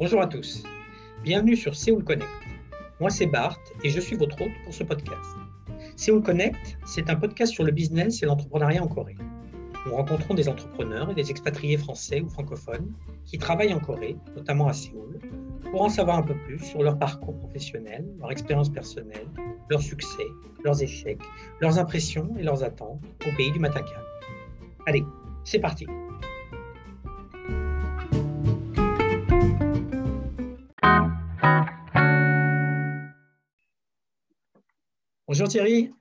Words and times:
Bonjour 0.00 0.22
à 0.22 0.26
tous. 0.26 0.62
Bienvenue 1.22 1.54
sur 1.54 1.76
Séoul 1.76 2.02
Connect. 2.02 2.30
Moi, 3.00 3.10
c'est 3.10 3.26
Bart 3.26 3.58
et 3.84 3.90
je 3.90 4.00
suis 4.00 4.16
votre 4.16 4.40
hôte 4.40 4.50
pour 4.64 4.72
ce 4.72 4.82
podcast. 4.82 5.36
Séoul 5.94 6.22
Connect, 6.22 6.78
c'est 6.86 7.10
un 7.10 7.16
podcast 7.16 7.52
sur 7.52 7.64
le 7.64 7.70
business 7.70 8.22
et 8.22 8.26
l'entrepreneuriat 8.26 8.82
en 8.82 8.88
Corée. 8.88 9.16
Nous 9.84 9.94
rencontrons 9.94 10.32
des 10.32 10.48
entrepreneurs 10.48 11.10
et 11.10 11.14
des 11.14 11.30
expatriés 11.30 11.76
français 11.76 12.22
ou 12.22 12.30
francophones 12.30 12.94
qui 13.26 13.36
travaillent 13.36 13.74
en 13.74 13.78
Corée, 13.78 14.16
notamment 14.34 14.68
à 14.68 14.72
Séoul, 14.72 15.18
pour 15.70 15.82
en 15.82 15.90
savoir 15.90 16.16
un 16.16 16.22
peu 16.22 16.34
plus 16.46 16.60
sur 16.60 16.82
leur 16.82 16.98
parcours 16.98 17.36
professionnel, 17.36 18.06
leur 18.20 18.32
expérience 18.32 18.70
personnelle, 18.70 19.28
leurs 19.68 19.82
succès, 19.82 20.28
leurs 20.64 20.82
échecs, 20.82 21.20
leurs 21.60 21.78
impressions 21.78 22.34
et 22.38 22.42
leurs 22.42 22.64
attentes 22.64 23.02
au 23.28 23.36
pays 23.36 23.52
du 23.52 23.58
matin 23.58 23.82
Allez, 24.86 25.04
c'est 25.44 25.58
parti. 25.58 25.86
Bonjour 35.30 35.46
Thierry. 35.46 35.92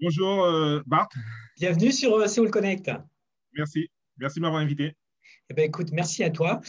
Bonjour 0.00 0.44
euh, 0.44 0.80
Bart. 0.86 1.08
Bienvenue 1.56 1.90
sur 1.90 2.14
euh, 2.14 2.28
Séoul 2.28 2.48
Connect. 2.48 2.88
Merci. 3.52 3.90
Merci 4.18 4.38
de 4.38 4.42
m'avoir 4.42 4.62
invité. 4.62 4.96
Eh 5.50 5.54
ben, 5.54 5.64
écoute, 5.64 5.90
merci 5.90 6.22
à 6.22 6.30
toi. 6.30 6.60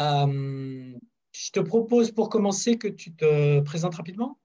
Euh, 0.00 0.96
je 1.30 1.50
te 1.50 1.60
propose 1.60 2.10
pour 2.10 2.30
commencer 2.30 2.78
que 2.78 2.88
tu 2.88 3.14
te 3.14 3.60
présentes 3.60 3.96
rapidement. 3.96 4.40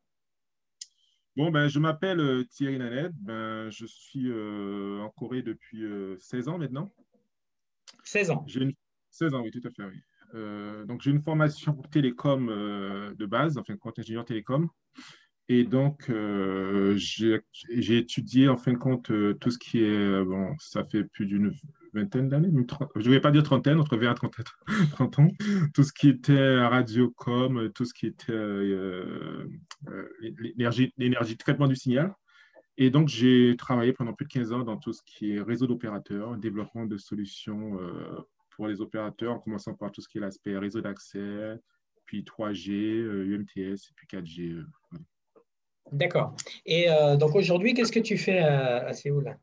Bon, 1.38 1.50
ben, 1.50 1.70
je 1.70 1.80
m'appelle 1.80 2.46
Thierry 2.50 2.78
Nanette. 2.78 3.14
Ben, 3.22 3.70
je 3.70 3.86
suis 3.86 4.28
euh, 4.28 5.00
en 5.00 5.10
Corée 5.12 5.44
depuis 5.44 5.86
16 6.20 6.50
ans 6.50 6.58
maintenant. 6.58 6.94
16 8.04 8.32
ans 8.32 8.46
16 9.12 9.34
ans, 9.34 9.44
oui, 9.44 9.52
tout 9.52 9.66
à 9.66 9.72
fait. 9.72 9.84
Oui. 9.86 10.88
donc, 10.88 11.02
j'ai 11.02 11.12
une 11.12 11.22
formation 11.22 11.72
télécom 11.90 12.48
de 12.48 13.26
base, 13.26 13.58
enfin, 13.58 13.78
compte 13.78 13.98
ingénieur 13.98 14.26
télécom. 14.26 14.68
Et 15.50 15.64
donc, 15.66 16.10
j'ai 16.96 17.98
étudié 17.98 18.48
en 18.48 18.58
fin 18.58 18.74
de 18.74 18.78
compte 18.78 19.12
tout 19.40 19.52
ce 19.52 19.58
qui 19.58 19.84
est, 19.84 20.24
bon, 20.24 20.56
ça 20.60 20.84
fait 20.86 21.04
plus 21.04 21.26
d'une 21.26 21.54
vingtaine 21.94 22.28
d'années, 22.28 22.50
je 22.96 23.08
ne 23.08 23.14
vais 23.14 23.22
pas 23.22 23.32
dire 23.32 23.44
trentaine, 23.44 23.80
entre 23.80 23.98
20 23.98 24.12
et 24.12 24.16
30, 24.92 25.20
ans, 25.20 25.28
tout 25.74 25.84
ce 25.84 25.94
qui 25.94 26.10
était 26.10 26.60
radiocom, 26.60 27.72
tout 27.74 27.86
ce 27.86 27.94
qui 27.94 28.08
était 28.08 28.32
euh, 28.32 29.48
euh, 29.90 30.10
l'énergie, 30.98 31.38
traitement 31.38 31.68
du 31.68 31.76
signal. 31.76 32.14
Et 32.78 32.90
donc, 32.90 33.08
j'ai 33.08 33.56
travaillé 33.58 33.94
pendant 33.94 34.14
plus 34.14 34.26
de 34.26 34.32
15 34.32 34.52
ans 34.52 34.64
dans 34.64 34.78
tout 34.78 34.94
ce 34.94 35.02
qui 35.06 35.34
est 35.34 35.42
réseau 35.42 35.68
d'opérateurs, 35.68 36.36
développement 36.38 36.86
de 36.86 36.98
solutions 36.98 37.80
euh, 37.80 38.20
pour 38.50 38.68
les 38.68 38.82
opérateurs, 38.82 39.34
en 39.34 39.40
commençant 39.40 39.76
par 39.76 39.92
tout 39.92 40.02
ce 40.02 40.08
qui 40.08 40.18
est 40.18 40.22
l'aspect 40.22 40.58
réseau 40.58 40.82
d'accès, 40.82 41.60
puis 42.06 42.24
3G, 42.24 42.72
UMTS, 42.72 43.58
et 43.58 43.94
puis 43.96 44.08
4G. 44.08 44.64
D'accord. 45.94 46.36
Et 46.66 46.88
donc 47.20 47.36
aujourd'hui, 47.36 47.74
qu'est-ce 47.74 47.92
que 47.92 48.00
tu 48.00 48.18
fais 48.18 48.40
à, 48.40 48.92
Séoul? 48.94 49.38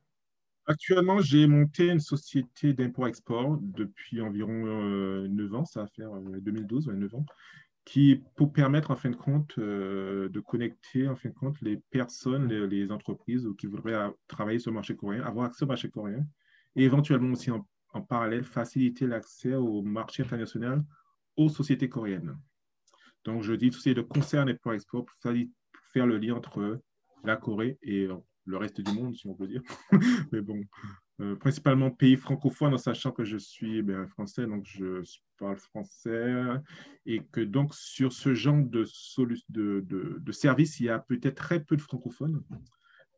Actuellement, 0.71 1.21
j'ai 1.21 1.49
monté 1.49 1.89
une 1.89 1.99
société 1.99 2.73
d'import-export 2.73 3.59
depuis 3.61 4.21
environ 4.21 4.53
9 5.27 5.53
euh, 5.53 5.57
ans, 5.57 5.65
ça 5.65 5.83
va 5.83 5.89
faire 5.89 6.13
2012, 6.13 6.89
euh, 6.89 6.93
9 6.93 7.15
ans, 7.17 7.27
qui 7.85 8.23
pour 8.37 8.53
permettre 8.53 8.93
en 8.93 8.97
fin 8.97 9.11
de 9.11 9.17
compte 9.17 9.59
euh, 9.59 10.29
de 10.29 10.39
connecter 10.39 11.09
en 11.09 11.17
fin 11.17 11.31
de 11.31 11.35
compte 11.35 11.61
les 11.61 11.79
personnes, 11.91 12.47
les, 12.47 12.93
entreprises 12.93 13.49
qui 13.59 13.67
voudraient 13.67 14.13
travailler 14.29 14.61
sur 14.61 14.71
le 14.71 14.77
marché 14.77 14.95
coréen, 14.95 15.25
avoir 15.25 15.47
accès 15.47 15.65
au 15.65 15.69
marché 15.69 15.91
coréen, 15.91 16.25
et 16.77 16.85
éventuellement 16.85 17.33
aussi 17.33 17.51
en, 17.51 17.67
parallèle 18.09 18.45
faciliter 18.45 19.09
l'accès 19.09 19.55
au 19.55 19.83
marché 19.83 20.23
international 20.23 20.85
aux 21.37 21.49
sociétés 21.49 21.89
coréennes. 21.89 22.39
Donc, 23.25 23.43
je 23.43 23.55
dis 23.55 23.71
tout 23.71 23.81
c'est 23.81 23.95
de 23.95 24.03
concert 24.03 24.47
import-export 24.47 25.05
pour 25.05 25.17
faire 25.93 26.07
le 26.07 26.19
lien 26.19 26.35
entre 26.35 26.81
la 27.25 27.37
Corée 27.37 27.79
et 27.83 28.09
le 28.45 28.57
reste 28.57 28.81
du 28.81 28.93
monde, 28.93 29.15
si 29.15 29.27
on 29.27 29.35
peut 29.35 29.47
dire. 29.47 29.63
Mais 30.33 30.41
bon, 30.41 30.63
euh, 31.21 31.37
principalement 31.37 31.91
pays 31.91 32.17
francophones, 32.17 32.75
en 32.75 32.79
sachant 32.79 33.13
que 33.13 33.25
je 33.25 33.37
suis 33.37 33.83
ben, 33.83 34.07
français, 34.07 34.47
donc 34.47 34.65
je 34.67 35.03
parle 35.39 35.57
français, 35.57 36.35
et 37.05 37.23
que 37.33 37.41
donc 37.41 37.75
sur 37.75 38.13
ce 38.13 38.35
genre 38.35 38.65
de, 38.65 38.85
service, 40.33 40.81
il 40.81 40.87
y 40.87 40.89
a 40.89 40.99
peut-être 40.99 41.37
très 41.37 41.63
peu 41.63 41.77
de 41.77 41.83
francophones, 41.83 42.43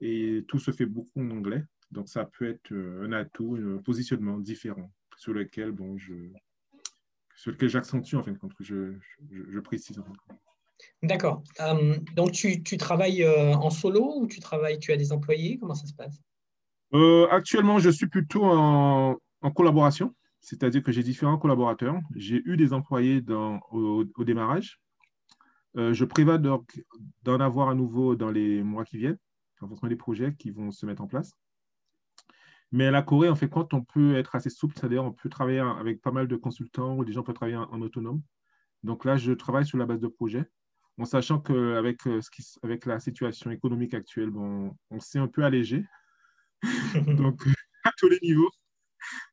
et 0.00 0.44
tout 0.48 0.58
se 0.58 0.72
fait 0.72 0.86
beaucoup 0.86 1.20
en 1.20 1.30
anglais. 1.30 1.64
Donc 1.92 2.08
ça 2.08 2.24
peut 2.24 2.48
être 2.48 2.72
euh, 2.72 3.06
un 3.06 3.12
atout, 3.12 3.56
un 3.56 3.78
positionnement 3.78 4.38
différent 4.38 4.90
sur 5.18 5.34
lequel 5.34 5.72
bon, 5.72 5.98
je, 5.98 6.14
sur 7.36 7.52
lequel 7.52 7.68
j'accentue 7.68 8.14
en 8.14 8.22
fin 8.22 8.32
de 8.32 8.38
compte, 8.38 8.52
je, 8.60 8.94
je, 9.30 9.60
précise. 9.60 10.02
D'accord. 11.02 11.42
Euh, 11.60 11.96
donc, 12.14 12.32
tu, 12.32 12.62
travailles 12.76 13.24
euh, 13.24 13.54
en 13.54 13.70
solo 13.70 14.20
ou 14.20 14.26
tu 14.28 14.38
travailles, 14.38 14.78
tu 14.78 14.92
as 14.92 14.96
des 14.96 15.12
employés? 15.12 15.58
Comment 15.58 15.74
ça 15.74 15.86
se 15.86 15.94
passe? 15.94 16.20
Euh, 16.94 17.26
Actuellement, 17.30 17.80
je 17.80 17.90
suis 17.90 18.06
plutôt 18.06 18.44
en, 18.44 19.18
collaboration, 19.56 20.14
c'est-à-dire 20.40 20.82
que 20.82 20.92
j'ai 20.92 21.02
différents 21.02 21.38
collaborateurs. 21.38 21.98
J'ai 22.14 22.40
eu 22.44 22.56
des 22.56 22.72
employés 22.72 23.20
au, 23.72 24.04
démarrage. 24.18 24.80
je 25.74 26.04
prévois 26.04 26.38
d'en 26.38 27.40
avoir 27.40 27.68
à 27.68 27.74
nouveau 27.74 28.14
dans 28.14 28.30
les 28.30 28.62
mois 28.62 28.84
qui 28.84 28.98
viennent, 28.98 29.18
en 29.60 29.68
fonction 29.68 29.88
des 29.88 29.96
projets 29.96 30.34
qui 30.38 30.50
vont 30.50 30.70
se 30.70 30.86
mettre 30.86 31.02
en 31.02 31.08
place. 31.08 31.32
Mais 32.70 32.90
la 32.90 33.02
Corée, 33.02 33.28
en 33.28 33.34
fait, 33.34 33.48
quand 33.48 33.74
on 33.74 33.82
peut 33.82 34.16
être 34.16 34.36
assez 34.36 34.48
souple, 34.48 34.74
c'est-à-dire 34.78 35.04
on 35.04 35.12
peut 35.12 35.28
travailler 35.28 35.58
avec 35.58 36.00
pas 36.00 36.12
mal 36.12 36.28
de 36.28 36.36
consultants 36.36 36.96
ou 36.96 37.04
des 37.04 37.12
gens 37.12 37.22
peuvent 37.22 37.34
travailler 37.34 37.56
en, 37.56 37.64
en 37.64 37.82
autonome. 37.82 38.22
Donc 38.84 39.04
là, 39.04 39.16
je 39.16 39.32
travaille 39.32 39.66
sur 39.66 39.76
la 39.76 39.86
base 39.86 40.00
de 40.00 40.08
projets 40.08 40.48
en 40.98 41.04
sachant 41.04 41.40
qu'avec 41.40 42.06
euh, 42.06 42.20
avec 42.62 42.86
la 42.86 43.00
situation 43.00 43.50
économique 43.50 43.94
actuelle, 43.94 44.30
bon, 44.30 44.76
on 44.90 45.00
s'est 45.00 45.18
un 45.18 45.28
peu 45.28 45.44
allégé, 45.44 45.84
donc 47.06 47.42
à 47.84 47.90
tous 47.96 48.08
les 48.08 48.18
niveaux. 48.22 48.50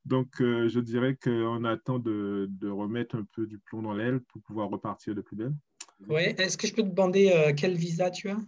Donc, 0.03 0.41
euh, 0.41 0.67
je 0.67 0.79
dirais 0.79 1.15
qu'on 1.15 1.63
attend 1.63 1.99
de, 1.99 2.47
de, 2.49 2.69
remettre 2.69 3.15
un 3.15 3.25
peu 3.33 3.45
du 3.45 3.59
plomb 3.59 3.83
dans 3.83 3.93
l'aile 3.93 4.19
pour 4.21 4.41
pouvoir 4.41 4.69
repartir 4.69 5.13
de 5.13 5.21
plus 5.21 5.35
belle. 5.35 5.53
Ouais. 6.07 6.33
Est-ce 6.41 6.57
que 6.57 6.65
je 6.65 6.73
peux 6.73 6.81
te 6.81 6.87
demander 6.87 7.29
euh, 7.29 7.53
quel 7.55 7.75
visa 7.75 8.09
tu 8.09 8.29
as? 8.29 8.39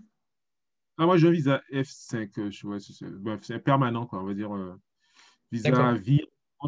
Ah, 0.98 1.06
Moi, 1.06 1.18
j'ai 1.18 1.28
un 1.28 1.32
visa 1.32 1.62
F5. 1.72 3.40
c'est 3.44 3.60
permanent, 3.60 4.08
quoi, 4.08 4.22
on 4.22 4.26
va 4.26 4.34
dire. 4.34 4.52
visa 5.52 5.90
à 5.90 5.94
vie 5.94 6.22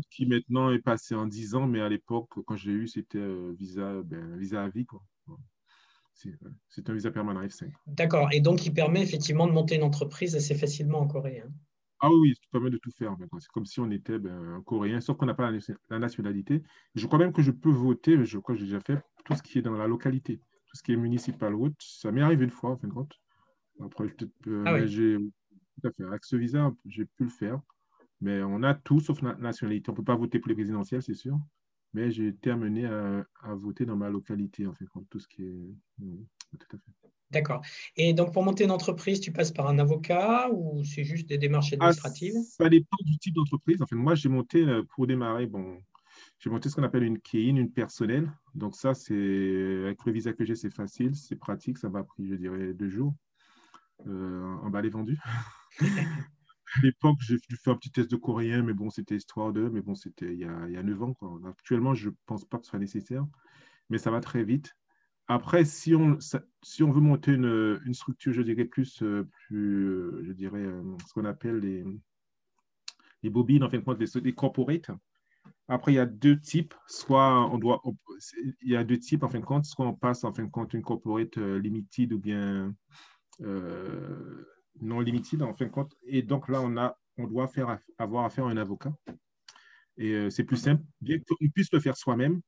qui 0.09 0.25
maintenant 0.25 0.71
est 0.71 0.79
passé 0.79 1.13
en 1.13 1.27
10 1.27 1.55
ans, 1.55 1.67
mais 1.67 1.79
à 1.79 1.89
l'époque, 1.89 2.29
quand 2.45 2.55
j'ai 2.55 2.71
eu, 2.71 2.87
c'était 2.87 3.23
visa, 3.53 4.01
ben, 4.03 4.37
visa 4.37 4.63
à 4.63 4.69
vie. 4.69 4.85
Quoi. 4.85 5.03
C'est 6.13 6.89
un 6.89 6.93
visa 6.93 7.11
permanent 7.11 7.41
F5. 7.41 7.71
D'accord. 7.87 8.29
Et 8.31 8.39
donc, 8.39 8.65
il 8.65 8.73
permet 8.73 9.01
effectivement 9.01 9.47
de 9.47 9.51
monter 9.51 9.75
une 9.75 9.83
entreprise 9.83 10.35
assez 10.35 10.55
facilement 10.55 10.99
en 10.99 11.07
Corée. 11.07 11.41
Hein. 11.45 11.51
Ah 11.99 12.09
oui, 12.21 12.35
ça 12.35 12.41
permet 12.51 12.69
de 12.69 12.77
tout 12.77 12.91
faire. 12.91 13.15
C'est 13.39 13.51
comme 13.51 13.65
si 13.65 13.79
on 13.79 13.89
était 13.89 14.19
ben, 14.19 14.55
un 14.55 14.61
Coréen, 14.61 14.99
sauf 14.99 15.17
qu'on 15.17 15.25
n'a 15.25 15.33
pas 15.33 15.49
la, 15.89 15.99
nationalité. 15.99 16.61
Je 16.95 17.07
crois 17.07 17.17
même 17.17 17.31
que 17.31 17.41
je 17.41 17.51
peux 17.51 17.71
voter, 17.71 18.17
mais 18.17 18.25
je 18.25 18.37
crois 18.37 18.55
que 18.55 18.59
j'ai 18.59 18.65
déjà 18.65 18.81
fait 18.81 19.01
tout 19.23 19.35
ce 19.35 19.41
qui 19.41 19.57
est 19.57 19.61
dans 19.61 19.77
la 19.77 19.87
localité, 19.87 20.37
tout 20.67 20.75
ce 20.75 20.83
qui 20.83 20.91
est 20.91 20.97
municipal 20.97 21.53
route. 21.53 21.75
Ça 21.79 22.11
m'est 22.11 22.21
arrivé 22.21 22.43
une 22.43 22.51
fois, 22.51 22.71
en 22.71 22.77
fin 22.77 22.89
de 22.89 22.93
compte. 22.93 23.13
Après, 23.81 24.13
euh, 24.47 24.63
ah 24.65 24.85
j'ai 24.85 25.17
tout 25.17 25.87
à 25.87 25.91
fait. 25.91 26.03
Avec 26.03 26.25
ce 26.25 26.35
visa, 26.35 26.73
j'ai 26.85 27.05
pu 27.05 27.23
le 27.23 27.29
faire. 27.29 27.61
Mais 28.19 28.43
on 28.43 28.63
a 28.63 28.73
tout 28.73 28.99
sauf 28.99 29.21
la 29.21 29.35
nationalité. 29.35 29.89
On 29.89 29.93
ne 29.93 29.97
peut 29.97 30.03
pas 30.03 30.15
voter 30.15 30.39
pour 30.39 30.49
les 30.49 30.55
présidentielles, 30.55 31.03
c'est 31.03 31.13
sûr 31.13 31.39
mais 31.93 32.11
j'ai 32.11 32.27
été 32.27 32.49
amené 32.51 32.85
à, 32.85 33.25
voter 33.55 33.85
dans 33.85 33.95
ma 33.95 34.09
localité, 34.09 34.67
en 34.67 34.73
fait, 34.73 34.85
tout 35.09 35.19
ce 35.19 35.27
qui 35.27 35.43
est. 35.43 35.75
Tout 36.59 36.75
à 36.75 36.77
fait. 36.77 37.09
D'accord. 37.33 37.61
Et 37.97 38.13
donc, 38.13 38.31
pour 38.31 38.43
monter 38.43 38.63
une 38.63 38.71
entreprise, 38.71 39.19
tu 39.19 39.31
passes 39.31 39.51
par 39.51 39.67
un 39.67 39.79
avocat 39.79 40.49
ou 40.51 40.83
c'est 40.83 41.03
juste 41.03 41.27
des 41.27 41.39
démarches 41.39 41.73
ah, 41.73 41.75
administratives? 41.75 42.35
Ça 42.47 42.69
dépend 42.69 42.97
du 43.03 43.17
type 43.17 43.33
d'entreprise. 43.33 43.81
En 43.81 43.87
fait, 43.87 43.95
moi, 43.95 44.13
j'ai 44.13 44.29
monté 44.29 44.63
euh, 44.63 44.83
pour 44.95 45.07
démarrer, 45.07 45.47
bon, 45.47 45.79
j'ai 46.39 46.51
monté 46.51 46.69
ce 46.69 46.75
qu'on 46.75 46.83
appelle 46.83 47.03
une 47.03 47.19
KEIN, 47.19 47.55
une 47.55 47.71
personnelle. 47.71 48.31
Donc, 48.53 48.75
ça, 48.75 48.93
c'est 48.93 49.81
avec 49.83 50.05
le 50.05 50.11
visa 50.11 50.31
que 50.33 50.45
j'ai, 50.45 50.55
c'est 50.55 50.69
facile, 50.69 51.15
c'est 51.15 51.35
pratique. 51.35 51.79
Ça 51.79 51.89
m'a 51.89 52.03
pris, 52.03 52.27
je 52.27 52.35
dirais, 52.35 52.73
deux 52.73 52.89
jours. 52.89 53.15
Euh, 54.07 54.55
emballer 54.61 54.89
vendu. 54.89 55.17
à 56.77 56.81
l'époque, 56.81 57.17
j'ai 57.21 57.37
fait 57.37 57.71
un 57.71 57.75
petit 57.75 57.91
test 57.91 58.09
de 58.09 58.15
coréen, 58.15 58.63
mais 58.63 58.73
bon, 58.73 58.89
c'était 58.89 59.15
histoire 59.15 59.53
de, 59.53 59.69
mais 59.69 59.81
bon, 59.81 59.95
c'était 59.95 60.33
il, 60.33 60.39
y 60.39 60.45
a, 60.45 60.67
il 60.67 60.73
y 60.73 60.77
a 60.77 60.83
9 60.83 61.01
ans. 61.03 61.15
Actuellement, 61.45 61.93
je 61.93 62.09
ne 62.09 62.15
pense 62.25 62.45
pas 62.45 62.57
que 62.57 62.65
ce 62.65 62.71
soit 62.71 62.79
nécessaire, 62.79 63.25
mais 63.89 63.97
ça 63.97 64.11
va 64.11 64.19
très 64.19 64.43
vite. 64.43 64.75
Après, 65.27 65.63
si 65.63 65.95
on, 65.95 66.17
si 66.63 66.83
on 66.83 66.91
veut 66.91 67.01
monter 67.01 67.33
une, 67.33 67.79
une 67.85 67.93
structure, 67.93 68.33
je 68.33 68.41
dirais 68.41 68.65
plus, 68.65 69.01
euh, 69.01 69.27
plus 69.47 69.87
euh, 69.87 70.23
je 70.25 70.33
dirais, 70.33 70.59
euh, 70.59 70.83
ce 71.07 71.13
qu'on 71.13 71.25
appelle 71.25 71.59
les, 71.59 71.85
les 73.21 73.29
bobines, 73.29 73.63
en 73.63 73.69
fin 73.69 73.77
de 73.77 73.83
compte, 73.83 73.99
les, 73.99 74.21
les 74.21 74.33
corporates. 74.33 74.91
Après, 75.69 75.93
il 75.93 75.95
y 75.95 75.99
a 75.99 76.05
deux 76.05 76.39
types. 76.39 76.73
Soit 76.87 77.49
on 77.51 77.57
doit, 77.57 77.81
il 78.61 78.69
y 78.69 78.75
a 78.75 78.83
deux 78.83 78.99
types, 78.99 79.23
en 79.23 79.29
fin 79.29 79.39
de 79.39 79.45
compte. 79.45 79.65
Soit 79.65 79.87
on 79.87 79.93
passe, 79.93 80.25
en 80.25 80.33
fin 80.33 80.43
de 80.43 80.49
compte, 80.49 80.73
une 80.73 80.81
corporate 80.81 81.37
limited 81.37 82.11
ou 82.11 82.19
bien 82.19 82.75
non 84.81 84.99
limited 84.99 85.41
en 85.41 85.53
fin 85.53 85.65
de 85.65 85.71
compte. 85.71 85.95
Et 86.03 86.21
donc 86.21 86.49
là, 86.49 86.61
on, 86.61 86.77
a, 86.77 86.97
on 87.17 87.27
doit 87.27 87.47
faire, 87.47 87.79
avoir 87.97 88.25
affaire 88.25 88.45
à 88.45 88.51
un 88.51 88.57
avocat. 88.57 88.93
Et 89.97 90.13
euh, 90.13 90.29
c'est 90.29 90.43
plus 90.43 90.57
simple, 90.57 90.83
bien 91.01 91.19
qu'on 91.19 91.47
puisse 91.49 91.71
le 91.71 91.79
faire 91.79 91.95
soi-même. 91.95 92.41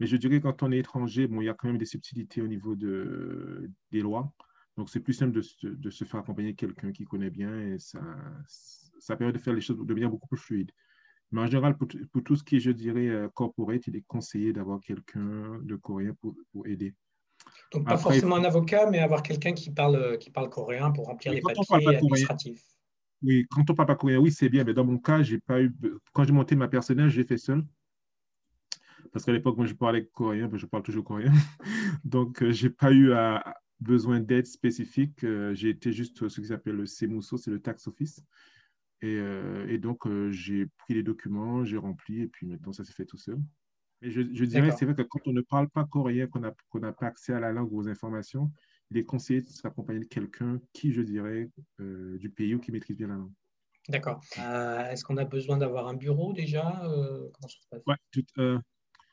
Mais 0.00 0.06
je 0.06 0.16
dirais 0.16 0.40
quand 0.40 0.62
on 0.62 0.72
est 0.72 0.78
étranger, 0.78 1.26
bon, 1.26 1.40
il 1.40 1.44
y 1.44 1.48
a 1.48 1.54
quand 1.54 1.68
même 1.68 1.78
des 1.78 1.86
subtilités 1.86 2.40
au 2.40 2.48
niveau 2.48 2.74
de, 2.74 3.70
des 3.90 4.00
lois. 4.00 4.32
Donc, 4.76 4.88
c'est 4.88 5.00
plus 5.00 5.12
simple 5.12 5.32
de, 5.32 5.42
de, 5.68 5.90
se 5.90 6.04
faire 6.04 6.20
accompagner 6.20 6.54
quelqu'un 6.54 6.90
qui 6.90 7.04
connaît 7.04 7.28
bien 7.28 7.60
et 7.60 7.78
ça, 7.78 8.00
ça 8.98 9.16
permet 9.16 9.32
de 9.32 9.38
faire 9.38 9.52
les 9.52 9.60
choses 9.60 9.76
de 9.78 9.94
manière 9.94 10.10
beaucoup 10.10 10.28
plus 10.28 10.38
fluide. 10.38 10.70
Mais 11.32 11.42
en 11.42 11.46
général, 11.46 11.76
pour, 11.76 11.88
pour 12.12 12.24
tout 12.24 12.34
ce 12.34 12.42
qui 12.42 12.56
est, 12.56 12.60
je 12.60 12.70
dirais, 12.70 13.08
euh, 13.08 13.28
corporate, 13.28 13.86
il 13.86 13.96
est 13.96 14.04
conseillé 14.06 14.52
d'avoir 14.52 14.80
quelqu'un 14.80 15.60
de 15.62 15.76
coréen 15.76 16.14
pour, 16.20 16.34
pour 16.52 16.66
aider. 16.66 16.94
Donc, 17.72 17.86
pas 17.86 17.96
forcément 17.96 18.36
un 18.36 18.44
avocat, 18.44 18.90
mais 18.90 18.98
avoir 18.98 19.22
quelqu'un 19.22 19.52
qui 19.52 19.70
parle, 19.70 20.18
qui 20.18 20.30
parle 20.30 20.50
coréen 20.50 20.90
pour 20.90 21.06
remplir 21.06 21.32
les 21.32 21.40
papiers 21.40 21.86
administratifs. 21.96 22.64
oui, 23.22 23.46
quand 23.50 23.68
on 23.70 23.74
parle 23.74 23.86
pas 23.86 23.94
coréen, 23.94 24.18
oui, 24.18 24.32
c'est 24.32 24.48
bien. 24.48 24.64
Mais 24.64 24.74
dans 24.74 24.84
mon 24.84 24.98
cas, 24.98 25.22
j'ai 25.22 25.38
pas 25.38 25.60
eu. 25.60 25.72
Quand 26.12 26.24
j'ai 26.24 26.32
monté 26.32 26.56
ma 26.56 26.68
personnelle, 26.68 27.10
j'ai 27.10 27.24
fait 27.24 27.38
seul. 27.38 27.64
Parce 29.12 29.24
qu'à 29.24 29.32
l'époque, 29.32 29.56
moi, 29.56 29.66
je 29.66 29.74
parlais 29.74 30.06
coréen, 30.06 30.48
mais 30.50 30.58
je 30.58 30.66
parle 30.66 30.82
toujours 30.82 31.04
coréen. 31.04 31.32
Donc, 32.04 32.42
euh, 32.42 32.52
j'ai 32.52 32.70
pas 32.70 32.92
eu 32.92 33.12
à, 33.12 33.56
besoin 33.80 34.20
d'aide 34.20 34.46
spécifique. 34.46 35.24
Euh, 35.24 35.54
j'ai 35.54 35.70
été 35.70 35.92
juste 35.92 36.28
ce 36.28 36.40
qui 36.40 36.46
s'appelle 36.48 36.76
le 36.76 36.86
CEMUSO, 36.86 37.36
c'est 37.36 37.50
le 37.50 37.60
tax 37.60 37.86
office. 37.86 38.22
Et, 39.02 39.16
euh, 39.16 39.66
et 39.68 39.78
donc, 39.78 40.06
j'ai 40.30 40.66
pris 40.78 40.94
les 40.94 41.02
documents, 41.02 41.64
j'ai 41.64 41.78
rempli, 41.78 42.20
et 42.20 42.28
puis 42.28 42.46
maintenant, 42.46 42.72
ça 42.72 42.84
s'est 42.84 42.92
fait 42.92 43.06
tout 43.06 43.16
seul. 43.16 43.38
Mais 44.02 44.10
je, 44.10 44.22
je 44.32 44.44
dirais, 44.44 44.70
c'est 44.70 44.84
vrai 44.84 44.94
que 44.94 45.02
quand 45.02 45.20
on 45.26 45.32
ne 45.32 45.42
parle 45.42 45.68
pas 45.68 45.84
coréen, 45.84 46.26
qu'on 46.26 46.40
n'a 46.40 46.92
pas 46.92 47.06
accès 47.06 47.32
à 47.32 47.40
la 47.40 47.52
langue 47.52 47.72
ou 47.72 47.78
aux 47.78 47.88
informations, 47.88 48.50
il 48.90 48.96
est 48.96 49.04
conseillé 49.04 49.42
de 49.42 49.46
s'accompagner 49.46 50.00
de 50.00 50.06
quelqu'un 50.06 50.60
qui, 50.72 50.92
je 50.92 51.02
dirais, 51.02 51.50
du 51.78 52.30
pays 52.30 52.54
ou 52.54 52.60
qui 52.60 52.72
maîtrise 52.72 52.96
bien 52.96 53.08
la 53.08 53.16
langue. 53.16 53.32
D'accord. 53.88 54.20
Est-ce 54.36 55.04
qu'on 55.04 55.16
a 55.16 55.24
besoin 55.24 55.58
d'avoir 55.58 55.86
un 55.88 55.94
bureau 55.94 56.32
déjà 56.32 56.80
Comment 56.82 57.48
ça 57.48 57.60
se 57.60 57.66
passe? 57.68 57.82
Ouais, 57.86 57.96
tout, 58.10 58.24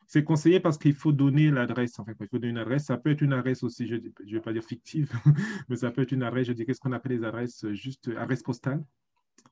c'est 0.08 0.24
conseillé 0.24 0.62
parce 0.62 0.78
qu'il 0.78 0.94
faut 0.94 1.12
donner 1.12 1.52
l'adresse. 1.52 2.00
En 2.00 2.06
fait, 2.06 2.16
il 2.20 2.28
faut 2.28 2.40
donner 2.40 2.52
une 2.52 2.58
adresse. 2.58 2.86
Ça 2.86 2.98
peut 2.98 3.12
être 3.12 3.22
une 3.22 3.34
adresse 3.34 3.62
aussi, 3.62 3.88
je 3.88 3.96
ne 3.96 4.32
vais 4.32 4.40
pas 4.40 4.54
dire 4.54 4.64
fictive, 4.64 5.12
mais 5.70 5.76
ça 5.76 5.92
peut 5.92 6.02
être 6.02 6.14
une 6.14 6.24
adresse, 6.24 6.48
je 6.48 6.54
dirais 6.54 6.74
ce 6.74 6.80
qu'on 6.80 6.94
appelle 6.94 7.12
les 7.12 7.26
adresses 7.26 7.68
juste 7.74 8.10
adresse 8.18 8.42
postale. 8.42 8.84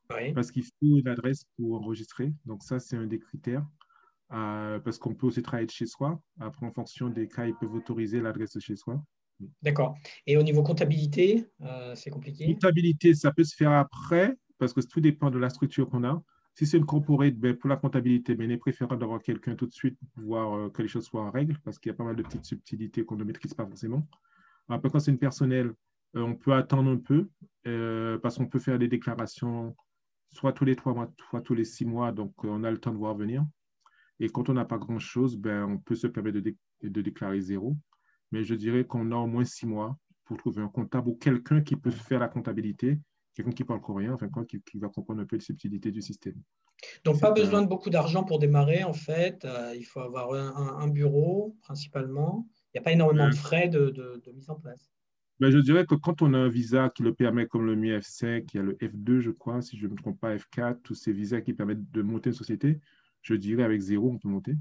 Parce 0.07 0.51
qu'il 0.51 0.63
faut 0.63 0.97
une 0.97 1.07
adresse 1.07 1.45
pour 1.57 1.81
enregistrer. 1.81 2.31
Donc, 2.45 2.63
ça, 2.63 2.79
c'est 2.79 2.95
un 2.95 3.05
des 3.05 3.19
critères. 3.19 3.65
Euh, 4.33 4.79
parce 4.79 4.97
qu'on 4.97 5.13
peut 5.13 5.27
aussi 5.27 5.43
travailler 5.43 5.67
de 5.67 5.71
chez 5.71 5.85
soi. 5.85 6.19
Après, 6.39 6.65
en 6.65 6.71
fonction 6.71 7.09
des 7.09 7.27
cas, 7.27 7.45
ils 7.45 7.55
peuvent 7.55 7.73
autoriser 7.73 8.19
l'adresse 8.19 8.53
de 8.53 8.59
chez 8.59 8.75
soi. 8.75 8.99
D'accord. 9.61 9.95
Et 10.25 10.35
au 10.35 10.41
niveau 10.41 10.63
comptabilité, 10.63 11.45
euh, 11.61 11.93
c'est 11.93 12.09
compliqué? 12.09 12.45
Comptabilité, 12.53 13.13
ça 13.13 13.31
peut 13.31 13.43
se 13.43 13.55
faire 13.55 13.71
après, 13.71 14.35
parce 14.57 14.73
que 14.73 14.81
tout 14.81 14.99
dépend 14.99 15.29
de 15.29 15.37
la 15.37 15.49
structure 15.49 15.87
qu'on 15.89 16.03
a. 16.03 16.23
Si 16.55 16.65
c'est 16.65 16.77
une 16.77 16.85
corporate, 16.85 17.35
ben, 17.35 17.55
pour 17.55 17.69
la 17.69 17.75
comptabilité, 17.75 18.33
ben, 18.33 18.49
il 18.49 18.53
est 18.53 18.57
préférable 18.57 18.99
d'avoir 18.99 19.21
quelqu'un 19.21 19.55
tout 19.55 19.67
de 19.67 19.73
suite 19.73 19.97
pour 20.15 20.23
voir 20.23 20.53
euh, 20.53 20.69
que 20.69 20.81
les 20.81 20.87
choses 20.87 21.05
soient 21.05 21.23
en 21.23 21.29
règle, 21.29 21.59
parce 21.63 21.77
qu'il 21.77 21.91
y 21.91 21.93
a 21.93 21.95
pas 21.95 22.05
mal 22.05 22.15
de 22.15 22.23
petites 22.23 22.45
subtilités 22.45 23.05
qu'on 23.05 23.17
ne 23.17 23.25
maîtrise 23.25 23.53
pas 23.53 23.67
forcément. 23.67 24.07
Après, 24.69 24.89
quand 24.89 24.99
c'est 24.99 25.11
une 25.11 25.19
personnelle, 25.19 25.71
euh, 26.15 26.21
on 26.21 26.33
peut 26.33 26.53
attendre 26.53 26.89
un 26.89 26.97
peu, 26.97 27.29
parce 28.21 28.37
qu'on 28.37 28.47
peut 28.47 28.59
faire 28.59 28.79
des 28.79 28.87
déclarations 28.87 29.75
soit 30.31 30.53
tous 30.53 30.65
les 30.65 30.75
trois 30.75 30.93
mois, 30.93 31.11
soit 31.29 31.41
tous 31.41 31.55
les 31.55 31.65
six 31.65 31.85
mois, 31.85 32.11
donc 32.11 32.31
on 32.43 32.63
a 32.63 32.71
le 32.71 32.77
temps 32.77 32.91
de 32.91 32.97
voir 32.97 33.15
venir. 33.15 33.45
Et 34.19 34.29
quand 34.29 34.49
on 34.49 34.53
n'a 34.53 34.65
pas 34.65 34.77
grand-chose, 34.77 35.37
ben, 35.37 35.65
on 35.65 35.77
peut 35.77 35.95
se 35.95 36.07
permettre 36.07 36.39
de, 36.39 36.55
de 36.83 37.01
déclarer 37.01 37.41
zéro. 37.41 37.75
Mais 38.31 38.43
je 38.43 38.55
dirais 38.55 38.85
qu'on 38.85 39.11
a 39.11 39.15
au 39.15 39.27
moins 39.27 39.45
six 39.45 39.65
mois 39.65 39.97
pour 40.23 40.37
trouver 40.37 40.61
un 40.61 40.67
comptable 40.67 41.09
ou 41.09 41.15
quelqu'un 41.15 41.61
qui 41.61 41.75
peut 41.75 41.91
faire 41.91 42.19
la 42.19 42.27
comptabilité 42.27 42.99
quelqu'un 43.35 43.51
qui 43.51 43.63
parle 43.63 43.81
coréen, 43.81 44.13
enfin, 44.13 44.29
quoi, 44.29 44.45
qui, 44.45 44.61
va 44.75 44.89
comprendre 44.89 45.21
un 45.21 45.25
peu 45.25 45.35
les 45.35 45.41
subtilités 45.41 45.91
du 45.91 46.01
système. 46.01 46.35
Donc, 47.03 47.19
pas 47.19 47.31
besoin 47.31 47.61
de 47.61 47.67
beaucoup 47.67 47.89
d'argent 47.89 48.23
pour 48.23 48.39
démarrer, 48.39 48.83
en 48.83 48.93
fait. 48.93 49.45
Euh, 49.45 49.73
il 49.75 49.83
faut 49.83 49.99
avoir 49.99 50.33
un, 50.33 50.87
bureau, 50.87 51.55
principalement. 51.61 52.47
Il 52.73 52.77
n'y 52.77 52.79
a 52.79 52.83
pas 52.83 52.91
énormément 52.91 53.29
de 53.29 53.35
frais 53.35 53.67
de, 53.67 54.21
mise 54.33 54.49
en 54.49 54.55
place. 54.55 54.89
Ben, 55.39 55.51
je 55.51 55.57
dirais 55.57 55.85
que 55.85 55.95
quand 55.95 56.21
on 56.21 56.33
a 56.33 56.37
un 56.37 56.47
visa 56.47 56.89
qui 56.89 57.03
le 57.03 57.13
permet, 57.13 57.45
comme 57.45 57.65
le 57.65 57.75
MI 57.75 57.89
F5, 57.89 58.45
il 58.53 58.57
y 58.57 58.59
a 58.59 58.63
le 58.63 58.73
F2, 58.75 59.19
je 59.19 59.31
crois, 59.31 59.61
si 59.61 59.77
je 59.77 59.85
ne 59.85 59.91
me 59.91 59.97
trompe 59.97 60.19
pas, 60.19 60.33
F4, 60.35 60.81
tous 60.81 60.95
ces 60.95 61.11
visas 61.11 61.41
qui 61.41 61.53
permettent 61.53 61.91
de 61.91 62.01
monter 62.01 62.29
une 62.29 62.35
société, 62.35 62.79
je 63.25 63.33
dirais 63.33 63.63
avec 63.63 63.81
zéro, 63.81 64.11
on 64.11 64.17
peut 64.19 64.29
monter. 64.29 64.55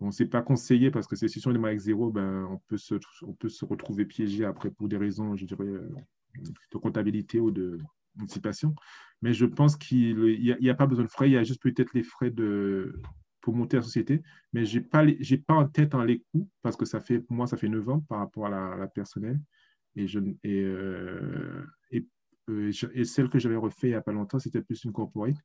Bon, 0.00 0.10
ce 0.10 0.22
n'est 0.22 0.28
pas 0.28 0.42
conseillé 0.42 0.90
parce 0.90 1.06
que 1.06 1.14
si 1.14 1.46
on 1.46 1.52
démarre 1.52 1.68
avec 1.68 1.78
zéro, 1.78 2.10
ben, 2.10 2.46
on, 2.50 2.58
peut 2.66 2.76
se, 2.76 2.96
on 3.22 3.36
retrouver 3.68 4.04
piégé 4.04 4.44
après 4.44 4.70
pour 4.70 4.88
des 4.88 4.96
raisons, 4.96 5.36
je 5.36 5.44
dirais, 5.46 5.64
euh, 5.64 5.88
de 6.72 6.78
comptabilité 6.78 7.38
ou 7.38 7.52
d'anticipation. 7.52 8.74
Mais 9.22 9.32
je 9.32 9.46
pense 9.46 9.76
qu'il 9.76 10.18
n'y 10.60 10.68
a, 10.68 10.74
pas 10.74 10.86
besoin 10.86 11.04
de 11.04 11.10
frais, 11.10 11.30
il 11.30 11.34
y 11.34 11.36
a 11.36 11.44
juste 11.44 11.62
peut-être 11.62 11.94
les 11.94 12.02
frais 12.02 12.30
de, 12.30 13.00
pour 13.40 13.54
monter 13.54 13.76
la 13.76 13.84
société. 13.84 14.22
Mais 14.52 14.64
je 14.64 14.80
n'ai 14.80 14.84
pas, 14.84 15.04
pas 15.46 15.54
en 15.54 15.68
tête 15.68 15.94
en 15.94 16.02
les 16.02 16.24
coûts 16.32 16.50
parce 16.62 16.76
que 16.76 16.84
ça 16.84 16.98
fait, 16.98 17.20
pour 17.20 17.36
moi, 17.36 17.46
ça 17.46 17.56
fait 17.56 17.68
9 17.68 17.88
ans 17.88 18.00
par 18.08 18.18
rapport 18.18 18.46
à 18.46 18.76
la, 18.76 18.88
personnelle. 18.88 19.40
Euh, 19.96 21.64
euh, 22.50 22.72
et, 22.90 23.04
celle 23.04 23.28
que 23.28 23.38
j'avais 23.38 23.54
refait 23.54 23.86
il 23.86 23.90
n'y 23.90 23.96
a 23.96 24.02
pas 24.02 24.12
longtemps, 24.12 24.40
c'était 24.40 24.62
plus 24.62 24.82
une 24.82 24.92
corporate. 24.92 25.36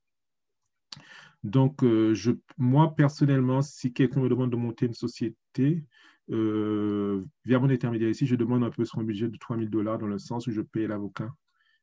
Donc, 1.43 1.83
euh, 1.83 2.13
je, 2.13 2.31
moi, 2.57 2.95
personnellement, 2.95 3.61
si 3.61 3.93
quelqu'un 3.93 4.21
me 4.21 4.29
demande 4.29 4.51
de 4.51 4.57
monter 4.57 4.85
une 4.85 4.93
société, 4.93 5.85
euh, 6.31 7.23
via 7.45 7.59
mon 7.59 7.69
intermédiaire 7.69 8.09
ici, 8.09 8.25
je 8.25 8.35
demande 8.35 8.63
un 8.63 8.69
peu 8.69 8.85
sur 8.85 8.99
un 8.99 9.03
budget 9.03 9.29
de 9.29 9.37
3 9.37 9.57
000 9.57 9.69
dollars 9.69 9.97
dans 9.97 10.07
le 10.07 10.19
sens 10.19 10.47
où 10.47 10.51
je 10.51 10.61
paye 10.61 10.87
l'avocat 10.87 11.33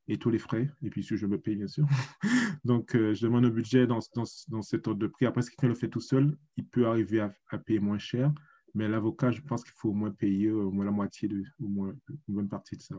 et 0.09 0.19
tous 0.19 0.31
les 0.31 0.39
frais, 0.39 0.71
et 0.83 0.91
puis 0.91 1.03
si 1.03 1.17
je 1.17 1.27
me 1.27 1.37
paye, 1.37 1.57
bien 1.57 1.67
sûr. 1.67 1.85
Donc, 2.65 2.95
euh, 2.95 3.13
je 3.13 3.23
demande 3.23 3.45
un 3.45 3.51
budget 3.51 3.89
dans, 3.89 3.99
dans, 4.15 4.25
dans, 4.49 4.63
cet 4.63 4.87
ordre 4.87 5.01
de 5.01 5.09
prix. 5.09 5.27
Après, 5.27 5.43
si 5.43 5.51
quelqu'un 5.51 5.69
le 5.69 5.75
fait 5.75 5.89
tout 5.89 6.01
seul, 6.01 6.37
il 6.57 6.65
peut 6.65 6.87
arriver 6.87 7.21
à, 7.21 7.59
payer 7.59 7.81
moins 7.81 7.99
cher, 7.99 8.33
mais 8.75 8.87
l'avocat, 8.87 9.33
je 9.33 9.41
pense 9.41 9.65
qu'il 9.65 9.73
faut 9.73 9.89
au 9.89 9.95
moins 9.95 10.13
payer 10.13 10.51
au 10.51 10.71
moins 10.71 10.85
la 10.85 10.93
moitié, 10.93 11.29
de, 11.29 11.43
au 11.59 11.67
moins 11.67 11.93
une 12.29 12.35
bonne 12.35 12.49
partie 12.49 12.77
de 12.77 12.83
ça. 12.83 12.95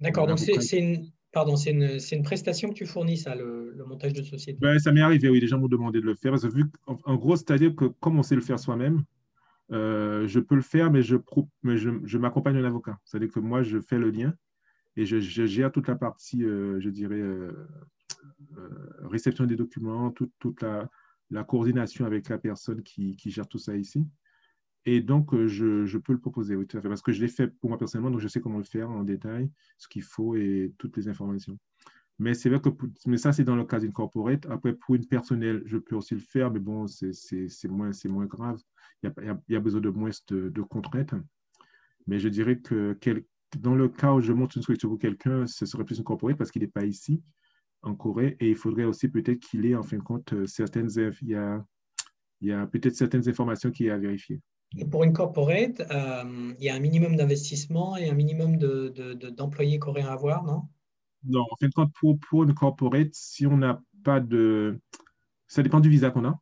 D'accord, 0.00 0.26
donc 0.26 0.40
c'est 0.40 0.78
une, 0.78 1.12
pardon, 1.32 1.56
c'est 1.56 1.70
une, 1.70 1.98
une, 2.12 2.22
prestation 2.22 2.68
que 2.68 2.74
tu 2.74 2.86
fournis, 2.86 3.16
ça, 3.16 3.34
le, 3.34 3.74
montage 3.86 4.12
de 4.12 4.22
société 4.22 4.58
ben, 4.60 4.78
Ça 4.78 4.92
m'est 4.92 5.00
arrivé, 5.00 5.28
oui, 5.28 5.40
les 5.40 5.46
gens 5.46 5.58
m'ont 5.58 5.68
demandé 5.68 6.00
de 6.00 6.06
le 6.06 6.14
faire, 6.14 6.36
vu, 6.36 6.64
en 6.86 7.16
gros, 7.16 7.36
c'est-à-dire 7.36 7.74
que 7.74 7.86
comme 7.86 8.18
on 8.18 8.22
sait 8.22 8.34
le 8.34 8.40
faire 8.40 8.58
soi-même, 8.58 9.04
euh, 9.72 10.26
je 10.26 10.40
peux 10.40 10.54
le 10.54 10.62
faire, 10.62 10.90
mais 10.90 11.02
je, 11.02 11.16
mais 11.62 11.76
je, 11.76 11.90
je 12.04 12.18
m'accompagne 12.18 12.54
d'un 12.54 12.64
avocat. 12.64 12.98
C'est-à-dire 13.04 13.30
que 13.30 13.40
moi, 13.40 13.62
je 13.62 13.80
fais 13.80 13.98
le 13.98 14.10
lien 14.10 14.34
et 14.96 15.06
je, 15.06 15.18
gère 15.20 15.72
toute 15.72 15.88
la 15.88 15.96
partie, 15.96 16.44
euh, 16.44 16.78
je 16.80 16.90
dirais, 16.90 17.20
euh, 17.20 17.68
réception 19.02 19.46
des 19.46 19.56
documents, 19.56 20.10
toute, 20.10 20.32
toute 20.38 20.60
la, 20.62 20.90
la, 21.30 21.44
coordination 21.44 22.04
avec 22.04 22.28
la 22.28 22.38
personne 22.38 22.82
qui, 22.82 23.16
qui, 23.16 23.30
gère 23.30 23.48
tout 23.48 23.58
ça 23.58 23.74
ici. 23.74 24.06
Et 24.84 25.00
donc, 25.00 25.36
je, 25.46 25.84
je, 25.84 25.98
peux 25.98 26.12
le 26.12 26.18
proposer, 26.18 26.56
oui, 26.56 26.66
tout 26.66 26.76
à 26.76 26.80
fait, 26.80 26.88
parce 26.88 27.02
que 27.02 27.12
je 27.12 27.20
l'ai 27.20 27.28
fait 27.28 27.46
pour 27.46 27.70
moi 27.70 27.78
personnellement, 27.78 28.10
donc 28.10 28.20
je 28.20 28.28
sais 28.28 28.40
comment 28.40 28.58
le 28.58 28.64
faire 28.64 28.90
en 28.90 29.04
détail, 29.04 29.50
ce 29.78 29.86
qu'il 29.88 30.02
faut 30.02 30.34
et 30.34 30.74
toutes 30.78 30.96
les 30.96 31.08
informations. 31.08 31.56
Mais 32.18 32.34
c'est 32.34 32.48
vrai 32.48 32.60
que 32.60 32.68
mais 33.06 33.16
ça, 33.16 33.32
c'est 33.32 33.44
dans 33.44 33.56
le 33.56 33.64
cas 33.64 33.80
d'une 33.80 33.92
corporate. 33.92 34.46
Après, 34.46 34.74
pour 34.74 34.94
une 34.94 35.06
personnelle, 35.06 35.62
je 35.66 35.78
peux 35.78 35.96
aussi 35.96 36.14
le 36.14 36.20
faire, 36.20 36.50
mais 36.50 36.60
bon, 36.60 36.86
c'est 36.86 37.68
moins, 37.68 37.90
moins 38.06 38.26
grave 38.26 38.60
il 39.02 39.12
y, 39.48 39.56
a, 39.56 39.60
besoin 39.60 39.80
de 39.80 39.88
moins 39.90 40.10
de, 40.28 40.62
contraintes. 40.62 41.14
Mais 42.06 42.18
je 42.18 42.28
dirais 42.28 42.58
que 42.58 42.96
dans 43.58 43.74
le 43.74 43.88
cas 43.88 44.12
où 44.12 44.20
je 44.20 44.32
monte 44.32 44.56
une 44.56 44.62
structure 44.62 44.88
pour 44.88 44.98
quelqu'un, 44.98 45.46
ce 45.46 45.66
serait 45.66 45.84
plus 45.84 46.00
incorporé 46.00 46.34
parce 46.34 46.50
qu'il 46.50 46.62
n'est 46.62 46.68
pas 46.68 46.84
ici, 46.84 47.22
en 47.82 47.94
Corée, 47.94 48.36
et 48.38 48.50
il 48.50 48.56
faudrait 48.56 48.84
aussi 48.84 49.08
peut-être 49.08 49.40
qu'il 49.40 49.66
ait, 49.66 49.74
en 49.74 49.82
fin 49.82 49.96
de 49.96 50.02
compte, 50.02 50.46
certaines, 50.46 50.88
il 51.22 51.28
y 51.28 51.34
a, 51.34 51.64
y 52.40 52.52
a 52.52 52.66
peut-être 52.66 52.94
certaines 52.94 53.28
informations 53.28 53.72
qu'il 53.72 53.86
y 53.86 53.90
a 53.90 53.94
à 53.94 53.98
vérifier. 53.98 54.40
Pour 54.90 55.04
une 55.04 55.12
corporate, 55.12 55.80
euh, 55.90 56.54
il 56.58 56.64
y 56.64 56.70
a 56.70 56.74
un 56.74 56.80
minimum 56.80 57.16
d'investissement 57.16 57.96
et 57.96 58.08
un 58.08 58.14
minimum 58.14 58.56
d'employés 58.56 59.78
de, 59.78 59.82
coréens 59.82 60.08
à 60.08 60.12
avoir, 60.12 60.44
non? 60.44 60.62
Non, 61.24 61.42
en 61.42 61.56
fin 61.60 61.68
de 61.68 61.74
compte, 61.74 61.92
pour, 62.28 62.42
une 62.42 62.54
corporate, 62.54 63.10
si 63.12 63.46
on 63.46 63.56
n'a 63.56 63.80
pas 64.02 64.20
de... 64.20 64.80
Ça 65.46 65.62
dépend 65.62 65.80
du 65.80 65.88
visa 65.88 66.10
qu'on 66.10 66.24
a. 66.24 66.40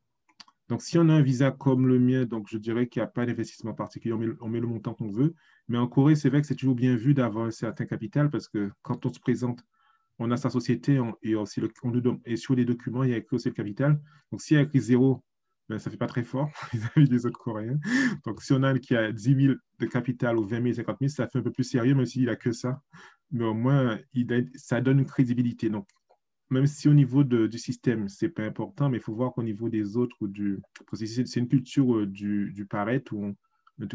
Donc, 0.68 0.82
si 0.82 0.96
on 0.98 1.08
a 1.08 1.14
un 1.14 1.22
visa 1.22 1.50
comme 1.50 1.88
le 1.88 1.98
mien, 1.98 2.24
donc 2.24 2.46
je 2.48 2.56
dirais 2.56 2.86
qu'il 2.86 3.02
n'y 3.02 3.04
a 3.04 3.08
pas 3.08 3.26
d'investissement 3.26 3.74
particulier, 3.74 4.14
on 4.40 4.48
met, 4.48 4.60
le 4.60 4.66
montant 4.68 4.94
qu'on 4.94 5.10
veut. 5.10 5.34
Mais 5.68 5.78
en 5.78 5.88
Corée, 5.88 6.14
c'est 6.14 6.30
vrai 6.30 6.40
que 6.40 6.46
c'est 6.46 6.54
toujours 6.54 6.76
bien 6.76 6.94
vu 6.94 7.12
d'avoir 7.12 7.46
un 7.46 7.50
certain 7.50 7.86
capital 7.86 8.30
parce 8.30 8.46
que 8.46 8.70
quand 8.82 9.04
on 9.04 9.12
se 9.12 9.18
présente, 9.18 9.64
on 10.20 10.30
a 10.30 10.36
sa 10.36 10.48
société 10.48 11.00
et, 11.22 11.34
aussi 11.34 11.60
le, 11.60 11.70
et 12.24 12.36
sur 12.36 12.54
les 12.54 12.64
documents, 12.64 13.02
il 13.02 13.10
y 13.10 13.14
a 13.14 13.16
écrit 13.16 13.34
aussi 13.34 13.48
le 13.48 13.54
capital. 13.54 14.00
Donc, 14.30 14.40
s'il 14.40 14.56
y 14.56 14.60
a 14.60 14.62
écrit 14.62 14.80
zéro, 14.80 15.24
ben, 15.70 15.78
ça 15.78 15.88
ne 15.88 15.92
fait 15.92 15.98
pas 15.98 16.08
très 16.08 16.24
fort 16.24 16.50
vis-à-vis 16.72 17.08
des 17.08 17.26
autres 17.26 17.38
Coréens. 17.38 17.78
Donc, 18.26 18.42
si 18.42 18.52
on 18.52 18.62
a 18.64 18.70
un 18.70 18.78
qui 18.78 18.96
a 18.96 19.12
10 19.12 19.36
000 19.36 19.54
de 19.78 19.86
capital 19.86 20.36
ou 20.36 20.44
20 20.44 20.62
000, 20.62 20.74
50 20.74 20.96
000, 21.00 21.08
ça 21.08 21.28
fait 21.28 21.38
un 21.38 21.42
peu 21.42 21.52
plus 21.52 21.62
sérieux, 21.62 21.94
même 21.94 22.06
s'il 22.06 22.24
n'a 22.24 22.34
que 22.34 22.50
ça. 22.50 22.82
Mais 23.30 23.44
au 23.44 23.54
moins, 23.54 23.96
ça 24.56 24.80
donne 24.80 24.98
une 24.98 25.06
crédibilité. 25.06 25.70
Donc, 25.70 25.86
même 26.50 26.66
si 26.66 26.88
au 26.88 26.92
niveau 26.92 27.22
du 27.22 27.56
système, 27.56 28.08
ce 28.08 28.24
n'est 28.24 28.32
pas 28.32 28.42
important, 28.42 28.90
mais 28.90 28.98
il 28.98 29.00
faut 29.00 29.14
voir 29.14 29.32
qu'au 29.32 29.44
niveau 29.44 29.68
des 29.68 29.96
autres, 29.96 30.16
ou 30.20 30.26
du, 30.26 30.60
c'est 30.92 31.36
une 31.36 31.46
culture 31.46 31.98
euh, 31.98 32.06
du, 32.06 32.50
du 32.52 32.66
paraître, 32.66 33.12
ou 33.12 33.36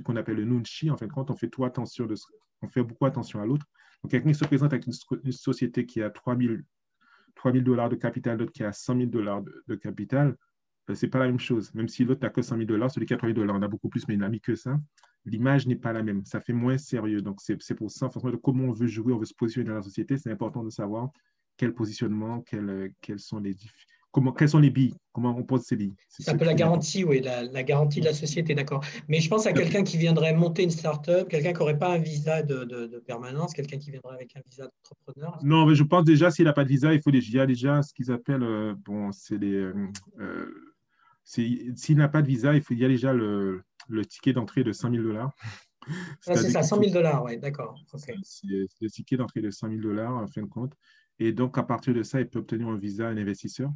qu'on 0.06 0.16
appelle 0.16 0.38
le 0.38 0.46
nunchi, 0.46 0.90
en 0.90 0.96
fait, 0.96 1.10
quand 1.10 1.30
on 1.30 1.36
fait 1.36 1.50
trop 1.50 1.66
attention, 1.66 2.06
de, 2.06 2.16
on 2.62 2.70
fait 2.70 2.84
beaucoup 2.84 3.06
attention 3.06 3.42
à 3.42 3.46
l'autre. 3.46 3.66
Donc, 4.02 4.12
quelqu'un 4.12 4.30
qui 4.30 4.36
se 4.36 4.46
présente 4.46 4.72
avec 4.72 4.88
une, 4.88 5.32
société 5.34 5.86
qui 5.86 6.02
a 6.02 6.10
3 6.10 6.38
000 6.38 6.56
dollars 7.62 7.90
de 7.90 7.98
capital, 7.98 8.38
d'autres 8.38 8.54
qui 8.54 8.64
a 8.64 8.72
100 8.72 8.96
000 8.96 9.06
dollars 9.08 9.44
de, 9.68 9.76
capital, 9.76 10.30
euh, 10.30 10.34
c'est 10.94 11.08
pas 11.08 11.20
la 11.20 11.28
même 11.28 11.40
chose. 11.40 11.74
Même 11.74 11.88
si 11.88 12.04
l'autre 12.04 12.22
n'a 12.22 12.30
que 12.30 12.42
100 12.42 12.56
000 12.58 12.68
dollars, 12.68 12.92
celui 12.92 13.06
qui 13.06 13.14
a 13.14 13.18
3 13.18 13.30
000 13.30 13.40
dollars 13.40 13.56
en 13.56 13.62
a 13.62 13.68
beaucoup 13.68 13.90
plus, 13.90 14.08
mais 14.08 14.14
il 14.14 14.20
n'a 14.20 14.30
mis 14.30 14.42
que 14.42 14.56
ça. 14.56 14.80
L'image 15.26 15.66
n'est 15.68 15.76
pas 15.76 15.94
la 15.94 16.04
même. 16.04 16.24
Ça 16.26 16.40
fait 16.40 16.54
moins 16.54 16.78
sérieux. 16.78 17.22
Donc, 17.22 17.40
c'est 17.42 17.76
pour 17.76 17.90
ça, 17.90 18.06
en 18.06 18.10
fonction 18.10 18.30
de 18.30 18.36
comment 18.36 18.66
on 18.66 18.72
veut 18.72 18.88
jouer, 18.88 19.14
on 19.14 19.18
veut 19.18 19.26
se 19.26 19.34
positionner 19.34 19.70
dans 19.70 19.76
la 19.76 19.82
société, 19.82 20.18
c'est 20.18 20.32
important 20.32 20.64
de 20.64 20.70
savoir 20.70 21.10
quel 21.58 21.74
positionnement, 21.74 22.42
quels, 22.42 22.92
quels 23.02 23.20
sont 23.20 23.40
les 23.40 23.56
Comment, 24.16 24.32
quelles 24.32 24.48
sont 24.48 24.60
les 24.60 24.70
billes? 24.70 24.96
Comment 25.12 25.36
on 25.38 25.44
pose 25.44 25.64
ces 25.64 25.76
billes? 25.76 25.94
C'est 26.08 26.32
un 26.32 26.38
peu 26.38 26.46
la 26.46 26.54
garantie, 26.54 27.04
oui, 27.04 27.20
la, 27.20 27.64
garantie 27.64 28.00
de 28.00 28.06
la 28.06 28.14
société, 28.14 28.56
d'accord. 28.56 28.82
Mais 29.10 29.20
je 29.20 29.30
pense 29.30 29.46
à 29.46 29.52
quelqu'un 29.52 29.84
qui 29.84 29.98
viendrait 29.98 30.34
monter 30.34 30.64
une 30.64 30.70
start-up, 30.70 31.28
quelqu'un 31.28 31.52
qui 31.52 31.60
n'aurait 31.60 31.78
pas 31.78 31.90
un 31.90 31.98
visa 31.98 32.42
de, 32.42 33.04
permanence, 33.06 33.52
quelqu'un 33.52 33.78
qui 33.78 33.92
viendrait 33.92 34.16
avec 34.16 34.34
un 34.38 34.40
visa 34.50 34.64
d'entrepreneur. 34.64 35.38
Non, 35.44 35.66
mais 35.66 35.76
je 35.76 35.84
pense 35.84 36.06
déjà, 36.06 36.32
s'il 36.32 36.46
n'a 36.46 36.54
pas 36.54 36.64
de 36.64 36.70
visa, 36.70 36.94
il 36.94 37.02
faut 37.02 37.12
déjà, 37.12 37.28
il 37.28 37.36
y 37.36 37.40
a 37.42 37.46
déjà 37.46 37.82
ce 37.82 37.94
qu'ils 37.94 38.10
appellent, 38.10 38.44
euh, 38.44 38.74
bon, 38.86 39.12
c'est 39.12 39.38
les. 39.38 39.54
Euh, 39.54 39.74
euh, 40.22 40.75
s'il 41.26 41.98
n'a 41.98 42.08
pas 42.08 42.22
de 42.22 42.28
visa, 42.28 42.54
il, 42.54 42.62
faut, 42.62 42.74
il 42.74 42.80
y 42.80 42.86
a 42.86 42.88
déjà 42.88 43.14
le, 43.14 43.64
le 43.90 44.06
ticket 44.06 44.34
d'entrée 44.34 44.64
de 44.64 44.72
100 44.72 44.92
000 44.92 45.04
dollars. 45.04 45.32
c'est 46.22 46.36
ça, 46.36 46.64
100 46.64 46.80
000 46.80 46.94
dollars, 46.94 47.24
oui, 47.24 47.38
d'accord. 47.38 47.76
C'est 47.98 48.14
le 48.82 48.90
ticket 48.90 49.18
d'entrée 49.18 49.42
de 49.42 49.50
100 49.50 49.70
000 49.70 49.82
dollars, 49.82 50.16
en 50.16 50.28
fin 50.28 50.42
de 50.42 50.48
compte. 50.48 50.74
Et 51.20 51.32
donc, 51.32 51.58
à 51.58 51.64
partir 51.64 51.94
de 51.94 52.04
ça, 52.04 52.22
il 52.22 52.30
peut 52.30 52.40
obtenir 52.40 52.68
un 52.68 52.78
visa, 52.78 53.08
un 53.08 53.18
investisseur. 53.18 53.72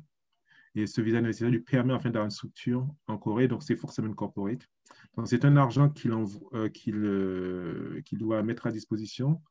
Et 0.75 0.85
ce 0.85 1.01
visa 1.01 1.19
d'investisseur 1.19 1.49
lui 1.49 1.61
permet 1.61 1.93
en 1.93 1.99
fait 1.99 2.09
d'avoir 2.09 2.25
une 2.25 2.31
structure 2.31 2.87
en 3.07 3.17
Corée, 3.17 3.47
donc 3.47 3.63
c'est 3.63 3.75
forcément 3.75 4.07
une 4.07 4.15
corporate. 4.15 4.61
Donc 5.17 5.27
c'est 5.27 5.45
un 5.45 5.57
argent 5.57 5.89
qu'il 5.89 6.11
euh, 6.11 6.69
euh, 6.93 8.01
doit 8.11 8.43
mettre 8.43 8.67
à 8.67 8.71
disposition, 8.71 9.41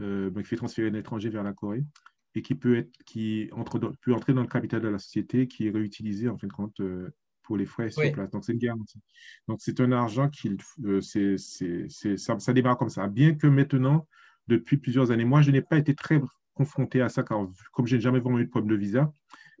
euh, 0.00 0.30
qui 0.30 0.44
fait 0.44 0.56
transférer 0.56 0.90
l'étranger 0.90 1.28
vers 1.28 1.42
la 1.42 1.52
Corée 1.52 1.84
et 2.36 2.42
qui 2.42 2.54
peut, 2.54 2.76
être, 2.76 2.92
qui 3.04 3.48
entre 3.52 3.78
peut 4.00 4.14
entrer 4.14 4.32
dans 4.32 4.42
le 4.42 4.48
capital 4.48 4.80
de 4.80 4.88
la 4.88 4.98
société, 4.98 5.48
qui 5.48 5.66
est 5.66 5.70
réutilisé 5.70 6.28
en 6.28 6.38
fin 6.38 6.46
de 6.46 6.52
compte 6.52 6.80
pour 7.50 7.56
les 7.56 7.66
frais 7.66 7.90
sur 7.90 8.12
place. 8.12 8.30
Donc 8.30 8.44
c'est 8.44 8.52
une 8.52 8.60
garantie. 8.60 9.00
Donc 9.48 9.58
c'est 9.60 9.80
un 9.80 9.90
argent 9.90 10.28
qui, 10.28 10.56
c'est, 11.00 11.36
ça, 12.16 12.38
ça 12.38 12.52
démarre 12.52 12.78
comme 12.78 12.90
ça. 12.90 13.08
Bien 13.08 13.34
que 13.34 13.48
maintenant, 13.48 14.06
depuis 14.46 14.76
plusieurs 14.76 15.10
années, 15.10 15.24
moi 15.24 15.42
je 15.42 15.50
n'ai 15.50 15.60
pas 15.60 15.76
été 15.76 15.96
très 15.96 16.22
confronté 16.54 17.00
à 17.00 17.08
ça, 17.08 17.24
car 17.24 17.48
comme 17.72 17.88
je 17.88 17.96
n'ai 17.96 18.00
jamais 18.00 18.20
vraiment 18.20 18.38
eu 18.38 18.44
de 18.44 18.50
problème 18.50 18.70
de 18.70 18.76
visa, 18.76 19.12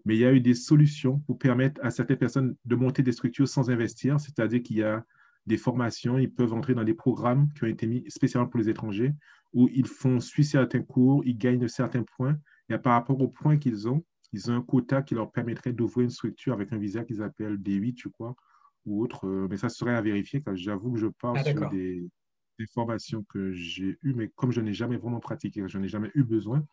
mais 0.04 0.14
il 0.14 0.20
y 0.20 0.24
a 0.24 0.32
eu 0.32 0.40
des 0.40 0.54
solutions 0.54 1.18
pour 1.26 1.36
permettre 1.36 1.80
à 1.82 1.90
certaines 1.90 2.16
personnes 2.16 2.54
de 2.64 2.76
monter 2.76 3.02
des 3.02 3.10
structures 3.10 3.48
sans 3.48 3.70
investir, 3.70 4.20
c'est-à-dire 4.20 4.62
qu'il 4.62 4.76
y 4.76 4.84
a 4.84 5.04
des 5.46 5.56
formations, 5.56 6.16
ils 6.16 6.32
peuvent 6.32 6.52
entrer 6.52 6.74
dans 6.74 6.84
des 6.84 6.94
programmes 6.94 7.48
qui 7.56 7.64
ont 7.64 7.66
été 7.66 7.88
mis 7.88 8.04
spécialement 8.08 8.48
pour 8.48 8.60
les 8.60 8.68
étrangers, 8.68 9.12
où 9.52 9.68
ils 9.72 9.88
font 9.88 10.20
suivre 10.20 10.48
certains 10.48 10.82
cours, 10.82 11.24
ils 11.26 11.36
gagnent 11.36 11.66
certains 11.66 12.04
points, 12.04 12.38
et 12.68 12.78
par 12.78 12.92
rapport 12.92 13.20
aux 13.20 13.26
points 13.26 13.56
qu'ils 13.56 13.88
ont, 13.88 14.04
ils 14.32 14.50
ont 14.50 14.56
un 14.56 14.62
quota 14.62 15.02
qui 15.02 15.14
leur 15.14 15.30
permettrait 15.30 15.72
d'ouvrir 15.72 16.04
une 16.04 16.10
structure 16.10 16.52
avec 16.52 16.72
un 16.72 16.78
visa 16.78 17.04
qu'ils 17.04 17.22
appellent 17.22 17.56
D8, 17.56 18.00
je 18.02 18.08
crois, 18.08 18.34
ou 18.86 19.02
autre, 19.02 19.26
euh, 19.26 19.46
mais 19.50 19.56
ça 19.56 19.68
serait 19.68 19.94
à 19.94 20.00
vérifier, 20.00 20.42
car 20.42 20.56
j'avoue 20.56 20.92
que 20.92 20.98
je 20.98 21.06
parle 21.06 21.38
ah, 21.38 21.44
sur 21.44 21.68
des, 21.70 22.08
des 22.58 22.66
formations 22.66 23.24
que 23.24 23.52
j'ai 23.52 23.98
eues, 24.02 24.14
mais 24.14 24.28
comme 24.28 24.52
je 24.52 24.60
n'ai 24.60 24.72
jamais 24.72 24.96
vraiment 24.96 25.20
pratiqué, 25.20 25.62
je 25.66 25.78
n'ai 25.78 25.88
jamais 25.88 26.10
eu 26.14 26.22
besoin, 26.22 26.64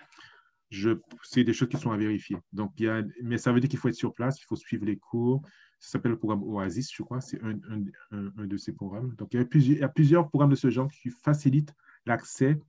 c'est 1.23 1.43
des 1.43 1.53
choses 1.53 1.69
qui 1.69 1.77
sont 1.77 1.91
à 1.91 1.97
vérifier. 1.97 2.37
Donc, 2.51 2.73
il 2.77 2.85
y 2.85 2.89
a, 2.89 3.03
mais 3.21 3.37
ça 3.37 3.51
veut 3.51 3.59
dire 3.59 3.69
qu'il 3.69 3.79
faut 3.79 3.87
être 3.87 3.95
sur 3.95 4.13
place, 4.13 4.39
il 4.39 4.45
faut 4.45 4.55
suivre 4.55 4.85
les 4.85 4.97
cours. 4.97 5.41
Ça 5.79 5.91
s'appelle 5.91 6.11
le 6.11 6.17
programme 6.17 6.43
Oasis, 6.43 6.91
je 6.93 7.03
crois, 7.03 7.21
c'est 7.21 7.41
un, 7.43 7.57
un, 7.69 8.31
un, 8.37 8.45
de 8.45 8.57
ces 8.57 8.73
programmes. 8.73 9.15
Donc, 9.15 9.29
il 9.33 9.39
y, 9.39 9.39
a 9.39 9.45
plusieurs, 9.45 9.77
il 9.77 9.81
y, 9.81 9.83
a 9.83 9.89
plusieurs, 9.89 10.27
programmes 10.27 10.49
de 10.49 10.55
ce 10.55 10.69
genre 10.69 10.89
qui 10.89 11.09
facilitent 11.09 11.73
l'accès 12.05 12.59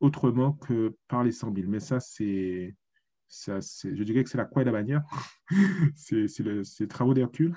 autrement 0.00 0.52
que 0.52 0.94
par 1.08 1.22
les 1.22 1.32
100 1.32 1.54
000. 1.54 1.68
Mais 1.68 1.80
ça, 1.80 2.00
c'est, 2.00 2.74
ça, 3.30 3.60
je 3.60 4.02
dirais 4.02 4.24
que 4.24 4.28
c'est 4.28 4.38
la 4.38 4.44
croix 4.44 4.62
et 4.62 4.64
la 4.64 4.72
bannière. 4.72 5.02
c'est, 5.94 6.26
le, 6.40 6.62
les 6.80 6.88
travaux 6.88 7.14
d'Hercule. 7.14 7.54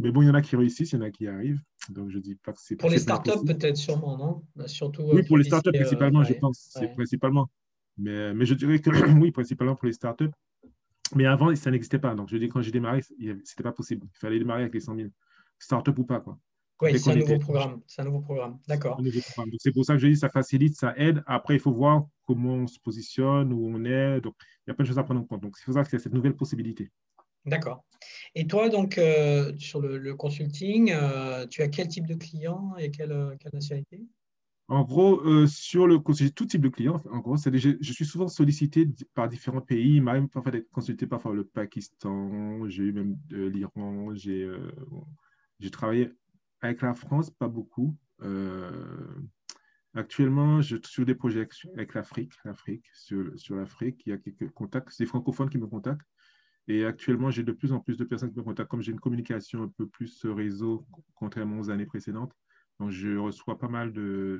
Mais 0.00 0.10
bon, 0.10 0.22
il 0.22 0.26
y 0.26 0.30
en 0.30 0.34
a 0.34 0.42
qui 0.42 0.56
réussissent, 0.56 0.90
il 0.92 0.96
y 0.96 0.98
en 0.98 1.02
a 1.02 1.10
qui 1.10 1.28
arrivent. 1.28 1.62
Donc, 1.88 2.10
je 2.10 2.18
dis 2.18 2.34
pas 2.34 2.52
que 2.52 2.58
c'est 2.60 2.74
Pour 2.74 2.90
les 2.90 2.98
startups, 2.98 3.44
peut-être 3.46 3.76
sûrement, 3.76 4.18
non? 4.18 4.66
Surtout, 4.66 5.02
Oui, 5.02 5.22
pour 5.22 5.38
les 5.38 5.44
startups, 5.44 5.68
euh, 5.68 5.78
principalement, 5.78 6.24
je 6.24 6.34
pense. 6.34 6.68
C'est 6.72 6.88
principalement. 6.88 7.48
Mais, 7.96 8.34
mais 8.34 8.44
je 8.44 8.54
dirais 8.54 8.80
que 8.80 8.90
oui, 9.20 9.30
principalement 9.30 9.76
pour 9.76 9.86
les 9.86 9.92
startups. 9.92 10.30
Mais 11.14 11.26
avant, 11.26 11.54
ça 11.54 11.70
n'existait 11.70 12.00
pas. 12.00 12.14
Donc, 12.16 12.28
je 12.28 12.36
dis, 12.36 12.48
quand 12.48 12.60
j'ai 12.60 12.72
démarré, 12.72 13.02
ce 13.02 13.12
n'était 13.14 13.62
pas 13.62 13.72
possible. 13.72 14.06
Il 14.12 14.18
fallait 14.18 14.38
démarrer 14.38 14.62
avec 14.62 14.74
les 14.74 14.80
100 14.80 14.96
000. 14.96 15.08
Startup 15.60 15.96
ou 15.96 16.04
pas, 16.04 16.20
quoi. 16.20 16.38
Oui, 16.80 16.98
c'est 16.98 17.12
un, 17.12 17.14
nouveau 17.14 17.38
programme. 17.38 17.80
C'est 17.86 18.02
un 18.02 18.06
nouveau 18.06 18.20
programme. 18.20 18.58
D'accord. 18.66 19.00
C'est 19.58 19.70
pour 19.70 19.84
ça 19.84 19.94
que 19.94 20.00
je 20.00 20.08
dis, 20.08 20.16
ça 20.16 20.28
facilite, 20.28 20.74
ça 20.74 20.94
aide. 20.96 21.22
Après, 21.26 21.54
il 21.54 21.60
faut 21.60 21.70
voir 21.70 22.06
comment 22.26 22.54
on 22.54 22.66
se 22.66 22.80
positionne, 22.80 23.52
où 23.52 23.68
on 23.68 23.84
est. 23.84 24.20
Donc, 24.20 24.34
il 24.66 24.70
y 24.70 24.72
a 24.72 24.74
plein 24.74 24.84
de 24.84 24.88
choses 24.88 24.98
à 24.98 25.04
prendre 25.04 25.20
en 25.20 25.24
compte. 25.24 25.42
Donc, 25.42 25.56
c'est 25.56 25.64
pour 25.64 25.74
ça 25.74 25.84
qu'il 25.84 25.94
y 25.94 25.96
a 25.96 25.98
cette 25.98 26.12
nouvelle 26.12 26.36
possibilité. 26.36 26.90
D'accord. 27.44 27.84
Et 28.34 28.46
toi, 28.46 28.68
donc, 28.68 28.98
euh, 28.98 29.52
sur 29.58 29.80
le, 29.80 30.14
consulting, 30.14 30.92
euh, 30.92 31.46
tu 31.46 31.62
as 31.62 31.68
quel 31.68 31.88
type 31.88 32.06
de 32.06 32.14
client 32.14 32.74
et 32.78 32.90
quelle, 32.90 33.36
quelle 33.40 33.52
nationalité? 33.52 34.06
En 34.68 34.84
gros, 34.84 35.20
euh, 35.26 35.46
sur 35.46 35.86
le 35.86 35.98
tout 36.30 36.46
type 36.46 36.62
de 36.62 36.68
clients, 36.68 37.02
en 37.10 37.18
gros, 37.18 37.36
c'est 37.36 37.54
je 37.54 37.92
suis 37.92 38.06
souvent 38.06 38.28
sollicité 38.28 38.88
par 39.12 39.28
différents 39.28 39.60
pays, 39.60 40.00
même 40.00 40.28
parfois 40.28 40.52
d'être 40.52 40.70
consulté 40.70 41.06
parfois 41.06 41.34
le 41.34 41.44
Pakistan, 41.44 42.66
j'ai 42.68 42.84
eu 42.84 42.92
même 42.92 43.18
l'Iran, 43.30 44.14
j'ai 44.14 44.44
euh, 44.44 44.72
j'ai 45.60 45.70
travaillé 45.70 46.12
avec 46.60 46.80
la 46.80 46.94
France, 46.94 47.30
pas 47.30 47.48
beaucoup. 47.48 47.94
Actuellement, 49.94 50.60
je 50.62 50.76
suis 50.76 50.86
sur 50.86 51.04
des 51.04 51.14
projets 51.14 51.46
avec 51.74 51.94
l'Afrique, 51.94 52.32
l'Afrique, 52.44 52.86
sur, 52.94 53.24
l'Afrique, 53.50 54.02
il 54.06 54.10
y 54.10 54.12
a 54.12 54.18
quelques 54.18 54.50
contacts, 54.50 54.88
c'est 54.90 55.06
francophones 55.06 55.50
qui 55.50 55.58
me 55.58 55.66
contactent. 55.66 56.06
Et 56.68 56.84
actuellement, 56.84 57.30
j'ai 57.30 57.42
de 57.42 57.52
plus 57.52 57.72
en 57.72 57.80
plus 57.80 57.96
de 57.96 58.04
personnes 58.04 58.30
qui 58.30 58.38
me 58.38 58.44
contactent, 58.44 58.70
comme 58.70 58.82
j'ai 58.82 58.92
une 58.92 59.00
communication 59.00 59.64
un 59.64 59.68
peu 59.68 59.86
plus 59.86 60.24
réseau, 60.24 60.86
contrairement 61.14 61.58
aux 61.58 61.70
années 61.70 61.86
précédentes 61.86 62.32
je 62.90 63.16
reçois 63.16 63.58
pas 63.58 63.68
mal 63.68 63.92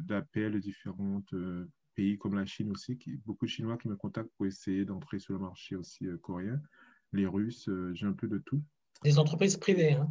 d'appels 0.03 0.53
de, 0.55 0.59
différents 0.59 1.23
euh, 1.35 1.69
pays 1.95 2.19
comme 2.19 2.35
la 2.35 2.47
Chine 2.47 2.71
aussi, 2.71 2.99
beaucoup 3.25 3.45
de 3.45 3.51
Chinois 3.51 3.77
qui 3.77 3.89
me 3.89 3.97
contactent 3.97 4.31
pour 4.37 4.47
essayer 4.47 4.85
d'entrer 4.85 5.19
sur 5.19 5.35
le 5.35 5.41
marché 5.41 5.77
aussi 5.77 6.07
euh, 6.07 6.19
coréen. 6.19 6.61
Les 7.13 7.27
Russes, 7.27 7.69
euh, 7.69 7.93
j'ai 7.95 8.07
un 8.07 8.13
peu 8.13 8.29
de 8.29 8.39
tout. 8.39 8.63
Des 9.05 9.19
entreprises 9.19 9.57
privées, 9.57 9.93
hein 9.93 10.11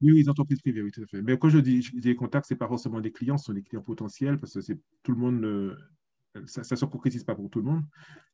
oui, 0.00 0.12
oui, 0.12 0.22
des 0.22 0.28
entreprises 0.28 0.60
privées, 0.60 0.82
oui, 0.82 0.90
tout 0.90 1.02
à 1.02 1.06
fait. 1.06 1.22
Mais 1.22 1.38
quand 1.38 1.48
je 1.48 1.58
dis 1.58 1.88
des 1.94 2.14
contacts, 2.14 2.46
ce 2.46 2.54
n'est 2.54 2.58
pas 2.58 2.68
forcément 2.68 3.00
des 3.00 3.12
clients, 3.12 3.38
ce 3.38 3.46
sont 3.46 3.52
des 3.52 3.62
clients 3.62 3.82
potentiels 3.82 4.38
parce 4.38 4.54
que 4.54 4.60
c'est 4.60 4.78
tout 5.02 5.12
le 5.12 5.18
monde, 5.18 5.76
ça 6.44 6.62
ne 6.70 6.76
se 6.76 6.84
concrétise 6.84 7.24
pas 7.24 7.34
pour 7.34 7.48
tout 7.50 7.60
le 7.60 7.64
monde. 7.64 7.82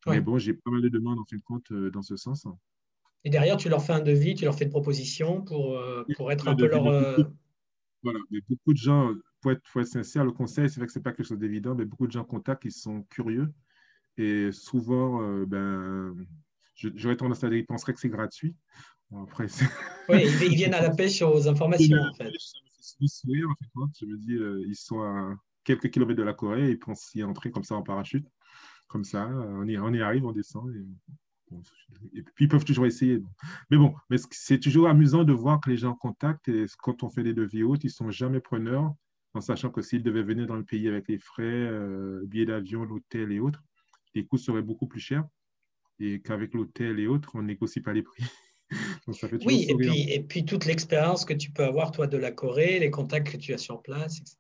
Mais 0.07 0.21
bon, 0.21 0.39
j'ai 0.39 0.55
pas 0.55 0.71
mal 0.71 0.83
de 0.83 0.89
demandes 0.89 1.19
en 1.19 1.25
fin 1.25 1.37
de 1.37 1.43
compte 1.43 1.73
dans 1.73 2.03
ce 2.03 2.17
sens. 2.17 2.47
Et 3.25 3.31
derrière, 3.31 3.57
tu 3.57 3.69
leur 3.69 3.85
fais 3.85 3.93
un 3.93 4.01
devis, 4.01 4.35
tu 4.35 4.45
leur 4.45 4.57
fais 4.57 4.65
une 4.65 4.71
proposition 4.71 5.43
pour, 5.43 5.81
pour 6.17 6.33
être 6.33 6.49
un 6.49 6.57
peu 6.57 6.67
leur. 6.67 6.83
Voilà, 8.03 8.19
mais 8.31 8.41
beaucoup 8.49 8.73
de 8.73 8.79
gens, 8.79 9.15
pour 9.41 9.53
être, 9.53 9.85
sincère, 9.85 10.25
le 10.25 10.33
conseil, 10.33 10.69
c'est 10.69 10.81
vrai 10.81 10.87
que 10.87 10.93
ce 10.93 10.99
n'est 10.99 11.03
pas 11.03 11.13
quelque 11.13 11.27
chose 11.27 11.39
d'évident, 11.39 11.75
mais 11.75 11.85
beaucoup 11.85 12.07
de 12.07 12.13
gens 12.13 12.25
contactent, 12.25 12.65
ils 12.65 12.73
sont 12.73 13.03
curieux. 13.05 13.53
Et 14.17 14.51
souvent, 14.53 15.23
euh, 15.23 15.47
ben, 15.47 16.15
j'aurais 16.75 17.17
tendance 17.17 17.45
à 17.45 17.49
dire 17.49 17.59
qu'ils 17.59 17.67
penseraient 17.67 17.95
que 17.95 18.01
c'est 18.01 18.09
gratuit. 18.09 18.57
Après, 19.21 19.47
ils 20.09 20.55
viennent 20.55 20.75
à 20.75 20.83
la 20.83 20.91
pêche 20.91 21.23
aux 21.23 21.49
informations, 21.49 21.99
en 21.99 22.15
fait. 22.15 22.33
Je 23.01 24.07
me 24.07 24.17
dis, 24.17 24.35
euh, 24.35 24.65
ils 24.67 24.77
sont 24.77 25.01
à 25.01 25.35
quelques 25.65 25.91
kilomètres 25.91 26.19
de 26.19 26.25
la 26.25 26.35
Corée, 26.35 26.71
ils 26.71 26.79
pensent 26.79 27.11
y 27.15 27.23
entrer 27.23 27.51
comme 27.51 27.65
ça 27.65 27.75
en 27.75 27.83
parachute. 27.83 28.27
Comme 28.89 29.05
ça, 29.05 29.27
on 29.29 29.67
y, 29.67 29.79
on 29.79 29.93
y 29.93 30.03
arrive, 30.03 30.27
on 30.27 30.33
descend. 30.33 30.71
Et 30.75 30.85
et 32.15 32.23
puis, 32.23 32.45
ils 32.47 32.49
peuvent 32.49 32.65
toujours 32.65 32.87
essayer. 32.87 33.23
Mais 33.71 33.77
bon, 33.77 33.95
mais 34.11 34.17
c'est 34.31 34.59
toujours 34.59 34.89
amusant 34.89 35.25
de 35.25 35.33
voir 35.33 35.61
que 35.61 35.71
les 35.71 35.77
gens 35.77 35.95
contactent 35.95 36.49
et 36.49 36.67
quand 36.79 37.03
on 37.03 37.11
fait 37.11 37.23
des 37.23 37.35
devis 37.35 37.63
hautes, 37.63 37.85
ils 37.85 37.89
ne 37.89 37.93
sont 37.93 38.11
jamais 38.11 38.41
preneurs, 38.41 38.95
en 39.35 39.41
sachant 39.41 39.71
que 39.71 39.83
s'ils 39.83 40.03
devaient 40.03 40.23
venir 40.23 40.47
dans 40.47 40.57
le 40.57 40.65
pays 40.65 40.89
avec 40.89 41.09
les 41.09 41.19
frais, 41.19 41.45
euh, 41.45 42.23
billets 42.27 42.47
d'avion, 42.47 42.85
l'hôtel 42.85 43.33
et 43.33 43.41
autres, 43.41 43.63
les 44.15 44.27
coûts 44.27 44.39
seraient 44.39 44.63
beaucoup 44.63 44.87
plus 44.87 45.01
chers 45.01 45.25
et 45.99 46.21
qu'avec 46.21 46.55
l'hôtel 46.55 46.99
et 46.99 47.07
autres, 47.07 47.31
on 47.35 47.43
ne 47.43 47.47
négocie 47.47 47.81
pas 47.81 47.93
les 47.93 48.03
prix. 48.03 48.23
oui, 49.45 49.67
et 49.69 49.75
puis, 49.75 50.13
et 50.13 50.23
puis 50.23 50.45
toute 50.45 50.65
l'expérience 50.65 51.25
que 51.25 51.35
tu 51.35 51.51
peux 51.51 51.65
avoir, 51.65 51.91
toi, 51.91 52.07
de 52.07 52.17
la 52.17 52.31
Corée, 52.31 52.79
les 52.79 52.91
contacts 52.91 53.33
que 53.33 53.37
tu 53.37 53.53
as 53.53 53.59
sur 53.59 53.83
place, 53.83 54.21
etc. 54.21 54.37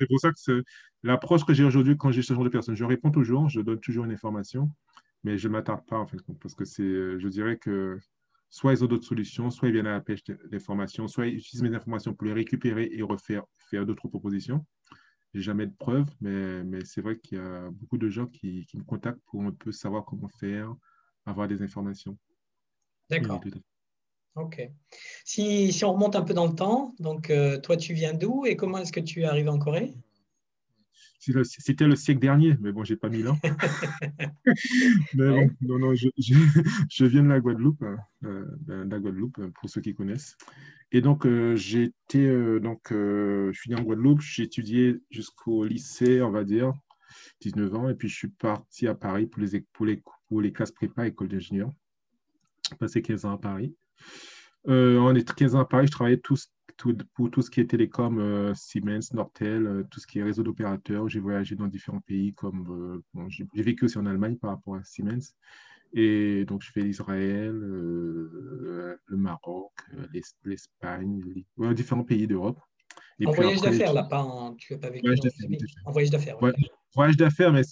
C'est 0.00 0.06
pour 0.06 0.20
ça 0.20 0.30
que 0.30 0.62
l'approche 1.02 1.44
que 1.44 1.54
j'ai 1.54 1.64
aujourd'hui 1.64 1.96
quand 1.96 2.10
j'ai 2.10 2.22
ce 2.22 2.34
genre 2.34 2.44
de 2.44 2.48
personnes, 2.48 2.76
je 2.76 2.84
réponds 2.84 3.10
toujours, 3.10 3.48
je 3.48 3.60
donne 3.60 3.80
toujours 3.80 4.04
une 4.04 4.12
information 4.12 4.70
mais 5.24 5.38
je 5.38 5.48
ne 5.48 5.52
m'attarde 5.52 5.84
pas 5.86 5.98
en 5.98 6.06
fait, 6.06 6.18
parce 6.40 6.54
que 6.54 6.64
c'est, 6.64 6.82
euh, 6.82 7.18
je 7.18 7.28
dirais 7.28 7.56
que 7.56 7.98
soit 8.50 8.74
ils 8.74 8.84
ont 8.84 8.86
d'autres 8.86 9.06
solutions, 9.06 9.50
soit 9.50 9.68
ils 9.68 9.72
viennent 9.72 9.86
à 9.86 9.92
la 9.92 10.00
pêche 10.00 10.22
d'informations, 10.24 11.08
soit 11.08 11.26
ils 11.26 11.38
utilisent 11.38 11.62
mes 11.62 11.74
informations 11.74 12.14
pour 12.14 12.26
les 12.26 12.32
récupérer 12.32 12.88
et 12.92 13.02
refaire 13.02 13.42
faire 13.70 13.84
d'autres 13.84 14.06
propositions. 14.06 14.64
J'ai 15.32 15.40
jamais 15.40 15.66
de 15.66 15.74
preuves, 15.76 16.08
mais, 16.20 16.62
mais 16.62 16.84
c'est 16.84 17.00
vrai 17.00 17.18
qu'il 17.18 17.38
y 17.38 17.40
a 17.40 17.68
beaucoup 17.70 17.98
de 17.98 18.08
gens 18.08 18.26
qui, 18.26 18.66
qui, 18.66 18.76
me 18.76 18.84
contactent 18.84 19.20
pour 19.26 19.42
un 19.42 19.50
peu 19.50 19.72
savoir 19.72 20.04
comment 20.04 20.28
faire, 20.28 20.72
avoir 21.26 21.48
des 21.48 21.62
informations. 21.62 22.16
D'accord. 23.10 23.42
Ok. 24.36 24.68
Si, 25.24 25.72
si, 25.72 25.84
on 25.84 25.92
remonte 25.92 26.16
un 26.16 26.22
peu 26.22 26.34
dans 26.34 26.46
le 26.46 26.54
temps, 26.54 26.94
donc 26.98 27.30
euh, 27.30 27.60
toi 27.60 27.76
tu 27.76 27.94
viens 27.94 28.14
d'où 28.14 28.46
et 28.46 28.56
comment 28.56 28.78
est-ce 28.78 28.92
que 28.92 29.00
tu 29.00 29.20
es 29.20 29.24
arrivé 29.24 29.48
en 29.48 29.58
Corée? 29.58 29.94
C'était 31.42 31.86
le 31.86 31.96
siècle 31.96 32.20
dernier, 32.20 32.56
mais 32.60 32.72
bon, 32.72 32.84
j'ai 32.84 32.96
pas 32.96 33.08
mis 33.08 33.26
ans. 33.26 33.38
mais 35.14 35.28
bon, 35.28 35.50
non, 35.62 35.78
non, 35.78 35.94
je, 35.94 36.08
je, 36.90 37.04
viens 37.06 37.22
de 37.22 37.28
la 37.28 37.40
Guadeloupe, 37.40 37.82
hein, 37.82 37.96
euh, 38.24 38.44
de 38.66 38.90
la 38.90 38.98
Guadeloupe, 38.98 39.40
pour 39.54 39.70
ceux 39.70 39.80
qui 39.80 39.94
connaissent. 39.94 40.36
Et 40.92 41.00
donc, 41.00 41.26
euh, 41.26 41.56
euh, 42.14 42.60
donc, 42.60 42.80
je 42.90 43.52
suis 43.54 43.70
né 43.70 43.76
en 43.76 43.82
Guadeloupe, 43.82 44.20
j'ai 44.20 44.42
étudié 44.42 44.96
jusqu'au 45.10 45.64
lycée, 45.64 46.20
on 46.20 46.30
va 46.30 46.44
dire, 46.44 46.72
19 47.40 47.74
ans, 47.74 47.88
et 47.88 47.94
puis 47.94 48.08
je 48.08 48.16
suis 48.16 48.28
parti 48.28 48.86
à 48.86 48.94
Paris 48.94 49.26
pour 49.26 49.42
les, 49.42 49.60
pour 49.72 49.86
les, 49.86 50.02
pour 50.28 50.40
les 50.40 50.52
classes 50.52 50.72
prépa, 50.72 51.06
école 51.06 51.28
d'ingénieur. 51.28 51.70
Passé 52.78 53.02
15 53.02 53.24
ans 53.24 53.34
à 53.34 53.38
Paris. 53.38 53.74
en 54.66 55.14
15 55.14 55.54
ans 55.54 55.60
à 55.60 55.64
Paris, 55.64 55.86
je 55.86 55.92
travaillais 55.92 56.18
tous 56.18 56.50
pour 57.14 57.30
tout 57.30 57.42
ce 57.42 57.50
qui 57.50 57.60
est 57.60 57.66
télécom, 57.66 58.18
euh, 58.18 58.52
Siemens, 58.54 59.12
Nortel, 59.12 59.66
euh, 59.66 59.82
tout 59.90 60.00
ce 60.00 60.06
qui 60.06 60.18
est 60.18 60.22
réseau 60.22 60.42
d'opérateurs. 60.42 61.08
J'ai 61.08 61.20
voyagé 61.20 61.54
dans 61.54 61.66
différents 61.66 62.00
pays, 62.00 62.34
comme 62.34 63.02
euh, 63.16 63.28
j'ai 63.28 63.46
vécu 63.62 63.84
aussi 63.84 63.98
en 63.98 64.06
Allemagne 64.06 64.36
par 64.36 64.50
rapport 64.50 64.76
à 64.76 64.84
Siemens. 64.84 65.34
Et 65.92 66.44
donc, 66.46 66.62
je 66.62 66.72
fais 66.72 66.80
l'Israël, 66.80 67.52
le 67.52 68.98
Maroc, 69.10 69.70
l'Espagne, 70.44 71.22
différents 71.72 72.02
pays 72.02 72.26
d'Europe. 72.26 72.58
En 73.24 73.30
voyage 73.30 73.60
d'affaires, 73.60 73.92
là, 73.92 74.02
pas 74.02 74.20
en, 74.20 74.54
tu 74.56 74.72
n'as 74.72 74.80
pas 74.80 74.90
vécu 74.90 75.08
en 75.84 75.92
voyage 75.92 76.10
d'affaires. 76.10 76.36
Voyage 76.96 77.16
d'affaires, 77.16 77.52
mais, 77.52 77.62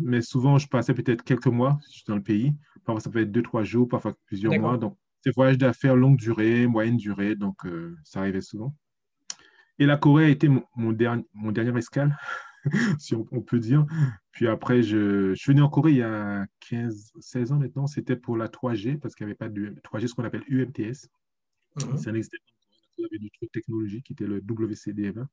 mais 0.00 0.22
souvent, 0.22 0.56
je 0.56 0.68
passais 0.68 0.94
peut-être 0.94 1.24
quelques 1.24 1.48
mois 1.48 1.80
dans 2.06 2.14
le 2.14 2.22
pays. 2.22 2.54
Parfois, 2.84 3.00
ça 3.00 3.10
peut 3.10 3.20
être 3.20 3.32
deux, 3.32 3.42
trois 3.42 3.64
jours, 3.64 3.88
parfois 3.88 4.14
plusieurs 4.26 4.58
mois. 4.58 4.76
Donc, 4.78 4.96
c'est 5.22 5.34
voyage 5.34 5.58
d'affaires 5.58 5.96
longue 5.96 6.18
durée, 6.18 6.66
moyenne 6.66 6.98
durée, 6.98 7.34
donc 7.34 7.64
euh, 7.64 7.96
ça 8.04 8.20
arrivait 8.20 8.42
souvent. 8.42 8.74
Et 9.78 9.86
la 9.86 9.96
Corée 9.96 10.26
a 10.26 10.28
été 10.28 10.48
mon, 10.48 10.92
dernier, 10.92 11.24
mon 11.32 11.50
dernier 11.50 11.76
escale, 11.78 12.16
si 12.98 13.14
on, 13.14 13.24
peut 13.24 13.58
dire. 13.58 13.86
Puis 14.32 14.46
après, 14.46 14.82
je, 14.82 15.30
je, 15.30 15.40
suis 15.40 15.52
venu 15.52 15.62
en 15.62 15.68
Corée 15.68 15.92
il 15.92 15.98
y 15.98 16.02
a 16.02 16.46
15, 16.68 17.12
16 17.20 17.52
ans 17.52 17.58
maintenant. 17.58 17.86
C'était 17.86 18.16
pour 18.16 18.36
la 18.36 18.48
3G, 18.48 18.98
parce 18.98 19.14
qu'il 19.14 19.26
n'y 19.26 19.30
avait 19.30 19.36
pas 19.36 19.48
de 19.48 19.74
3G, 19.82 20.08
ce 20.08 20.14
qu'on 20.14 20.24
appelle 20.24 20.44
UMTS. 20.46 21.08
Mhm. 21.76 21.96
C'est 21.96 22.10
un 22.10 22.14
y 22.14 23.04
avait 23.04 23.18
d'autres 23.18 23.52
technologie 23.52 24.02
qui 24.02 24.12
était 24.12 24.26
le 24.26 24.40
WCDM1. 24.40 25.26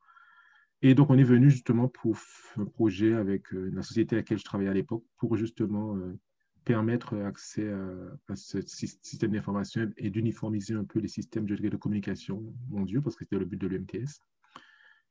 Et 0.84 0.96
donc, 0.96 1.10
on 1.10 1.18
est 1.18 1.24
venu 1.24 1.52
justement 1.52 1.88
pour 1.88 2.18
un 2.58 2.66
projet 2.66 3.14
avec 3.14 3.54
euh, 3.54 3.70
la 3.74 3.84
société 3.84 4.16
à 4.16 4.20
laquelle 4.20 4.40
je 4.40 4.44
travaillais 4.44 4.72
à 4.72 4.74
l'époque 4.74 5.04
pour 5.18 5.38
justement 5.38 5.96
euh, 5.96 6.18
permettre 6.64 7.18
accès 7.18 7.70
à, 7.70 8.36
ce 8.36 8.62
système 8.62 9.32
d'information 9.32 9.92
et 9.98 10.10
d'uniformiser 10.10 10.74
un 10.74 10.84
peu 10.84 11.00
les 11.00 11.08
systèmes 11.08 11.46
de 11.46 11.78
communication 11.78 12.44
mondiaux, 12.70 13.02
parce 13.02 13.16
que 13.16 13.26
c'était 13.26 13.40
le 13.40 13.46
but 13.46 13.60
de 13.60 13.68
l'UMTS. 13.68 14.22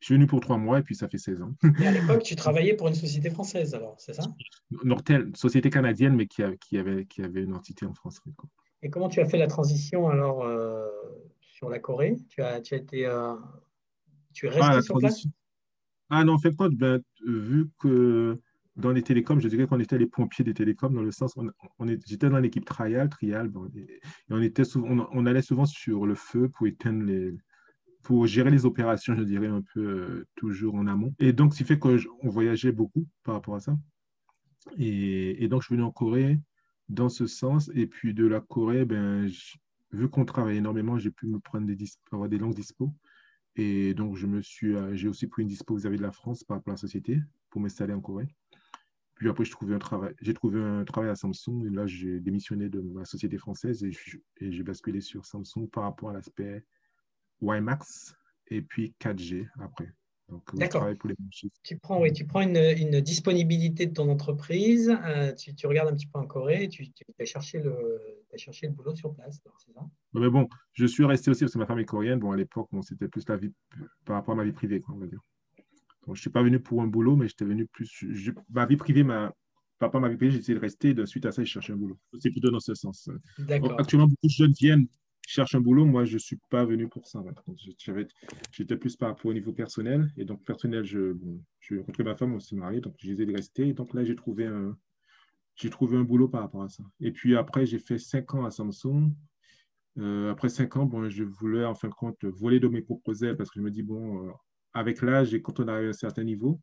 Je 0.01 0.07
suis 0.07 0.15
venu 0.15 0.27
pour 0.27 0.41
trois 0.41 0.57
mois 0.57 0.79
et 0.79 0.83
puis 0.83 0.95
ça 0.95 1.09
fait 1.09 1.19
16 1.19 1.43
ans. 1.43 1.55
Et 1.79 1.87
à 1.87 1.93
l'époque, 1.93 2.23
tu 2.23 2.35
travaillais 2.35 2.75
pour 2.75 2.89
une 2.89 2.95
société 2.95 3.29
française, 3.29 3.75
alors, 3.75 3.97
c'est 3.99 4.15
ça? 4.15 4.23
Nortel, 4.83 5.31
société 5.37 5.69
canadienne, 5.69 6.15
mais 6.15 6.27
qui, 6.27 6.43
qui, 6.59 6.79
avait, 6.79 7.05
qui 7.05 7.23
avait 7.23 7.43
une 7.43 7.55
entité 7.55 7.85
en 7.85 7.93
France. 7.93 8.21
Et 8.83 8.89
comment 8.89 9.11
tu 9.11 9.21
as 9.21 9.27
fait 9.27 9.37
la 9.37 9.47
transition 9.47 10.09
alors 10.09 10.43
euh, 10.43 10.89
sur 11.41 11.69
la 11.69 11.79
Corée? 11.79 12.17
Tu, 12.31 12.41
as, 12.43 12.63
tu 12.63 12.75
as 12.75 12.79
été. 12.79 13.05
Euh, 13.05 13.35
tu 14.33 14.47
es 14.47 14.49
resté 14.49 14.71
ah, 14.73 14.81
sur 14.81 14.97
place? 14.97 15.27
Ah 16.09 16.25
non, 16.25 16.35
en 16.35 16.39
fait, 16.39 16.55
ben, 16.73 17.03
vu 17.27 17.69
que 17.79 18.41
dans 18.81 18.93
les 18.93 19.03
télécoms, 19.03 19.41
je 19.41 19.49
dirais 19.49 19.67
qu'on 19.67 19.81
était 19.81 19.99
les 19.99 20.07
pompiers 20.07 20.45
des 20.45 20.55
télécoms, 20.55 20.93
dans 20.93 21.03
le 21.03 21.11
sens, 21.11 21.37
on, 21.37 21.51
on 21.79 21.87
j'étais 22.07 22.29
dans 22.29 22.39
l'équipe 22.39 22.65
trial, 22.65 23.09
trial, 23.09 23.51
et, 23.77 24.01
on, 24.31 24.43
était 24.43 24.65
souvent, 24.65 25.09
on, 25.13 25.27
allait 25.27 25.43
souvent 25.43 25.67
sur 25.67 26.07
le 26.07 26.15
feu 26.15 26.49
pour 26.49 26.67
éteindre 26.67 27.05
les, 27.05 27.37
pour 28.03 28.27
gérer 28.27 28.51
les 28.51 28.67
opérations, 28.67 29.15
je 29.15 29.23
dirais 29.23 29.47
un 29.47 29.63
peu 29.75 29.81
euh, 29.81 30.27
toujours 30.37 30.75
en 30.75 30.87
amont. 30.87 31.15
Et 31.19 31.33
donc, 31.33 31.53
ce 31.53 31.59
qui 31.59 31.65
fait 31.65 31.79
qu'on 31.79 31.99
voyageait 32.25 32.73
beaucoup 32.73 33.07
par 33.25 33.35
rapport 33.35 33.55
à 33.55 33.61
ça. 33.61 33.77
Et, 34.79 35.49
donc, 35.49 35.63
je 35.63 35.67
suis 35.67 35.75
venu 35.75 35.85
en 35.85 35.91
Corée 35.91 36.39
dans 36.89 37.09
ce 37.09 37.27
sens. 37.27 37.71
Et 37.75 37.87
puis 37.87 38.15
de 38.15 38.27
la 38.27 38.41
Corée, 38.41 38.85
ben, 38.85 39.31
vu 39.93 40.09
qu'on 40.09 40.25
travaille 40.25 40.57
énormément, 40.57 40.99
j'ai 40.99 41.11
pu 41.11 41.27
me 41.27 41.39
prendre 41.39 41.67
des, 41.67 41.77
avoir 42.13 42.29
des 42.29 42.39
longues 42.39 42.55
dispos. 42.55 42.93
Et 43.57 43.95
donc, 43.95 44.17
euh, 44.23 44.95
j'ai 44.95 45.09
aussi 45.09 45.27
pris 45.27 45.43
une 45.43 45.49
dispo 45.49 45.77
vis-à-vis 45.77 45.99
de 45.99 46.03
la 46.03 46.13
France 46.13 46.45
par 46.45 46.59
rapport 46.59 46.73
à 46.73 46.75
la 46.75 46.79
société 46.79 47.21
pour 47.51 47.61
m'installer 47.61 47.93
en 47.93 48.01
Corée. 48.01 48.29
Puis 49.21 49.29
après, 49.29 49.45
j'ai 49.45 49.51
trouvé 49.51 49.75
un 49.75 49.79
travail, 49.79 50.15
j'ai 50.23 50.33
trouvé 50.33 50.63
un 50.63 50.83
travail 50.83 51.11
à 51.11 51.15
Samsung. 51.15 51.67
Et 51.67 51.69
là, 51.69 51.87
j'ai 51.87 52.21
démissionné 52.21 52.71
de 52.71 52.81
ma 52.81 53.05
société 53.05 53.37
française 53.37 53.85
et 53.85 54.51
j'ai 54.51 54.63
basculé 54.63 55.03
sur 55.03 55.27
Samsung 55.27 55.69
par 55.71 55.83
rapport 55.83 56.09
à 56.09 56.15
l'aspect 56.15 56.65
WiMAX 57.43 58.15
et 58.47 58.63
puis 58.63 58.95
4G 58.99 59.47
après. 59.61 59.93
Donc, 60.31 60.43
pour 60.45 61.11
les 61.11 61.17
tu 61.63 61.77
prends, 61.77 62.01
oui, 62.01 62.15
tu 62.15 62.25
prends 62.25 62.41
une, 62.41 62.57
une, 62.57 63.03
disponibilité 63.03 63.85
de 63.85 63.93
ton 63.93 64.09
entreprise, 64.09 64.97
euh, 65.05 65.35
tu, 65.35 65.55
tu, 65.55 65.67
regardes 65.67 65.91
un 65.91 65.97
petit 65.97 66.07
peu 66.07 66.19
en 66.19 66.27
Corée, 66.27 66.69
tu, 66.69 66.91
tu 66.91 67.05
as, 67.19 67.25
cherché 67.27 67.59
le, 67.59 68.25
as 68.33 68.39
cherché 68.39 68.69
le 68.69 68.73
boulot 68.73 68.95
sur 68.95 69.13
place, 69.13 69.39
c'est 69.59 69.73
ça? 69.75 69.81
Mais 70.15 70.31
bon, 70.31 70.49
je 70.73 70.87
suis 70.87 71.05
resté 71.05 71.31
aussi 71.31 71.41
parce 71.41 71.53
que 71.53 71.59
ma 71.59 71.67
femme 71.67 71.81
est 71.81 71.85
coréenne. 71.85 72.21
Bon, 72.21 72.31
à 72.33 72.37
l'époque, 72.37 72.69
bon, 72.73 72.81
c'était 72.81 73.09
plus 73.09 73.29
la 73.29 73.37
vie 73.37 73.53
par 74.07 74.17
rapport 74.17 74.33
à 74.33 74.37
ma 74.37 74.45
vie 74.45 74.53
privée, 74.53 74.81
quoi, 74.81 74.95
on 74.95 74.99
va 74.99 75.09
dire 75.09 75.21
je 76.15 76.19
ne 76.19 76.23
suis 76.23 76.31
pas 76.31 76.43
venu 76.43 76.61
pour 76.61 76.83
un 76.83 76.87
boulot, 76.87 77.17
mais 77.17 77.29
j'étais 77.29 77.45
venu 77.45 77.67
plus. 77.67 78.05
ma 78.51 78.67
vie 78.67 78.77
privée, 78.77 79.03
ma, 79.03 79.33
papa, 79.79 79.99
ma 79.99 80.09
vie 80.09 80.17
privée, 80.17 80.33
j'ai 80.33 80.39
essayé 80.39 80.55
de 80.55 80.61
rester. 80.61 80.95
De, 80.95 81.05
suite 81.07 81.27
à 81.27 81.33
ça, 81.33 81.43
je 81.43 81.49
cherchais 81.49 81.73
un 81.73 81.77
boulot. 81.77 81.99
C'est 82.21 82.31
plutôt 82.31 82.51
dans 82.51 82.61
ce 82.61 82.75
sens. 82.75 83.09
Actuellement, 83.79 84.07
beaucoup 84.07 84.27
de 84.27 84.31
jeunes 84.31 84.53
viennent, 84.53 84.87
cherchent 85.27 85.55
un 85.55 85.61
boulot. 85.61 85.85
Moi, 85.85 86.05
je 86.05 86.15
ne 86.15 86.19
suis 86.19 86.39
pas 86.51 86.65
venu 86.65 86.89
pour 86.89 87.07
ça. 87.07 87.23
J'étais 88.53 88.77
plus 88.77 88.97
par 88.97 89.11
rapport 89.11 89.27
au 89.27 89.35
niveau 89.35 89.53
personnel. 89.53 90.13
Et 90.17 90.25
donc, 90.25 90.45
personnel, 90.45 90.85
je, 90.85 91.13
bon, 91.13 91.43
je 91.61 91.77
rencontré 91.77 92.05
ma 92.05 92.15
femme, 92.15 92.35
on 92.35 92.41
s'est 92.41 92.57
marié, 92.57 92.81
donc 92.81 92.95
j'ai 92.99 93.13
essayé 93.13 93.27
de 93.27 93.35
rester. 93.35 93.69
Et 93.69 93.73
donc 93.73 93.95
là, 93.95 94.05
j'ai 94.05 94.15
trouvé 94.15 94.47
un. 94.47 94.77
J'ai 95.57 95.69
trouvé 95.69 95.99
un 95.99 96.05
boulot 96.05 96.29
par 96.29 96.43
rapport 96.43 96.63
à 96.63 96.69
ça. 96.69 96.85
Et 97.01 97.11
puis 97.11 97.37
après, 97.37 97.67
j'ai 97.67 97.79
fait 97.79 97.99
cinq 97.99 98.35
ans 98.35 98.45
à 98.47 98.51
Samsung. 98.51 99.13
Euh, 99.99 100.31
après 100.31 100.49
cinq 100.49 100.77
ans, 100.77 100.87
bon, 100.87 101.11
je 101.11 101.25
voulais 101.25 101.65
en 101.65 101.75
fin 101.75 101.89
de 101.89 101.95
compte 101.95 102.25
voler 102.25 102.61
de 102.61 102.69
mes 102.69 102.81
propres 102.81 103.25
ailes 103.25 103.37
parce 103.37 103.51
que 103.51 103.59
je 103.59 103.65
me 103.65 103.71
dis, 103.71 103.83
bon, 103.83 104.29
euh, 104.29 104.31
avec 104.75 105.03
l'âge 105.03 105.35
et 105.35 105.43
quand 105.43 105.61
on 105.61 105.69
arrive 105.69 105.87
à 105.87 105.91
un 105.91 105.93
certain 105.93 106.25
niveau, 106.25 106.61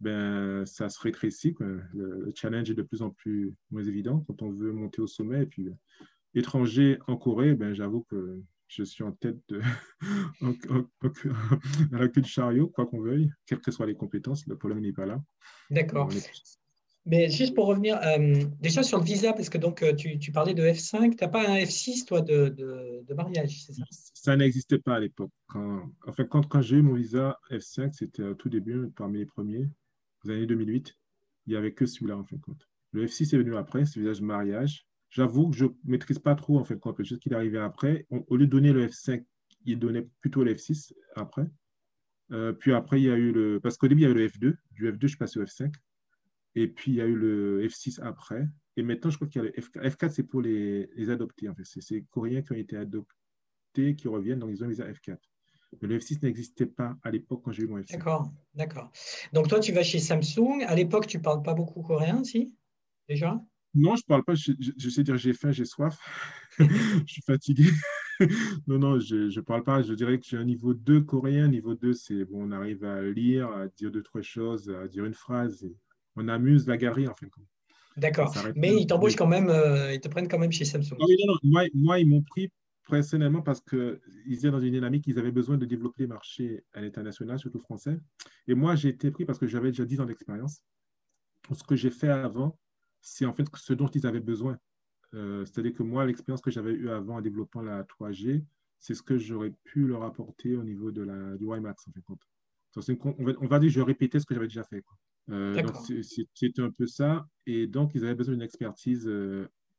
ben, 0.00 0.64
ça 0.64 0.88
se 0.88 1.00
rétrécit. 1.00 1.54
Le, 1.58 2.30
challenge 2.34 2.70
est 2.70 2.74
de 2.74 2.82
plus 2.82 3.02
en 3.02 3.10
plus 3.10 3.52
moins 3.70 3.82
évident 3.82 4.24
quand 4.26 4.42
on 4.42 4.50
veut 4.50 4.72
monter 4.72 5.02
au 5.02 5.06
sommet. 5.06 5.42
Et 5.42 5.46
puis, 5.46 5.64
ben, 5.64 5.76
étranger 6.34 6.98
en 7.06 7.16
Corée, 7.16 7.54
ben, 7.54 7.74
j'avoue 7.74 8.02
que 8.02 8.40
je 8.68 8.82
suis 8.82 9.02
en 9.02 9.12
tête 9.12 9.38
de, 9.48 9.60
à 11.92 11.98
la 11.98 12.08
queue 12.08 12.20
de 12.20 12.26
chariot, 12.26 12.68
quoi 12.68 12.86
qu'on 12.86 13.00
veuille, 13.00 13.32
quelles 13.46 13.60
que 13.60 13.70
soient 13.70 13.86
les 13.86 13.96
compétences, 13.96 14.46
le 14.46 14.56
problème 14.56 14.80
n'est 14.80 14.92
pas 14.92 15.06
là. 15.06 15.22
D'accord. 15.70 16.10
Mais 17.08 17.30
juste 17.30 17.54
pour 17.54 17.66
revenir, 17.66 17.98
euh, 18.02 18.44
déjà 18.60 18.82
sur 18.82 18.98
le 18.98 19.04
visa, 19.04 19.32
parce 19.32 19.48
que 19.48 19.56
donc 19.56 19.82
euh, 19.82 19.94
tu, 19.94 20.30
parlais 20.30 20.52
de 20.52 20.62
F5, 20.62 21.16
tu 21.16 21.24
n'as 21.24 21.28
pas 21.28 21.48
un 21.48 21.56
F6, 21.56 22.04
toi, 22.04 22.20
de, 22.20 22.50
de, 22.50 23.14
mariage, 23.14 23.64
c'est 23.64 23.72
ça? 23.72 23.82
Ça 24.12 24.36
n'existait 24.36 24.78
pas 24.78 24.96
à 24.96 25.00
l'époque. 25.00 25.30
Quand, 25.46 25.90
enfin, 26.06 26.24
quand, 26.24 26.46
quand 26.46 26.60
j'ai 26.60 26.76
eu 26.76 26.82
mon 26.82 26.94
visa 26.94 27.38
F5, 27.50 27.94
c'était 27.94 28.22
au 28.22 28.34
tout 28.34 28.50
début, 28.50 28.90
parmi 28.94 29.20
les 29.20 29.26
premiers, 29.26 29.70
aux 30.24 30.30
années 30.30 30.44
2008. 30.44 30.94
Il 31.46 31.52
n'y 31.52 31.56
avait 31.56 31.72
que 31.72 31.86
celui-là, 31.86 32.18
en 32.18 32.24
fin 32.24 32.36
de 32.36 32.42
compte. 32.42 32.68
Le 32.92 33.06
F6 33.06 33.34
est 33.34 33.38
venu 33.38 33.56
après, 33.56 33.86
c'est 33.86 34.00
le 34.00 34.06
visa 34.06 34.20
de 34.20 34.26
mariage. 34.26 34.86
J'avoue 35.08 35.48
que 35.48 35.56
je 35.56 35.64
ne 35.64 35.70
maîtrise 35.84 36.18
pas 36.18 36.34
trop, 36.34 36.58
en 36.58 36.64
fin 36.64 36.74
de 36.74 36.80
compte, 36.80 37.02
chose 37.02 37.18
qui 37.18 37.30
est 37.30 37.34
arrivé 37.34 37.58
après. 37.58 38.06
au 38.10 38.36
lieu 38.36 38.44
de 38.44 38.50
donner 38.50 38.72
le 38.74 38.86
F5, 38.86 39.24
il 39.64 39.78
donnait 39.78 40.06
plutôt 40.20 40.44
le 40.44 40.52
F6 40.52 40.92
après. 41.16 41.46
Euh, 42.32 42.52
puis 42.52 42.74
après, 42.74 43.00
il 43.00 43.04
y 43.04 43.10
a 43.10 43.16
eu 43.16 43.32
le. 43.32 43.60
Parce 43.60 43.78
qu'au 43.78 43.88
début, 43.88 44.02
il 44.02 44.04
y 44.04 44.10
avait 44.10 44.20
le 44.20 44.28
F2. 44.28 44.54
Du 44.72 44.92
F2, 44.92 44.98
je 45.00 45.06
suis 45.06 45.16
passé 45.16 45.38
au 45.38 45.44
F5. 45.44 45.72
Et 46.60 46.66
puis, 46.66 46.90
il 46.90 46.96
y 46.96 47.00
a 47.00 47.06
eu 47.06 47.14
le 47.14 47.64
F6 47.68 48.00
après. 48.02 48.44
Et 48.76 48.82
maintenant, 48.82 49.10
je 49.10 49.16
crois 49.16 49.28
qu'il 49.28 49.42
y 49.42 49.46
a 49.46 49.48
le 49.48 49.52
F4. 49.52 49.96
F4, 49.96 50.10
c'est 50.10 50.24
pour 50.24 50.42
les, 50.42 50.90
les 50.96 51.08
adoptés. 51.08 51.48
En 51.48 51.54
fait. 51.54 51.62
C'est 51.64 51.94
les 51.94 52.04
Coréens 52.10 52.42
qui 52.42 52.52
ont 52.52 52.56
été 52.56 52.76
adoptés 52.76 53.94
qui 53.96 54.08
reviennent, 54.08 54.40
donc 54.40 54.50
ils 54.50 54.64
ont 54.64 54.66
un 54.66 54.70
visa 54.70 54.84
F4. 54.90 55.18
Mais 55.80 55.86
le 55.86 55.98
F6 55.98 56.24
n'existait 56.24 56.66
pas 56.66 56.96
à 57.04 57.12
l'époque 57.12 57.42
quand 57.44 57.52
j'ai 57.52 57.62
eu 57.62 57.68
mon 57.68 57.78
F6. 57.78 57.92
D'accord, 57.92 58.32
d'accord. 58.54 58.90
Donc, 59.32 59.46
toi, 59.48 59.60
tu 59.60 59.70
vas 59.70 59.84
chez 59.84 60.00
Samsung. 60.00 60.64
À 60.66 60.74
l'époque, 60.74 61.06
tu 61.06 61.18
ne 61.18 61.22
parles 61.22 61.42
pas 61.42 61.54
beaucoup 61.54 61.82
coréen, 61.82 62.24
si 62.24 62.56
Déjà? 63.08 63.40
Non, 63.74 63.94
je 63.94 64.02
ne 64.02 64.08
parle 64.08 64.24
pas. 64.24 64.34
Je, 64.34 64.52
je, 64.58 64.88
sais 64.88 65.04
dire 65.04 65.16
j'ai 65.16 65.34
faim, 65.34 65.52
j'ai 65.52 65.64
soif. 65.64 65.96
je 66.58 67.04
suis 67.06 67.22
fatigué. 67.22 67.70
non, 68.66 68.78
non, 68.78 68.98
je 68.98 69.32
ne 69.32 69.40
parle 69.42 69.62
pas. 69.62 69.82
Je 69.82 69.92
dirais 69.92 70.18
que 70.18 70.26
j'ai 70.26 70.38
un 70.38 70.44
niveau 70.44 70.74
2 70.74 71.02
coréen. 71.02 71.46
Niveau 71.46 71.76
2, 71.76 71.92
c'est 71.92 72.24
bon, 72.24 72.48
on 72.48 72.50
arrive 72.50 72.84
à 72.84 73.02
lire, 73.02 73.48
à 73.50 73.68
dire 73.68 73.92
deux, 73.92 74.02
trois 74.02 74.22
choses, 74.22 74.70
à 74.70 74.88
dire 74.88 75.04
une 75.04 75.14
phrase. 75.14 75.62
Et 75.62 75.76
on 76.18 76.28
amuse 76.28 76.66
la 76.66 76.76
galerie 76.76 77.08
en 77.08 77.14
fait. 77.14 77.28
D'accord. 77.96 78.34
Mais 78.54 78.74
ils 78.74 78.86
t'embauchent 78.86 79.16
quand 79.16 79.26
même, 79.26 79.48
euh, 79.48 79.92
ils 79.92 80.00
te 80.00 80.08
prennent 80.08 80.28
quand 80.28 80.38
même 80.38 80.52
chez 80.52 80.64
Samsung. 80.64 80.96
Ah 81.00 81.04
non, 81.08 81.32
non, 81.32 81.38
Moi, 81.42 81.64
moi, 81.74 81.98
ils 81.98 82.08
m'ont 82.08 82.22
pris 82.22 82.50
personnellement 82.88 83.42
parce 83.42 83.60
qu'ils 83.60 83.98
étaient 84.28 84.50
dans 84.50 84.60
une 84.60 84.72
dynamique, 84.72 85.06
ils 85.06 85.18
avaient 85.18 85.32
besoin 85.32 85.58
de 85.58 85.66
développer 85.66 86.04
le 86.04 86.08
marché 86.08 86.64
à 86.72 86.80
l'international, 86.80 87.38
surtout 87.38 87.58
français. 87.58 87.98
Et 88.46 88.54
moi, 88.54 88.76
j'ai 88.76 88.88
été 88.88 89.10
pris 89.10 89.24
parce 89.24 89.38
que 89.38 89.46
j'avais 89.46 89.68
déjà 89.68 89.84
10 89.84 90.00
ans 90.00 90.06
d'expérience. 90.06 90.62
Ce 91.52 91.62
que 91.64 91.76
j'ai 91.76 91.90
fait 91.90 92.08
avant, 92.08 92.58
c'est 93.00 93.26
en 93.26 93.32
fait 93.32 93.46
ce 93.56 93.72
dont 93.72 93.88
ils 93.88 94.06
avaient 94.06 94.20
besoin. 94.20 94.58
Euh, 95.14 95.44
c'est-à-dire 95.44 95.74
que 95.74 95.82
moi, 95.82 96.06
l'expérience 96.06 96.40
que 96.40 96.50
j'avais 96.50 96.72
eue 96.72 96.90
avant 96.90 97.16
en 97.16 97.20
développant 97.20 97.62
la 97.62 97.82
3G, 97.82 98.44
c'est 98.78 98.94
ce 98.94 99.02
que 99.02 99.18
j'aurais 99.18 99.52
pu 99.64 99.86
leur 99.86 100.02
apporter 100.04 100.56
au 100.56 100.62
niveau 100.62 100.90
de 100.90 101.02
la, 101.02 101.36
du 101.36 101.44
WiMAX, 101.44 101.88
en 101.88 101.92
fait. 101.92 102.02
on, 103.04 103.24
va, 103.24 103.32
on 103.40 103.46
va 103.46 103.58
dire 103.58 103.68
que 103.68 103.74
je 103.74 103.80
répétais 103.80 104.20
ce 104.20 104.26
que 104.26 104.34
j'avais 104.34 104.46
déjà 104.46 104.64
fait. 104.64 104.82
Quoi. 104.82 104.96
Donc, 105.28 105.76
c'était 106.04 106.62
un 106.62 106.70
peu 106.70 106.86
ça. 106.86 107.26
Et 107.46 107.66
donc, 107.66 107.92
ils 107.94 108.04
avaient 108.04 108.14
besoin 108.14 108.34
d'une 108.34 108.42
expertise 108.42 109.10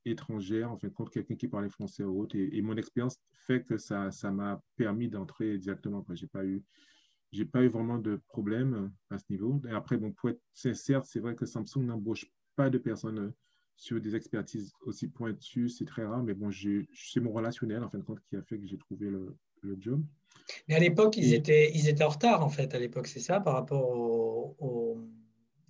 étrangère, 0.06 0.72
en 0.72 0.78
fait, 0.78 0.90
contre 0.92 1.12
quelqu'un 1.12 1.36
qui 1.36 1.48
parlait 1.48 1.70
français 1.70 2.04
ou 2.04 2.22
autre. 2.22 2.36
Et, 2.36 2.62
mon 2.62 2.78
expérience 2.78 3.18
fait 3.48 3.64
que 3.64 3.78
ça 3.78 4.10
m'a 4.32 4.62
permis 4.76 5.10
d'entrer 5.10 5.58
directement. 5.58 6.06
Je 6.10 6.24
n'ai 6.24 6.30
pas 6.30 6.46
eu 6.46 6.64
pas 7.52 7.64
eu 7.64 7.68
vraiment 7.68 8.00
de 8.00 8.20
problème 8.28 8.92
à 9.10 9.20
ce 9.20 9.26
niveau. 9.30 9.62
Et 9.68 9.72
après, 9.72 9.98
bon, 9.98 10.12
pour 10.12 10.30
être 10.30 10.42
sincère, 10.54 11.06
c'est 11.06 11.20
vrai 11.20 11.36
que 11.36 11.46
Samsung 11.46 11.84
n'embauche 11.84 12.26
pas 12.56 12.70
de 12.70 12.78
personnes 12.78 13.34
sur 13.80 14.02
des 14.02 14.16
expertises 14.16 14.74
aussi 14.82 15.08
pointues, 15.08 15.70
c'est 15.70 15.86
très 15.86 16.06
rare, 16.06 16.22
mais 16.22 16.34
bon, 16.34 16.52
c'est 16.52 17.20
mon 17.22 17.32
relationnel, 17.32 17.82
en 17.82 17.90
fin 17.90 17.98
de 17.98 18.04
compte, 18.04 18.20
qui 18.30 18.36
a 18.36 18.42
fait 18.42 18.60
que 18.60 18.68
j'ai 18.68 18.78
trouvé 18.78 19.10
le, 19.10 19.38
le, 19.62 19.78
job. 19.80 20.04
Mais 20.68 20.76
à 20.76 20.80
l'époque, 20.80 21.16
ils 21.16 21.34
étaient, 21.34 21.72
ils 21.74 21.88
étaient 21.88 22.04
en 22.04 22.10
retard, 22.10 22.44
en 22.44 22.50
fait, 22.50 22.74
à 22.76 22.80
l'époque, 22.80 23.08
c'est 23.08 23.22
ça, 23.22 23.40
par 23.40 23.54
rapport 23.54 23.90
aux, 23.90 24.98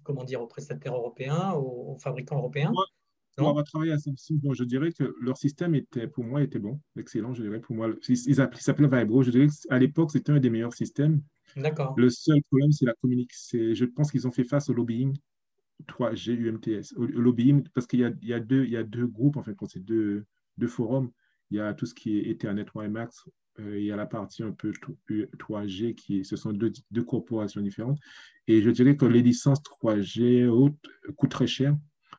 comment 0.09 0.23
dire, 0.23 0.41
aux 0.41 0.47
prestataires 0.47 0.95
européens, 0.95 1.51
aux, 1.51 1.95
fabricants 1.99 2.37
européens 2.37 2.71
pour 3.37 3.47
avoir 3.47 3.63
travaillé 3.63 3.93
à 3.93 3.97
Samsung, 3.97 4.37
bon, 4.41 4.53
je 4.53 4.65
dirais 4.65 4.91
que 4.91 5.15
leur 5.21 5.37
système 5.37 5.73
était, 5.73 6.07
pour 6.07 6.25
moi, 6.25 6.41
était 6.41 6.59
bon, 6.59 6.81
excellent, 6.97 7.33
je 7.33 7.43
dirais, 7.43 7.61
pour 7.61 7.73
moi. 7.73 7.87
Ils 8.09 8.35
s'appelaient 8.35 8.89
Vibro, 8.89 9.23
je 9.23 9.31
dirais 9.31 9.47
qu'à 9.47 9.77
l'époque, 9.77 10.11
c'était 10.11 10.33
un 10.33 10.39
des 10.39 10.49
meilleurs 10.49 10.73
systèmes. 10.73 11.21
D'accord. 11.55 11.93
Le 11.95 12.09
seul 12.09 12.41
problème, 12.49 12.73
c'est 12.73 12.85
la 12.85 12.95
communication. 13.01 13.59
Je 13.73 13.85
pense 13.85 14.11
qu'ils 14.11 14.27
ont 14.27 14.31
fait 14.31 14.43
face 14.43 14.67
au 14.69 14.73
lobbying 14.73 15.15
3G 15.87 16.33
UMTS. 16.33 16.97
Au, 16.97 17.05
lobbying, 17.05 17.63
parce 17.73 17.87
qu'il 17.87 18.01
y 18.01 18.33
a 18.33 18.39
deux 18.39 19.07
groupes, 19.07 19.37
en 19.37 19.43
fait, 19.43 19.55
c'est 19.69 19.85
deux, 19.85 20.25
deux 20.57 20.67
forums. 20.67 21.09
Il 21.51 21.57
y 21.57 21.59
a 21.59 21.73
tout 21.73 21.85
ce 21.85 21.93
qui 21.93 22.19
est 22.19 22.29
Ethernet 22.29 22.65
WiMAX, 22.75 23.25
euh, 23.59 23.79
il 23.79 23.85
y 23.85 23.91
a 23.91 23.95
la 23.95 24.05
partie 24.05 24.43
un 24.43 24.51
peu 24.51 24.71
3G, 24.71 25.95
qui 25.95 26.23
ce 26.23 26.35
sont 26.35 26.53
deux, 26.53 26.71
deux 26.91 27.03
corporations 27.03 27.61
différentes. 27.61 27.99
Et 28.47 28.61
je 28.61 28.69
dirais 28.69 28.95
que 28.95 29.05
les 29.05 29.21
licences 29.21 29.61
3G 29.61 30.47
hautes 30.47 30.75
coûtent 31.17 31.31
très 31.31 31.47
cher. 31.47 31.75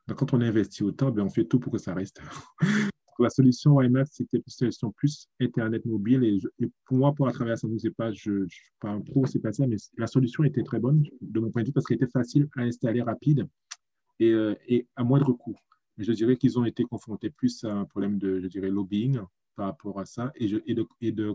Donc, 0.09 0.19
quand 0.19 0.35
on 0.35 0.41
investit 0.41 0.83
autant, 0.83 1.11
ben, 1.11 1.23
on 1.23 1.31
fait 1.31 1.45
tout 1.45 1.61
pour 1.61 1.73
que 1.73 1.79
ça 1.79 1.95
reste. 1.95 2.21
la 3.21 3.31
solution 3.31 3.77
WiMAX, 3.77 4.11
c'était 4.13 4.39
une 4.39 4.43
solution 4.47 4.91
plus 4.93 5.29
Internet 5.41 5.85
mobile. 5.85 6.25
Et, 6.25 6.69
pour 6.85 6.97
moi, 6.97 7.15
pour 7.15 7.29
à 7.29 7.33
ça, 7.33 7.57
je 7.57 7.89
pas, 7.91 8.13
je 8.13 8.31
ne 8.31 8.49
suis 8.49 8.73
pas 8.81 8.91
un 8.91 9.01
pro, 9.01 9.27
c'est 9.27 9.41
pas 9.41 9.53
ça, 9.53 9.67
mais 9.67 9.77
la 9.99 10.07
solution 10.07 10.45
était 10.45 10.63
très 10.63 10.81
bonne 10.81 11.05
de 11.21 11.41
mon 11.41 11.51
point 11.51 11.63
de 11.63 11.69
vue 11.69 11.73
parce 11.73 11.87
qu'elle 11.87 11.97
était 11.97 12.11
facile 12.11 12.49
à 12.57 12.63
installer, 12.63 13.03
rapide 13.03 13.47
et, 14.19 14.31
euh, 14.31 14.55
et 14.67 14.87
à 14.97 15.05
moindre 15.05 15.33
coût. 15.33 15.57
Mais 15.97 16.05
je 16.05 16.13
dirais 16.13 16.37
qu'ils 16.37 16.59
ont 16.59 16.65
été 16.65 16.85
confrontés 16.85 17.31
plus 17.31 17.65
à 17.65 17.73
un 17.73 17.85
problème 17.85 18.19
de, 18.19 18.41
je 18.41 18.47
dirais, 18.47 18.71
lobbying 18.71 19.21
par 19.57 19.67
rapport 19.67 20.01
à 20.01 20.07
ça 20.07 20.33
et, 20.37 20.49
de, 20.49 20.87
et 21.01 21.13
de 21.13 21.35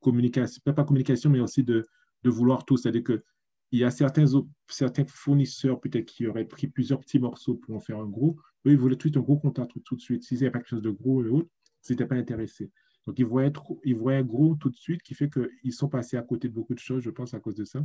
communication, 0.00 0.60
pas, 0.64 0.84
communication, 0.84 1.30
mais 1.30 1.40
aussi 1.40 1.64
de, 1.64 1.84
de 2.22 2.30
vouloir 2.30 2.64
tout. 2.64 2.76
C'est-à-dire 2.76 3.04
que 3.04 3.24
il 3.72 3.80
y 3.80 3.84
a 3.84 3.90
certains, 3.90 4.26
certains 4.68 5.04
fournisseurs 5.04 5.80
peut-être 5.80 6.04
qui 6.04 6.28
auraient 6.28 6.44
pris 6.44 6.68
plusieurs 6.68 7.00
petits 7.00 7.18
morceaux 7.18 7.56
pour 7.56 7.74
en 7.74 7.80
faire 7.80 7.98
un 7.98 8.06
gros. 8.06 8.36
Eux, 8.66 8.70
ils 8.70 8.78
voulaient 8.78 8.94
tout 8.94 9.08
de 9.08 9.14
suite 9.14 9.16
un 9.16 9.20
gros 9.20 9.36
compte 9.36 9.58
tout 9.84 9.96
de 9.96 10.00
suite. 10.00 10.22
S'ils 10.22 10.38
n'avaient 10.38 10.52
pas 10.52 10.58
quelque 10.60 10.68
chose 10.68 10.82
de 10.82 10.90
gros 10.90 11.24
et 11.24 11.28
autre, 11.28 11.48
ils 11.88 11.92
n'étaient 11.92 12.06
pas 12.06 12.14
intéressés. 12.14 12.70
Donc, 13.06 13.18
ils 13.18 13.26
voyaient, 13.26 13.50
trop, 13.50 13.80
ils 13.84 13.96
voyaient 13.96 14.22
gros 14.22 14.54
tout 14.54 14.70
de 14.70 14.76
suite, 14.76 15.02
qui 15.02 15.14
fait 15.14 15.28
qu'ils 15.28 15.72
sont 15.72 15.88
passés 15.88 16.16
à 16.16 16.22
côté 16.22 16.48
de 16.48 16.54
beaucoup 16.54 16.74
de 16.74 16.78
choses, 16.78 17.02
je 17.02 17.10
pense, 17.10 17.34
à 17.34 17.40
cause 17.40 17.56
de 17.56 17.64
ça. 17.64 17.84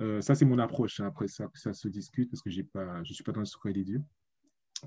Euh, 0.00 0.20
ça, 0.20 0.34
c'est 0.34 0.44
mon 0.44 0.58
approche. 0.58 0.98
Hein. 1.00 1.06
Après, 1.06 1.28
ça, 1.28 1.48
ça 1.54 1.72
se 1.72 1.88
discute 1.88 2.30
parce 2.30 2.42
que 2.42 2.50
pas, 2.62 3.02
je 3.04 3.10
ne 3.10 3.14
suis 3.14 3.24
pas 3.24 3.32
dans 3.32 3.40
le 3.40 3.46
secret 3.46 3.72
des 3.72 3.84
dieux. 3.84 4.02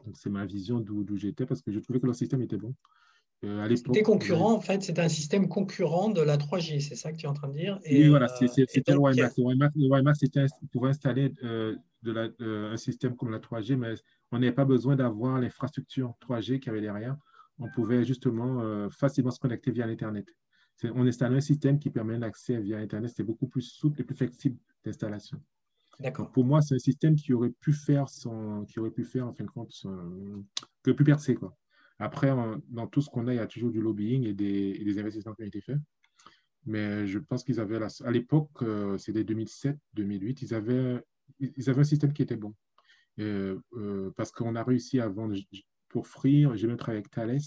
Donc, 0.06 0.18
c'est 0.18 0.30
ma 0.30 0.46
vision 0.46 0.80
d'où 0.80 1.18
j'étais 1.18 1.46
parce 1.46 1.62
que 1.62 1.72
je 1.72 1.80
trouvais 1.80 2.00
que 2.00 2.06
leur 2.06 2.16
système 2.16 2.42
était 2.42 2.58
bon. 2.58 2.74
Euh, 3.44 3.76
c'était 3.76 4.04
concurrent, 4.04 4.54
en 4.54 4.62
fait, 4.62 4.84
c'était 4.84 5.02
un 5.02 5.10
système 5.10 5.48
concurrent 5.48 6.10
de 6.10 6.22
la 6.22 6.38
3G, 6.38 6.80
c'est 6.80 6.96
ça 6.96 7.12
que 7.12 7.18
tu 7.18 7.26
es 7.26 7.30
en 7.30 7.34
train 7.34 7.48
de 7.48 7.54
dire? 7.54 7.80
Et, 7.86 8.04
Oui, 8.04 8.10
voilà, 8.10 8.28
euh, 8.40 8.48
c'était 8.48 8.94
le 8.94 9.00
WiMAX. 9.00 9.36
Le 9.38 9.90
WiMAX, 9.90 10.20
c'était 10.20 10.46
pour 10.72 10.86
installer 10.86 11.34
euh, 11.44 11.76
de 12.04 12.12
la, 12.12 12.30
un 12.40 12.78
système 12.78 13.16
comme 13.16 13.32
la 13.32 13.40
3G, 13.40 13.76
mais 13.78 13.96
on 14.32 14.38
n'avait 14.38 14.52
pas 14.52 14.66
besoin 14.66 14.96
d'avoir 14.96 15.40
l'infrastructure 15.40 16.14
3G 16.22 16.60
qu'il 16.60 16.68
y 16.68 16.70
avait 16.70 16.82
derrière. 16.82 17.18
On 17.58 17.68
pouvait 17.70 18.04
justement 18.06 18.90
facilement 18.90 19.30
se 19.30 19.40
connecter 19.40 19.72
via 19.72 19.86
l'Internet. 19.86 20.26
On 20.96 21.06
installait 21.06 21.38
un 21.38 21.42
système 21.42 21.78
qui 21.78 21.92
permet 21.92 22.18
l'accès 22.18 22.60
via 22.60 22.78
Internet. 22.78 23.10
C'était 23.10 23.24
beaucoup 23.24 23.48
plus 23.48 23.62
souple 23.62 24.02
et 24.02 24.04
plus 24.04 24.16
flexible 24.16 24.58
d'installation. 24.84 25.40
Pour 26.34 26.46
moi, 26.46 26.62
c'est 26.62 26.76
un 26.76 26.80
système 26.80 27.16
qui 27.16 27.34
aurait 27.34 27.52
pu 27.52 27.74
faire 27.74 28.10
son, 28.10 28.66
qui 28.66 28.80
aurait 28.80 28.92
pu 28.92 29.04
faire 29.04 29.28
en 29.28 29.34
fin 29.34 29.44
de 29.44 29.50
compte, 29.50 29.72
son, 29.72 30.46
que 30.84 30.92
pu 30.92 31.04
percer 31.04 31.36
quoi. 31.36 31.56
Après, 32.00 32.34
dans 32.70 32.88
tout 32.88 33.02
ce 33.02 33.10
qu'on 33.12 33.28
a, 33.28 33.34
il 33.34 33.38
y 33.38 33.40
a 33.40 33.46
toujours 33.46 33.70
du 33.70 33.80
lobbying 33.80 34.26
et 34.26 34.34
des, 34.34 35.00
investissements 35.00 35.36
qui 35.36 35.44
ont 35.44 35.46
été 35.46 35.62
faits. 35.62 35.78
Mais 36.66 37.06
je 37.06 37.20
pense 37.20 37.44
qu'ils 37.44 37.60
avaient, 37.60 37.80
à 37.80 38.12
l'époque, 38.12 38.50
euh, 38.64 38.98
c'était 38.98 39.24
2007, 39.24 39.78
2008, 39.94 40.42
ils 40.42 40.54
avaient, 40.56 41.04
ils 41.40 41.70
avaient 41.70 41.82
un 41.82 41.84
système 41.84 42.12
qui 42.12 42.24
était 42.24 42.38
bon. 42.38 42.56
Euh, 43.20 43.60
parce 44.18 44.32
qu'on 44.32 44.56
a 44.56 44.64
réussi 44.64 45.00
à 45.00 45.08
vendre 45.10 45.36
pour 45.90 46.08
Free, 46.08 46.48
j'ai 46.56 46.66
même 46.66 46.78
travaillé 46.78 47.00
avec 47.00 47.12
Thales, 47.12 47.38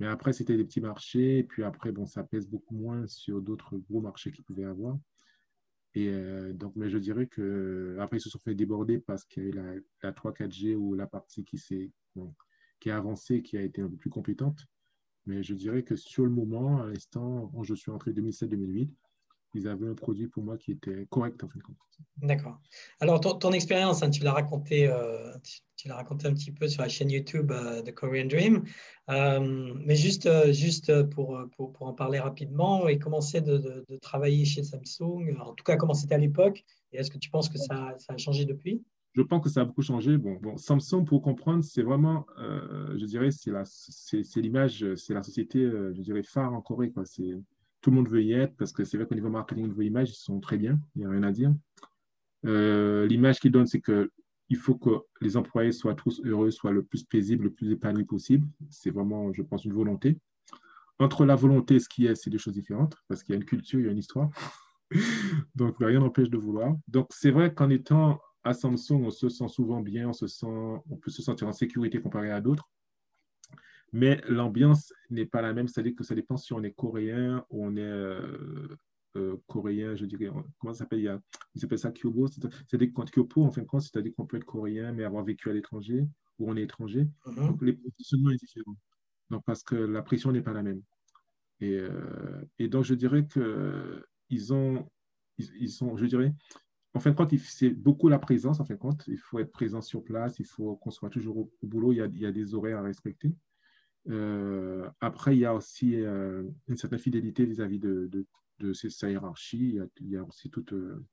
mais 0.00 0.06
après, 0.06 0.32
c'était 0.32 0.56
des 0.56 0.64
petits 0.64 0.80
marchés, 0.80 1.38
et 1.38 1.44
puis 1.44 1.62
après, 1.62 1.92
bon, 1.92 2.06
ça 2.06 2.24
pèse 2.24 2.48
beaucoup 2.48 2.74
moins 2.74 3.06
sur 3.06 3.42
d'autres 3.42 3.76
gros 3.76 4.00
marchés 4.00 4.32
qu'ils 4.32 4.44
pouvaient 4.44 4.64
avoir. 4.64 4.98
Et 5.94 6.08
euh, 6.08 6.52
donc, 6.52 6.74
mais 6.76 6.90
je 6.90 6.98
dirais 6.98 7.26
que 7.26 7.96
après, 8.00 8.16
ils 8.16 8.20
se 8.20 8.30
sont 8.30 8.38
fait 8.38 8.54
déborder 8.54 8.98
parce 8.98 9.24
qu'il 9.24 9.44
y 9.44 9.58
avait 9.58 9.76
la, 9.76 9.80
la 10.02 10.12
3-4G 10.12 10.74
ou 10.74 10.94
la 10.94 11.06
partie 11.06 11.44
qui 11.44 11.58
s'est 11.58 11.90
qui 12.80 12.90
a 12.90 12.96
avancé, 12.96 13.42
qui 13.42 13.56
a 13.56 13.62
été 13.62 13.80
un 13.80 13.88
peu 13.88 13.96
plus 13.96 14.10
compétente. 14.10 14.66
Mais 15.26 15.42
je 15.42 15.54
dirais 15.54 15.82
que 15.82 15.96
sur 15.96 16.24
le 16.24 16.30
moment, 16.30 16.82
à 16.82 16.86
l'instant, 16.86 17.50
je 17.62 17.74
suis 17.74 17.90
entré 17.90 18.12
2007-2008, 18.12 18.90
ils 19.54 19.68
avaient 19.68 19.88
un 19.88 19.94
produit 19.94 20.28
pour 20.28 20.42
moi 20.42 20.58
qui 20.58 20.72
était 20.72 21.06
correct 21.10 21.42
en 21.42 21.48
fin 21.48 21.58
de 21.58 21.62
compte. 21.62 21.76
D'accord. 22.22 22.60
Alors, 23.00 23.20
ton, 23.20 23.52
expérience, 23.52 24.02
hein, 24.02 24.10
tu 24.10 24.22
l'as 24.22 24.32
raconté, 24.32 24.88
euh, 24.88 25.32
tu, 25.76 25.88
l'as 25.88 25.96
raconté 25.96 26.26
un 26.26 26.34
petit 26.34 26.50
peu 26.50 26.68
sur 26.68 26.82
la 26.82 26.88
chaîne 26.88 27.10
YouTube 27.10 27.52
euh, 27.52 27.82
de 27.82 27.90
Korean 27.90 28.26
Dream. 28.26 28.64
Euh, 29.10 29.74
mais 29.84 29.96
juste, 29.96 30.28
juste 30.52 31.04
pour, 31.10 31.38
pour, 31.56 31.72
pour, 31.72 31.86
en 31.86 31.92
parler 31.92 32.18
rapidement 32.18 32.88
et 32.88 32.98
commencer 32.98 33.40
de, 33.40 33.58
de, 33.58 33.96
travailler 33.98 34.44
chez 34.44 34.62
Samsung, 34.62 35.36
en 35.40 35.54
tout 35.54 35.64
cas, 35.64 35.76
comment 35.76 35.94
c'était 35.94 36.14
à 36.14 36.18
l'époque 36.18 36.64
Et 36.92 36.98
est-ce 36.98 37.10
que 37.10 37.18
tu 37.18 37.30
penses 37.30 37.48
que 37.48 37.58
ça, 37.58 37.94
ça 37.98 38.14
a 38.14 38.16
changé 38.16 38.44
depuis? 38.44 38.82
Je 39.14 39.22
pense 39.22 39.42
que 39.42 39.48
ça 39.48 39.60
a 39.60 39.64
beaucoup 39.64 39.82
changé. 39.82 40.16
Bon, 40.18 40.38
bon 40.42 40.56
Samsung, 40.56 41.04
pour 41.06 41.22
comprendre, 41.22 41.62
c'est 41.62 41.82
vraiment, 41.82 42.26
euh, 42.38 42.98
je 42.98 43.04
dirais, 43.04 43.30
c'est 43.30 44.40
l'image, 44.40 44.94
c'est 44.96 45.14
la 45.14 45.22
société, 45.22 45.60
euh, 45.60 45.94
je 45.94 46.02
dirais, 46.02 46.24
phare 46.24 46.52
en 46.52 46.60
Corée. 46.60 46.90
Quoi. 46.90 47.04
Tout 47.84 47.90
le 47.90 47.96
monde 47.96 48.08
veut 48.08 48.22
y 48.22 48.32
être 48.32 48.56
parce 48.56 48.72
que 48.72 48.82
c'est 48.82 48.96
vrai 48.96 49.06
qu'au 49.06 49.14
niveau 49.14 49.28
marketing, 49.28 49.64
au 49.64 49.66
niveau 49.66 49.82
image, 49.82 50.08
ils 50.08 50.14
sont 50.14 50.40
très 50.40 50.56
bien, 50.56 50.80
il 50.96 51.00
n'y 51.00 51.04
a 51.04 51.10
rien 51.10 51.22
à 51.22 51.32
dire. 51.32 51.52
Euh, 52.46 53.06
l'image 53.06 53.40
qu'ils 53.40 53.52
donnent, 53.52 53.66
c'est 53.66 53.82
qu'il 53.82 54.56
faut 54.56 54.76
que 54.76 55.02
les 55.20 55.36
employés 55.36 55.70
soient 55.70 55.92
tous 55.92 56.22
heureux, 56.24 56.50
soient 56.50 56.72
le 56.72 56.82
plus 56.82 57.04
paisibles, 57.04 57.44
le 57.44 57.50
plus 57.50 57.70
épanouis 57.72 58.06
possible. 58.06 58.48
C'est 58.70 58.88
vraiment, 58.88 59.34
je 59.34 59.42
pense, 59.42 59.66
une 59.66 59.74
volonté. 59.74 60.18
Entre 60.98 61.26
la 61.26 61.36
volonté 61.36 61.74
et 61.74 61.78
ce 61.78 61.90
qui 61.90 62.06
est, 62.06 62.14
c'est 62.14 62.30
deux 62.30 62.38
choses 62.38 62.54
différentes 62.54 62.96
parce 63.06 63.22
qu'il 63.22 63.34
y 63.34 63.36
a 63.36 63.38
une 63.38 63.44
culture, 63.44 63.78
il 63.78 63.84
y 63.84 63.88
a 63.90 63.92
une 63.92 63.98
histoire. 63.98 64.30
Donc, 65.54 65.76
rien 65.78 66.00
n'empêche 66.00 66.30
de 66.30 66.38
vouloir. 66.38 66.74
Donc, 66.88 67.08
c'est 67.10 67.32
vrai 67.32 67.52
qu'en 67.52 67.68
étant 67.68 68.18
à 68.44 68.54
Samsung, 68.54 69.04
on 69.04 69.10
se 69.10 69.28
sent 69.28 69.48
souvent 69.48 69.82
bien, 69.82 70.08
on, 70.08 70.14
se 70.14 70.26
sent, 70.26 70.46
on 70.46 70.96
peut 70.96 71.10
se 71.10 71.20
sentir 71.20 71.48
en 71.48 71.52
sécurité 71.52 72.00
comparé 72.00 72.30
à 72.30 72.40
d'autres. 72.40 72.66
Mais 73.94 74.20
l'ambiance 74.26 74.92
n'est 75.08 75.24
pas 75.24 75.40
la 75.40 75.52
même, 75.52 75.68
c'est-à-dire 75.68 75.94
que 75.94 76.02
ça 76.02 76.16
dépend 76.16 76.36
si 76.36 76.52
on 76.52 76.64
est 76.64 76.72
coréen 76.72 77.46
ou 77.48 77.64
on 77.64 77.76
est 77.76 77.80
euh, 77.80 78.66
euh, 79.16 79.36
coréen, 79.46 79.94
je 79.94 80.04
dirais, 80.04 80.28
comment 80.58 80.72
ça 80.72 80.80
s'appelle 80.80 80.98
il, 80.98 81.20
il 81.54 81.60
s'appelle 81.60 81.78
ça 81.78 81.92
Kyobo, 81.92 82.26
c'est-à-dire 82.26 82.90
Kyopo, 82.92 83.44
en 83.44 83.52
fin 83.52 83.62
de 83.62 83.68
compte, 83.68 83.82
c'est-à-dire 83.82 84.12
qu'on 84.16 84.26
peut 84.26 84.36
être 84.36 84.44
coréen 84.44 84.90
mais 84.90 85.04
avoir 85.04 85.22
vécu 85.22 85.48
à 85.48 85.52
l'étranger 85.52 86.08
ou 86.40 86.50
on 86.50 86.56
est 86.56 86.62
étranger. 86.62 87.06
Mm-hmm. 87.24 87.46
Donc 87.46 87.62
les 87.62 87.74
positionnements 87.74 88.30
sont 88.30 88.36
différents. 88.36 88.76
Donc 89.30 89.44
parce 89.46 89.62
que 89.62 89.76
la 89.76 90.02
pression 90.02 90.32
n'est 90.32 90.42
pas 90.42 90.52
la 90.52 90.64
même. 90.64 90.82
Et, 91.60 91.78
euh, 91.78 92.44
et 92.58 92.66
donc 92.66 92.82
je 92.82 92.94
dirais 92.94 93.28
qu'ils 93.28 94.52
ont, 94.52 94.90
ils, 95.38 95.50
ils 95.60 95.70
sont, 95.70 95.96
je 95.96 96.06
dirais, 96.06 96.34
en 96.94 96.98
fin 96.98 97.10
de 97.10 97.14
compte, 97.14 97.32
c'est 97.38 97.70
beaucoup 97.70 98.08
la 98.08 98.18
présence, 98.18 98.58
en 98.58 98.64
fin 98.64 98.74
de 98.74 98.80
compte. 98.80 99.04
Il 99.06 99.18
faut 99.18 99.38
être 99.38 99.52
présent 99.52 99.80
sur 99.80 100.02
place, 100.02 100.40
il 100.40 100.46
faut 100.46 100.74
qu'on 100.78 100.90
soit 100.90 101.10
toujours 101.10 101.36
au, 101.38 101.52
boulot, 101.62 101.92
il 101.92 101.98
y, 101.98 102.00
a, 102.00 102.06
il 102.06 102.18
y, 102.18 102.26
a, 102.26 102.32
des 102.32 102.54
horaires 102.54 102.78
à 102.78 102.82
respecter. 102.82 103.32
Euh, 104.08 104.88
après, 105.00 105.36
il 105.36 105.40
y 105.40 105.44
a 105.44 105.54
aussi 105.54 105.96
euh, 105.96 106.42
une 106.68 106.76
certaine 106.76 106.98
fidélité 106.98 107.46
vis-à-vis 107.46 107.78
de, 107.78 108.10
de, 108.58 108.72
sa 108.72 109.10
hiérarchie. 109.10 109.78
Il 110.00 110.08
y 110.08 110.16
a, 110.16 110.24
aussi 110.24 110.50
tout 110.50 110.64
euh, 110.72 111.04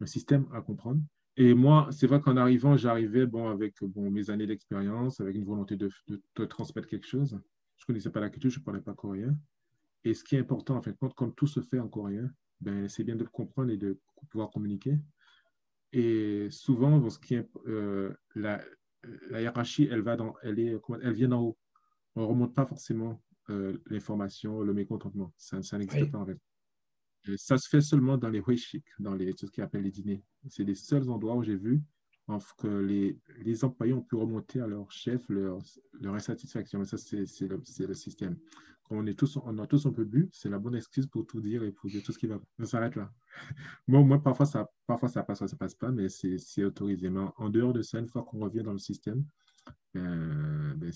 un 0.00 0.06
système 0.06 0.46
à 0.52 0.60
comprendre. 0.60 1.00
Et 1.36 1.54
moi, 1.54 1.88
c'est 1.92 2.06
vrai 2.06 2.20
qu'en 2.20 2.36
arrivant, 2.36 2.76
j'arrivais 2.76 3.26
bon, 3.26 3.48
avec 3.48 3.76
bon, 3.82 4.10
mes 4.10 4.30
années 4.30 4.46
d'expérience, 4.46 5.20
avec 5.20 5.36
une 5.36 5.44
volonté 5.44 5.76
de, 5.76 5.88
de, 6.08 6.44
transmettre 6.44 6.88
quelque 6.88 7.06
chose. 7.06 7.38
Je 7.76 7.84
ne 7.84 7.86
connaissais 7.86 8.10
pas 8.10 8.20
la 8.20 8.28
culture, 8.28 8.50
je 8.50 8.58
ne 8.58 8.64
parlais 8.64 8.80
pas 8.80 8.94
coréen. 8.94 9.36
Et 10.04 10.14
ce 10.14 10.24
qui 10.24 10.34
est 10.34 10.40
important, 10.40 10.76
en 10.76 10.82
fin 10.82 10.90
de 10.90 10.96
compte, 10.96 11.14
comme 11.14 11.34
tout 11.34 11.46
se 11.46 11.60
fait 11.60 11.78
en 11.78 11.88
coréen, 11.88 12.28
ben, 12.60 12.88
c'est 12.88 13.04
bien 13.04 13.14
de 13.14 13.24
comprendre 13.24 13.70
et 13.70 13.76
de 13.76 14.00
pouvoir 14.30 14.50
communiquer. 14.50 14.98
Et 15.92 16.48
souvent, 16.50 17.08
ce 17.08 17.18
est, 17.34 17.48
euh, 17.66 18.12
la, 18.34 18.60
la, 19.30 19.40
hiérarchie, 19.40 19.88
elle, 19.90 20.02
va 20.02 20.16
dans, 20.16 20.34
elle, 20.42 20.58
est, 20.58 20.76
elle 21.02 21.12
vient 21.12 21.28
d'en 21.28 21.42
haut. 21.42 21.58
On 22.18 22.22
ne 22.22 22.26
remonte 22.26 22.52
pas 22.52 22.66
forcément 22.66 23.22
euh, 23.48 23.78
l'information, 23.86 24.62
le 24.62 24.74
mécontentement. 24.74 25.32
Ça, 25.36 25.62
ça 25.62 25.78
n'existe 25.78 26.10
pas 26.10 26.18
en 26.18 26.26
fait. 26.26 26.36
ça 27.36 27.56
se 27.58 27.68
fait 27.68 27.80
seulement 27.80 28.18
dans 28.18 28.28
les 28.28 28.40
huishik, 28.40 28.84
dans 28.98 29.14
les, 29.14 29.32
ce 29.36 29.46
qu'on 29.46 29.62
appelle 29.62 29.82
les 29.82 29.92
dîners. 29.92 30.24
C'est 30.48 30.64
les 30.64 30.74
seuls 30.74 31.08
endroits 31.10 31.36
où 31.36 31.44
j'ai 31.44 31.54
vu 31.54 31.80
que 32.58 32.66
les, 32.66 33.16
les, 33.38 33.64
employés 33.64 33.92
ont 33.92 34.02
pu 34.02 34.16
remonter 34.16 34.60
à 34.60 34.66
leur 34.66 34.90
chef 34.90 35.28
leur, 35.28 35.58
leur 36.00 36.14
insatisfaction. 36.14 36.80
Mais 36.80 36.86
ça, 36.86 36.98
c'est 36.98 37.46
le, 37.46 37.62
le, 37.86 37.94
système. 37.94 38.36
Quand 38.82 38.96
on, 38.96 39.06
est 39.06 39.16
tous, 39.16 39.36
on 39.36 39.56
a 39.58 39.66
tous 39.68 39.86
un 39.86 39.92
peu 39.92 40.04
bu, 40.04 40.28
c'est 40.32 40.50
la 40.50 40.58
bonne 40.58 40.74
excuse 40.74 41.06
pour 41.06 41.24
tout 41.24 41.40
dire 41.40 41.62
et 41.62 41.70
pour 41.70 41.88
dire 41.88 42.02
tout 42.02 42.12
ce 42.12 42.18
qui 42.18 42.26
va. 42.26 42.40
On 42.58 42.64
s'arrête 42.64 42.96
là. 42.96 43.12
Moi, 43.86 44.20
parfois 44.20 44.44
ça, 44.44 44.68
parfois, 44.88 45.08
ça 45.08 45.22
passe, 45.22 45.46
ça 45.46 45.56
passe 45.56 45.76
pas, 45.76 45.92
mais 45.92 46.08
c'est 46.08 46.64
autorisé. 46.64 47.10
Mais 47.10 47.20
en 47.36 47.48
dehors 47.48 47.72
de 47.72 47.82
ça, 47.82 48.00
une 48.00 48.08
fois 48.08 48.24
qu'on 48.24 48.40
revient 48.40 48.64
dans 48.64 48.72
le 48.72 48.78
système, 48.78 49.24
euh, 49.96 50.74
ben 50.76 50.92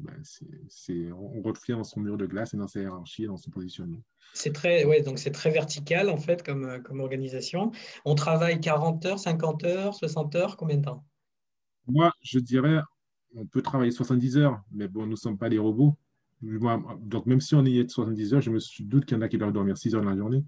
ben 0.00 1.12
on 1.12 1.42
refait 1.42 1.72
dans 1.72 1.84
son 1.84 2.00
mur 2.00 2.16
de 2.16 2.26
glace 2.26 2.54
et 2.54 2.56
dans 2.56 2.68
sa 2.68 2.80
hiérarchie 2.80 3.24
et 3.24 3.26
dans 3.26 3.36
son 3.36 3.50
positionnement. 3.50 4.02
C'est 4.34 4.52
très, 4.52 4.84
ouais, 4.84 5.02
donc 5.02 5.18
c'est 5.18 5.30
très 5.30 5.50
vertical 5.50 6.08
en 6.08 6.16
fait 6.16 6.44
comme, 6.44 6.82
comme 6.82 7.00
organisation. 7.00 7.72
On 8.04 8.14
travaille 8.14 8.60
40 8.60 9.06
heures, 9.06 9.18
50 9.18 9.64
heures, 9.64 9.94
60 9.94 10.34
heures, 10.36 10.56
combien 10.56 10.76
de 10.76 10.84
temps? 10.84 11.04
Moi, 11.86 12.12
je 12.22 12.38
dirais, 12.38 12.80
on 13.34 13.46
peut 13.46 13.62
travailler 13.62 13.90
70 13.90 14.36
heures, 14.36 14.60
mais 14.70 14.88
bon, 14.88 15.02
nous 15.02 15.12
ne 15.12 15.16
sommes 15.16 15.38
pas 15.38 15.48
des 15.48 15.58
robots 15.58 15.96
donc, 16.40 17.26
même 17.26 17.40
si 17.40 17.54
on 17.54 17.64
y 17.64 17.78
est 17.78 17.84
de 17.84 17.90
70 17.90 18.34
heures, 18.34 18.40
je 18.40 18.50
me 18.50 18.58
doute 18.84 19.04
qu'il 19.04 19.16
y 19.16 19.18
en 19.18 19.22
a 19.22 19.28
qui 19.28 19.38
doivent 19.38 19.52
dormir 19.52 19.76
6 19.76 19.94
heures 19.94 20.02
dans 20.02 20.10
la 20.10 20.16
journée. 20.16 20.44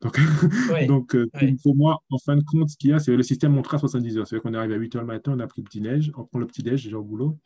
Donc, 0.00 0.18
donc 0.88 1.14
euh, 1.14 1.28
pour 1.62 1.76
moi, 1.76 1.98
en 2.10 2.18
fin 2.18 2.36
de 2.36 2.42
compte, 2.44 2.70
ce 2.70 2.76
qu'il 2.76 2.90
y 2.90 2.92
a, 2.92 2.98
c'est 2.98 3.12
que 3.12 3.16
le 3.16 3.22
système 3.22 3.52
montre 3.52 3.74
à 3.74 3.78
70 3.78 4.18
heures. 4.18 4.26
C'est-à-dire 4.26 4.42
qu'on 4.42 4.54
arrive 4.54 4.72
à 4.72 4.76
8 4.76 4.96
heures 4.96 5.02
le 5.02 5.08
matin, 5.08 5.32
on 5.36 5.40
a 5.40 5.46
pris 5.46 5.60
le 5.60 5.66
petit-neige, 5.66 6.12
on 6.16 6.24
prend 6.24 6.38
le 6.38 6.46
petit-déj 6.46 6.84
déjà 6.84 6.98
au 6.98 7.04
boulot. 7.04 7.38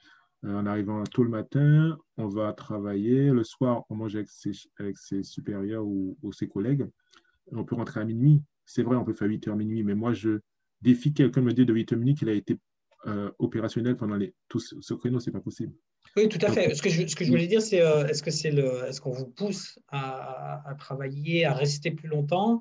Euh, 0.45 0.59
en 0.59 0.67
arrivant 0.67 1.03
tôt 1.05 1.25
le 1.25 1.31
matin, 1.31 1.97
on 2.17 2.29
va 2.29 2.53
travailler. 2.53 3.31
Le 3.31 3.45
soir, 3.45 3.85
on 3.91 3.97
mange 3.97 4.15
avec 4.15 4.29
ses, 4.29 4.53
avec 4.79 4.97
ses 4.97 5.23
supérieurs 5.23 5.85
ou, 5.85 6.17
ses 6.33 6.49
collègues. 6.49 6.87
On 7.51 7.65
peut 7.65 7.75
rentrer 7.75 8.01
à 8.01 8.05
minuit. 8.05 8.43
C'est 8.65 8.83
vrai, 8.83 8.97
on 8.97 9.05
peut 9.05 9.13
faire 9.13 9.29
8 9.29 9.49
heures 9.49 9.57
minuit, 9.57 9.83
mais 9.83 9.95
moi, 9.95 10.13
je 10.13 10.41
défie 10.83 11.13
quelqu'un 11.13 11.43
me 11.43 11.53
dire 11.53 11.67
de 11.67 11.73
8 11.73 11.93
heures 11.93 11.99
minuit 11.99 12.15
qu'il 12.15 12.29
a 12.29 12.33
été 12.33 12.59
euh, 13.07 13.31
opérationnel 13.39 13.97
pendant 13.97 14.17
les, 14.17 14.35
tout 14.49 14.61
ce 14.61 14.95
créneau, 14.95 15.21
ce 15.21 15.31
n'est 15.31 15.33
pas 15.33 15.41
possible. 15.41 15.75
Oui, 16.17 16.29
tout 16.29 16.39
à 16.43 16.53
fait. 16.53 16.75
Ce 16.75 16.83
que 16.83 16.91
je, 16.91 17.07
ce 17.07 17.17
que 17.17 17.25
je 17.25 17.31
voulais 17.31 17.47
dire, 17.47 17.63
c'est 17.63 17.81
euh, 17.81 18.07
est-ce 18.07 18.23
que 18.23 18.31
c'est 18.31 18.51
le, 18.51 18.85
est-ce 18.87 19.01
qu'on 19.01 19.13
vous 19.13 19.27
pousse 19.27 19.79
à, 19.89 20.69
à, 20.69 20.75
travailler, 20.75 21.47
à 21.47 21.55
rester 21.55 21.91
plus 21.91 22.09
longtemps, 22.09 22.61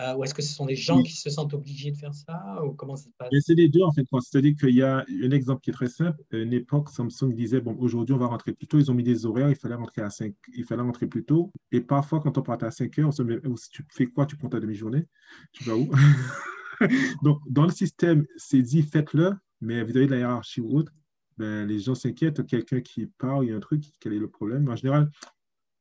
euh, 0.00 0.14
ou 0.14 0.22
est-ce 0.22 0.34
que 0.34 0.42
ce 0.42 0.54
sont 0.54 0.66
des 0.66 0.76
gens 0.76 1.02
qui 1.02 1.16
se 1.16 1.28
sentent 1.28 1.52
obligés 1.52 1.90
de 1.90 1.96
faire 1.96 2.14
ça, 2.14 2.62
ou 2.64 2.74
comment 2.74 2.94
ça 2.94 3.10
se 3.10 3.16
passe? 3.18 3.30
C'est 3.40 3.54
les 3.54 3.68
deux 3.68 3.82
en 3.82 3.92
fait. 3.92 4.04
C'est-à-dire 4.20 4.54
qu'il 4.56 4.76
y 4.76 4.82
a 4.82 5.04
un 5.08 5.30
exemple 5.32 5.62
qui 5.62 5.70
est 5.70 5.72
très 5.72 5.88
simple. 5.88 6.22
À 6.32 6.36
une 6.36 6.52
époque, 6.52 6.90
Samsung 6.90 7.34
disait 7.34 7.60
bon, 7.60 7.76
aujourd'hui 7.80 8.14
on 8.14 8.18
va 8.18 8.26
rentrer 8.26 8.52
plus 8.52 8.68
tôt. 8.68 8.78
Ils 8.78 8.90
ont 8.90 8.94
mis 8.94 9.02
des 9.02 9.26
horaires. 9.26 9.50
Il 9.50 9.56
fallait 9.56 9.74
rentrer 9.74 10.02
à 10.02 10.10
5, 10.10 10.32
il 10.54 10.64
fallait 10.64 10.82
rentrer 10.82 11.08
plus 11.08 11.24
tôt. 11.24 11.52
Et 11.72 11.80
parfois, 11.80 12.20
quand 12.20 12.38
on 12.38 12.42
partait 12.42 12.66
à 12.66 12.70
5 12.70 12.98
heures, 13.00 13.08
on 13.08 13.12
se 13.12 13.22
met, 13.22 13.40
tu 13.72 13.84
fais 13.90 14.06
quoi? 14.06 14.26
Tu 14.26 14.36
prends 14.36 14.48
ta 14.48 14.60
demi-journée? 14.60 15.06
Tu 15.52 15.64
vas 15.64 15.74
où 15.74 15.90
Donc, 17.22 17.40
dans 17.48 17.64
le 17.64 17.72
système, 17.72 18.26
c'est 18.36 18.62
dit 18.62 18.82
faites-le, 18.82 19.32
mais 19.62 19.78
avez 19.78 19.92
de 19.92 20.10
la 20.10 20.18
hiérarchie 20.18 20.60
ou 20.60 20.76
autre 20.76 20.92
ben, 21.38 21.66
les 21.66 21.78
gens 21.78 21.94
s'inquiètent. 21.94 22.46
Quelqu'un 22.46 22.80
qui 22.80 23.06
parle, 23.06 23.46
il 23.46 23.50
y 23.50 23.52
a 23.52 23.56
un 23.56 23.60
truc, 23.60 23.84
quel 24.00 24.12
est 24.12 24.18
le 24.18 24.28
problème? 24.28 24.68
En 24.68 24.76
général, 24.76 25.10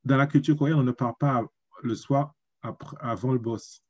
dans 0.06 0.18
la 0.18 0.28
culture 0.28 0.56
coréenne, 0.56 0.78
on 0.78 0.84
ne 0.84 0.92
parle 0.92 1.16
pas 1.20 1.46
le 1.84 1.96
soir 1.96 2.34
après, 2.62 2.96
avant 3.00 3.34
le 3.34 3.40
boss. 3.40 3.84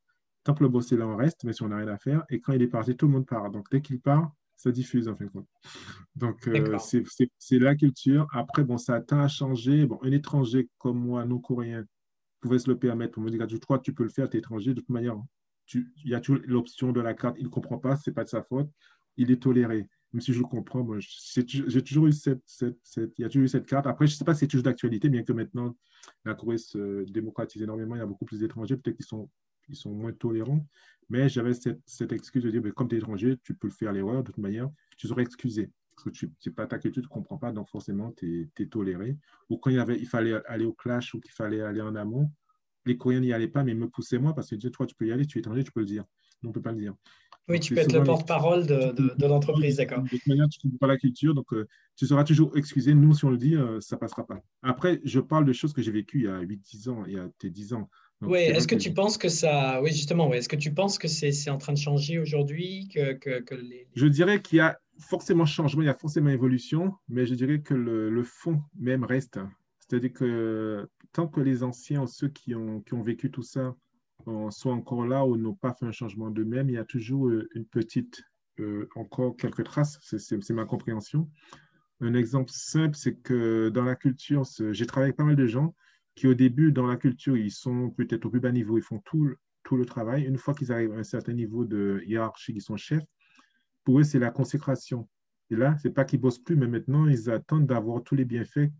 Tant 0.44 0.54
que 0.54 0.64
le 0.64 0.68
boss 0.68 0.90
est 0.90 0.96
là, 0.96 1.06
on 1.06 1.16
reste, 1.16 1.44
mais 1.44 1.52
si 1.52 1.62
on 1.62 1.68
n'a 1.68 1.76
rien 1.76 1.88
à 1.88 1.98
faire. 1.98 2.24
Et 2.30 2.40
quand 2.40 2.52
il 2.52 2.62
est 2.62 2.68
parti, 2.68 2.96
tout 2.96 3.06
le 3.06 3.12
monde 3.12 3.26
part. 3.26 3.50
Donc, 3.50 3.70
dès 3.70 3.80
qu'il 3.80 4.00
part, 4.00 4.32
ça 4.56 4.72
diffuse 4.72 5.08
en 5.08 5.16
fin 5.16 5.26
de 5.26 5.30
compte. 5.30 5.48
Donc, 6.16 6.46
euh, 6.48 6.78
c'est 6.78 7.58
la 7.58 7.74
culture. 7.76 8.26
Après, 8.32 8.64
bon, 8.64 8.78
ça 8.78 8.96
a 8.96 9.22
à 9.22 9.28
changer. 9.28 9.86
Bon, 9.86 9.98
un 10.02 10.10
étranger 10.10 10.68
comme 10.78 10.98
moi, 10.98 11.24
non 11.24 11.38
coréen, 11.38 11.84
pouvait 12.40 12.58
se 12.58 12.68
le 12.68 12.78
permettre. 12.78 13.18
On 13.18 13.22
me 13.22 13.30
dit, 13.30 13.38
je 13.38 13.56
crois 13.58 13.78
que 13.78 13.84
tu 13.84 13.94
peux 13.94 14.02
le 14.02 14.08
faire, 14.08 14.28
tu 14.28 14.36
es 14.36 14.40
étranger. 14.40 14.74
De 14.74 14.80
toute 14.80 14.88
manière, 14.88 15.16
il 15.74 15.86
y 16.04 16.14
a 16.14 16.20
toujours 16.20 16.42
l'option 16.44 16.92
de 16.92 17.00
la 17.00 17.14
carte? 17.14 17.36
Il 17.38 17.44
ne 17.44 17.50
comprend 17.50 17.78
pas, 17.78 17.96
ce 17.96 18.10
n'est 18.10 18.14
pas 18.14 18.24
de 18.24 18.28
sa 18.28 18.42
faute. 18.42 18.68
Il 19.16 19.30
est 19.30 19.42
toléré 19.42 19.88
même 20.12 20.20
si 20.20 20.32
je 20.32 20.42
comprends, 20.42 20.86
j'ai 20.98 21.82
toujours 21.82 22.06
eu 22.06 22.12
cette, 22.12 22.42
il 22.60 23.10
y 23.18 23.24
a 23.24 23.28
toujours 23.28 23.44
eu 23.44 23.48
cette 23.48 23.66
carte. 23.66 23.86
Après, 23.86 24.06
je 24.06 24.12
ne 24.12 24.16
sais 24.16 24.24
pas 24.24 24.34
si 24.34 24.40
c'est 24.40 24.46
toujours 24.46 24.64
d'actualité, 24.64 25.08
bien 25.08 25.22
que 25.22 25.32
maintenant, 25.32 25.74
la 26.24 26.34
Corée 26.34 26.58
se 26.58 27.04
démocratise 27.10 27.62
énormément, 27.62 27.94
il 27.94 27.98
y 27.98 28.02
a 28.02 28.06
beaucoup 28.06 28.26
plus 28.26 28.40
d'étrangers, 28.40 28.76
peut-être 28.76 28.96
qu'ils 28.96 29.06
sont, 29.06 29.30
moins 29.86 30.12
tolérants. 30.12 30.66
Mais 31.08 31.28
j'avais 31.28 31.54
cette, 31.54 32.12
excuse 32.12 32.42
de 32.42 32.50
dire, 32.50 32.62
comme 32.74 32.88
tu 32.88 32.96
es 32.96 32.98
étranger, 32.98 33.38
tu 33.42 33.54
peux 33.54 33.68
le 33.68 33.72
faire 33.72 33.92
l'erreur, 33.92 34.22
de 34.22 34.26
toute 34.26 34.38
manière, 34.38 34.70
tu 34.98 35.08
serais 35.08 35.22
excusé. 35.22 35.70
Parce 35.94 36.04
que 36.04 36.10
tu 36.10 36.30
n'es 36.46 36.52
pas 36.52 36.66
ta 36.66 36.78
culture, 36.78 37.02
tu 37.02 37.08
ne 37.08 37.12
comprends 37.12 37.38
pas, 37.38 37.52
donc 37.52 37.68
forcément, 37.70 38.12
tu 38.12 38.50
es, 38.58 38.66
toléré. 38.66 39.16
Ou 39.48 39.56
quand 39.56 39.70
il, 39.70 39.76
y 39.76 39.78
avait, 39.78 39.98
il 39.98 40.06
fallait 40.06 40.44
aller 40.46 40.64
au 40.64 40.72
clash 40.74 41.14
ou 41.14 41.20
qu'il 41.20 41.32
fallait 41.32 41.62
aller 41.62 41.80
en 41.80 41.94
amont, 41.94 42.30
les 42.84 42.98
Coréens 42.98 43.20
n'y 43.20 43.32
allaient 43.32 43.48
pas, 43.48 43.64
mais 43.64 43.72
ils 43.72 43.78
me 43.78 43.88
poussaient 43.88 44.18
moi 44.18 44.34
parce 44.34 44.48
qu'ils 44.48 44.58
disaient, 44.58 44.70
toi, 44.70 44.86
tu 44.86 44.94
peux 44.94 45.06
y 45.06 45.12
aller, 45.12 45.26
tu 45.26 45.38
es 45.38 45.40
étranger, 45.40 45.64
tu 45.64 45.72
peux 45.72 45.80
le 45.80 45.86
dire. 45.86 46.04
On 46.44 46.48
ne 46.48 46.52
peut 46.52 46.62
pas 46.62 46.72
le 46.72 46.78
dire. 46.78 46.94
Oui, 47.48 47.58
tu 47.58 47.74
peux 47.74 47.80
être 47.80 47.92
le 47.92 48.04
porte-parole 48.04 48.66
de, 48.66 48.92
de, 48.92 49.26
l'entreprise, 49.26 49.76
d'accord. 49.76 50.02
De 50.02 50.08
toute 50.08 50.26
manière, 50.26 50.48
tu 50.48 50.58
ne 50.58 50.70
comprends 50.70 50.86
pas 50.86 50.92
la 50.92 50.96
culture, 50.96 51.34
donc 51.34 51.52
euh, 51.52 51.66
tu 51.96 52.06
seras 52.06 52.22
toujours 52.22 52.56
excusé. 52.56 52.94
Nous, 52.94 53.14
si 53.14 53.24
on 53.24 53.30
le 53.30 53.36
dit, 53.36 53.56
euh, 53.56 53.80
ça 53.80 53.96
ne 53.96 54.00
passera 54.00 54.24
pas. 54.24 54.40
Après, 54.62 55.00
je 55.04 55.18
parle 55.18 55.44
de 55.44 55.52
choses 55.52 55.72
que 55.72 55.82
j'ai 55.82 55.90
vécues 55.90 56.20
il 56.20 56.24
y 56.24 56.28
a 56.28 56.40
8-10 56.40 56.88
ans, 56.88 57.04
il 57.06 57.14
y 57.14 57.18
a 57.18 57.28
10 57.42 57.74
ans. 57.74 57.90
oui, 58.20 58.38
est-ce 58.38 58.68
que, 58.68 58.76
tu 58.76 58.94
penses 58.94 59.18
que 59.18 59.28
ça. 59.28 59.82
Oui, 59.82 59.90
justement, 59.90 60.32
est-ce 60.32 60.48
que 60.48 60.56
tu 60.56 60.72
penses 60.72 60.98
que 60.98 61.08
c'est 61.08 61.50
en 61.50 61.58
train 61.58 61.72
de 61.72 61.78
changer 61.78 62.20
aujourd'hui 62.20 62.88
que, 62.94 63.40
que, 63.40 63.54
les... 63.54 63.88
Je 63.96 64.06
dirais 64.06 64.40
qu'il 64.40 64.58
y 64.58 64.60
a 64.60 64.78
forcément 64.98 65.44
changement, 65.44 65.82
il 65.82 65.86
y 65.86 65.88
a 65.88 65.94
forcément 65.94 66.30
évolution, 66.30 66.94
mais 67.08 67.26
je 67.26 67.34
dirais 67.34 67.60
que 67.60 67.74
le, 67.74 68.08
le 68.08 68.22
fond 68.22 68.62
même 68.78 69.02
reste. 69.02 69.40
C'est-à-dire 69.80 70.12
que 70.12 70.88
tant 71.12 71.26
que 71.26 71.40
les 71.40 71.64
anciens, 71.64 72.06
ceux 72.06 72.28
qui 72.28 72.54
ont, 72.54 72.80
qui 72.80 72.94
ont 72.94 73.02
vécu 73.02 73.30
tout 73.30 73.42
ça, 73.42 73.74
soit 74.50 74.72
encore 74.72 75.06
là 75.06 75.24
ou 75.26 75.36
n'ont 75.36 75.54
pas 75.54 75.74
fait 75.74 75.86
un 75.86 75.92
changement 75.92 76.30
d'eux-mêmes, 76.30 76.68
il 76.68 76.74
y 76.74 76.78
a 76.78 76.84
toujours 76.84 77.28
euh, 77.28 77.48
une 77.54 77.64
petite, 77.64 78.22
euh, 78.60 78.88
encore 78.96 79.36
quelques 79.36 79.64
traces, 79.64 79.98
c'est 80.02 80.50
ma 80.50 80.64
compréhension. 80.64 81.30
Un 82.00 82.14
exemple 82.14 82.50
simple, 82.50 82.96
c'est 82.96 83.14
que 83.14 83.68
dans 83.68 83.84
la 83.84 83.94
culture, 83.94 84.42
j'ai 84.72 84.86
travaillé 84.86 85.10
avec 85.10 85.16
pas 85.16 85.24
mal 85.24 85.36
de 85.36 85.46
gens 85.46 85.74
qui 86.14 86.26
au 86.26 86.34
début, 86.34 86.72
dans 86.72 86.86
la 86.86 86.96
culture, 86.96 87.36
ils 87.36 87.50
sont 87.50 87.90
peut-être 87.90 88.26
au 88.26 88.30
plus 88.30 88.40
bas 88.40 88.52
niveau, 88.52 88.76
ils 88.76 88.82
font 88.82 88.98
tout, 89.04 89.30
tout 89.62 89.76
le 89.76 89.86
travail. 89.86 90.24
Une 90.24 90.36
fois 90.36 90.54
qu'ils 90.54 90.72
arrivent 90.72 90.92
à 90.92 90.98
un 90.98 91.04
certain 91.04 91.32
niveau 91.32 91.64
de 91.64 92.02
hiérarchie, 92.06 92.52
ils 92.54 92.60
sont 92.60 92.76
chefs, 92.76 93.04
pour 93.84 93.98
eux, 93.98 94.04
c'est 94.04 94.18
la 94.18 94.30
consécration. 94.30 95.08
Et 95.50 95.56
là, 95.56 95.76
c'est 95.82 95.90
pas 95.90 96.04
qu'ils 96.04 96.20
bossent 96.20 96.38
plus, 96.38 96.56
mais 96.56 96.66
maintenant, 96.66 97.06
ils 97.06 97.30
attendent 97.30 97.66
d'avoir 97.66 98.02
tous 98.02 98.14
les 98.14 98.24
bienfaits 98.24 98.70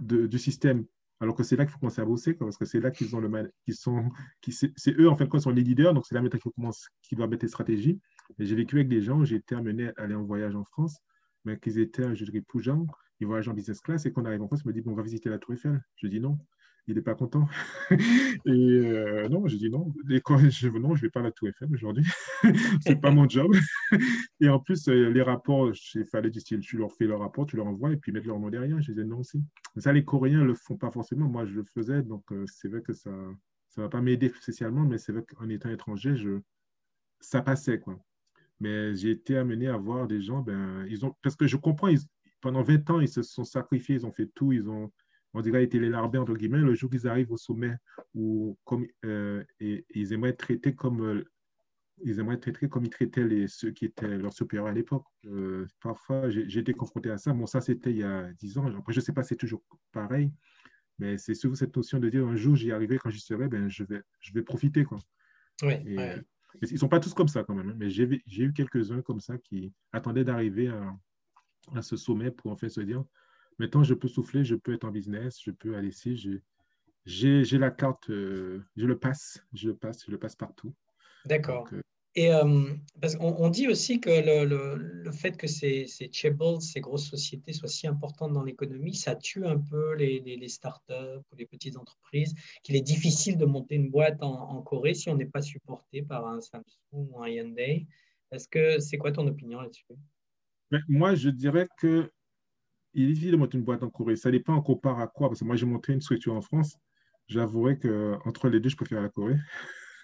du 0.00 0.38
système. 0.38 0.84
Alors 1.22 1.36
que 1.36 1.44
c'est 1.44 1.54
là 1.54 1.64
qu'il 1.64 1.72
faut 1.72 1.78
commencer 1.78 2.00
à 2.00 2.04
bosser, 2.04 2.34
parce 2.34 2.56
que 2.56 2.64
c'est 2.64 2.80
là 2.80 2.90
qu'ils 2.90 3.14
ont 3.14 3.20
le 3.20 3.28
mal, 3.28 3.52
qui 3.64 3.74
sont, 3.74 4.10
c'est 4.50 4.98
eux 4.98 5.08
en 5.08 5.14
fait 5.14 5.28
qui 5.28 5.40
sont 5.40 5.50
les 5.50 5.62
leaders, 5.62 5.94
donc 5.94 6.04
c'est 6.04 6.16
là 6.16 6.28
qu'il 6.28 6.40
faut 6.40 6.50
commencer, 6.50 6.88
qui 7.00 7.14
doit 7.14 7.28
mettre 7.28 7.44
les 7.44 7.48
stratégies. 7.48 8.00
J'ai 8.40 8.56
vécu 8.56 8.74
avec 8.74 8.88
des 8.88 9.00
gens, 9.02 9.24
j'ai 9.24 9.36
été 9.36 9.54
amené 9.54 9.90
à 9.96 10.02
aller 10.02 10.16
en 10.16 10.24
voyage 10.24 10.56
en 10.56 10.64
France, 10.64 10.98
mais 11.44 11.60
qu'ils 11.60 11.78
étaient, 11.78 12.16
je 12.16 12.24
dirais, 12.24 12.40
Poujan, 12.40 12.88
ils 13.20 13.26
voyagent 13.28 13.48
en 13.48 13.54
business 13.54 13.80
class, 13.80 14.04
et 14.04 14.12
quand 14.12 14.22
on 14.22 14.24
arrive 14.24 14.42
en 14.42 14.48
France, 14.48 14.62
ils 14.64 14.68
me 14.68 14.72
disent, 14.72 14.82
bon, 14.82 14.92
on 14.92 14.96
va 14.96 15.04
visiter 15.04 15.30
la 15.30 15.38
Tour 15.38 15.54
Eiffel. 15.54 15.80
Je 15.94 16.08
dis 16.08 16.18
non 16.18 16.38
il 16.88 16.94
n'est 16.94 17.02
pas 17.02 17.14
content. 17.14 17.48
et 17.90 18.50
euh, 18.50 19.28
non, 19.28 19.46
j'ai 19.46 19.58
dit 19.58 19.70
non. 19.70 19.92
Quand 20.24 20.38
je 20.38 20.68
non, 20.68 20.94
je 20.94 21.02
vais 21.02 21.10
pas 21.10 21.20
à 21.20 21.24
la 21.24 21.30
Tour 21.30 21.48
Eiffel 21.48 21.68
aujourd'hui. 21.72 22.04
c'est 22.80 23.00
pas 23.00 23.10
mon 23.10 23.28
job. 23.28 23.54
et 24.40 24.48
en 24.48 24.58
plus, 24.58 24.88
euh, 24.88 25.10
les 25.10 25.22
rapports, 25.22 25.72
il 25.94 26.04
fallait 26.04 26.30
du 26.30 26.40
style, 26.40 26.60
tu 26.60 26.76
leur 26.76 26.92
fais 26.92 27.06
le 27.06 27.14
rapport, 27.14 27.46
tu 27.46 27.56
leur 27.56 27.66
envoies 27.66 27.92
et 27.92 27.96
puis 27.96 28.12
mettre 28.12 28.26
leur 28.26 28.38
nom 28.40 28.50
derrière. 28.50 28.80
Je 28.80 28.92
disais 28.92 29.04
non 29.04 29.18
aussi. 29.18 29.42
ça, 29.76 29.92
les 29.92 30.04
Coréens 30.04 30.44
le 30.44 30.54
font 30.54 30.76
pas 30.76 30.90
forcément. 30.90 31.28
Moi, 31.28 31.46
je 31.46 31.54
le 31.54 31.64
faisais, 31.64 32.02
donc 32.02 32.24
euh, 32.32 32.44
c'est 32.46 32.68
vrai 32.68 32.82
que 32.82 32.92
ça 32.92 33.10
ça 33.68 33.80
va 33.80 33.88
pas 33.88 34.02
m'aider 34.02 34.28
spécialement, 34.28 34.82
mais 34.82 34.98
c'est 34.98 35.12
vrai 35.12 35.24
qu'en 35.24 35.48
étant 35.48 35.70
étranger, 35.70 36.14
je 36.16 36.40
ça 37.20 37.40
passait 37.40 37.78
quoi. 37.78 37.98
Mais 38.60 38.94
j'ai 38.94 39.10
été 39.10 39.38
amené 39.38 39.66
à 39.68 39.78
voir 39.78 40.06
des 40.06 40.20
gens, 40.20 40.40
ben 40.40 40.84
ils 40.90 41.06
ont 41.06 41.14
parce 41.22 41.36
que 41.36 41.46
je 41.46 41.56
comprends, 41.56 41.88
pendant 42.42 42.62
20 42.62 42.90
ans, 42.90 43.00
ils 43.00 43.08
se 43.08 43.22
sont 43.22 43.44
sacrifiés, 43.44 43.94
ils 43.94 44.06
ont 44.06 44.12
fait 44.12 44.30
tout, 44.34 44.52
ils 44.52 44.68
ont 44.68 44.92
on 45.34 45.40
dirait, 45.40 45.64
été 45.64 45.78
les 45.78 45.88
larbés, 45.88 46.18
entre 46.18 46.34
guillemets, 46.34 46.58
le 46.58 46.74
jour 46.74 46.90
qu'ils 46.90 47.08
arrivent 47.08 47.32
au 47.32 47.36
sommet, 47.36 47.74
où, 48.14 48.58
comme, 48.64 48.86
euh, 49.04 49.42
et, 49.60 49.84
ils 49.94 50.12
aimeraient 50.12 50.30
être 50.30 50.38
traités 50.38 50.74
comme, 50.74 51.02
euh, 51.02 51.24
ils 52.04 52.18
aimeraient 52.20 52.40
être 52.42 52.66
comme 52.66 52.84
ils 52.84 52.90
traitaient 52.90 53.24
les, 53.24 53.48
ceux 53.48 53.70
qui 53.70 53.86
étaient 53.86 54.18
leurs 54.18 54.32
supérieurs 54.32 54.66
à 54.66 54.72
l'époque. 54.72 55.06
Euh, 55.26 55.66
parfois, 55.80 56.28
j'ai 56.30 56.58
été 56.58 56.74
confronté 56.74 57.10
à 57.10 57.18
ça. 57.18 57.32
Bon, 57.32 57.46
ça, 57.46 57.60
c'était 57.60 57.90
il 57.90 57.98
y 57.98 58.02
a 58.02 58.32
10 58.34 58.58
ans. 58.58 58.66
Après, 58.76 58.92
je 58.92 59.00
ne 59.00 59.04
sais 59.04 59.12
pas 59.12 59.22
si 59.22 59.30
c'est 59.30 59.36
toujours 59.36 59.62
pareil, 59.92 60.30
mais 60.98 61.16
c'est 61.16 61.34
surtout 61.34 61.56
cette 61.56 61.74
notion 61.74 61.98
de 61.98 62.08
dire 62.10 62.26
un 62.26 62.36
jour, 62.36 62.54
j'y 62.54 62.72
arriverai, 62.72 62.98
quand 62.98 63.10
j'y 63.10 63.20
serai, 63.20 63.48
ben, 63.48 63.68
je, 63.68 63.84
vais, 63.84 64.02
je 64.20 64.32
vais 64.34 64.42
profiter. 64.42 64.84
Quoi. 64.84 64.98
Oui, 65.62 65.74
Ils 65.86 66.72
ne 66.72 66.76
sont 66.76 66.88
pas 66.88 67.00
tous 67.00 67.14
comme 67.14 67.28
ça 67.28 67.44
quand 67.44 67.54
même, 67.54 67.70
hein, 67.70 67.76
mais 67.78 67.88
j'ai 67.88 68.04
eu 68.26 68.52
quelques-uns 68.52 69.00
comme 69.00 69.20
ça 69.20 69.38
qui 69.38 69.72
attendaient 69.92 70.24
d'arriver 70.24 70.68
à, 70.68 70.94
à, 71.74 71.82
ce 71.82 71.96
sommet 71.96 72.30
pour 72.30 72.50
en 72.52 72.56
fait 72.56 72.68
se 72.68 72.80
dire 72.82 73.04
Maintenant, 73.58 73.82
je 73.82 73.94
peux 73.94 74.08
souffler, 74.08 74.44
je 74.44 74.54
peux 74.54 74.74
être 74.74 74.84
en 74.84 74.90
business, 74.90 75.40
je 75.42 75.50
peux 75.50 75.76
aller 75.76 75.88
ici. 75.88 76.40
J'ai 77.04 77.58
la 77.58 77.70
carte, 77.70 78.10
euh, 78.10 78.64
je 78.76 78.86
le 78.86 78.98
passe, 78.98 79.44
je 79.52 79.68
le 79.68 79.76
passe, 79.76 80.04
je 80.06 80.10
le 80.10 80.18
passe 80.18 80.36
partout. 80.36 80.74
D'accord. 81.24 81.68
Euh, 81.72 81.80
et 82.14 82.32
euh, 82.32 82.74
parce 83.00 83.16
qu'on 83.16 83.34
on 83.38 83.48
dit 83.48 83.68
aussi 83.68 83.98
que 83.98 84.10
le, 84.10 84.44
le, 84.44 84.74
le 84.76 85.12
fait 85.12 85.36
que 85.36 85.46
ces, 85.46 85.86
ces 85.86 86.10
chaebols, 86.12 86.60
ces 86.60 86.80
grosses 86.80 87.08
sociétés 87.08 87.54
soient 87.54 87.68
si 87.68 87.86
importantes 87.86 88.34
dans 88.34 88.42
l'économie, 88.42 88.94
ça 88.94 89.16
tue 89.16 89.46
un 89.46 89.58
peu 89.58 89.94
les, 89.94 90.20
les, 90.20 90.36
les, 90.36 90.48
startups 90.48 91.22
ou 91.32 91.36
les 91.36 91.46
petites 91.46 91.78
entreprises, 91.78 92.34
qu'il 92.62 92.76
est 92.76 92.82
difficile 92.82 93.38
de 93.38 93.46
monter 93.46 93.76
une 93.76 93.90
boîte 93.90 94.22
en, 94.22 94.50
en 94.50 94.62
Corée 94.62 94.92
si 94.92 95.08
on 95.08 95.16
n'est 95.16 95.24
pas 95.24 95.40
supporté 95.40 96.02
par 96.02 96.26
un 96.26 96.40
Samsung 96.42 96.66
ou 96.92 97.22
un 97.22 97.28
Hyundai. 97.28 97.86
Est-ce 98.30 98.46
que 98.46 98.78
c'est 98.78 98.98
quoi 98.98 99.12
ton 99.12 99.26
opinion 99.26 99.60
là-dessus? 99.60 99.84
Moi, 100.88 101.14
je 101.14 101.30
dirais 101.30 101.68
que 101.78 102.10
il 102.94 103.04
est 103.04 103.12
difficile 103.12 103.32
de 103.32 103.36
monter 103.36 103.58
une 103.58 103.64
boîte 103.64 103.82
en 103.82 103.90
Corée. 103.90 104.16
Ça 104.16 104.30
dépend, 104.30 104.54
on 104.56 104.62
compare 104.62 105.00
à 105.00 105.06
quoi 105.06 105.28
Parce 105.28 105.40
que 105.40 105.44
moi, 105.44 105.56
j'ai 105.56 105.66
monté 105.66 105.92
une 105.92 106.00
structure 106.00 106.34
en 106.34 106.40
France. 106.40 106.78
J'avouerai 107.28 107.78
qu'entre 107.78 108.48
les 108.48 108.60
deux, 108.60 108.68
je 108.68 108.76
préfère 108.76 109.00
la 109.00 109.08
Corée. 109.08 109.38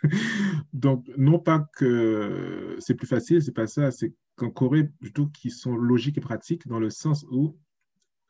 Donc, 0.72 1.11
non 1.16 1.38
pas 1.38 1.68
que 1.74 2.77
c'est 2.79 2.94
plus 2.94 3.07
facile, 3.07 3.42
c'est 3.42 3.53
pas 3.53 3.66
ça. 3.66 3.90
C'est 3.90 4.14
qu'en 4.37 4.51
Corée, 4.51 4.85
plutôt 5.01 5.27
qu'ils 5.27 5.53
sont 5.53 5.77
logiques 5.77 6.18
et 6.18 6.22
pratiques 6.22 6.66
dans 6.66 6.79
le 6.79 6.90
sens 6.90 7.27
où, 7.31 7.59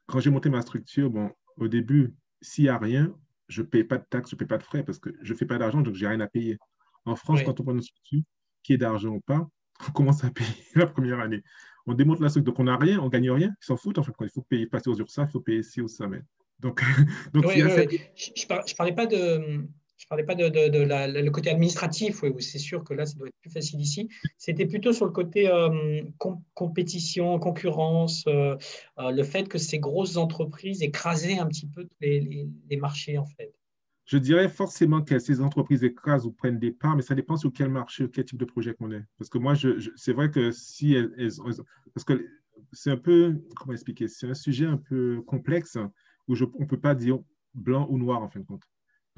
quand 0.06 0.20
j'ai 0.20 0.30
monté 0.30 0.48
ma 0.48 0.62
structure, 0.62 1.10
bon, 1.10 1.30
au 1.56 1.68
début, 1.68 2.14
s'il 2.40 2.64
n'y 2.64 2.70
a 2.70 2.78
rien, 2.78 3.14
je 3.48 3.62
ne 3.62 3.66
paye 3.66 3.84
pas 3.84 3.98
de 3.98 4.04
taxes, 4.08 4.30
je 4.30 4.36
ne 4.36 4.38
paye 4.38 4.48
pas 4.48 4.58
de 4.58 4.62
frais 4.62 4.82
parce 4.82 4.98
que 4.98 5.10
je 5.22 5.32
ne 5.32 5.38
fais 5.38 5.46
pas 5.46 5.58
d'argent, 5.58 5.80
donc 5.82 5.94
je 5.94 6.02
n'ai 6.02 6.08
rien 6.08 6.20
à 6.20 6.26
payer. 6.26 6.58
En 7.04 7.16
France, 7.16 7.42
quand 7.44 7.60
on 7.60 7.62
prend 7.62 7.74
une 7.74 7.82
structure, 7.82 8.22
qui 8.62 8.72
est 8.72 8.78
d'argent 8.78 9.10
ou 9.10 9.20
pas, 9.20 9.48
on 9.86 9.92
commence 9.92 10.24
à 10.24 10.30
payer 10.30 10.48
la 10.74 10.86
première 10.86 11.20
année. 11.20 11.42
On 11.86 11.94
démonte 11.94 12.20
la 12.20 12.28
structure, 12.28 12.52
donc 12.52 12.60
on 12.60 12.64
n'a 12.64 12.76
rien, 12.76 12.98
on 13.00 13.04
ne 13.04 13.10
gagne 13.10 13.30
rien, 13.30 13.48
ils 13.48 13.64
s'en 13.64 13.76
foutent. 13.76 13.98
En 13.98 14.02
fait, 14.02 14.12
quand 14.16 14.24
il 14.24 14.30
faut 14.30 14.42
payer, 14.42 14.66
passer 14.66 14.90
aux 14.90 14.96
URSA, 14.96 15.24
il 15.24 15.30
faut 15.30 15.40
payer 15.40 15.62
ci 15.62 15.80
ou 15.80 15.88
ça. 15.88 16.06
Mais... 16.06 16.20
Donc, 16.60 16.82
donc 17.32 17.50
je 17.50 17.62
ne 17.62 18.74
parlais 18.76 18.94
pas 18.94 19.06
de 19.06 19.68
je 19.98 20.06
parlais 20.06 20.24
pas 20.24 20.36
de, 20.36 21.20
le 21.20 21.30
côté 21.30 21.50
administratif, 21.50 22.22
où 22.22 22.38
c'est 22.38 22.58
sûr 22.58 22.84
que 22.84 22.94
là, 22.94 23.04
ça 23.04 23.14
doit 23.18 23.26
être 23.26 23.40
plus 23.40 23.50
facile 23.50 23.80
ici. 23.80 24.08
C'était 24.36 24.64
plutôt 24.64 24.92
sur 24.92 25.06
le 25.06 25.10
côté 25.10 25.50
euh, 25.50 26.02
compétition, 26.54 27.38
concurrence, 27.40 28.24
euh, 28.28 28.56
euh, 29.00 29.10
le 29.10 29.24
fait 29.24 29.48
que 29.48 29.58
ces 29.58 29.80
grosses 29.80 30.16
entreprises 30.16 30.82
écrasaient 30.82 31.38
un 31.38 31.46
petit 31.46 31.66
peu 31.66 31.86
les, 32.00 32.76
marchés, 32.76 33.18
en 33.18 33.26
fait. 33.26 33.52
Je 34.08 34.16
dirais 34.16 34.48
forcément 34.48 35.02
que 35.02 35.18
ces 35.18 35.42
entreprises 35.42 35.84
écrasent 35.84 36.24
ou 36.24 36.32
prennent 36.32 36.58
des 36.58 36.70
parts, 36.70 36.96
mais 36.96 37.02
ça 37.02 37.14
dépend 37.14 37.36
sur 37.36 37.52
quel 37.52 37.68
marché, 37.68 38.08
quel 38.10 38.24
type 38.24 38.38
de 38.38 38.46
projet 38.46 38.72
qu'on 38.72 38.90
est. 38.90 39.04
Parce 39.18 39.28
que 39.28 39.36
moi, 39.36 39.52
c'est 39.96 40.12
vrai 40.14 40.30
que 40.30 40.50
si 40.50 40.94
elles, 40.94 41.12
parce 41.92 42.04
que 42.04 42.26
c'est 42.72 42.90
un 42.90 42.96
peu, 42.96 43.38
comment 43.54 43.74
expliquer, 43.74 44.08
c'est 44.08 44.26
un 44.26 44.32
sujet 44.32 44.64
un 44.64 44.78
peu 44.78 45.20
complexe 45.26 45.76
où 46.26 46.34
je, 46.34 46.46
on 46.54 46.62
ne 46.62 46.66
peut 46.66 46.80
pas 46.80 46.94
dire 46.94 47.18
blanc 47.52 47.86
ou 47.90 47.98
noir 47.98 48.22
en 48.22 48.30
fin 48.30 48.40
de 48.40 48.46
compte. 48.46 48.62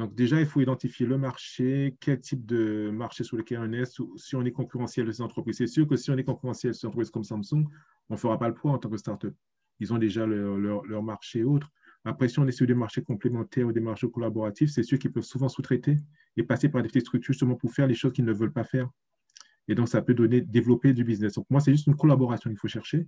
Donc 0.01 0.17
déjà, 0.17 0.41
il 0.41 0.47
faut 0.47 0.61
identifier 0.61 1.07
le 1.07 1.19
marché, 1.19 1.97
quel 2.01 2.21
type 2.21 2.45
de 2.45 2.91
marché 2.91 3.23
sur 3.23 3.37
lequel 3.37 3.61
on 3.61 3.73
est, 3.73 3.85
si 4.17 4.35
on 4.35 4.45
est 4.45 4.51
concurrentiel 4.51 5.07
de 5.07 5.13
ces 5.13 5.23
entreprises. 5.23 5.59
C'est 5.59 5.69
sûr 5.69 5.87
que 5.87 5.95
si 5.95 6.11
on 6.11 6.17
est 6.17 6.25
concurrentiel 6.25 6.73
de 6.73 6.77
ces 6.77 6.89
entreprises 6.89 7.11
comme 7.11 7.23
Samsung, 7.23 7.65
on 8.09 8.15
ne 8.15 8.19
fera 8.19 8.41
pas 8.41 8.49
le 8.49 8.55
poids 8.55 8.73
en 8.73 8.79
tant 8.79 8.91
que 8.91 8.97
startup. 8.97 9.37
Ils 9.79 9.93
ont 9.93 9.99
déjà 9.99 10.27
leur, 10.27 10.59
leur, 10.59 11.03
marché 11.05 11.41
et 11.41 11.45
autres. 11.45 11.71
Après, 12.05 12.29
si 12.29 12.39
on 12.39 12.47
est 12.47 12.53
sur 12.53 12.67
des 12.67 12.75
marchés 12.75 13.03
complémentaires 13.03 13.67
ou 13.67 13.73
des 13.73 13.81
marchés 13.81 14.11
collaboratifs, 14.11 14.71
c'est 14.71 14.83
sûr 14.83 14.99
qu'ils 14.99 15.13
peuvent 15.13 15.25
souvent 15.25 15.49
sous-traiter 15.49 15.97
et 16.37 16.43
passer 16.43 16.69
par 16.69 16.83
des 16.83 16.89
petites 16.89 17.07
structures 17.07 17.33
justement 17.33 17.57
pour 17.57 17.73
faire 17.73 17.87
les 17.87 17.95
choses 17.95 18.13
qu'ils 18.13 18.25
ne 18.25 18.33
veulent 18.33 18.53
pas 18.53 18.65
faire. 18.65 18.89
Et 19.69 19.75
donc, 19.75 19.89
ça 19.89 20.01
peut 20.01 20.15
donner, 20.15 20.41
développer 20.41 20.93
du 20.95 21.05
business. 21.05 21.35
Donc, 21.35 21.47
moi, 21.51 21.61
c'est 21.61 21.73
juste 21.73 21.87
une 21.87 21.97
collaboration 21.97 22.51
qu'il 22.51 22.59
faut 22.59 22.69
chercher. 22.69 23.07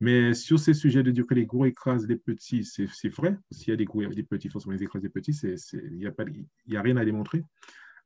Mais 0.00 0.32
sur 0.32 0.60
ces 0.60 0.74
sujets 0.74 1.02
de 1.02 1.10
dire 1.10 1.26
que 1.26 1.34
les 1.34 1.44
gros 1.44 1.64
écrasent 1.64 2.06
les 2.06 2.16
petits, 2.16 2.64
c'est 2.64 3.08
vrai. 3.08 3.36
S'il 3.50 3.70
y 3.70 3.72
a 3.72 3.76
des 3.76 3.84
gros 3.84 4.02
et 4.02 4.14
des 4.14 4.22
petits, 4.22 4.48
forcément, 4.48 4.74
ils 4.74 4.82
écrasent 4.82 5.02
les 5.02 5.08
petits, 5.08 5.32
il 5.72 5.96
n'y 5.96 6.06
a, 6.06 6.10
a, 6.10 6.82
rien 6.82 6.96
à 6.96 7.04
démontrer. 7.04 7.44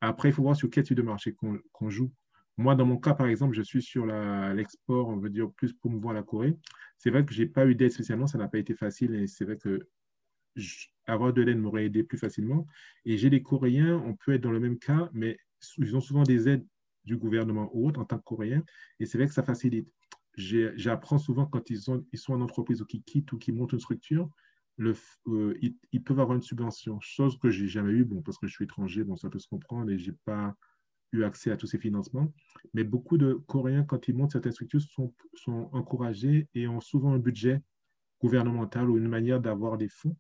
Après, 0.01 0.31
il 0.31 0.33
faut 0.33 0.43
voir 0.43 0.57
sur 0.57 0.71
quel 0.71 0.85
type 0.85 0.97
de 0.97 1.03
marché 1.03 1.35
qu'on 1.35 1.91
joue. 1.91 2.11
Moi, 2.57 2.75
dans 2.75 2.87
mon 2.87 2.97
cas, 2.97 3.15
par 3.15 3.27
exemple, 3.27 3.55
je 3.55 3.63
suis 3.63 3.83
sur 3.83 4.07
l'export, 4.07 5.09
on 5.09 5.17
veut 5.17 5.31
dire 5.31 5.51
plus 5.53 5.73
pour 5.73 5.91
voir 5.93 6.15
la 6.15 6.23
Corée. 6.23 6.57
C'est 6.97 7.11
vrai 7.11 7.25
que 7.25 7.33
je 7.33 7.43
n'ai 7.43 7.49
pas 7.49 7.67
eu 7.67 7.75
d'aide 7.75 7.93
spécialement, 7.93 8.27
ça 8.27 8.39
n'a 8.39 8.49
pas 8.49 8.59
été 8.59 8.75
facile 8.75 9.15
et 9.15 9.27
c'est 9.27 9.45
vrai 9.45 9.57
que 9.57 9.87
avoir 11.07 11.33
de 11.33 11.43
l'aide 11.43 11.59
m'aurait 11.59 11.87
aidé 11.87 12.03
plus 12.03 12.19
facilement. 12.19 12.67
Et 13.05 13.19
j'ai 13.19 13.31
des 13.31 13.43
Coréens, 13.43 14.03
on 14.07 14.15
peut 14.15 14.35
être 14.35 14.43
dans 14.43 14.53
le 14.53 14.61
même 14.61 14.79
cas, 14.79 15.11
mais 15.13 15.39
ils 15.79 15.97
ont 15.97 16.01
souvent 16.01 16.23
des 16.23 16.49
aides 16.49 16.67
du 17.05 17.17
gouvernement 17.17 17.71
ou 17.73 17.89
autre 17.89 18.01
en 18.01 18.05
tant 18.05 18.19
que 18.19 18.25
Coréens 18.25 18.63
et 19.01 19.07
c'est 19.07 19.19
vrai 19.19 19.27
que 19.27 19.35
ça 19.35 19.43
facilite 19.43 19.89
j'apprends 20.37 21.19
souvent 21.19 21.47
quand 21.47 21.71
ils, 21.71 21.81
sont 21.81 22.05
en 22.29 22.41
entreprise 22.41 22.81
ou 22.83 22.87
qui 22.87 23.03
quittent 23.03 23.33
ou 23.33 23.39
qui 23.39 23.53
montent 23.53 23.73
une 23.73 23.81
structure, 23.81 24.31
euh, 24.81 25.59
ils, 25.93 26.03
peuvent 26.03 26.21
avoir 26.21 26.37
une 26.37 26.43
subvention, 26.43 26.99
chose 27.01 27.39
que 27.39 27.51
j'ai 27.51 27.69
jamais 27.69 27.93
eu, 27.93 28.05
bon, 28.05 28.23
parce 28.23 28.39
que 28.39 28.47
je 28.47 28.53
suis 28.53 28.65
étranger, 28.65 29.05
bon, 29.05 29.17
ça 29.17 29.29
peut 29.29 29.39
se 29.39 29.49
comprendre 29.49 29.91
et 29.91 29.99
j'ai 29.99 30.15
pas 30.25 30.57
eu 31.13 31.25
accès 31.25 31.51
à 31.51 31.57
tous 31.57 31.67
ces 31.67 31.79
financements. 31.79 32.33
Mais 32.73 32.85
beaucoup 32.85 33.19
de 33.19 33.35
Coréens, 33.47 33.85
quand 33.85 34.09
ils 34.09 34.17
montent 34.17 34.33
certaines 34.33 34.53
structures, 34.53 34.81
sont 34.81 35.69
encouragés 35.73 36.49
et 36.55 36.67
ont 36.67 36.81
souvent 36.81 37.13
un 37.13 37.19
budget 37.19 37.61
gouvernemental 38.21 38.89
ou 38.89 38.97
une 38.97 39.09
manière 39.09 39.41
d'avoir 39.41 39.77
des 39.77 39.89
fonds. 39.89 40.17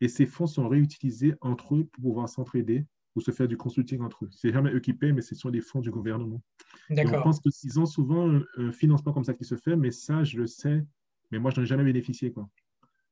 Et 0.00 0.08
ces 0.08 0.26
fonds 0.26 0.46
sont 0.46 0.68
réutilisés 0.68 1.34
entre 1.40 1.76
eux 1.76 1.84
pour 1.84 2.02
pouvoir 2.02 2.28
s'entraider 2.28 2.86
ou 3.16 3.20
se 3.20 3.30
faire 3.30 3.48
du 3.48 3.56
consulting 3.56 4.00
entre 4.00 4.24
eux. 4.24 4.28
C'est 4.32 4.52
jamais 4.52 4.72
eux 4.72 4.80
qui 4.80 4.92
payent, 4.92 5.12
mais 5.12 5.22
ce 5.22 5.34
sont 5.34 5.50
des 5.50 5.60
fonds 5.60 5.80
du 5.80 5.90
gouvernement. 5.90 6.42
D'accord. 6.90 7.20
On 7.20 7.22
pense 7.22 7.40
qu'ils 7.40 7.78
ont 7.78 7.86
souvent 7.86 8.40
un, 8.56 8.72
financement 8.72 9.12
comme 9.12 9.24
ça 9.24 9.34
qui 9.34 9.44
se 9.44 9.56
fait, 9.56 9.76
mais 9.76 9.90
ça, 9.90 10.24
je 10.24 10.38
le 10.38 10.46
sais, 10.46 10.84
mais 11.30 11.38
moi, 11.38 11.50
je 11.50 11.60
n'en 11.60 11.64
ai 11.64 11.66
jamais 11.66 11.84
bénéficié. 11.84 12.32
Quoi. 12.32 12.48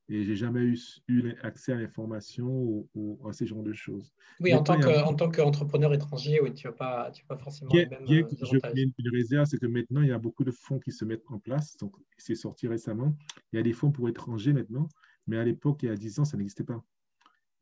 Et 0.08 0.24
j'ai 0.24 0.34
jamais 0.34 0.60
eu, 0.60 0.78
eu, 1.08 1.32
accès 1.42 1.72
à 1.72 1.76
l'information 1.76 2.84
ou, 2.94 3.18
à 3.26 3.32
ces 3.32 3.46
genres 3.46 3.62
de 3.62 3.72
choses. 3.72 4.12
Oui, 4.40 4.52
en 4.52 4.62
tant, 4.62 4.78
que, 4.78 5.04
en 5.04 5.14
tant 5.14 5.30
qu'entrepreneur 5.30 5.94
étranger, 5.94 6.40
oui, 6.42 6.52
tu 6.52 6.66
n'as 6.66 6.72
pas, 6.72 7.12
pas 7.28 7.38
forcément 7.38 7.70
bien, 7.70 7.88
même 7.88 8.04
bien 8.04 8.22
que 8.24 8.34
je 8.34 8.56
une, 8.74 9.10
réserve, 9.10 9.46
c'est 9.46 9.58
que 9.58 9.66
maintenant, 9.66 10.02
il 10.02 10.08
y 10.08 10.12
a 10.12 10.18
beaucoup 10.18 10.44
de 10.44 10.50
fonds 10.50 10.80
qui 10.80 10.90
se 10.90 11.04
mettent 11.04 11.24
en 11.28 11.38
place. 11.38 11.76
Donc, 11.76 11.94
c'est 12.18 12.34
sorti 12.34 12.66
récemment. 12.66 13.14
Il 13.52 13.56
y 13.56 13.60
a 13.60 13.62
des 13.62 13.72
fonds 13.72 13.92
pour 13.92 14.08
étrangers 14.08 14.52
maintenant, 14.52 14.88
mais 15.26 15.36
à 15.38 15.44
l'époque, 15.44 15.82
il 15.82 15.86
y 15.86 15.88
a 15.88 15.96
10 15.96 16.20
ans, 16.20 16.24
ça 16.24 16.36
n'existait 16.36 16.64
pas. 16.64 16.82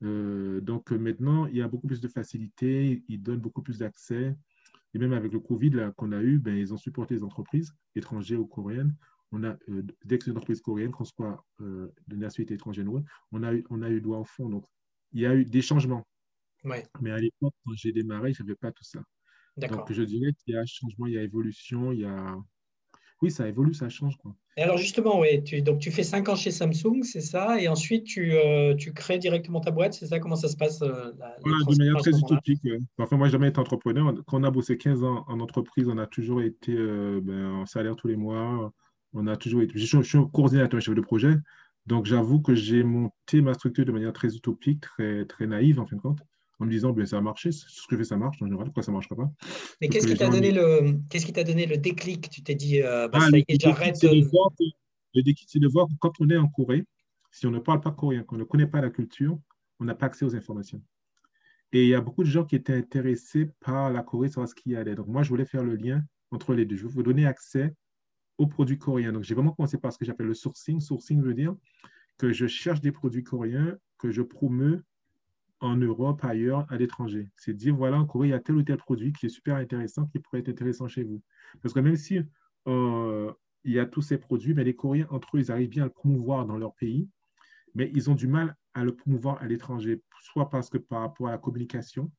Euh, 0.02 0.60
donc 0.60 0.90
maintenant, 0.92 1.46
il 1.46 1.56
y 1.56 1.62
a 1.62 1.68
beaucoup 1.68 1.86
plus 1.86 2.00
de 2.00 2.08
facilité, 2.08 3.04
ils 3.08 3.22
donnent 3.22 3.40
beaucoup 3.40 3.62
plus 3.62 3.78
d'accès. 3.78 4.36
Et 4.92 4.98
même 4.98 5.12
avec 5.12 5.32
le 5.32 5.40
Covid 5.40 5.92
qu'on 5.96 6.12
a 6.12 6.20
eu, 6.20 6.38
ben, 6.38 6.56
ils 6.56 6.72
ont 6.74 6.76
supporté 6.76 7.14
les 7.14 7.22
entreprises 7.22 7.72
étrangères 7.94 8.40
ou 8.40 8.46
coréennes. 8.46 8.96
On 9.32 9.44
a, 9.44 9.56
euh, 9.68 9.82
dès 10.04 10.18
que 10.18 10.24
c'est 10.24 10.30
une 10.30 10.36
entreprise 10.36 10.60
coréenne, 10.60 10.90
qu'on 10.90 11.04
soit 11.04 11.44
euh, 11.60 11.88
de 12.08 12.16
nationalité 12.16 12.54
étrangère 12.54 12.92
ou 12.92 13.04
on 13.30 13.42
a, 13.44 13.54
eu, 13.54 13.64
on 13.70 13.82
a 13.82 13.88
eu 13.88 14.00
droit 14.00 14.18
au 14.18 14.24
fond. 14.24 14.48
Donc, 14.48 14.64
il 15.12 15.20
y 15.20 15.26
a 15.26 15.34
eu 15.34 15.44
des 15.44 15.62
changements. 15.62 16.04
Mais 17.00 17.10
à 17.12 17.18
l'époque, 17.18 17.54
quand 17.64 17.72
j'ai 17.74 17.92
démarré, 17.92 18.32
je 18.32 18.42
n'avais 18.42 18.56
pas 18.56 18.72
tout 18.72 18.84
ça. 18.84 19.02
Donc, 19.56 19.92
je 19.92 20.02
dirais 20.02 20.32
qu'il 20.32 20.54
y 20.54 20.56
a 20.56 20.64
changement, 20.66 21.06
il 21.06 21.14
y 21.14 21.18
a 21.18 21.22
évolution, 21.22 21.92
il 21.92 22.00
y 22.00 22.04
a, 22.04 22.36
oui, 23.22 23.30
ça 23.30 23.46
évolue, 23.46 23.74
ça 23.74 23.88
change. 23.88 24.16
Quoi. 24.16 24.34
Et 24.56 24.62
alors 24.62 24.78
justement, 24.78 25.20
ouais, 25.20 25.42
tu, 25.42 25.60
donc 25.60 25.78
tu 25.78 25.90
fais 25.90 26.02
5 26.02 26.28
ans 26.30 26.36
chez 26.36 26.50
Samsung, 26.50 27.02
c'est 27.02 27.20
ça, 27.20 27.60
et 27.60 27.68
ensuite 27.68 28.04
tu, 28.04 28.32
euh, 28.32 28.74
tu, 28.74 28.92
crées 28.92 29.18
directement 29.18 29.60
ta 29.60 29.70
boîte, 29.70 29.92
c'est 29.92 30.06
ça? 30.06 30.18
Comment 30.18 30.36
ça 30.36 30.48
se 30.48 30.56
passe 30.56 30.80
euh, 30.82 31.12
De 31.44 31.78
manière 31.78 31.96
très 31.98 32.16
utopique. 32.16 32.62
Enfin, 32.98 33.16
moi, 33.16 33.28
j'ai 33.28 33.32
jamais 33.32 33.48
été 33.48 33.58
entrepreneur. 33.58 34.14
Quand 34.26 34.40
on 34.40 34.44
a 34.44 34.50
bossé 34.50 34.78
15 34.78 35.04
ans 35.04 35.24
en 35.28 35.40
entreprise, 35.40 35.88
on 35.88 35.98
a 35.98 36.06
toujours 36.06 36.40
été 36.40 36.72
euh, 36.74 37.20
ben, 37.22 37.52
en 37.52 37.66
salaire 37.66 37.96
tous 37.96 38.08
les 38.08 38.16
mois. 38.16 38.72
On 39.12 39.26
a 39.26 39.36
toujours 39.36 39.62
été... 39.62 39.78
Je 39.78 40.02
suis 40.02 40.18
coordinateur 40.32 40.80
chef 40.80 40.94
de 40.94 41.00
projet, 41.00 41.34
donc 41.86 42.06
j'avoue 42.06 42.40
que 42.40 42.54
j'ai 42.54 42.84
monté 42.84 43.42
ma 43.42 43.54
structure 43.54 43.84
de 43.84 43.92
manière 43.92 44.12
très 44.12 44.34
utopique, 44.34 44.80
très, 44.80 45.26
très 45.26 45.46
naïve 45.46 45.80
en 45.80 45.86
fin 45.86 45.96
de 45.96 46.00
compte 46.00 46.20
en 46.60 46.66
me 46.66 46.70
disant, 46.70 46.92
ben, 46.92 47.06
ça 47.06 47.16
a 47.16 47.20
marché, 47.20 47.50
ce 47.52 47.64
que 47.88 47.92
je 47.92 47.96
fais, 47.96 48.04
ça 48.04 48.16
marche, 48.16 48.40
en 48.42 48.46
général, 48.46 48.66
pourquoi 48.66 48.82
ça 48.82 48.92
ne 48.92 48.96
marchera 48.96 49.16
pas? 49.16 49.30
Mais 49.80 49.88
qu'est-ce 49.88 50.06
qui 50.06 50.14
t'a 50.14 50.28
donné, 50.28 50.52
le... 50.52 50.98
Qu'est-ce 51.08 51.24
qui 51.24 51.32
t'a 51.32 51.42
donné 51.42 51.66
le 51.66 51.78
déclic? 51.78 52.28
Tu 52.28 52.42
t'es 52.42 52.54
dit, 52.54 52.82
euh, 52.82 53.08
bah, 53.08 53.18
ah, 53.22 53.38
j'arrête. 53.48 53.96
Le 54.02 55.22
déclic, 55.22 55.48
c'est 55.50 55.58
de 55.58 55.68
voir 55.68 55.88
que 55.88 55.94
quand 55.98 56.12
on 56.20 56.28
est 56.28 56.36
en 56.36 56.48
Corée, 56.48 56.84
si 57.32 57.46
on 57.46 57.50
ne 57.50 57.58
parle 57.58 57.80
pas 57.80 57.90
coréen, 57.90 58.22
qu'on 58.22 58.36
ne 58.36 58.44
connaît 58.44 58.66
pas 58.66 58.80
la 58.80 58.90
culture, 58.90 59.38
on 59.80 59.84
n'a 59.84 59.94
pas 59.94 60.06
accès 60.06 60.24
aux 60.24 60.36
informations. 60.36 60.82
Et 61.72 61.84
il 61.84 61.88
y 61.88 61.94
a 61.94 62.00
beaucoup 62.00 62.24
de 62.24 62.28
gens 62.28 62.44
qui 62.44 62.56
étaient 62.56 62.74
intéressés 62.74 63.48
par 63.60 63.90
la 63.90 64.02
Corée, 64.02 64.28
savoir 64.28 64.48
ce 64.48 64.54
qu'il 64.54 64.72
y 64.72 64.76
a 64.76 64.84
Donc, 64.84 65.06
moi, 65.06 65.22
je 65.22 65.30
voulais 65.30 65.44
faire 65.44 65.64
le 65.64 65.76
lien 65.76 66.02
entre 66.30 66.54
les 66.54 66.66
deux. 66.66 66.76
Je 66.76 66.86
vous 66.86 67.02
donner 67.02 67.26
accès 67.26 67.74
aux 68.38 68.46
produits 68.46 68.78
coréens. 68.78 69.12
Donc, 69.12 69.22
j'ai 69.22 69.34
vraiment 69.34 69.52
commencé 69.52 69.78
par 69.78 69.92
ce 69.92 69.98
que 69.98 70.04
j'appelle 70.04 70.26
le 70.26 70.34
sourcing. 70.34 70.80
Sourcing 70.80 71.22
veut 71.22 71.34
dire 71.34 71.54
que 72.18 72.32
je 72.32 72.46
cherche 72.46 72.80
des 72.80 72.92
produits 72.92 73.24
coréens 73.24 73.78
que 73.98 74.10
je 74.10 74.22
promeux 74.22 74.82
en 75.60 75.76
Europe, 75.76 76.24
ailleurs, 76.24 76.66
à 76.70 76.76
l'étranger. 76.76 77.30
C'est 77.36 77.54
dire, 77.54 77.74
voilà, 77.76 77.98
en 77.98 78.06
Corée, 78.06 78.28
il 78.28 78.30
y 78.30 78.34
a 78.34 78.40
tel 78.40 78.56
ou 78.56 78.62
tel 78.62 78.76
produit 78.76 79.12
qui 79.12 79.26
est 79.26 79.30
super 79.30 79.56
intéressant, 79.56 80.06
qui 80.06 80.18
pourrait 80.18 80.40
être 80.40 80.48
intéressant 80.48 80.88
chez 80.88 81.02
vous. 81.02 81.22
Parce 81.62 81.74
que 81.74 81.80
même 81.80 81.96
si 81.96 82.20
euh, 82.66 83.32
il 83.64 83.72
y 83.72 83.78
a 83.78 83.86
tous 83.86 84.02
ces 84.02 84.18
produits, 84.18 84.54
mais 84.54 84.64
les 84.64 84.74
Coréens, 84.74 85.06
entre 85.10 85.36
eux, 85.36 85.40
ils 85.40 85.52
arrivent 85.52 85.68
bien 85.68 85.82
à 85.82 85.86
le 85.86 85.92
promouvoir 85.92 86.46
dans 86.46 86.56
leur 86.56 86.74
pays, 86.74 87.08
mais 87.74 87.90
ils 87.94 88.10
ont 88.10 88.14
du 88.14 88.26
mal 88.26 88.56
à 88.74 88.84
le 88.84 88.94
promouvoir 88.94 89.40
à 89.42 89.46
l'étranger, 89.46 90.02
soit 90.20 90.48
parce 90.48 90.70
que 90.70 90.78
par 90.78 91.00
rapport 91.00 91.28
à 91.28 91.32
la 91.32 91.38
communication, 91.38 92.10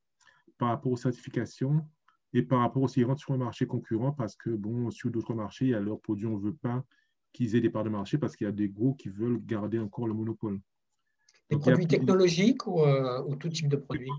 par 0.58 0.70
rapport 0.70 0.92
aux 0.92 0.98
certifications, 0.98 1.86
et 2.34 2.44
par 2.44 2.60
rapport 2.60 2.84
aussi, 2.84 3.02
ils 3.02 3.06
rentrent 3.06 3.22
sur 3.22 3.34
un 3.34 3.38
marché 3.38 3.66
concurrent 3.66 4.14
parce 4.14 4.36
que, 4.36 4.50
bon, 4.50 4.89
sur 4.92 5.10
d'autres 5.10 5.34
marchés, 5.34 5.66
il 5.66 5.72
y 5.72 5.74
a 5.74 5.80
leurs 5.80 6.00
produits, 6.00 6.28
on 6.28 6.38
ne 6.38 6.44
veut 6.44 6.56
pas 6.56 6.84
qu'ils 7.34 7.56
aient 7.56 7.62
des 7.62 7.70
parts 7.70 7.84
de 7.84 7.89
marché 7.89 8.18
parce 8.18 8.36
qu'il 8.36 8.46
y 8.46 8.48
a 8.48 8.54
des 8.54 8.70
gros 8.70 8.94
qui 8.94 9.10
veulent 9.10 9.44
garder 9.46 9.80
encore 9.80 10.08
le 10.08 10.14
monopole. 10.14 10.60
Des 11.52 11.58
produits 11.58 11.88
technologiques 11.88 12.66
euh, 12.68 13.22
ou, 13.24 13.36
tout 13.36 13.49
type 13.49 13.68
de 13.68 13.76
produits? 13.76 14.10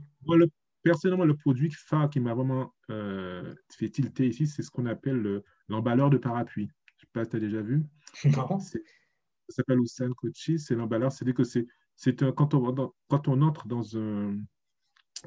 Personnellement, 0.83 1.25
le 1.25 1.37
produit 1.37 1.71
phare 1.71 2.11
qui 2.11 2.19
m'a 2.19 2.35
vraiment 2.35 2.75
euh, 2.91 3.55
fait 3.71 3.89
tilter 3.89 4.27
ici, 4.27 4.47
c'est 4.47 4.63
ce 4.63 4.71
qu'on 4.71 4.87
appelle 4.87 5.43
l'emballeur 5.69 6.11
de 6.11 6.19
parapluie. 6.19 6.67
Je 6.67 6.93
ne 6.95 7.01
sais 7.01 7.09
pas 7.13 7.25
si 7.25 7.31
tu 7.31 7.37
as 7.37 7.41
déjà 7.41 7.63
vu. 7.63 7.85
Non. 8.37 8.59
Ça 8.59 8.79
s'appelle 9.49 9.81
Usan 9.81 10.13
Kochi. 10.13 10.59
C'est 10.59 10.75
l'emballeur. 10.75 11.11
C'est-à-dire 11.11 11.35
que 11.35 11.45
c'est 11.45 11.67
quand 12.35 12.55
on, 12.55 12.93
quand 13.09 13.29
on 13.29 13.43
entre 13.43 13.67
dans 13.67 13.97
un, 13.97 14.37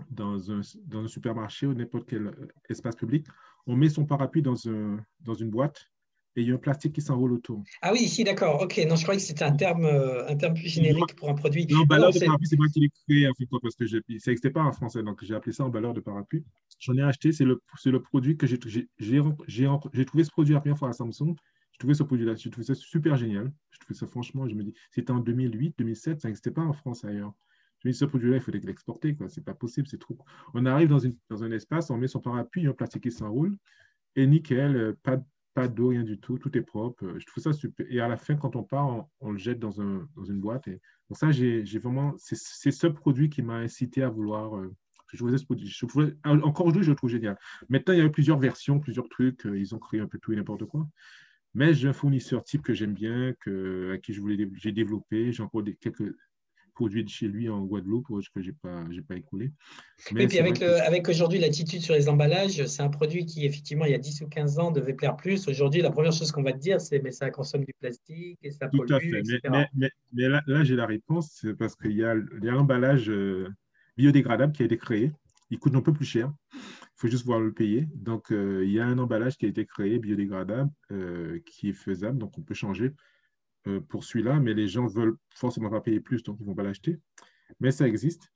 dans 0.09 0.51
un, 0.51 0.61
dans 0.85 1.03
un 1.03 1.07
supermarché 1.07 1.67
ou 1.67 1.73
n'importe 1.73 2.07
quel 2.07 2.31
espace 2.69 2.95
public, 2.95 3.25
on 3.65 3.75
met 3.75 3.89
son 3.89 4.05
parapluie 4.05 4.41
dans, 4.41 4.67
un, 4.67 5.03
dans 5.21 5.33
une 5.33 5.49
boîte 5.49 5.89
et 6.35 6.41
il 6.41 6.47
y 6.49 6.51
a 6.51 6.55
un 6.55 6.57
plastique 6.57 6.93
qui 6.93 7.01
s'enroule 7.01 7.33
autour. 7.33 7.63
Ah 7.81 7.91
oui, 7.93 8.01
ici, 8.01 8.23
d'accord. 8.23 8.61
Ok, 8.61 8.79
non, 8.87 8.95
je 8.95 9.03
croyais 9.03 9.19
que 9.19 9.25
c'était 9.25 9.45
un 9.45 9.55
terme, 9.55 9.85
euh, 9.85 10.27
un 10.27 10.35
terme 10.35 10.53
plus 10.53 10.67
générique 10.67 11.15
pour 11.15 11.29
un 11.29 11.33
produit. 11.33 11.65
L'emballeur 11.67 12.11
de 12.11 12.19
parapluie, 12.19 12.47
c'est 12.47 12.57
moi 12.57 12.67
qui 12.67 12.81
l'ai 12.81 12.89
créé, 12.89 13.27
en 13.27 13.33
fait, 13.33 13.45
parce 13.61 13.75
que 13.75 13.87
ça 13.87 13.97
n'existait 14.07 14.49
pas 14.49 14.63
en 14.63 14.71
français, 14.73 15.01
donc 15.01 15.23
j'ai 15.23 15.33
appelé 15.33 15.53
ça 15.53 15.63
emballeur 15.63 15.93
de 15.93 16.01
parapluie. 16.01 16.43
J'en 16.79 16.95
ai 16.97 17.01
acheté, 17.01 17.31
c'est 17.31 17.45
le, 17.45 17.61
le 17.85 18.01
produit 18.01 18.37
que 18.37 18.47
j'ai 18.47 18.59
trouvé 18.59 20.23
ce 20.23 20.31
produit 20.31 20.53
la 20.53 20.59
première 20.59 20.77
fois 20.77 20.89
à 20.89 20.93
Samsung. 20.93 21.35
J'ai 21.71 21.79
trouvé 21.79 21.93
ce 21.93 22.03
produit-là, 22.03 22.35
j'ai 22.35 22.49
trouvé 22.49 22.65
ça 22.65 22.75
super 22.75 23.15
génial. 23.15 23.51
Je 23.71 23.79
trouvais 23.79 23.97
ça 23.97 24.07
franchement, 24.07 24.47
je 24.47 24.55
me 24.55 24.63
dis, 24.63 24.73
c'était 24.91 25.11
en 25.11 25.19
2008, 25.19 25.75
2007, 25.77 26.21
ça 26.21 26.27
n'existait 26.27 26.51
pas 26.51 26.61
en 26.61 26.73
France 26.73 27.05
ailleurs. 27.05 27.33
Je 27.79 27.87
me 27.87 27.93
dis, 27.93 27.97
ce 27.97 28.05
produit-là, 28.05 28.37
il 28.37 28.41
faudrait 28.41 28.61
l'exporter, 28.61 29.15
quoi. 29.15 29.29
C'est 29.29 29.43
pas 29.43 29.53
possible, 29.53 29.87
c'est 29.87 29.99
trop. 29.99 30.17
On 30.53 30.65
arrive 30.65 30.87
dans, 30.89 30.99
une, 30.99 31.15
dans 31.29 31.43
un 31.43 31.51
espace, 31.51 31.89
on 31.89 31.97
met 31.97 32.07
son 32.07 32.19
parapluie, 32.19 32.67
un 32.67 32.73
plastique 32.73 33.03
qui 33.03 33.11
s'enroule, 33.11 33.57
et 34.15 34.25
nickel, 34.25 34.75
euh, 34.75 34.97
pas, 35.03 35.21
pas 35.55 35.69
d'eau, 35.69 35.87
rien 35.87 36.03
du 36.03 36.19
tout, 36.19 36.37
tout 36.37 36.55
est 36.57 36.61
propre. 36.61 37.05
Euh, 37.05 37.17
je 37.17 37.25
trouve 37.25 37.41
ça 37.41 37.53
super. 37.53 37.87
Et 37.89 37.99
à 38.01 38.07
la 38.07 38.17
fin, 38.17 38.35
quand 38.35 38.55
on 38.55 38.63
part, 38.63 39.07
on, 39.21 39.31
le 39.31 39.37
jette 39.39 39.57
dans, 39.57 39.81
un, 39.81 40.07
dans, 40.15 40.25
une 40.25 40.39
boîte. 40.39 40.67
Donc 40.67 41.17
ça, 41.17 41.31
j'ai 41.31 41.63
vraiment, 41.79 42.13
c'est 42.17 42.35
ce 42.71 42.87
produit 42.87 43.29
qui 43.29 43.41
m'a 43.41 43.55
incité 43.55 44.03
à 44.03 44.09
vouloir. 44.09 44.57
Euh, 44.57 44.75
je 45.13 45.25
faisais. 45.25 45.37
Je 45.37 46.43
encore 46.43 46.65
aujourd'hui, 46.65 46.83
je 46.83 46.91
le 46.91 46.95
trouve 46.97 47.09
génial. 47.09 47.39
Maintenant, 47.69 47.93
il 47.93 47.99
y 47.99 48.01
a 48.01 48.05
eu 48.05 48.11
plusieurs 48.11 48.37
versions, 48.37 48.79
plusieurs 48.79 49.07
trucs. 49.07 49.45
Euh, 49.45 49.57
ils 49.57 49.73
ont 49.73 49.79
créé 49.79 50.01
un 50.01 50.07
peu 50.07 50.19
tout 50.19 50.33
et 50.33 50.35
n'importe 50.35 50.65
quoi. 50.65 50.85
Mais 51.53 51.73
j'ai 51.73 51.87
un 51.87 51.93
fournisseur 51.93 52.43
type 52.43 52.61
que 52.61 52.73
j'aime 52.73 52.93
bien, 52.93 53.33
que, 53.39 53.93
à 53.93 53.97
qui 53.97 54.13
j'ai 54.55 54.73
développé. 54.73 55.31
J'ai 55.31 55.41
encore 55.41 55.63
quelques 55.79 56.13
produit 56.75 57.03
de 57.03 57.09
chez 57.09 57.27
lui 57.27 57.49
en 57.49 57.61
Guadeloupe 57.61 58.07
que 58.07 58.41
je 58.41 58.49
n'ai 58.49 58.55
pas, 58.61 58.83
pas 59.07 59.15
écoulé. 59.15 59.51
Mais 60.11 60.25
et 60.25 60.27
puis 60.27 60.37
avec, 60.37 60.61
avec 60.61 61.09
aujourd'hui 61.09 61.39
l'attitude 61.39 61.81
sur 61.81 61.95
les 61.95 62.07
emballages, 62.09 62.65
c'est 62.67 62.83
un 62.83 62.89
produit 62.89 63.25
qui, 63.25 63.45
effectivement, 63.45 63.85
il 63.85 63.91
y 63.91 63.95
a 63.95 63.97
10 63.97 64.21
ou 64.21 64.27
15 64.27 64.59
ans, 64.59 64.71
devait 64.71 64.93
plaire 64.93 65.15
plus. 65.15 65.47
Aujourd'hui, 65.47 65.81
la 65.81 65.89
première 65.89 66.11
chose 66.11 66.31
qu'on 66.31 66.43
va 66.43 66.53
te 66.53 66.59
dire, 66.59 66.79
c'est 66.79 67.01
mais 67.01 67.11
ça 67.11 67.31
consomme 67.31 67.63
du 67.63 67.73
plastique 67.79 68.37
et 68.43 68.51
ça 68.51 68.67
Tout 68.67 68.85
à 68.89 68.99
fait. 68.99 69.23
Mais, 69.49 69.69
mais, 69.73 69.89
mais, 70.13 70.29
là, 70.29 70.43
là 70.45 70.63
j'ai 70.63 70.75
la 70.75 70.85
réponse, 70.85 71.45
parce 71.57 71.75
qu'il 71.75 71.93
y 71.93 72.03
a 72.03 72.13
l'emballage 72.13 73.09
euh, 73.09 73.47
biodégradable 73.97 74.53
qui 74.53 74.63
a 74.63 74.65
été 74.65 74.77
créé. 74.77 75.11
Il 75.49 75.59
coûte 75.59 75.75
un 75.75 75.81
peu 75.81 75.93
plus 75.93 76.05
cher. 76.05 76.31
Il 76.53 76.59
faut 76.97 77.07
juste 77.07 77.23
pouvoir 77.23 77.39
le 77.39 77.53
payer. 77.53 77.87
Donc, 77.93 78.31
euh, 78.31 78.63
il 78.65 78.71
y 78.71 78.79
a 78.79 78.85
un 78.85 78.97
emballage 78.97 79.37
qui 79.37 79.45
a 79.45 79.49
été 79.49 79.65
créé 79.65 79.99
biodégradable 79.99 80.71
euh, 80.91 81.39
qui 81.45 81.69
est 81.69 81.73
faisable. 81.73 82.17
Donc, 82.17 82.37
on 82.37 82.41
peut 82.41 82.53
changer 82.53 82.91
pour 83.89 84.03
celui-là, 84.03 84.39
mais 84.39 84.53
les 84.53 84.67
gens 84.67 84.87
veulent 84.87 85.17
forcément 85.33 85.69
pas 85.69 85.81
payer 85.81 85.99
plus, 85.99 86.23
donc 86.23 86.37
ils 86.39 86.43
ne 86.43 86.47
vont 86.47 86.55
pas 86.55 86.63
l'acheter. 86.63 86.99
Mais 87.59 87.71
ça 87.71 87.87
existe. 87.87 88.31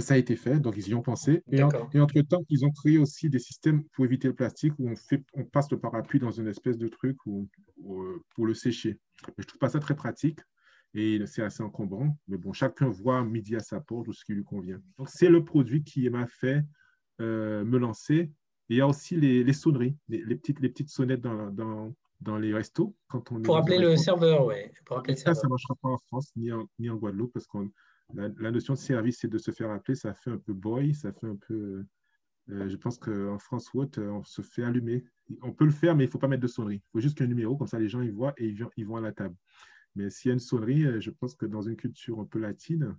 Ça 0.00 0.14
a 0.14 0.16
été 0.16 0.34
fait, 0.34 0.58
donc 0.58 0.74
ils 0.76 0.88
y 0.88 0.94
ont 0.94 1.02
pensé. 1.02 1.42
Et, 1.50 1.62
entre-temps, 1.62 2.42
ils 2.50 2.64
ont 2.64 2.72
créé 2.72 2.98
aussi 2.98 3.30
des 3.30 3.38
systèmes 3.38 3.84
pour 3.92 4.04
éviter 4.04 4.28
le 4.28 4.34
plastique 4.34 4.72
où 4.78 4.88
on, 4.88 4.96
fait, 4.96 5.24
on 5.34 5.44
passe 5.44 5.70
le 5.70 5.78
parapluie 5.78 6.18
dans 6.18 6.32
une 6.32 6.48
espèce 6.48 6.76
de 6.76 6.88
truc 6.88 7.16
où, 7.24 7.48
euh, 7.88 8.20
pour 8.34 8.46
le 8.46 8.54
sécher. 8.54 8.98
Mais 9.28 9.34
je 9.38 9.42
ne 9.42 9.46
trouve 9.46 9.58
pas 9.58 9.68
ça 9.68 9.78
très 9.78 9.94
pratique 9.94 10.40
et 10.92 11.24
c'est 11.26 11.42
assez 11.42 11.62
encombrant. 11.62 12.18
Mais 12.26 12.36
bon, 12.36 12.52
chacun 12.52 12.88
voit 12.88 13.22
midi 13.24 13.54
à 13.54 13.60
sa 13.60 13.80
porte 13.80 14.08
ou 14.08 14.12
ce 14.12 14.24
qui 14.24 14.34
lui 14.34 14.44
convient. 14.44 14.80
Donc, 14.98 15.08
c'est 15.08 15.28
le 15.28 15.44
produit 15.44 15.84
qui 15.84 16.10
m'a 16.10 16.26
fait 16.26 16.62
euh, 17.20 17.64
me 17.64 17.78
lancer. 17.78 18.32
Et 18.68 18.74
il 18.74 18.76
y 18.78 18.80
a 18.80 18.88
aussi 18.88 19.16
les, 19.16 19.52
sonneries, 19.52 19.96
les, 20.08 20.34
petites, 20.34 20.58
les 20.60 20.68
petites 20.68 20.90
sonnettes 20.90 21.20
dans, 21.20 21.50
dans, 21.52 21.94
dans 22.20 22.38
les 22.38 22.52
restos. 22.52 22.94
Quand 23.08 23.30
on 23.32 23.42
pour 23.42 23.56
appeler 23.56 23.78
le 23.78 23.96
serveur, 23.96 24.46
oui. 24.46 24.54
Ça, 25.16 25.34
ça 25.34 25.46
ne 25.46 25.50
marchera 25.50 25.74
pas 25.76 25.88
en 25.88 25.98
France 25.98 26.30
ni 26.36 26.52
en, 26.52 26.68
ni 26.78 26.88
en 26.90 26.96
Guadeloupe 26.96 27.32
parce 27.32 27.46
que 27.46 27.58
la, 28.14 28.28
la, 28.38 28.50
notion 28.50 28.74
de 28.74 28.78
service, 28.78 29.18
c'est 29.20 29.28
de 29.28 29.38
se 29.38 29.50
faire 29.50 29.70
appeler. 29.70 29.94
Ça 29.94 30.14
fait 30.14 30.30
un 30.30 30.38
peu 30.38 30.52
boy, 30.52 30.94
ça 30.94 31.12
fait 31.12 31.26
un 31.26 31.36
peu. 31.36 31.84
Euh, 32.48 32.68
je 32.68 32.76
pense 32.76 32.98
qu'en 32.98 33.38
France 33.38 33.72
ou 33.74 33.80
autre, 33.80 34.00
on 34.00 34.22
se 34.22 34.42
fait 34.42 34.62
allumer. 34.62 35.04
On 35.42 35.52
peut 35.52 35.64
le 35.64 35.72
faire, 35.72 35.96
mais 35.96 36.04
il 36.04 36.06
ne 36.06 36.12
faut 36.12 36.18
pas 36.18 36.28
mettre 36.28 36.42
de 36.42 36.48
sonnerie. 36.48 36.76
Il 36.76 36.90
faut 36.92 37.00
juste 37.00 37.18
qu'un 37.18 37.26
numéro, 37.26 37.56
comme 37.56 37.66
ça 37.66 37.78
les 37.78 37.88
gens 37.88 38.00
ils 38.00 38.12
voient 38.12 38.34
et 38.36 38.46
ils, 38.46 38.64
ils 38.76 38.86
vont 38.86 38.96
à 38.96 39.00
la 39.00 39.12
table. 39.12 39.34
Mais 39.96 40.10
s'il 40.10 40.28
y 40.28 40.30
a 40.30 40.34
une 40.34 40.40
sonnerie, 40.40 40.84
euh, 40.84 41.00
je 41.00 41.10
pense 41.10 41.34
que 41.34 41.46
dans 41.46 41.62
une 41.62 41.76
culture 41.76 42.20
un 42.20 42.24
peu 42.24 42.38
latine, 42.38 42.96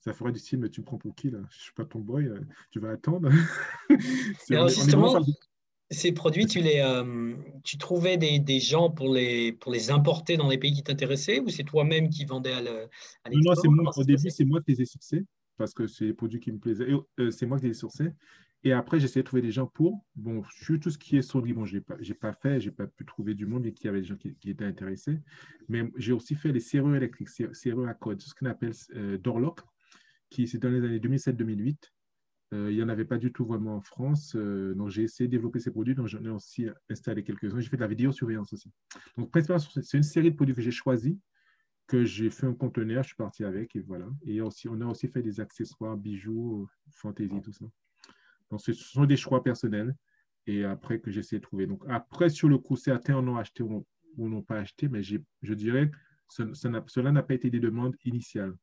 ça 0.00 0.12
ferait 0.12 0.32
du 0.32 0.38
style, 0.38 0.58
mais 0.58 0.68
tu 0.68 0.80
me 0.80 0.86
prends 0.86 0.98
pour 0.98 1.14
qui 1.14 1.30
là? 1.30 1.38
Je 1.50 1.56
ne 1.58 1.62
suis 1.62 1.72
pas 1.72 1.84
ton 1.84 2.00
boy, 2.00 2.26
euh, 2.26 2.40
tu 2.70 2.80
vas 2.80 2.90
attendre. 2.90 3.30
Alors, 4.50 4.68
justement, 4.68 5.20
ces 5.90 6.12
produits, 6.12 6.46
tu, 6.46 6.60
les, 6.60 6.80
euh, 6.80 7.34
tu 7.64 7.76
trouvais 7.76 8.16
des, 8.16 8.38
des, 8.38 8.60
gens 8.60 8.90
pour 8.90 9.12
les, 9.12 9.52
pour 9.52 9.72
les 9.72 9.90
importer 9.90 10.36
dans 10.36 10.48
les 10.48 10.58
pays 10.58 10.72
qui 10.72 10.82
t'intéressaient 10.82 11.40
ou 11.40 11.48
c'est 11.48 11.64
toi-même 11.64 12.08
qui 12.08 12.24
vendais 12.24 12.52
à 12.52 12.60
l'export 12.60 13.54
Non, 13.54 13.54
c'est 13.60 13.68
moi. 13.68 13.90
Au 13.96 14.04
début, 14.04 14.30
c'est 14.30 14.44
moi 14.44 14.60
qui 14.62 14.72
les 14.72 14.82
ai 14.82 14.84
sourcés 14.86 15.24
parce 15.56 15.74
que 15.74 15.86
c'est 15.86 16.06
les 16.06 16.14
produits 16.14 16.40
qui 16.40 16.52
me 16.52 16.58
plaisaient. 16.58 16.88
Euh, 17.18 17.30
c'est 17.30 17.44
moi 17.44 17.58
qui 17.58 17.64
les 17.64 17.72
ai 17.72 17.74
sourcés. 17.74 18.12
Et 18.62 18.72
après, 18.72 19.00
j'essayais 19.00 19.22
de 19.22 19.26
trouver 19.26 19.42
des 19.42 19.50
gens 19.50 19.66
pour. 19.66 20.04
Bon, 20.14 20.42
sur 20.50 20.78
tout 20.78 20.90
ce 20.90 20.98
qui 20.98 21.16
est 21.16 21.22
sonnerie, 21.22 21.54
bon, 21.54 21.64
je 21.64 21.76
n'ai 21.76 21.80
pas, 21.80 21.96
pas 22.20 22.32
fait, 22.34 22.60
je 22.60 22.68
n'ai 22.68 22.74
pas 22.74 22.86
pu 22.86 23.04
trouver 23.04 23.34
du 23.34 23.46
monde, 23.46 23.64
mais 23.64 23.72
qu'il 23.72 23.86
y 23.86 23.88
avait 23.88 24.02
des 24.02 24.06
gens 24.06 24.16
qui, 24.16 24.34
qui 24.36 24.50
étaient 24.50 24.64
intéressés. 24.64 25.18
Mais 25.68 25.90
j'ai 25.96 26.12
aussi 26.12 26.34
fait 26.34 26.52
les 26.52 26.60
serrures 26.60 26.94
électriques, 26.94 27.30
serrures 27.52 27.88
à 27.88 27.94
code, 27.94 28.20
ce 28.20 28.34
qu'on 28.34 28.46
appelle 28.46 28.72
euh, 28.94 29.18
Dorlock, 29.18 29.60
qui 30.28 30.46
c'est 30.46 30.58
dans 30.58 30.68
les 30.68 30.84
années 30.84 30.98
2007-2008 30.98 31.68
euh, 31.68 31.74
il 32.52 32.74
n'y 32.74 32.82
en 32.82 32.88
avait 32.88 33.04
pas 33.04 33.18
du 33.18 33.32
tout 33.32 33.44
vraiment 33.44 33.76
en 33.76 33.80
France. 33.80 34.34
Euh, 34.34 34.74
donc, 34.74 34.90
j'ai 34.90 35.02
essayé 35.02 35.28
de 35.28 35.30
développer 35.30 35.60
ces 35.60 35.70
produits. 35.70 35.94
Donc, 35.94 36.08
j'en 36.08 36.24
ai 36.24 36.30
aussi 36.30 36.66
installé 36.88 37.22
quelques-uns. 37.22 37.60
J'ai 37.60 37.68
fait 37.68 37.76
de 37.76 37.82
la 37.82 37.86
vidéosurveillance 37.86 38.52
aussi. 38.52 38.70
Donc, 39.16 39.30
c'est 39.82 39.96
une 39.96 40.02
série 40.02 40.30
de 40.30 40.36
produits 40.36 40.54
que 40.54 40.60
j'ai 40.60 40.72
choisis, 40.72 41.16
que 41.86 42.04
j'ai 42.04 42.28
fait 42.30 42.46
un 42.46 42.54
conteneur. 42.54 43.04
Je 43.04 43.08
suis 43.08 43.16
parti 43.16 43.44
avec 43.44 43.76
et 43.76 43.80
voilà. 43.80 44.08
Et 44.24 44.40
aussi, 44.40 44.68
on 44.68 44.80
a 44.80 44.86
aussi 44.86 45.06
fait 45.08 45.22
des 45.22 45.38
accessoires, 45.40 45.96
bijoux, 45.96 46.68
fantaisie, 46.90 47.40
tout 47.40 47.52
ça. 47.52 47.66
Donc, 48.50 48.60
ce 48.60 48.72
sont 48.72 49.04
des 49.04 49.16
choix 49.16 49.44
personnels 49.44 49.94
et 50.46 50.64
après 50.64 50.98
que 50.98 51.12
j'ai 51.12 51.20
essayé 51.20 51.38
de 51.38 51.44
trouver. 51.44 51.68
Donc, 51.68 51.84
après, 51.88 52.30
sur 52.30 52.48
le 52.48 52.58
coup, 52.58 52.76
certains 52.76 53.14
en 53.14 53.28
ont 53.28 53.36
acheté 53.36 53.62
ou, 53.62 53.86
n'ont 54.16 54.42
pas 54.42 54.58
acheté, 54.58 54.88
mais 54.88 55.02
je 55.04 55.54
dirais 55.54 55.88
que 56.36 56.52
cela 56.54 57.12
n'a 57.12 57.22
pas 57.22 57.34
été 57.34 57.48
des 57.48 57.60
demandes 57.60 57.94
initiales 58.04 58.54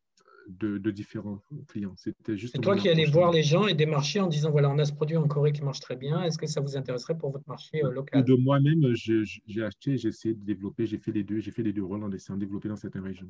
de, 0.47 0.91
différents 0.91 1.39
clients. 1.67 1.93
C'était 1.97 2.37
juste. 2.37 2.55
C'est 2.55 2.61
toi 2.61 2.75
qui 2.75 2.89
allais 2.89 3.05
voir 3.05 3.31
les 3.31 3.43
gens 3.43 3.67
et 3.67 3.73
démarcher 3.73 4.19
en 4.19 4.27
disant 4.27 4.51
voilà, 4.51 4.69
on 4.69 4.77
a 4.77 4.85
ce 4.85 4.93
produit 4.93 5.17
en 5.17 5.27
Corée 5.27 5.51
qui 5.51 5.63
marche 5.63 5.79
très 5.79 5.95
bien. 5.95 6.23
Est-ce 6.23 6.37
que 6.37 6.47
ça 6.47 6.61
vous 6.61 6.77
intéresserait 6.77 7.17
pour 7.17 7.31
votre 7.31 7.47
marché 7.47 7.83
euh, 7.83 7.91
local? 7.91 8.23
De 8.23 8.33
moi-même, 8.33 8.93
j'ai 8.93 9.63
acheté, 9.63 9.97
j'ai 9.97 10.09
essayé 10.09 10.33
de 10.33 10.43
développer, 10.43 10.85
j'ai 10.85 10.97
fait 10.97 11.11
les 11.11 11.23
deux, 11.23 11.39
j'ai 11.39 11.51
fait 11.51 11.63
les 11.63 11.73
deux 11.73 11.83
rôles 11.83 12.03
en 12.03 12.11
essayant 12.11 12.35
de 12.35 12.41
développer 12.41 12.69
dans 12.69 12.75
certaines 12.75 13.03
régions. 13.03 13.29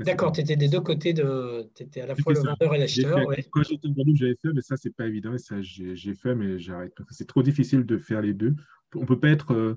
D'accord, 0.00 0.32
tu 0.32 0.40
étais 0.40 0.56
des 0.56 0.68
deux 0.68 0.80
côtés 0.80 1.12
de. 1.12 1.68
Tu 1.74 1.82
étais 1.82 2.00
à 2.00 2.06
la 2.06 2.14
fois 2.14 2.32
le 2.32 2.40
vendeur 2.40 2.74
et 2.74 2.78
l'acheteur. 2.78 3.20
Quand 3.50 3.62
j'étais 3.62 3.88
en 3.88 3.90
Guadeloupe, 3.90 4.16
j'avais 4.16 4.36
fait, 4.40 4.52
mais 4.54 4.62
ça, 4.62 4.76
c'est 4.76 4.94
pas 4.94 5.06
évident. 5.06 5.34
Et 5.34 5.38
ça, 5.38 5.56
j'ai 5.60 6.14
fait, 6.14 6.34
mais 6.34 6.58
j'arrête. 6.58 6.94
C'est 7.10 7.26
trop 7.26 7.42
difficile 7.42 7.84
de 7.84 7.98
faire 7.98 8.22
les 8.22 8.34
deux. 8.34 8.54
On 8.94 9.04
peut 9.04 9.18
pas 9.18 9.28
être. 9.28 9.76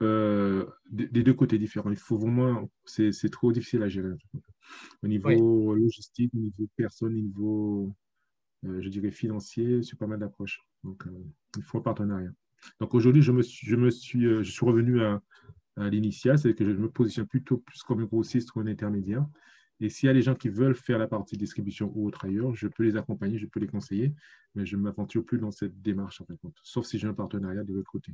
Euh, 0.00 0.64
des 0.90 1.24
deux 1.24 1.34
côtés 1.34 1.58
différents. 1.58 1.90
Il 1.90 1.96
faut 1.96 2.16
vraiment, 2.16 2.70
c'est 2.84 3.30
trop 3.30 3.52
difficile 3.52 3.82
à 3.82 3.88
gérer. 3.88 4.10
Au 5.02 5.08
niveau 5.08 5.74
logistique, 5.74 6.30
au 6.34 6.38
niveau 6.38 6.68
personne, 6.76 7.14
au 7.14 7.20
niveau, 7.20 7.92
euh, 8.64 8.80
je 8.80 8.88
dirais, 8.88 9.10
financier, 9.10 9.82
c'est 9.82 9.98
pas 9.98 10.06
mal 10.06 10.20
d'approches. 10.20 10.60
Donc, 10.84 11.06
euh, 11.06 11.10
il 11.56 11.62
faut 11.62 11.78
un 11.78 11.82
partenariat. 11.82 12.30
Donc, 12.80 12.94
aujourd'hui, 12.94 13.22
je 13.22 13.32
me 13.32 13.42
suis, 13.42 13.66
je 13.66 13.76
me 13.76 13.90
suis, 13.90 14.22
je 14.22 14.50
suis 14.50 14.64
revenu 14.64 15.02
à, 15.02 15.20
à 15.76 15.88
l'initial, 15.88 16.38
c'est 16.38 16.54
que 16.54 16.64
je 16.64 16.76
me 16.76 16.88
positionne 16.88 17.26
plutôt 17.26 17.58
plus 17.58 17.82
comme 17.82 18.00
un 18.00 18.04
grossiste 18.04 18.54
ou 18.54 18.60
un 18.60 18.66
intermédiaire. 18.66 19.26
Et 19.80 19.88
s'il 19.88 20.06
y 20.06 20.10
a 20.10 20.14
des 20.14 20.22
gens 20.22 20.34
qui 20.34 20.48
veulent 20.48 20.74
faire 20.74 20.98
la 20.98 21.06
partie 21.06 21.36
distribution 21.36 21.92
ou 21.94 22.06
autre 22.06 22.24
ailleurs, 22.24 22.54
je 22.54 22.68
peux 22.68 22.84
les 22.84 22.96
accompagner, 22.96 23.38
je 23.38 23.46
peux 23.46 23.60
les 23.60 23.68
conseiller, 23.68 24.14
mais 24.54 24.66
je 24.66 24.76
ne 24.76 24.82
m'aventure 24.82 25.24
plus 25.24 25.38
dans 25.38 25.52
cette 25.52 25.80
démarche, 25.82 26.20
en 26.20 26.24
fait, 26.24 26.38
sauf 26.62 26.86
si 26.86 26.98
j'ai 26.98 27.06
un 27.06 27.14
partenariat 27.14 27.62
de 27.62 27.72
l'autre 27.72 27.90
côté. 27.90 28.12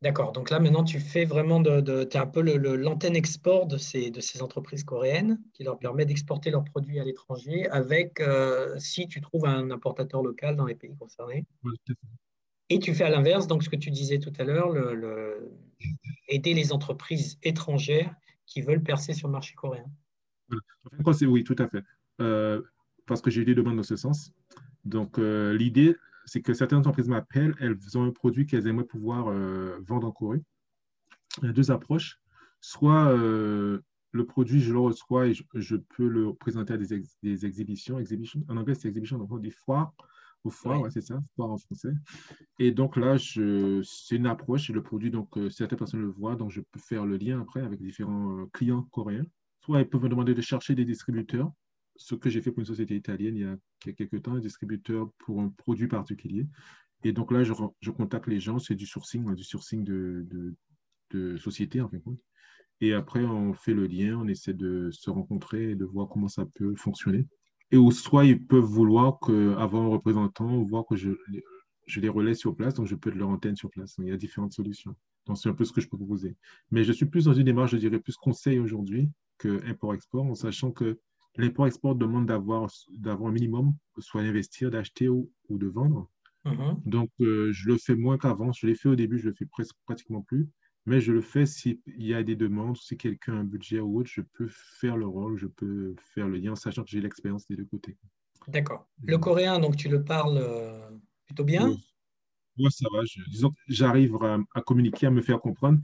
D'accord. 0.00 0.30
Donc 0.32 0.50
là, 0.50 0.60
maintenant, 0.60 0.84
tu 0.84 1.00
fais 1.00 1.24
vraiment 1.24 1.60
de, 1.60 2.04
tu 2.04 2.16
es 2.16 2.20
un 2.20 2.26
peu 2.26 2.40
l'antenne 2.40 3.16
export 3.16 3.66
de 3.66 3.76
ces, 3.76 4.10
de 4.10 4.20
ces 4.20 4.42
entreprises 4.42 4.84
coréennes 4.84 5.40
qui 5.54 5.64
leur 5.64 5.78
permet 5.78 6.06
d'exporter 6.06 6.50
leurs 6.50 6.64
produits 6.64 7.00
à 7.00 7.04
l'étranger 7.04 7.68
avec, 7.68 8.20
euh, 8.20 8.78
si 8.78 9.08
tu 9.08 9.20
trouves 9.20 9.46
un 9.46 9.72
importateur 9.72 10.22
local 10.22 10.54
dans 10.54 10.66
les 10.66 10.76
pays 10.76 10.94
concernés. 10.96 11.46
Et 12.70 12.78
tu 12.78 12.94
fais 12.94 13.04
à 13.04 13.10
l'inverse, 13.10 13.48
donc 13.48 13.64
ce 13.64 13.68
que 13.68 13.76
tu 13.76 13.90
disais 13.90 14.18
tout 14.18 14.32
à 14.38 14.44
l'heure, 14.44 14.68
le, 14.70 15.50
aider 16.28 16.54
les 16.54 16.72
entreprises 16.72 17.38
étrangères 17.42 18.14
qui 18.46 18.62
veulent 18.62 18.82
percer 18.82 19.14
sur 19.14 19.26
le 19.26 19.32
marché 19.32 19.54
coréen. 19.54 19.86
oui, 21.26 21.42
tout 21.42 21.56
à 21.58 21.66
fait. 21.66 21.82
Euh, 22.20 22.62
parce 23.06 23.20
que 23.20 23.30
j'ai 23.30 23.40
eu 23.40 23.44
des 23.44 23.54
demandes 23.54 23.76
dans 23.76 23.82
ce 23.82 23.96
sens. 23.96 24.32
Donc, 24.84 25.18
euh, 25.18 25.56
l'idée, 25.56 25.96
c'est 26.28 26.42
que 26.42 26.52
certaines 26.52 26.78
entreprises 26.78 27.08
m'appellent, 27.08 27.54
elles 27.58 27.76
ont 27.96 28.04
un 28.04 28.10
produit 28.10 28.46
qu'elles 28.46 28.66
aimeraient 28.66 28.84
pouvoir 28.84 29.28
euh, 29.28 29.78
vendre 29.86 30.06
en 30.06 30.12
Corée. 30.12 30.42
Il 31.42 31.46
y 31.46 31.48
a 31.48 31.52
deux 31.52 31.70
approches. 31.70 32.20
Soit 32.60 33.08
euh, 33.08 33.80
le 34.12 34.26
produit, 34.26 34.60
je 34.60 34.72
le 34.72 34.78
reçois 34.78 35.28
et 35.28 35.34
je, 35.34 35.76
peux 35.76 36.08
le 36.08 36.34
présenter 36.34 36.74
à 36.74 36.76
des, 36.76 37.02
des 37.22 37.46
exhibitions. 37.46 37.98
Exhibition, 37.98 38.44
en 38.48 38.56
anglais, 38.56 38.74
c'est 38.74 38.88
exhibition, 38.88 39.18
donc 39.18 39.40
des 39.40 39.50
foires. 39.50 39.92
Aux 40.44 40.50
foires, 40.50 40.90
c'est 40.90 41.00
ça, 41.00 41.20
foire 41.34 41.50
en 41.50 41.58
français. 41.58 41.92
Et 42.58 42.70
donc 42.70 42.96
là, 42.96 43.16
c'est 43.18 44.16
une 44.16 44.26
approche, 44.26 44.68
le 44.68 44.82
produit, 44.82 45.10
donc 45.10 45.36
euh, 45.36 45.50
certaines 45.50 45.78
personnes 45.78 46.00
le 46.00 46.08
voient, 46.08 46.36
donc 46.36 46.50
je 46.50 46.60
peux 46.60 46.78
faire 46.78 47.06
le 47.06 47.16
lien 47.16 47.40
après 47.40 47.60
avec 47.60 47.80
différents 47.82 48.46
clients 48.52 48.82
coréens. 48.92 49.26
Soit 49.60 49.80
ils 49.80 49.88
peuvent 49.88 50.02
me 50.02 50.08
demander 50.08 50.34
de 50.34 50.40
chercher 50.40 50.74
des 50.74 50.84
distributeurs 50.84 51.50
ce 51.98 52.14
que 52.14 52.30
j'ai 52.30 52.40
fait 52.40 52.50
pour 52.50 52.60
une 52.60 52.66
société 52.66 52.96
italienne 52.96 53.36
il 53.36 53.42
y 53.42 53.44
a, 53.44 53.94
quelques 53.94 54.22
temps, 54.22 54.34
un 54.34 54.40
distributeur 54.40 55.10
pour 55.18 55.40
un 55.40 55.48
produit 55.50 55.88
particulier. 55.88 56.46
Et 57.04 57.12
donc 57.12 57.30
là, 57.32 57.44
je, 57.44 57.90
contacte 57.90 58.26
les 58.26 58.40
gens, 58.40 58.58
c'est 58.58 58.74
du 58.74 58.86
sourcing, 58.86 59.34
du 59.34 59.44
sourcing 59.44 59.84
de, 59.84 61.36
société, 61.38 61.80
en 61.80 61.88
fin 61.88 61.98
de 61.98 62.02
compte. 62.02 62.20
Et 62.80 62.92
après, 62.92 63.24
on 63.24 63.52
fait 63.52 63.74
le 63.74 63.86
lien, 63.86 64.18
on 64.18 64.28
essaie 64.28 64.54
de 64.54 64.90
se 64.92 65.10
rencontrer 65.10 65.72
et 65.72 65.74
de 65.74 65.84
voir 65.84 66.08
comment 66.08 66.28
ça 66.28 66.46
peut 66.54 66.74
fonctionner. 66.76 67.26
Et 67.70 67.76
ou 67.76 67.90
soit 67.90 68.24
ils 68.24 68.46
peuvent 68.46 68.64
vouloir 68.64 69.18
qu'avant 69.20 69.84
un 69.84 69.88
représentant, 69.88 70.62
voir 70.62 70.86
que 70.86 70.96
je, 70.96 71.10
les 71.96 72.08
relais 72.08 72.34
sur 72.34 72.54
place, 72.54 72.74
donc 72.74 72.86
je 72.86 72.94
peux 72.94 73.10
être 73.10 73.16
leur 73.16 73.28
antenne 73.28 73.56
sur 73.56 73.70
place. 73.70 73.96
Il 73.98 74.06
y 74.06 74.12
a 74.12 74.16
différentes 74.16 74.52
solutions. 74.52 74.94
Donc, 75.26 75.38
c'est 75.38 75.48
un 75.48 75.54
peu 75.54 75.64
ce 75.64 75.72
que 75.72 75.80
je 75.80 75.88
peux 75.88 75.96
proposer. 75.96 76.36
Mais 76.70 76.84
je 76.84 76.92
suis 76.92 77.06
plus 77.06 77.24
dans 77.24 77.34
une 77.34 77.44
démarche, 77.44 77.72
je 77.72 77.76
dirais, 77.76 77.98
plus 77.98 78.16
conseil 78.16 78.58
aujourd'hui 78.58 79.10
que 79.38 79.60
import-export, 79.66 80.24
en 80.24 80.34
sachant 80.34 80.70
que 80.70 81.00
l'import-export 81.38 81.94
demande 81.94 82.26
d'avoir 82.26 82.68
un 83.28 83.32
minimum, 83.32 83.74
soit 83.98 84.22
d'investir, 84.22 84.70
d'acheter 84.70 85.08
ou, 85.08 85.30
de 85.48 85.66
vendre. 85.66 86.08
Mm-hmm. 86.44 86.82
Donc, 86.84 87.10
euh, 87.20 87.52
je 87.52 87.68
le 87.68 87.78
fais 87.78 87.94
moins 87.94 88.18
qu'avant. 88.18 88.52
Je 88.52 88.66
l'ai 88.66 88.74
fait 88.74 88.88
au 88.88 88.96
début, 88.96 89.18
je 89.18 89.28
le 89.28 89.34
fais 89.34 89.46
presque 89.46 89.76
pratiquement 89.86 90.22
plus. 90.22 90.48
Mais 90.86 91.00
je 91.00 91.12
le 91.12 91.20
fais 91.20 91.44
s'il 91.44 91.80
y 91.86 92.14
a 92.14 92.22
des 92.22 92.34
demandes, 92.34 92.76
si 92.76 92.96
quelqu'un 92.96 93.34
a 93.34 93.36
un 93.40 93.44
budget 93.44 93.78
ou 93.78 94.00
autre, 94.00 94.10
je 94.10 94.22
peux 94.22 94.48
faire 94.48 94.96
le 94.96 95.06
rôle, 95.06 95.36
je 95.36 95.46
peux 95.46 95.94
faire 96.14 96.28
le 96.28 96.38
lien, 96.38 96.54
sachant 96.56 96.82
que 96.82 96.88
j'ai 96.88 97.00
l'expérience 97.00 97.46
des 97.46 97.56
deux 97.56 97.66
côtés. 97.66 97.96
D'accord. 98.46 98.88
Le 99.04 99.18
coréen, 99.18 99.58
donc 99.58 99.76
tu 99.76 99.88
le 99.88 100.02
parles 100.02 100.38
euh, 100.38 100.88
plutôt 101.26 101.44
bien? 101.44 101.76
Oui, 102.58 102.70
ça 102.70 102.86
va. 102.90 103.00
disons 103.30 103.50
que 103.50 103.56
j'arrive 103.68 104.16
à, 104.54 104.62
communiquer, 104.62 105.06
à 105.06 105.10
me 105.10 105.20
faire 105.20 105.40
comprendre. 105.40 105.78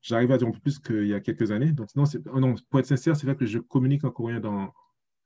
J'arrive 0.00 0.30
à 0.30 0.38
dire 0.38 0.46
un 0.46 0.52
peu 0.52 0.60
plus 0.60 0.78
qu'il 0.78 1.06
y 1.06 1.14
a 1.14 1.20
quelques 1.20 1.50
années. 1.50 1.72
Donc, 1.72 1.88
non, 1.96 2.04
oh 2.32 2.40
non, 2.40 2.54
pour 2.70 2.78
être 2.78 2.86
sincère, 2.86 3.16
c'est 3.16 3.26
vrai 3.26 3.36
que 3.36 3.46
je 3.46 3.58
communique 3.58 4.04
en 4.04 4.10
coréen 4.10 4.38
dans 4.38 4.72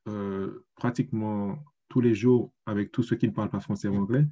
euh, 0.09 0.65
pratiquement 0.77 1.59
tous 1.89 2.01
les 2.01 2.15
jours 2.15 2.53
avec 2.67 2.93
tous 2.93 3.03
ceux 3.03 3.17
qui 3.17 3.27
ne 3.27 3.33
parlent 3.33 3.51
pas 3.51 3.61
français 3.61 3.89
ou 3.89 3.97
anglais 3.97 4.27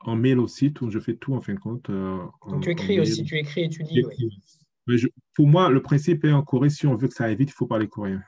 en 0.00 0.16
mail 0.16 0.38
aussi, 0.38 0.72
tout, 0.72 0.90
je 0.90 0.98
fais 0.98 1.14
tout 1.14 1.34
en 1.34 1.40
fin 1.40 1.54
de 1.54 1.60
compte. 1.60 1.90
Euh, 1.90 2.18
Donc 2.48 2.62
tu 2.62 2.70
écris 2.70 3.00
aussi, 3.00 3.22
tu 3.22 3.36
écris 3.36 3.64
et 3.64 3.68
tu 3.68 3.82
lis. 3.82 4.04
pour 5.34 5.46
moi, 5.46 5.70
le 5.70 5.82
principe 5.82 6.24
est 6.24 6.32
en 6.32 6.42
Corée, 6.42 6.70
si 6.70 6.86
on 6.86 6.96
veut 6.96 7.08
que 7.08 7.14
ça 7.14 7.24
aille 7.24 7.36
vite, 7.36 7.50
il 7.50 7.54
faut 7.54 7.66
parler 7.66 7.88
coréen. 7.88 8.22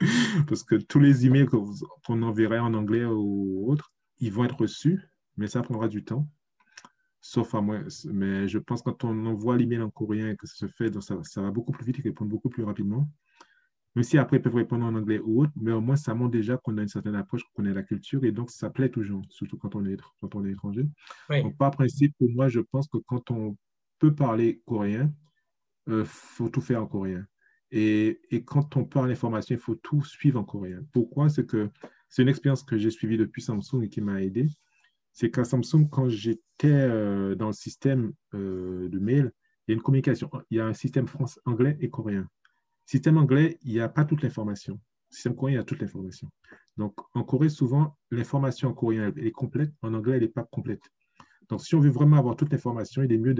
Parce 0.48 0.62
que 0.62 0.76
tous 0.76 1.00
les 1.00 1.26
emails 1.26 1.46
qu'on 1.46 2.22
enverrait 2.22 2.58
en 2.58 2.74
anglais 2.74 3.04
ou 3.04 3.70
autre, 3.70 3.92
ils 4.18 4.32
vont 4.32 4.44
être 4.44 4.60
reçus, 4.60 5.00
mais 5.36 5.48
ça 5.48 5.62
prendra 5.62 5.88
du 5.88 6.04
temps. 6.04 6.28
Sauf 7.20 7.54
à 7.54 7.60
moi. 7.60 7.78
Mais 8.12 8.48
je 8.48 8.58
pense 8.58 8.82
que 8.82 8.90
quand 8.90 9.04
on 9.04 9.26
envoie 9.26 9.56
l'email 9.56 9.80
en 9.80 9.90
coréen 9.90 10.30
et 10.30 10.36
que 10.36 10.46
ça 10.46 10.54
se 10.54 10.66
fait, 10.66 10.90
donc 10.90 11.04
ça, 11.04 11.18
ça 11.22 11.40
va 11.40 11.50
beaucoup 11.50 11.72
plus 11.72 11.84
vite 11.84 11.98
et 12.00 12.02
répondre 12.02 12.30
beaucoup 12.30 12.48
plus 12.48 12.64
rapidement. 12.64 13.08
Même 13.94 14.04
si 14.04 14.16
après, 14.16 14.38
ils 14.38 14.42
peuvent 14.42 14.54
répondre 14.54 14.86
en 14.86 14.94
anglais 14.94 15.20
ou 15.22 15.42
autre, 15.42 15.52
mais 15.56 15.72
au 15.72 15.80
moins, 15.80 15.96
ça 15.96 16.14
montre 16.14 16.30
déjà 16.30 16.56
qu'on 16.56 16.78
a 16.78 16.82
une 16.82 16.88
certaine 16.88 17.14
approche, 17.14 17.42
qu'on 17.44 17.62
connaît 17.62 17.74
la 17.74 17.82
culture, 17.82 18.24
et 18.24 18.32
donc 18.32 18.50
ça 18.50 18.70
plaît 18.70 18.88
toujours, 18.88 19.22
surtout 19.28 19.58
quand 19.58 19.74
on 19.74 19.84
est, 19.84 19.98
quand 20.20 20.34
on 20.34 20.44
est 20.46 20.52
étranger. 20.52 20.86
Donc, 21.28 21.56
par 21.58 21.72
principe, 21.72 22.14
pour 22.18 22.30
moi, 22.30 22.48
je 22.48 22.60
pense 22.60 22.88
que 22.88 22.98
quand 22.98 23.30
on 23.30 23.56
peut 23.98 24.14
parler 24.14 24.62
coréen, 24.66 25.12
il 25.86 25.92
euh, 25.92 26.04
faut 26.04 26.48
tout 26.48 26.60
faire 26.60 26.82
en 26.82 26.86
coréen. 26.86 27.26
Et, 27.70 28.20
et, 28.30 28.44
quand 28.44 28.76
on 28.76 28.84
parle 28.84 29.08
l'information, 29.08 29.54
il 29.54 29.60
faut 29.60 29.74
tout 29.74 30.04
suivre 30.04 30.38
en 30.38 30.44
coréen. 30.44 30.82
Pourquoi? 30.92 31.28
C'est 31.28 31.46
que 31.46 31.70
c'est 32.08 32.22
une 32.22 32.28
expérience 32.28 32.62
que 32.62 32.76
j'ai 32.76 32.90
suivie 32.90 33.16
depuis 33.16 33.40
Samsung 33.40 33.82
et 33.82 33.88
qui 33.88 34.02
m'a 34.02 34.22
aidé. 34.22 34.46
C'est 35.12 35.30
qu'à 35.30 35.44
Samsung, 35.44 35.88
quand 35.90 36.08
j'étais 36.08 36.42
euh, 36.66 37.34
dans 37.34 37.46
le 37.48 37.52
système 37.54 38.12
euh, 38.34 38.88
de 38.88 38.98
mail, 38.98 39.32
il 39.66 39.70
y 39.70 39.72
a 39.72 39.74
une 39.74 39.82
communication. 39.82 40.30
Il 40.50 40.58
y 40.58 40.60
a 40.60 40.66
un 40.66 40.74
système 40.74 41.06
français, 41.06 41.40
anglais 41.46 41.78
et 41.80 41.88
coréen. 41.88 42.28
Système 42.86 43.18
anglais, 43.18 43.58
il 43.62 43.72
n'y 43.72 43.80
a 43.80 43.88
pas 43.88 44.04
toute 44.04 44.22
l'information. 44.22 44.80
Système 45.10 45.34
coréen, 45.34 45.54
il 45.54 45.56
y 45.56 45.60
a 45.60 45.64
toute 45.64 45.80
l'information. 45.80 46.28
Donc, 46.76 46.94
en 47.14 47.22
Corée, 47.22 47.48
souvent, 47.48 47.96
l'information 48.10 48.70
en 48.70 48.74
coréen 48.74 49.12
est 49.16 49.30
complète, 49.30 49.72
en 49.82 49.92
anglais, 49.94 50.16
elle 50.16 50.22
n'est 50.22 50.28
pas 50.28 50.44
complète. 50.44 50.82
Donc, 51.48 51.60
si 51.60 51.74
on 51.74 51.80
veut 51.80 51.90
vraiment 51.90 52.16
avoir 52.16 52.36
toute 52.36 52.50
l'information, 52.50 53.02
il 53.02 53.12
est 53.12 53.18
mieux 53.18 53.34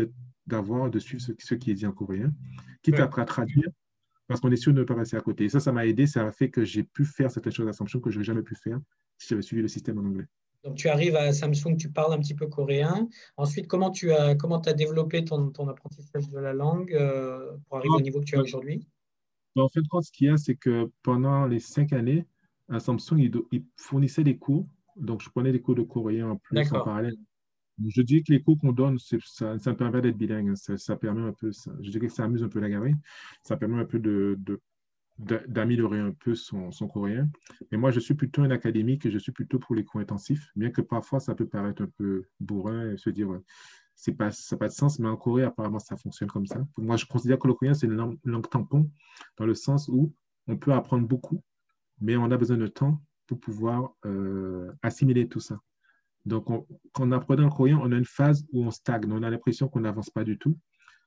d'avoir, 0.47 0.91
de, 0.91 0.99
suivre 0.99 1.23
ce, 1.23 1.55
qui 1.55 1.71
est 1.71 1.75
dit 1.75 1.87
en 1.87 1.93
coréen, 1.93 2.33
quitte 2.83 3.01
à 3.01 3.07
traduire, 3.09 3.69
parce 4.27 4.41
qu'on 4.41 4.51
est 4.51 4.57
sûr 4.57 4.73
de 4.73 4.81
ne 4.81 4.85
pas 4.85 4.95
passer 4.95 5.17
à 5.17 5.21
côté. 5.21 5.45
Et 5.45 5.49
ça, 5.49 5.61
ça 5.61 5.73
m'a 5.73 5.87
aidé, 5.87 6.07
ça 6.07 6.27
a 6.27 6.31
fait 6.31 6.51
que 6.51 6.65
j'ai 6.65 6.83
pu 6.83 7.05
faire 7.05 7.31
certaines 7.31 7.53
choses 7.53 7.69
à 7.69 7.73
Samsung 7.73 8.01
que 8.03 8.11
je 8.11 8.17
n'aurais 8.17 8.25
jamais 8.25 8.43
pu 8.43 8.55
faire 8.55 8.79
si 9.19 9.29
j'avais 9.29 9.43
suivi 9.43 9.63
le 9.63 9.69
système 9.69 9.99
en 9.99 10.03
anglais. 10.03 10.27
Donc, 10.65 10.77
tu 10.77 10.89
arrives 10.89 11.17
à 11.17 11.33
Samsung, 11.33 11.77
tu 11.77 11.91
parles 11.91 12.13
un 12.13 12.19
petit 12.19 12.35
peu 12.35 12.47
coréen. 12.47 13.09
Ensuite, 13.37 13.67
comment 13.67 13.91
tu 13.91 14.13
as, 14.13 14.35
comment 14.37 14.61
as 14.61 14.73
développé 14.75 15.25
ton, 15.25 15.51
ton 15.51 15.69
apprentissage 15.69 16.29
de 16.29 16.39
la 16.39 16.53
langue 16.53 16.93
euh, 16.95 17.57
pour 17.67 17.79
arriver 17.79 17.95
au 17.97 18.01
niveau 18.01 18.21
que 18.21 18.27
tu 18.27 18.37
as 18.37 18.43
aujourd'hui? 18.43 18.87
En 19.61 19.69
fait, 19.69 19.81
ce 20.03 20.13
qu'il 20.13 20.27
y 20.29 20.31
a, 20.31 20.37
c'est 20.37 20.57
que 20.57 20.91
pendant 21.03 21.47
les 21.47 21.59
cinq 21.59 21.93
années, 21.93 22.27
à 22.69 22.81
Samsung, 22.81 23.19
il, 23.19 23.65
fournissait 23.77 24.25
des 24.25 24.39
cours. 24.39 24.67
Donc, 24.97 25.23
je 25.23 25.31
prenais 25.31 25.53
des 25.53 25.61
cours 25.61 25.75
de 25.75 25.83
coréen 25.83 26.31
en 26.31 26.37
plus 26.37 26.59
en 26.73 26.85
parallèle. 26.85 27.17
Je 27.87 28.03
dis 28.03 28.23
que 28.23 28.33
les 28.33 28.43
cours 28.43 28.59
qu'on 28.59 28.73
donne, 28.73 28.99
ça, 28.99 29.59
ça 29.59 29.71
me 29.71 29.77
permet 29.77 30.01
d'être 30.01 30.17
bilingue. 30.17 30.55
Ça, 30.55 30.97
permet 30.97 31.23
un 31.23 31.33
peu, 31.33 31.53
ça, 31.53 31.73
je 31.81 31.91
dirais 31.91 32.07
que 32.07 32.13
ça 32.13 32.25
amuse 32.25 32.43
un 32.43 32.49
peu 32.49 32.61
la 32.61 32.69
gamme. 32.69 32.99
Ça 33.43 33.57
permet 33.57 33.81
un 33.81 33.85
peu 33.85 33.99
de, 33.99 34.39
d'améliorer 35.19 35.99
un 35.99 36.13
peu 36.13 36.35
son, 36.35 36.71
son, 36.71 36.89
coréen. 36.89 37.31
Mais 37.71 37.79
moi, 37.79 37.91
je 37.91 38.01
suis 38.01 38.15
plutôt 38.15 38.43
un 38.43 38.51
académique 38.51 39.07
et 39.07 39.11
je 39.11 39.19
suis 39.19 39.33
plutôt 39.33 39.59
pour 39.59 39.75
les 39.75 39.85
cours 39.85 40.01
intensifs, 40.01 40.51
bien 40.57 40.71
que 40.71 40.81
parfois 40.81 41.21
ça 41.21 41.35
peut 41.35 41.47
paraître 41.47 41.83
un 41.83 41.89
peu 41.99 42.25
bourrin 42.41 42.93
et 42.93 42.97
se 42.97 43.11
dire 43.11 43.41
c'est 43.95 44.13
pas, 44.13 44.31
ça 44.31 44.57
n'a 44.57 44.59
pas 44.59 44.69
de 44.69 44.73
sens, 44.73 44.99
mais 44.99 45.09
en 45.09 45.17
Corée, 45.17 45.45
apparemment, 45.45 45.79
ça 45.79 45.97
fonctionne 45.97 46.29
comme 46.29 46.47
ça. 46.47 46.65
moi, 46.79 46.97
je 46.97 47.07
considère 47.07 47.39
que 47.39 47.47
le 47.47 47.55
coréen, 47.55 47.75
c'est 47.75 47.87
une 47.87 48.19
langue, 48.25 48.49
tampon, 48.51 48.91
dans 49.37 49.47
le 49.47 49.55
sens 49.55 49.89
où 49.89 50.13
on 50.49 50.57
peut 50.57 50.73
apprendre 50.73 51.07
beaucoup, 51.07 51.43
mais 52.01 52.17
on 52.17 52.31
a 52.31 52.37
besoin 52.37 52.57
de 52.57 52.67
temps 52.67 53.01
pour 53.27 53.39
pouvoir 53.39 53.95
euh, 54.05 54.73
assimiler 54.83 55.29
tout 55.29 55.41
ça. 55.41 55.61
Donc, 56.25 56.47
quand 56.47 56.67
on 57.01 57.13
apprend 57.13 57.35
le 57.35 57.49
coréen, 57.49 57.79
on 57.83 57.93
a 57.93 57.97
une 57.97 58.05
phase 58.05 58.47
où 58.53 58.65
on 58.65 58.71
stagne, 58.71 59.11
on 59.11 59.23
a 59.23 59.31
l'impression 59.31 59.69
qu'on 59.69 59.81
n'avance 59.81 60.11
pas 60.11 60.25
du 60.25 60.39
tout. 60.39 60.57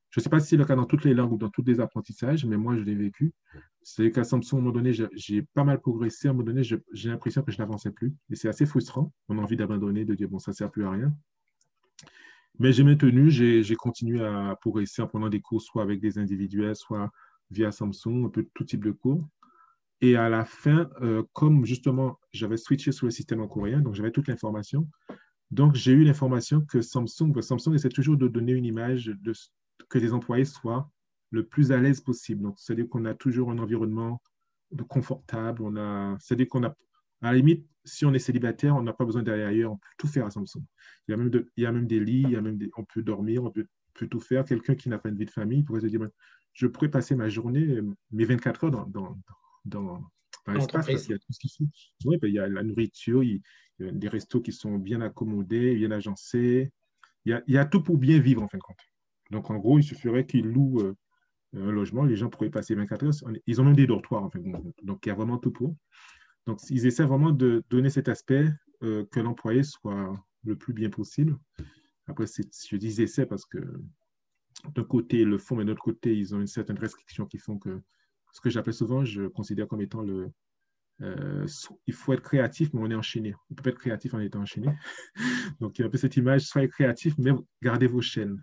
Je 0.10 0.22
ne 0.22 0.24
sais 0.24 0.30
pas 0.30 0.40
si 0.40 0.48
c'est 0.48 0.58
le 0.58 0.64
cas 0.64 0.76
dans 0.76 0.86
toutes 0.86 1.04
les 1.04 1.14
langues 1.14 1.34
ou 1.34 1.38
dans 1.38 1.50
tous 1.50 1.64
les 1.64 1.82
apprentissages, 1.82 2.46
mais 2.46 2.56
moi, 2.56 2.78
je 2.78 2.84
l'ai 2.84 2.96
vécu. 2.96 3.34
C'est 3.82 4.12
qu'à 4.12 4.24
Samsung, 4.24 4.54
à 4.54 4.56
un 4.56 4.62
moment 4.62 4.72
donné, 4.72 4.94
j'ai 4.94 5.42
pas 5.42 5.66
mal 5.66 5.82
progressé. 5.82 6.28
À 6.28 6.32
un 6.32 6.34
moment 6.34 6.46
donné, 6.46 6.64
j'ai 6.64 7.10
l'impression 7.10 7.42
que 7.42 7.52
je 7.52 7.58
n'avançais 7.58 7.92
plus. 7.92 8.14
Et 8.30 8.36
c'est 8.36 8.48
assez 8.48 8.66
frustrant. 8.66 9.12
On 9.28 9.38
a 9.38 9.42
envie 9.42 9.58
d'abandonner, 9.58 10.06
de 10.06 10.16
dire, 10.16 10.30
bon, 10.30 10.40
ça 10.40 10.52
ne 10.52 10.56
sert 10.56 10.72
plus 10.72 10.86
à 10.86 10.92
rien. 10.92 11.14
Mais 12.60 12.72
j'ai 12.72 12.84
maintenu, 12.84 13.30
j'ai 13.30 13.76
continué 13.76 14.24
à 14.24 14.56
progresser 14.62 15.02
en 15.02 15.08
prenant 15.08 15.30
des 15.30 15.42
cours 15.42 15.62
soit 15.62 15.84
avec 15.84 16.00
des 16.00 16.18
individuels, 16.18 16.76
soit 16.76 17.12
via 17.52 17.72
Samsung, 17.72 18.26
un 18.26 18.30
peu 18.30 18.48
tout 18.54 18.64
type 18.64 18.84
de 18.84 18.92
cours. 18.92 19.28
Et 20.02 20.16
à 20.16 20.30
la 20.30 20.46
fin, 20.46 20.90
euh, 21.02 21.24
comme 21.34 21.66
justement 21.66 22.20
j'avais 22.32 22.58
switché 22.58 22.92
sur 22.92 23.08
le 23.08 23.12
système 23.12 23.42
en 23.42 23.48
coréen, 23.48 23.82
donc 23.82 23.96
j'avais 23.96 24.12
toute 24.12 24.28
l'information, 24.28 24.88
donc 25.52 25.76
j'ai 25.76 25.92
eu 25.94 26.04
l'information 26.04 26.62
que 26.62 26.82
Samsung, 26.82 27.42
Samsung 27.42 27.74
essaie 27.74 27.90
toujours 27.90 28.18
de 28.18 28.28
donner 28.28 28.54
une 28.54 28.66
image 28.66 29.12
que 29.90 29.98
les 29.98 30.14
employés 30.14 30.46
soient 30.46 30.90
le 31.32 31.46
plus 31.46 31.72
à 31.72 31.78
l'aise 31.78 32.02
possible. 32.02 32.44
Donc, 32.44 32.56
c'est-à-dire 32.58 32.88
qu'on 32.90 33.06
a 33.06 33.14
toujours 33.14 33.52
un 33.52 33.60
environnement 33.60 34.22
confortable, 34.90 35.62
on 35.64 35.76
a, 35.76 36.18
c'est-à-dire 36.20 36.48
qu'on 36.48 36.64
a, 36.64 36.70
à 37.22 37.32
la 37.32 37.34
limite, 37.34 37.66
si 37.86 38.06
on 38.06 38.14
est 38.14 38.20
célibataire, 38.20 38.76
on 38.76 38.82
n'a 38.82 38.94
pas 38.94 39.06
besoin 39.06 39.24
d'aller 39.24 39.44
ailleurs, 39.44 39.72
on 39.72 39.78
peut 39.78 39.88
tout 39.98 40.08
faire 40.08 40.26
à 40.26 40.32
Samsung. 40.32 40.64
Il 41.08 41.12
y 41.12 41.14
a 41.14 41.18
même, 41.18 41.32
il 41.56 41.64
y 41.64 41.66
a 41.66 41.72
même 41.72 41.88
des 41.88 42.00
lits, 42.00 42.24
il 42.24 42.32
y 42.32 42.36
a 42.36 42.42
même 42.42 42.60
on 42.78 42.84
peut 42.84 43.04
dormir, 43.04 43.44
on 43.44 43.52
peut, 43.52 43.68
tout 44.10 44.20
faire. 44.20 44.44
Quelqu'un 44.44 44.76
qui 44.76 44.90
n'a 44.90 44.98
pas 44.98 45.10
une 45.10 45.18
vie 45.18 45.26
de 45.26 45.32
famille 45.32 45.64
pourrait 45.64 45.82
se 45.82 45.88
dire, 45.88 46.00
ben, 46.00 46.12
je 46.54 46.68
pourrais 46.68 46.90
passer 46.90 47.16
ma 47.16 47.30
journée, 47.30 47.80
mes 48.12 48.26
24 48.26 48.66
heures 48.66 48.72
dans, 48.72 48.86
dans, 48.88 49.18
dans, 49.64 50.04
l'espace, 50.48 50.86
parce 50.86 51.04
qu'il 51.04 51.12
y 51.12 51.16
a 51.16 51.20
tout 51.20 51.32
ce 51.32 51.40
qu'il 51.40 51.52
faut. 51.58 51.66
Oui, 52.06 52.18
ben, 52.18 52.28
il 52.28 52.34
y 52.34 52.40
a 52.40 52.48
la 52.48 52.64
nourriture, 52.64 53.24
il 53.24 53.42
y 53.80 53.88
a 53.88 53.92
des 53.92 54.10
restos 54.10 54.42
qui 54.42 54.52
sont 54.52 54.78
bien 54.78 55.02
accommodés, 55.02 55.76
bien 55.76 55.92
agencés. 55.92 56.72
Il 57.26 57.32
y 57.32 57.34
a, 57.34 57.44
il 57.48 57.54
y 57.54 57.58
a 57.58 57.66
tout 57.66 57.82
pour 57.82 57.98
bien 57.98 58.20
vivre, 58.20 58.44
en 58.44 58.48
fin 58.48 58.58
de 58.58 58.64
compte. 58.64 58.78
Donc, 59.32 59.50
en 59.50 59.58
gros, 59.58 59.80
il 59.80 59.84
suffirait 59.84 60.26
qu'ils 60.26 60.46
louent 60.46 60.82
euh, 60.82 60.96
un 61.56 61.72
logement, 61.72 62.04
les 62.04 62.16
gens 62.16 62.30
pourraient 62.30 62.50
passer 62.50 62.76
24 62.76 63.06
heures. 63.06 63.34
Ils 63.48 63.62
ont 63.62 63.64
même 63.64 63.76
des 63.76 63.88
dortoirs, 63.88 64.24
en 64.24 64.30
fait. 64.30 64.42
Donc, 64.84 65.06
il 65.06 65.10
y 65.10 65.12
a 65.12 65.16
vraiment 65.16 65.38
tout 65.38 65.52
pour. 65.52 65.76
Donc, 66.48 66.60
ils 66.70 66.86
essaient 66.86 67.06
vraiment 67.06 67.32
de 67.32 67.64
donner 67.70 67.90
cet 67.90 68.08
aspect 68.08 68.48
euh, 68.84 69.06
que 69.12 69.20
l'employé 69.20 69.64
soit 69.64 70.14
le 70.44 70.56
plus 70.56 70.74
bien 70.74 70.90
possible. 70.90 71.38
Après, 72.08 72.26
je 72.28 72.78
dis 72.78 73.02
essaient 73.02 73.26
parce 73.26 73.46
que 73.46 73.60
d'un 74.74 74.84
côté, 74.84 75.22
ils 75.22 75.28
le 75.28 75.38
font, 75.38 75.56
mais 75.56 75.64
de 75.64 75.70
l'autre 75.70 75.84
côté, 75.84 76.16
ils 76.16 76.36
ont 76.36 76.40
une 76.40 76.48
certaine 76.48 76.78
restriction 76.78 77.26
qui 77.26 77.38
font 77.38 77.58
que 77.58 77.82
ce 78.32 78.42
que 78.42 78.50
j'appelle 78.50 78.74
souvent, 78.74 79.04
je 79.06 79.28
considère 79.28 79.68
comme 79.68 79.82
étant 79.82 80.02
le. 80.02 80.30
Euh, 81.02 81.46
il 81.88 81.94
faut 81.94 82.14
être 82.14 82.22
créatif, 82.22 82.70
mais 82.74 82.82
on 82.82 82.90
est 82.90 82.96
enchaîné. 82.96 83.34
On 83.50 83.56
peut 83.56 83.64
pas 83.64 83.70
être 83.72 83.80
créatif 83.80 84.14
en 84.14 84.20
étant 84.20 84.42
enchaîné. 84.42 84.70
Donc, 85.60 85.78
il 85.78 85.82
y 85.82 85.84
a 85.84 85.88
un 85.88 85.90
peu 85.90 85.98
cette 85.98 86.16
image, 86.16 86.44
soyez 86.44 86.70
créatif, 86.70 87.16
mais 87.18 87.32
gardez 87.62 87.88
vos 87.88 88.02
chaînes. 88.02 88.42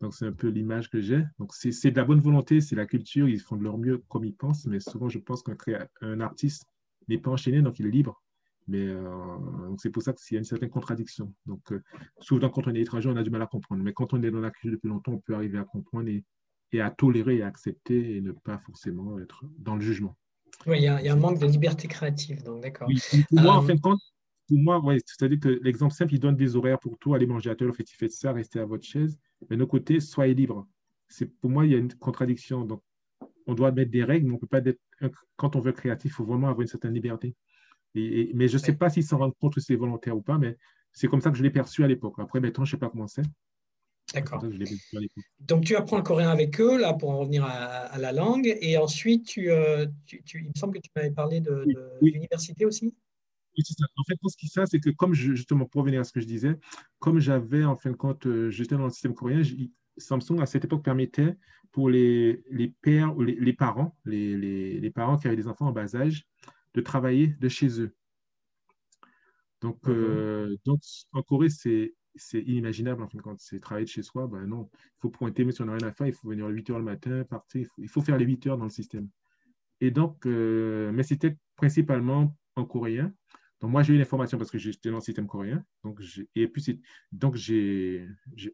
Donc, 0.00 0.14
c'est 0.14 0.26
un 0.26 0.32
peu 0.32 0.48
l'image 0.48 0.90
que 0.90 1.00
j'ai. 1.00 1.24
Donc, 1.38 1.54
c'est 1.54 1.90
de 1.90 1.96
la 1.96 2.04
bonne 2.04 2.20
volonté, 2.20 2.60
c'est 2.60 2.76
la 2.76 2.86
culture, 2.86 3.28
ils 3.28 3.40
font 3.40 3.56
de 3.56 3.62
leur 3.62 3.78
mieux 3.78 4.02
comme 4.08 4.24
ils 4.24 4.34
pensent, 4.34 4.66
mais 4.66 4.80
souvent, 4.80 5.08
je 5.08 5.18
pense 5.18 5.42
qu'un 5.42 6.20
artiste 6.20 6.64
n'est 7.08 7.18
pas 7.18 7.30
enchaîné, 7.30 7.62
donc 7.62 7.78
il 7.78 7.86
est 7.86 7.90
libre. 7.90 8.22
Mais 8.68 8.84
euh, 8.84 9.06
c'est 9.78 9.90
pour 9.90 10.02
ça 10.02 10.12
qu'il 10.12 10.34
y 10.34 10.36
a 10.36 10.40
une 10.40 10.44
certaine 10.44 10.70
contradiction. 10.70 11.32
Donc, 11.46 11.60
euh, 11.70 11.80
souvent, 12.20 12.50
quand 12.50 12.66
on 12.66 12.74
est 12.74 12.80
étranger, 12.80 13.08
on 13.08 13.16
a 13.16 13.22
du 13.22 13.30
mal 13.30 13.42
à 13.42 13.46
comprendre. 13.46 13.82
Mais 13.84 13.92
quand 13.92 14.12
on 14.12 14.22
est 14.22 14.30
dans 14.30 14.40
la 14.40 14.50
culture 14.50 14.72
depuis 14.72 14.88
longtemps, 14.88 15.12
on 15.12 15.18
peut 15.18 15.34
arriver 15.34 15.58
à 15.58 15.64
comprendre 15.64 16.08
et, 16.08 16.24
et 16.72 16.80
à 16.80 16.90
tolérer 16.90 17.36
et 17.36 17.42
à 17.42 17.46
accepter 17.46 18.16
et 18.16 18.20
ne 18.20 18.32
pas 18.32 18.58
forcément 18.58 19.18
être 19.20 19.44
dans 19.58 19.76
le 19.76 19.82
jugement. 19.82 20.16
Oui, 20.66 20.78
il 20.78 20.82
y, 20.82 20.88
a 20.88 21.12
un 21.12 21.16
manque 21.16 21.38
de 21.38 21.46
liberté 21.46 21.86
créative, 21.86 22.42
donc 22.42 22.62
d'accord. 22.62 22.88
pour 23.28 23.40
moi, 23.40 23.54
en 23.54 23.62
euh, 23.62 23.66
fin 23.66 23.74
de 23.74 23.80
compte, 23.80 24.00
pour 24.48 24.58
moi, 24.58 24.82
ouais, 24.84 24.98
c'est-à-dire 25.04 25.38
que 25.38 25.60
l'exemple 25.62 25.92
simple, 25.92 26.14
il 26.14 26.20
donne 26.20 26.36
des 26.36 26.56
horaires 26.56 26.78
pour 26.78 26.98
tout, 26.98 27.14
aller 27.14 27.26
manger 27.26 27.50
à 27.50 27.56
tel, 27.56 27.72
fait, 27.72 27.88
il 27.88 27.94
fait 27.94 28.08
ça, 28.08 28.32
rester 28.32 28.58
à 28.58 28.64
votre 28.64 28.84
chaise. 28.84 29.18
Mais 29.42 29.56
de 29.56 29.60
notre 29.60 29.70
côté, 29.70 30.00
soyez 30.00 30.34
libre. 30.34 30.66
pour 31.40 31.50
moi, 31.50 31.66
il 31.66 31.72
y 31.72 31.74
a 31.74 31.78
une 31.78 31.92
contradiction. 31.94 32.64
Donc, 32.64 32.82
on 33.46 33.54
doit 33.54 33.70
mettre 33.70 33.90
des 33.90 34.02
règles, 34.02 34.28
mais 34.28 34.34
on 34.34 34.38
peut 34.38 34.46
pas 34.46 34.58
être, 34.58 34.80
quand 35.36 35.56
on 35.56 35.60
veut 35.60 35.72
créatif, 35.72 36.12
il 36.12 36.14
faut 36.14 36.24
vraiment 36.24 36.48
avoir 36.48 36.62
une 36.62 36.68
certaine 36.68 36.94
liberté. 36.94 37.34
Et, 37.94 38.30
mais 38.34 38.48
je 38.48 38.54
ne 38.54 38.62
sais 38.62 38.74
pas 38.74 38.90
s'ils 38.90 39.04
s'en 39.04 39.18
rendent 39.18 39.36
compte 39.40 39.54
que 39.54 39.60
c'est 39.60 39.74
volontaire 39.74 40.16
ou 40.16 40.22
pas, 40.22 40.38
mais 40.38 40.56
c'est 40.92 41.08
comme 41.08 41.20
ça 41.20 41.30
que 41.30 41.36
je 41.36 41.42
l'ai 41.42 41.50
perçu 41.50 41.82
à 41.84 41.86
l'époque. 41.86 42.14
Après, 42.18 42.40
maintenant, 42.40 42.64
je 42.64 42.70
ne 42.70 42.76
sais 42.76 42.80
pas 42.80 42.90
comment 42.90 43.06
c'est. 43.06 43.22
D'accord. 44.14 44.42
Donc, 45.40 45.64
tu 45.64 45.76
apprends 45.76 45.96
le 45.96 46.02
coréen 46.02 46.30
avec 46.30 46.60
eux, 46.60 46.78
là, 46.78 46.94
pour 46.94 47.10
en 47.10 47.18
revenir 47.18 47.44
à, 47.44 47.98
la 47.98 48.12
langue. 48.12 48.56
Et 48.60 48.76
ensuite, 48.78 49.26
tu, 49.26 49.50
euh, 49.50 49.86
tu, 50.06 50.22
il 50.34 50.48
me 50.48 50.54
semble 50.56 50.74
que 50.74 50.80
tu 50.80 50.90
m'avais 50.94 51.10
parlé 51.10 51.40
de, 51.40 51.64
l'université 52.00 52.64
aussi 52.64 52.94
oui, 53.56 53.64
c'est 53.66 53.74
ça. 53.78 53.86
En 53.96 54.04
fait, 54.04 54.16
ce 54.28 54.36
qui 54.36 54.48
ça, 54.48 54.66
c'est 54.66 54.80
que 54.80 54.90
comme 54.90 55.14
justement, 55.14 55.64
pour 55.64 55.80
revenir 55.80 56.00
à 56.00 56.04
ce 56.04 56.12
que 56.12 56.20
je 56.20 56.26
disais, 56.26 56.58
comme 56.98 57.20
j'avais, 57.20 57.64
en 57.64 57.76
fin 57.76 57.90
de 57.90 57.96
compte, 57.96 58.26
euh, 58.26 58.50
j'étais 58.50 58.76
dans 58.76 58.84
le 58.84 58.90
système 58.90 59.14
coréen, 59.14 59.42
Samsung, 59.96 60.40
à 60.40 60.46
cette 60.46 60.64
époque, 60.64 60.84
permettait 60.84 61.36
pour 61.72 61.90
les, 61.90 62.42
les 62.50 62.68
pères 62.68 63.16
ou 63.16 63.22
les, 63.22 63.34
les 63.34 63.52
parents, 63.52 63.96
les, 64.04 64.36
les, 64.78 64.90
parents 64.90 65.16
qui 65.16 65.26
avaient 65.26 65.36
des 65.36 65.48
enfants 65.48 65.66
en 65.66 65.72
bas 65.72 65.94
âge, 65.94 66.26
de 66.74 66.80
travailler 66.80 67.28
de 67.40 67.48
chez 67.48 67.80
eux. 67.80 67.94
Donc, 69.60 69.88
euh, 69.88 70.56
donc 70.64 70.80
en 71.12 71.22
Corée, 71.22 71.48
c'est 71.48 71.94
c'est 72.18 72.40
inimaginable 72.40 73.02
en 73.02 73.08
fin 73.08 73.18
de 73.18 73.22
compte. 73.22 73.40
C'est 73.40 73.60
travailler 73.60 73.84
de 73.84 73.90
chez 73.90 74.02
soi, 74.02 74.26
ben 74.26 74.46
non. 74.46 74.70
Il 74.72 75.00
faut 75.00 75.10
pointer, 75.10 75.44
mais 75.44 75.52
si 75.52 75.62
on 75.62 75.66
n'a 75.66 75.74
rien 75.74 75.86
à 75.86 75.92
faire, 75.92 76.06
il 76.06 76.14
faut 76.14 76.28
venir 76.28 76.46
à 76.46 76.48
8 76.48 76.70
heures 76.70 76.78
le 76.78 76.84
matin, 76.84 77.24
partir. 77.24 77.68
Il 77.78 77.88
faut, 77.88 78.00
faire 78.00 78.16
les 78.16 78.24
8 78.24 78.46
heures 78.46 78.58
dans 78.58 78.64
le 78.64 78.70
système. 78.70 79.08
Et 79.80 79.90
donc, 79.90 80.26
euh, 80.26 80.90
mais 80.92 81.02
c'était 81.02 81.36
principalement 81.56 82.34
en 82.56 82.64
coréen. 82.64 83.12
Donc, 83.60 83.70
moi, 83.70 83.82
j'ai 83.82 83.94
eu 83.94 83.98
l'information 83.98 84.36
parce 84.38 84.50
que 84.50 84.58
j'étais 84.58 84.90
dans 84.90 84.96
le 84.96 85.02
système 85.02 85.26
coréen. 85.26 85.64
Donc, 85.82 86.00
et 86.34 86.48
puis, 86.48 86.80
donc 87.12 87.36
j'ai 87.36 88.06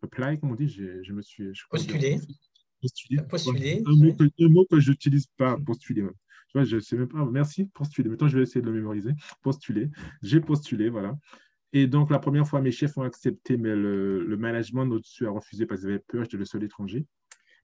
apply, 0.03 0.39
comme 0.39 0.53
on 0.53 0.55
dit, 0.55 0.69
je 0.69 1.13
me 1.13 1.23
suis. 1.23 1.55
Je 1.55 1.63
postulé. 1.69 2.21
Postulé. 2.81 3.23
postulé. 3.29 3.83
Un, 3.87 3.97
mot 3.97 4.13
que, 4.13 4.25
un, 4.25 4.49
mot 4.49 4.67
que, 4.69 4.77
n'utilise 4.77 5.27
pas, 5.37 5.57
postulé. 5.57 6.03
Tu 6.03 6.59
vois, 6.59 6.65
je 6.65 6.81
sais 6.81 6.97
même 6.97 7.09
pas. 7.09 7.25
Merci, 7.25 7.67
postuler. 7.67 8.11
Maintenant, 8.11 8.29
je 8.29 8.37
vais 8.37 8.43
essayer 8.43 8.61
de 8.61 8.67
le 8.67 8.73
mémoriser. 8.73 9.13
Postuler. 9.43 9.89
J'ai 10.23 10.41
postulé, 10.41 10.91
voilà. 10.91 11.17
Et 11.73 11.87
donc, 11.87 12.11
la 12.11 12.19
première 12.19 12.47
fois, 12.47 12.61
mes 12.61 12.73
chefs 12.73 12.99
ont 12.99 13.03
accepté, 13.03 13.57
mais 13.57 13.75
le, 13.75 14.37
management 14.37 14.83
au-dessus 14.83 15.27
a 15.27 15.31
refusé 15.31 15.65
parce 15.65 15.81
qu'ils 15.81 15.91
avaient 15.91 16.05
peur, 16.07 16.25
j'étais 16.25 16.37
le 16.37 16.45
seul 16.45 16.63
étranger 16.65 17.07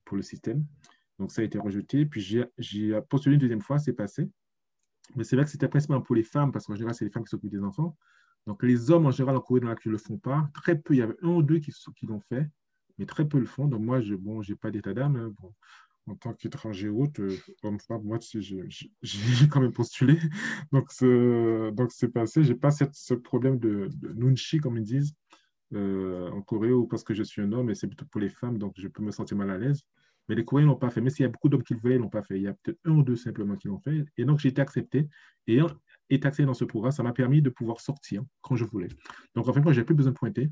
pour 0.05 0.16
le 0.16 0.22
système. 0.22 0.64
Donc, 1.18 1.32
ça 1.32 1.43
a 1.43 1.45
été 1.45 1.59
rejeté. 1.59 2.07
Puis, 2.07 2.20
j'ai 2.57 3.01
postulé 3.11 3.34
une 3.34 3.41
deuxième 3.41 3.61
fois, 3.61 3.78
c'est 3.78 3.93
passé. 3.93 4.28
Mais 5.16 5.24
c'est 5.24 5.36
vrai 5.36 5.44
que 5.44 5.50
c'était 5.50 5.68
principalement 5.68 6.02
pour 6.02 6.14
les 6.14 6.22
femmes, 6.22 6.52
parce 6.52 6.66
qu'en 6.66 6.74
général, 6.74 6.94
c'est 6.94 7.04
les 7.04 7.11
femmes 7.11 7.24
qui 7.24 7.30
s'occupent 7.30 7.50
des 7.50 7.62
enfants. 7.62 7.96
Donc, 8.46 8.62
les 8.62 8.90
hommes, 8.90 9.06
en 9.06 9.11
général, 9.11 9.36
en 9.36 9.40
Corée 9.40 9.61
dans 9.61 9.68
ne 9.68 9.90
le 9.90 9.98
font 9.98 10.18
pas. 10.18 10.48
Très 10.54 10.78
peu, 10.78 10.94
il 10.94 10.98
y 10.98 11.02
avait 11.02 11.16
un 11.22 11.28
ou 11.28 11.42
deux 11.42 11.59
qui, 11.59 11.72
qui 11.96 12.06
l'ont 12.06 12.20
fait, 12.20 12.48
mais 12.98 13.06
très 13.06 13.26
peu 13.26 13.38
le 13.38 13.46
font. 13.46 13.66
Donc, 13.66 13.82
moi, 13.82 14.00
je 14.00 14.14
bon, 14.14 14.40
n'ai 14.40 14.54
pas 14.54 14.70
d'état 14.70 14.94
d'âme. 14.94 15.16
Hein. 15.16 15.34
Bon, 15.40 15.52
en 16.09 16.14
tant 16.14 16.32
qu'étranger 16.32 16.88
haute, 16.88 17.20
euh, 17.20 17.36
homme-femme, 17.62 18.02
moi, 18.04 18.18
j'ai 19.02 19.48
quand 19.50 19.61
même 19.61 19.72
postulé. 19.72 20.18
Donc, 20.72 20.90
c'est 20.90 22.09
passé. 22.09 22.42
Je 22.42 22.52
n'ai 22.52 22.59
pas 22.59 22.70
ce 22.70 23.14
problème 23.14 23.59
de, 23.59 23.88
nunchi, 24.14 24.59
comme 24.59 24.78
ils 24.78 24.84
disent, 24.84 25.12
euh, 25.74 26.30
en 26.30 26.40
Corée, 26.42 26.72
ou 26.72 26.86
parce 26.86 27.04
que 27.04 27.14
je 27.14 27.22
suis 27.22 27.42
un 27.42 27.52
homme, 27.52 27.70
et 27.70 27.74
c'est 27.74 27.86
plutôt 27.86 28.06
pour 28.06 28.20
les 28.20 28.30
femmes, 28.30 28.59
donc 28.59 28.74
je 28.76 28.88
peux 28.88 29.02
me 29.02 29.11
sentir 29.11 29.36
mal 29.36 29.50
à 29.50 29.59
l'aise. 29.59 29.82
Mais 30.28 30.34
les 30.34 30.44
Coréens 30.44 30.66
ne 30.66 30.70
l'ont 30.72 30.78
pas 30.78 30.90
fait. 30.90 31.00
Mais 31.00 31.10
s'il 31.10 31.22
y 31.22 31.26
a 31.26 31.30
beaucoup 31.30 31.48
d'hommes 31.48 31.62
qui 31.62 31.74
le 31.74 31.80
voulaient, 31.80 31.94
ils 31.94 31.98
ne 31.98 32.02
l'ont 32.02 32.10
pas 32.10 32.22
fait. 32.22 32.36
Il 32.36 32.42
y 32.42 32.48
a 32.48 32.52
peut-être 32.52 32.78
un 32.84 32.92
ou 32.92 33.02
deux 33.02 33.16
simplement 33.16 33.56
qui 33.56 33.68
l'ont 33.68 33.78
fait. 33.78 34.04
Et 34.16 34.24
donc, 34.24 34.38
j'ai 34.38 34.50
été 34.50 34.60
accepté. 34.60 35.08
Et 35.46 35.60
été 36.10 36.26
accepté 36.26 36.44
dans 36.44 36.54
ce 36.54 36.64
programme, 36.64 36.92
ça 36.92 37.02
m'a 37.02 37.12
permis 37.12 37.40
de 37.40 37.50
pouvoir 37.50 37.80
sortir 37.80 38.22
quand 38.42 38.56
je 38.56 38.64
voulais. 38.64 38.88
Donc, 39.34 39.48
en 39.48 39.52
fait, 39.52 39.60
moi, 39.60 39.72
je 39.72 39.78
n'avais 39.78 39.86
plus 39.86 39.94
besoin 39.94 40.12
de 40.12 40.18
pointer. 40.18 40.50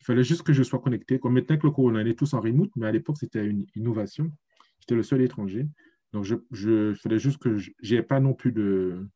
Il 0.00 0.04
fallait 0.04 0.24
juste 0.24 0.42
que 0.42 0.52
je 0.52 0.62
sois 0.62 0.80
connecté. 0.80 1.18
Comme 1.18 1.34
maintenant 1.34 1.58
que 1.58 1.66
le 1.66 1.72
Corona, 1.72 2.00
on 2.00 2.06
est 2.06 2.18
tous 2.18 2.32
en 2.34 2.40
remote, 2.40 2.70
mais 2.76 2.86
à 2.86 2.92
l'époque, 2.92 3.18
c'était 3.18 3.44
une 3.44 3.66
innovation. 3.74 4.32
J'étais 4.80 4.94
le 4.94 5.02
seul 5.02 5.20
étranger. 5.20 5.66
Donc, 6.12 6.24
je, 6.24 6.36
je 6.50 6.94
fallait 6.94 7.18
juste 7.18 7.38
que 7.38 7.56
je 7.58 7.70
n'ai 7.82 8.02
pas 8.02 8.20
non 8.20 8.34
plus 8.34 8.52
de. 8.52 9.06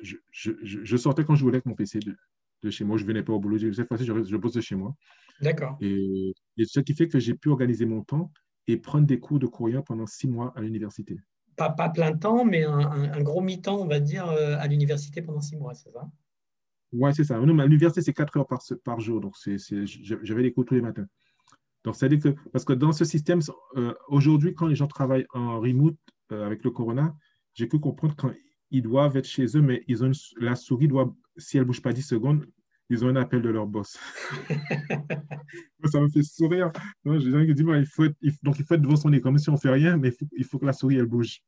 Je, 0.00 0.16
je, 0.30 0.52
je, 0.62 0.96
sortais 0.96 1.24
quand 1.24 1.34
je 1.34 1.44
voulais 1.44 1.56
avec 1.56 1.66
mon 1.66 1.74
PC 1.74 2.00
de, 2.00 2.16
de 2.62 2.70
chez 2.70 2.84
moi. 2.84 2.96
Je 2.96 3.04
ne 3.04 3.08
venais 3.08 3.22
pas 3.22 3.32
au 3.32 3.38
boulot. 3.38 3.58
Cette 3.72 3.86
fois-ci, 3.86 4.04
je, 4.04 4.24
je 4.24 4.36
bosse 4.36 4.54
de 4.54 4.60
chez 4.60 4.74
moi. 4.74 4.96
D'accord. 5.40 5.76
Et, 5.80 6.34
et, 6.56 6.64
ce 6.64 6.80
qui 6.80 6.94
fait 6.94 7.08
que 7.08 7.20
j'ai 7.20 7.34
pu 7.34 7.50
organiser 7.50 7.86
mon 7.86 8.02
temps 8.02 8.32
et 8.68 8.76
prendre 8.76 9.06
des 9.06 9.18
cours 9.18 9.38
de 9.38 9.46
courrier 9.46 9.80
pendant 9.84 10.06
six 10.06 10.28
mois 10.28 10.52
à 10.56 10.60
l'université. 10.60 11.18
Pas, 11.56 11.70
pas, 11.70 11.88
plein 11.90 12.16
temps, 12.16 12.44
mais 12.44 12.64
un, 12.64 12.78
un, 12.78 13.22
gros 13.22 13.40
mi-temps, 13.40 13.78
on 13.78 13.86
va 13.86 14.00
dire, 14.00 14.26
euh, 14.28 14.56
à 14.58 14.66
l'université 14.66 15.20
pendant 15.20 15.40
six 15.40 15.56
mois, 15.56 15.74
c'est 15.74 15.90
ça? 15.90 16.08
Oui, 16.92 17.14
c'est 17.14 17.24
ça. 17.24 17.38
Non, 17.38 17.54
mais 17.54 17.62
à 17.62 17.66
l'université, 17.66 18.02
c'est 18.02 18.12
quatre 18.12 18.36
heures 18.36 18.46
par, 18.46 18.62
par 18.84 19.00
jour. 19.00 19.20
Donc, 19.20 19.34
j'avais 19.44 20.42
des 20.42 20.52
cours 20.52 20.64
tous 20.64 20.74
les 20.74 20.82
matins. 20.82 21.06
Donc, 21.84 21.96
c'est-à-dire 21.96 22.20
que, 22.20 22.40
parce 22.50 22.64
que 22.64 22.72
dans 22.72 22.92
ce 22.92 23.04
système, 23.04 23.40
euh, 23.76 23.94
aujourd'hui, 24.08 24.54
quand 24.54 24.66
les 24.66 24.76
gens 24.76 24.86
travaillent 24.86 25.26
en 25.34 25.58
remote 25.58 25.96
euh, 26.30 26.46
avec 26.46 26.64
le 26.64 26.70
corona, 26.70 27.14
j'ai 27.54 27.66
pu 27.66 27.78
comprendre 27.78 28.14
qu'ils 28.16 28.82
doivent 28.82 29.16
être 29.16 29.26
chez 29.26 29.56
eux, 29.56 29.62
mais 29.62 29.82
ils 29.88 30.04
ont 30.04 30.12
la 30.38 30.54
souris 30.54 30.88
doit, 30.88 31.14
si 31.36 31.56
elle 31.56 31.64
ne 31.64 31.66
bouge 31.66 31.82
pas 31.82 31.92
10 31.92 32.02
secondes, 32.02 32.46
ils 32.90 33.04
ont 33.04 33.08
un 33.08 33.16
appel 33.16 33.42
de 33.42 33.48
leur 33.48 33.66
boss. 33.66 33.98
ça 35.84 36.00
me 36.00 36.08
fait 36.08 36.22
sourire. 36.22 36.70
Non, 37.04 37.18
je 37.18 37.52
dis, 37.52 37.62
il 37.62 37.86
faut 37.86 38.04
être, 38.04 38.16
donc 38.42 38.58
il 38.58 38.64
faut 38.64 38.74
être 38.74 38.82
devant 38.82 38.96
son 38.96 39.12
écran, 39.12 39.30
comme 39.30 39.38
si 39.38 39.48
on 39.48 39.54
ne 39.54 39.58
fait 39.58 39.70
rien, 39.70 39.96
mais 39.96 40.12
il 40.32 40.44
faut, 40.44 40.58
que 40.58 40.66
la 40.66 40.72
souris, 40.72 40.96
elle 40.96 41.06
bouge. 41.06 41.40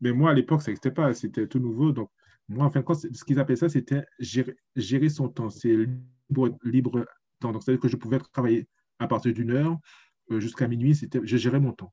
Mais 0.00 0.12
moi, 0.12 0.30
à 0.30 0.34
l'époque, 0.34 0.62
ça 0.62 0.70
n'existait 0.70 0.90
pas, 0.90 1.14
c'était 1.14 1.46
tout 1.46 1.58
nouveau. 1.58 1.92
Donc, 1.92 2.10
moi, 2.48 2.66
en 2.66 2.70
fin 2.70 2.80
de 2.80 2.84
compte, 2.84 2.98
ce 3.00 3.24
qu'ils 3.24 3.38
appelaient 3.38 3.56
ça, 3.56 3.68
c'était 3.68 4.04
gérer, 4.18 4.56
gérer, 4.76 5.08
son 5.08 5.28
temps. 5.28 5.50
C'est 5.50 5.74
libre, 6.28 6.58
libre 6.64 7.06
temps. 7.40 7.52
Donc, 7.52 7.62
c'est-à-dire 7.62 7.80
que 7.80 7.88
je 7.88 7.96
pouvais 7.96 8.18
travailler 8.18 8.68
à 8.98 9.06
partir 9.06 9.32
d'une 9.32 9.50
heure 9.50 9.78
euh, 10.30 10.40
jusqu'à 10.40 10.68
minuit, 10.68 10.94
c'était, 10.94 11.20
je 11.22 11.36
gérais 11.36 11.60
mon 11.60 11.72
temps. 11.72 11.92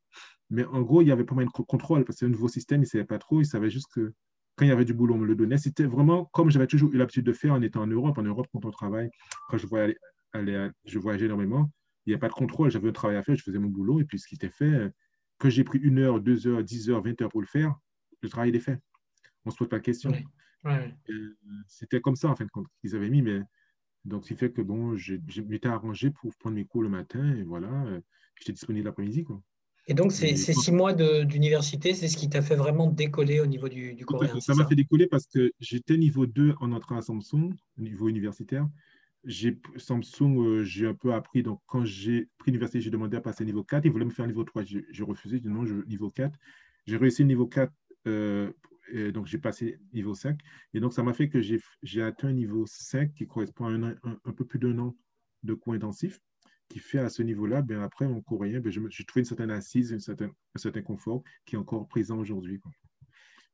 Mais 0.49 0.65
en 0.65 0.81
gros, 0.81 1.01
il 1.01 1.05
n'y 1.05 1.11
avait 1.11 1.23
pas 1.23 1.35
mal 1.35 1.45
de 1.45 1.51
contrôle 1.51 2.03
parce 2.03 2.17
que 2.17 2.19
c'est 2.19 2.25
un 2.25 2.29
nouveau 2.29 2.49
système, 2.49 2.81
il 2.81 2.85
ne 2.85 2.89
savait 2.89 3.05
pas 3.05 3.17
trop, 3.17 3.41
il 3.41 3.45
savait 3.45 3.69
juste 3.69 3.87
que 3.93 4.13
quand 4.55 4.65
il 4.65 4.69
y 4.69 4.71
avait 4.71 4.85
du 4.85 4.93
boulot, 4.93 5.15
on 5.15 5.19
me 5.19 5.25
le 5.25 5.35
donnait. 5.35 5.57
C'était 5.57 5.85
vraiment 5.85 6.25
comme 6.25 6.51
j'avais 6.51 6.67
toujours 6.67 6.93
eu 6.93 6.97
l'habitude 6.97 7.25
de 7.25 7.33
faire 7.33 7.53
en 7.53 7.61
étant 7.61 7.81
en 7.81 7.87
Europe. 7.87 8.17
En 8.17 8.23
Europe, 8.23 8.47
quand 8.51 8.65
on 8.65 8.71
travaille, 8.71 9.09
quand 9.49 9.57
je, 9.57 9.67
voyais 9.67 9.95
aller, 10.33 10.69
je 10.85 10.99
voyageais 10.99 11.25
énormément, 11.25 11.71
il 12.05 12.11
n'y 12.11 12.15
a 12.15 12.19
pas 12.19 12.27
de 12.27 12.33
contrôle. 12.33 12.69
J'avais 12.71 12.89
un 12.89 12.93
travail 12.93 13.17
à 13.17 13.23
faire, 13.23 13.35
je 13.35 13.43
faisais 13.43 13.59
mon 13.59 13.69
boulot. 13.69 13.99
Et 13.99 14.05
puis, 14.05 14.19
ce 14.19 14.27
qui 14.27 14.35
était 14.35 14.49
fait, 14.49 14.91
que 15.39 15.49
j'ai 15.49 15.63
pris 15.63 15.79
une 15.79 15.99
heure, 15.99 16.21
deux 16.21 16.47
heures, 16.47 16.63
dix 16.63 16.89
heures, 16.89 17.01
vingt 17.01 17.19
heures 17.21 17.29
pour 17.29 17.41
le 17.41 17.47
faire, 17.47 17.73
le 18.21 18.29
travail 18.29 18.49
était 18.49 18.59
fait. 18.59 18.79
On 19.45 19.49
ne 19.49 19.51
se 19.51 19.57
pose 19.57 19.69
pas 19.69 19.79
de 19.79 19.83
questions. 19.83 20.11
C'était 21.67 22.01
comme 22.01 22.15
ça, 22.15 22.29
en 22.29 22.35
fin 22.35 22.45
de 22.45 22.51
compte, 22.51 22.67
qu'ils 22.79 22.95
avaient 22.95 23.09
mis. 23.09 23.21
Mais 23.21 23.41
donc, 24.05 24.23
ce 24.23 24.29
qui 24.29 24.35
fait 24.35 24.51
que 24.51 24.61
bon, 24.61 24.95
je, 24.95 25.15
m'étais 25.41 25.67
arrangé 25.67 26.11
pour 26.11 26.35
prendre 26.37 26.55
mes 26.55 26.65
cours 26.65 26.83
le 26.83 26.89
matin 26.89 27.35
et 27.35 27.43
voilà, 27.43 27.71
euh, 27.85 28.01
j'étais 28.35 28.53
disponible 28.53 28.85
l'après-midi. 28.85 29.25
Et 29.91 29.93
donc, 29.93 30.13
ces, 30.13 30.37
six 30.37 30.71
mois 30.71 30.93
d'université, 30.93 31.93
c'est 31.93 32.07
ce 32.07 32.15
qui 32.15 32.29
t'a 32.29 32.41
fait 32.41 32.55
vraiment 32.55 32.87
décoller 32.87 33.41
au 33.41 33.45
niveau 33.45 33.67
du, 33.67 33.93
du 33.93 34.05
coréen 34.05 34.39
Ça 34.39 34.55
m'a 34.55 34.65
fait 34.65 34.75
décoller 34.75 35.05
parce 35.05 35.27
que 35.27 35.51
j'étais 35.59 35.97
niveau 35.97 36.25
2 36.25 36.55
en 36.61 36.71
entrant 36.71 36.95
à 36.95 37.01
Samsung, 37.01 37.53
au 37.77 37.81
niveau 37.81 38.07
universitaire. 38.07 38.65
Samsung, 39.75 40.39
euh, 40.39 40.63
j'ai 40.63 40.87
un 40.87 40.93
peu 40.93 41.13
appris. 41.13 41.43
Donc, 41.43 41.59
quand 41.65 41.83
j'ai 41.83 42.29
pris 42.37 42.51
l'université, 42.51 42.79
j'ai 42.79 42.89
demandé 42.89 43.17
à 43.17 43.19
passer 43.19 43.43
niveau 43.43 43.65
4. 43.65 43.83
Ils 43.83 43.91
voulaient 43.91 44.05
me 44.05 44.11
faire 44.11 44.25
niveau 44.27 44.45
3. 44.45 44.63
J'ai 44.63 45.03
refusé. 45.03 45.35
J'ai 45.35 45.41
dit 45.41 45.49
non, 45.49 45.65
je, 45.65 45.85
niveau 45.85 46.09
4. 46.09 46.39
J'ai 46.87 46.95
réussi 46.95 47.25
niveau 47.25 47.45
4 47.45 47.69
euh, 48.07 48.49
donc 49.13 49.27
j'ai 49.27 49.39
passé 49.39 49.77
niveau 49.93 50.15
5. 50.15 50.39
Et 50.73 50.79
donc, 50.79 50.93
ça 50.93 51.03
m'a 51.03 51.11
fait 51.11 51.27
que 51.27 51.41
j'ai 51.41 52.01
atteint 52.01 52.29
un 52.29 52.33
niveau 52.33 52.65
5 52.65 53.13
qui 53.13 53.27
correspond 53.27 53.65
à 53.65 53.71
un, 53.71 53.95
un, 54.23 54.31
peu 54.31 54.45
plus 54.45 54.57
d'un 54.57 54.79
an 54.79 54.95
de 55.43 55.53
cours 55.53 55.73
intensifs, 55.73 56.21
qui 56.71 56.79
fait 56.79 56.99
à 56.99 57.09
ce 57.09 57.21
niveau-là, 57.21 57.61
ben 57.61 57.81
après, 57.81 58.05
en 58.05 58.21
coréen, 58.21 58.59
ben, 58.59 58.71
j'ai 58.71 59.05
trouvé 59.05 59.21
une 59.21 59.25
certaine 59.25 59.51
assise, 59.51 59.91
une 59.91 59.99
certaine, 59.99 60.31
un 60.55 60.59
certain 60.59 60.81
confort 60.81 61.23
qui 61.45 61.55
est 61.55 61.57
encore 61.57 61.87
présent 61.87 62.17
aujourd'hui. 62.17 62.61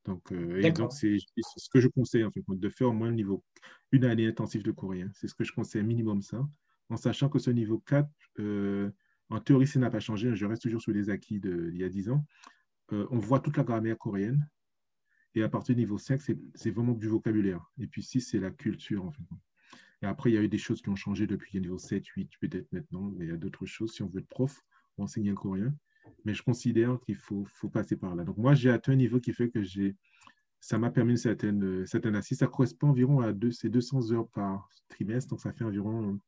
Donc, 0.06 0.32
euh, 0.32 0.72
donc 0.72 0.94
c'est 0.94 1.18
ce 1.58 1.70
que 1.70 1.80
je 1.80 1.88
conseille, 1.88 2.24
en 2.24 2.32
fait, 2.32 2.44
de 2.48 2.70
faire 2.70 2.90
au 2.90 2.94
moins 2.94 3.10
le 3.10 3.16
niveau, 3.16 3.44
une 3.92 4.06
année 4.06 4.28
intensive 4.28 4.64
de 4.64 4.72
coréen. 4.72 5.10
C'est 5.14 5.28
ce 5.28 5.36
que 5.36 5.44
je 5.44 5.52
conseille, 5.52 5.84
minimum 5.84 6.22
ça, 6.22 6.48
en 6.90 6.98
sachant 6.98 7.28
que 7.28 7.40
ce 7.40 7.50
niveau 7.50 7.80
4, 7.80 8.08
euh, 8.40 8.90
en 9.30 9.42
théorie, 9.42 9.68
ça 9.68 9.80
n'a 9.80 9.90
pas 9.90 10.00
changé. 10.00 10.34
Je 10.36 10.46
reste 10.46 10.62
toujours 10.62 10.82
sur 10.82 10.94
les 10.94 11.10
acquis 11.10 11.40
d'il 11.40 11.76
y 11.76 11.84
a 11.84 11.90
10 11.90 12.10
ans. 12.10 12.26
Euh, 12.94 13.06
on 13.12 13.18
voit 13.18 13.42
toute 13.42 13.58
la 13.58 13.64
grammaire 13.64 13.98
coréenne, 13.98 14.48
et 15.36 15.44
à 15.44 15.50
partir 15.50 15.76
du 15.76 15.82
niveau 15.82 15.98
5, 15.98 16.22
c'est 16.56 16.72
vraiment 16.72 16.94
du 16.94 17.08
vocabulaire. 17.08 17.70
Et 17.80 17.88
puis 17.88 18.02
6, 18.02 18.22
c'est 18.22 18.40
la 18.40 18.52
culture, 18.52 19.06
en 19.06 19.12
fait. 19.12 19.24
Et 20.02 20.06
après, 20.06 20.32
il 20.32 20.36
y 20.36 20.38
a 20.38 20.42
eu 20.42 20.50
des 20.50 20.58
choses 20.58 20.82
qui 20.82 20.90
ont 20.90 20.96
changé 20.96 21.28
depuis 21.28 21.52
le 21.56 21.62
niveau 21.62 21.78
7, 21.78 22.06
8, 22.06 22.32
peut-être 22.40 22.72
maintenant. 22.72 23.12
Mais 23.18 23.26
il 23.26 23.30
y 23.30 23.34
a 23.34 23.38
d'autres 23.38 23.66
choses. 23.66 23.94
Si 23.94 24.04
on 24.04 24.08
veut 24.08 24.20
être 24.20 24.28
prof, 24.28 24.62
ou 24.98 25.04
enseigner 25.04 25.30
le 25.30 25.36
coréen. 25.36 25.74
Mais 26.24 26.34
je 26.34 26.44
considère 26.44 27.00
qu'il 27.06 27.16
faut, 27.16 27.46
faut, 27.46 27.70
passer 27.70 27.98
par 27.98 28.16
là. 28.16 28.24
Donc, 28.24 28.38
moi, 28.38 28.54
j'ai 28.54 28.70
atteint 28.70 28.94
un 28.94 28.96
niveau 28.96 29.20
qui 29.20 29.34
fait 29.34 29.50
que 29.50 29.62
j'ai 29.64 29.96
ça 30.60 30.78
m'a 30.80 30.90
permis 30.90 31.12
une 31.12 31.18
certaine, 31.18 31.86
certaine 31.86 32.16
assise. 32.16 32.40
Ça 32.40 32.48
correspond 32.48 32.90
environ 32.90 33.20
à 33.20 33.32
deux, 33.32 33.52
200 33.64 34.12
heures 34.12 34.28
par 34.30 34.70
trimestre. 34.90 35.30
Donc, 35.30 35.40
ça 35.40 35.54
fait 35.54 35.64
environ 35.64 36.20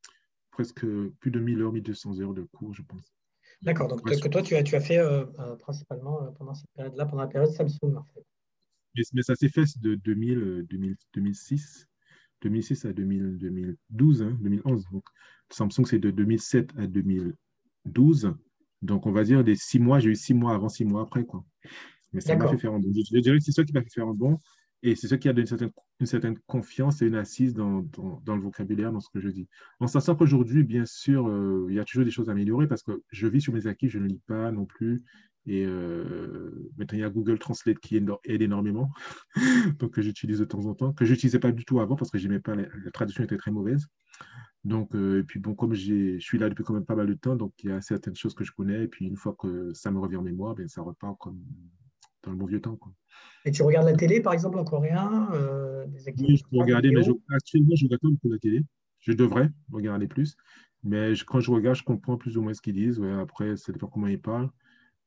presque 0.51 0.85
plus 1.19 1.31
de 1.31 1.39
1000 1.39 1.61
heures, 1.61 1.71
1200 1.71 2.19
heures 2.19 2.33
de 2.33 2.43
cours, 2.43 2.73
je 2.73 2.83
pense. 2.83 3.13
D'accord. 3.61 3.87
Donc, 3.87 4.03
que 4.03 4.27
toi, 4.27 4.41
tu 4.41 4.55
as, 4.55 4.63
tu 4.63 4.75
as 4.75 4.81
fait 4.81 4.99
euh, 4.99 5.25
euh, 5.39 5.55
principalement 5.55 6.23
euh, 6.23 6.31
pendant 6.31 6.53
cette 6.53 6.69
période-là, 6.75 7.05
pendant 7.05 7.23
la 7.23 7.27
période 7.27 7.51
Samsung, 7.51 7.95
en 7.95 8.03
fait 8.13 8.23
mais, 9.13 9.21
ça 9.21 9.35
s'est 9.35 9.49
fait 9.49 9.65
de 9.81 9.95
2000, 9.95 10.65
2006, 11.13 11.87
2006 12.41 12.85
à 12.85 12.93
2012, 12.93 14.25
2011. 14.39 14.85
Donc, 14.91 15.03
Samsung, 15.49 15.85
c'est 15.85 15.99
de 15.99 16.11
2007 16.11 16.71
à 16.77 16.87
2012. 16.87 18.33
Donc, 18.81 19.05
on 19.05 19.11
va 19.11 19.23
dire 19.23 19.43
des 19.43 19.55
six 19.55 19.79
mois, 19.79 19.99
j'ai 19.99 20.09
eu 20.09 20.15
six 20.15 20.33
mois 20.33 20.53
avant, 20.53 20.69
six 20.69 20.85
mois 20.85 21.01
après. 21.01 21.25
Quoi. 21.25 21.43
Mais 22.13 22.21
ça 22.21 22.35
m'a 22.35 22.47
fait 22.47 22.57
faire 22.57 22.73
un 22.73 22.79
bon. 22.79 22.91
Je, 22.93 23.19
dirais 23.19 23.37
que 23.37 23.43
c'est 23.43 23.51
ça 23.51 23.63
qui 23.63 23.73
m'a 23.73 23.81
fait 23.81 23.89
faire 23.93 24.07
un 24.07 24.13
bon. 24.13 24.37
Et 24.81 24.95
c'est 24.95 25.09
ça 25.09 25.17
qui 25.17 25.27
a 25.27 25.33
donné 25.33 25.41
une 25.41 25.47
certaine, 25.47 25.71
une 25.99 26.05
certaine 26.05 26.39
confiance 26.47 27.01
et 27.01 27.07
une 27.07 27.15
assise 27.15 27.53
dans, 27.53 27.85
dans, 28.23 28.35
le 28.35 28.41
vocabulaire, 28.41 28.93
dans 28.93 29.01
ce 29.01 29.09
que 29.09 29.19
je 29.19 29.27
dis. 29.27 29.47
En 29.81 29.87
sachant 29.87 30.15
qu'aujourd'hui, 30.15 30.63
bien 30.63 30.85
sûr, 30.85 31.27
euh, 31.27 31.67
il 31.69 31.75
y 31.75 31.79
a 31.79 31.83
toujours 31.83 32.05
des 32.05 32.11
choses 32.11 32.29
à 32.29 32.31
améliorer 32.31 32.65
parce 32.67 32.83
que 32.83 33.03
je 33.09 33.27
vis 33.27 33.41
sur 33.41 33.53
mes 33.53 33.67
acquis, 33.67 33.89
je 33.89 33.99
ne 33.99 34.07
lis 34.07 34.21
pas 34.25 34.51
non 34.51 34.65
plus. 34.65 35.03
Et 35.49 35.65
euh, 35.65 36.69
maintenant, 36.77 36.99
il 36.99 37.01
y 37.01 37.03
a 37.03 37.09
Google 37.09 37.39
Translate 37.39 37.79
qui 37.79 37.97
aide 37.97 38.41
énormément, 38.41 38.91
donc 39.79 39.95
que 39.95 40.01
j'utilise 40.03 40.37
de 40.37 40.45
temps 40.45 40.63
en 40.67 40.75
temps, 40.75 40.93
que 40.93 41.05
je 41.05 41.11
n'utilisais 41.11 41.39
pas 41.39 41.51
du 41.51 41.65
tout 41.65 41.79
avant 41.79 41.95
parce 41.95 42.11
que 42.11 42.19
j'aimais 42.19 42.39
pas, 42.39 42.53
la, 42.53 42.67
la, 42.85 42.91
traduction 42.91 43.23
était 43.23 43.35
très 43.35 43.49
mauvaise. 43.49 43.87
Donc, 44.63 44.93
euh, 44.93 45.21
et 45.21 45.23
puis 45.23 45.39
bon, 45.39 45.55
comme 45.55 45.73
je 45.73 46.19
suis 46.19 46.37
là 46.37 46.49
depuis 46.49 46.63
quand 46.63 46.75
même 46.75 46.85
pas 46.85 46.93
mal 46.93 47.07
de 47.07 47.15
temps, 47.15 47.35
donc 47.35 47.53
il 47.63 47.71
y 47.71 47.73
a 47.73 47.81
certaines 47.81 48.15
choses 48.15 48.35
que 48.35 48.43
je 48.43 48.51
connais, 48.51 48.83
et 48.83 48.87
puis 48.87 49.07
une 49.07 49.15
fois 49.15 49.35
que 49.39 49.73
ça 49.73 49.89
me 49.89 49.97
revient 49.97 50.17
en 50.17 50.21
mémoire, 50.21 50.53
bien, 50.53 50.67
ça 50.67 50.83
repart 50.83 51.17
comme 51.17 51.41
dans 52.21 52.29
le 52.29 52.37
bon 52.37 52.45
vieux 52.45 52.61
temps. 52.61 52.75
Quoi. 52.75 52.93
Et 53.45 53.51
tu 53.51 53.63
regardes 53.63 53.87
la 53.87 53.95
télé, 53.95 54.21
par 54.21 54.33
exemple, 54.33 54.59
en 54.59 54.65
coréen 54.65 55.29
euh, 55.33 55.87
Oui, 56.19 56.37
je 56.37 56.43
peux 56.43 56.59
regarder, 56.59 56.91
mais 56.91 57.01
actuellement, 57.33 57.75
je 57.75 57.85
regarde 57.85 58.01
pas 58.01 58.09
beaucoup 58.09 58.29
la 58.29 58.37
télé. 58.37 58.61
Je 58.99 59.13
devrais 59.13 59.49
regarder 59.71 60.07
plus, 60.07 60.35
mais 60.83 61.13
quand 61.25 61.39
je 61.39 61.49
regarde, 61.49 61.75
je 61.75 61.83
comprends 61.83 62.17
plus 62.17 62.37
ou 62.37 62.43
moins 62.43 62.53
ce 62.53 62.61
qu'ils 62.61 62.75
disent. 62.75 62.99
Ouais, 62.99 63.13
après, 63.13 63.57
ça 63.57 63.71
dépend 63.71 63.87
comment 63.87 64.07
ils 64.07 64.21
parlent, 64.21 64.51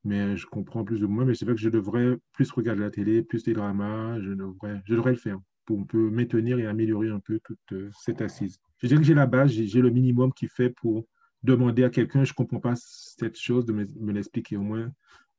mais 0.03 0.35
je 0.37 0.45
comprends 0.45 0.83
plus 0.83 1.03
ou 1.03 1.07
moins. 1.07 1.25
Mais 1.25 1.35
c'est 1.35 1.45
vrai 1.45 1.55
que 1.55 1.61
je 1.61 1.69
devrais 1.69 2.17
plus 2.33 2.51
regarder 2.51 2.81
la 2.81 2.91
télé, 2.91 3.23
plus 3.23 3.43
des 3.43 3.53
dramas, 3.53 4.19
je 4.19 4.31
devrais, 4.31 4.81
je 4.85 4.95
devrais 4.95 5.11
le 5.11 5.17
faire 5.17 5.39
pour 5.65 5.79
un 5.79 5.83
peu 5.83 6.09
maintenir 6.09 6.59
et 6.59 6.65
améliorer 6.65 7.09
un 7.09 7.19
peu 7.19 7.39
toute 7.43 7.59
euh, 7.71 7.89
cette 7.97 8.21
assise. 8.21 8.59
Je 8.79 8.87
dirais 8.87 8.99
que 8.99 9.07
j'ai 9.07 9.13
la 9.13 9.25
base, 9.25 9.51
j'ai 9.51 9.81
le 9.81 9.89
minimum 9.89 10.33
qui 10.33 10.47
fait 10.47 10.69
pour 10.69 11.05
demander 11.41 11.83
à 11.83 11.89
quelqu'un, 11.89 12.23
je 12.23 12.31
ne 12.31 12.35
comprends 12.35 12.59
pas 12.59 12.73
cette 12.75 13.37
chose, 13.37 13.65
de 13.65 13.73
me, 13.73 14.11
l'expliquer 14.11 14.57
au 14.57 14.61
moins, 14.61 14.91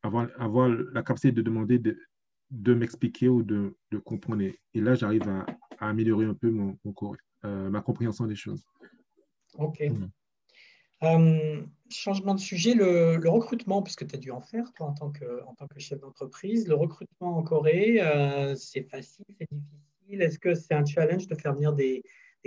avoir, 0.03 0.29
avoir 0.39 0.69
la 0.69 1.03
capacité 1.03 1.33
de 1.33 1.43
demander 1.43 1.79
de, 1.79 1.99
de 2.51 2.75
m'expliquer 2.75 3.29
ou 3.29 3.43
de, 3.43 3.77
de, 3.91 3.99
comprendre. 3.99 4.43
Et 4.43 4.81
là, 4.81 4.95
j'arrive 4.95 5.29
à, 5.29 5.47
améliorer 5.79 6.27
un 6.27 6.35
peu 6.35 6.51
mon, 6.51 6.79
euh, 7.45 7.71
ma 7.71 7.81
compréhension 7.81 8.27
des 8.27 8.37
choses. 8.37 8.65
OK. 9.59 9.83
Euh, 11.05 11.63
changement 11.91 12.35
de 12.35 12.41
sujet, 12.41 12.75
le, 12.75 13.29
recrutement, 13.29 13.83
puisque 13.83 14.07
tu 14.07 14.15
as 14.15 14.19
dû 14.19 14.31
en 14.31 14.41
faire, 14.41 14.73
toi, 14.73 14.87
en 14.87 14.93
tant 14.95 15.11
que, 15.11 15.79
chef 15.79 16.01
d'entreprise. 16.01 16.67
Le 16.67 16.75
recrutement 16.75 17.39
en 17.39 17.43
Corée, 17.43 18.01
c'est 18.57 18.83
facile, 18.83 19.25
c'est 19.39 19.49
difficile? 19.51 20.23
Est-ce 20.23 20.39
que 20.39 20.55
c'est 20.55 20.75
un 20.75 20.85
challenge 20.85 21.27
de 21.27 21.35
faire 21.35 21.55
venir 21.55 21.73
des, 21.73 22.03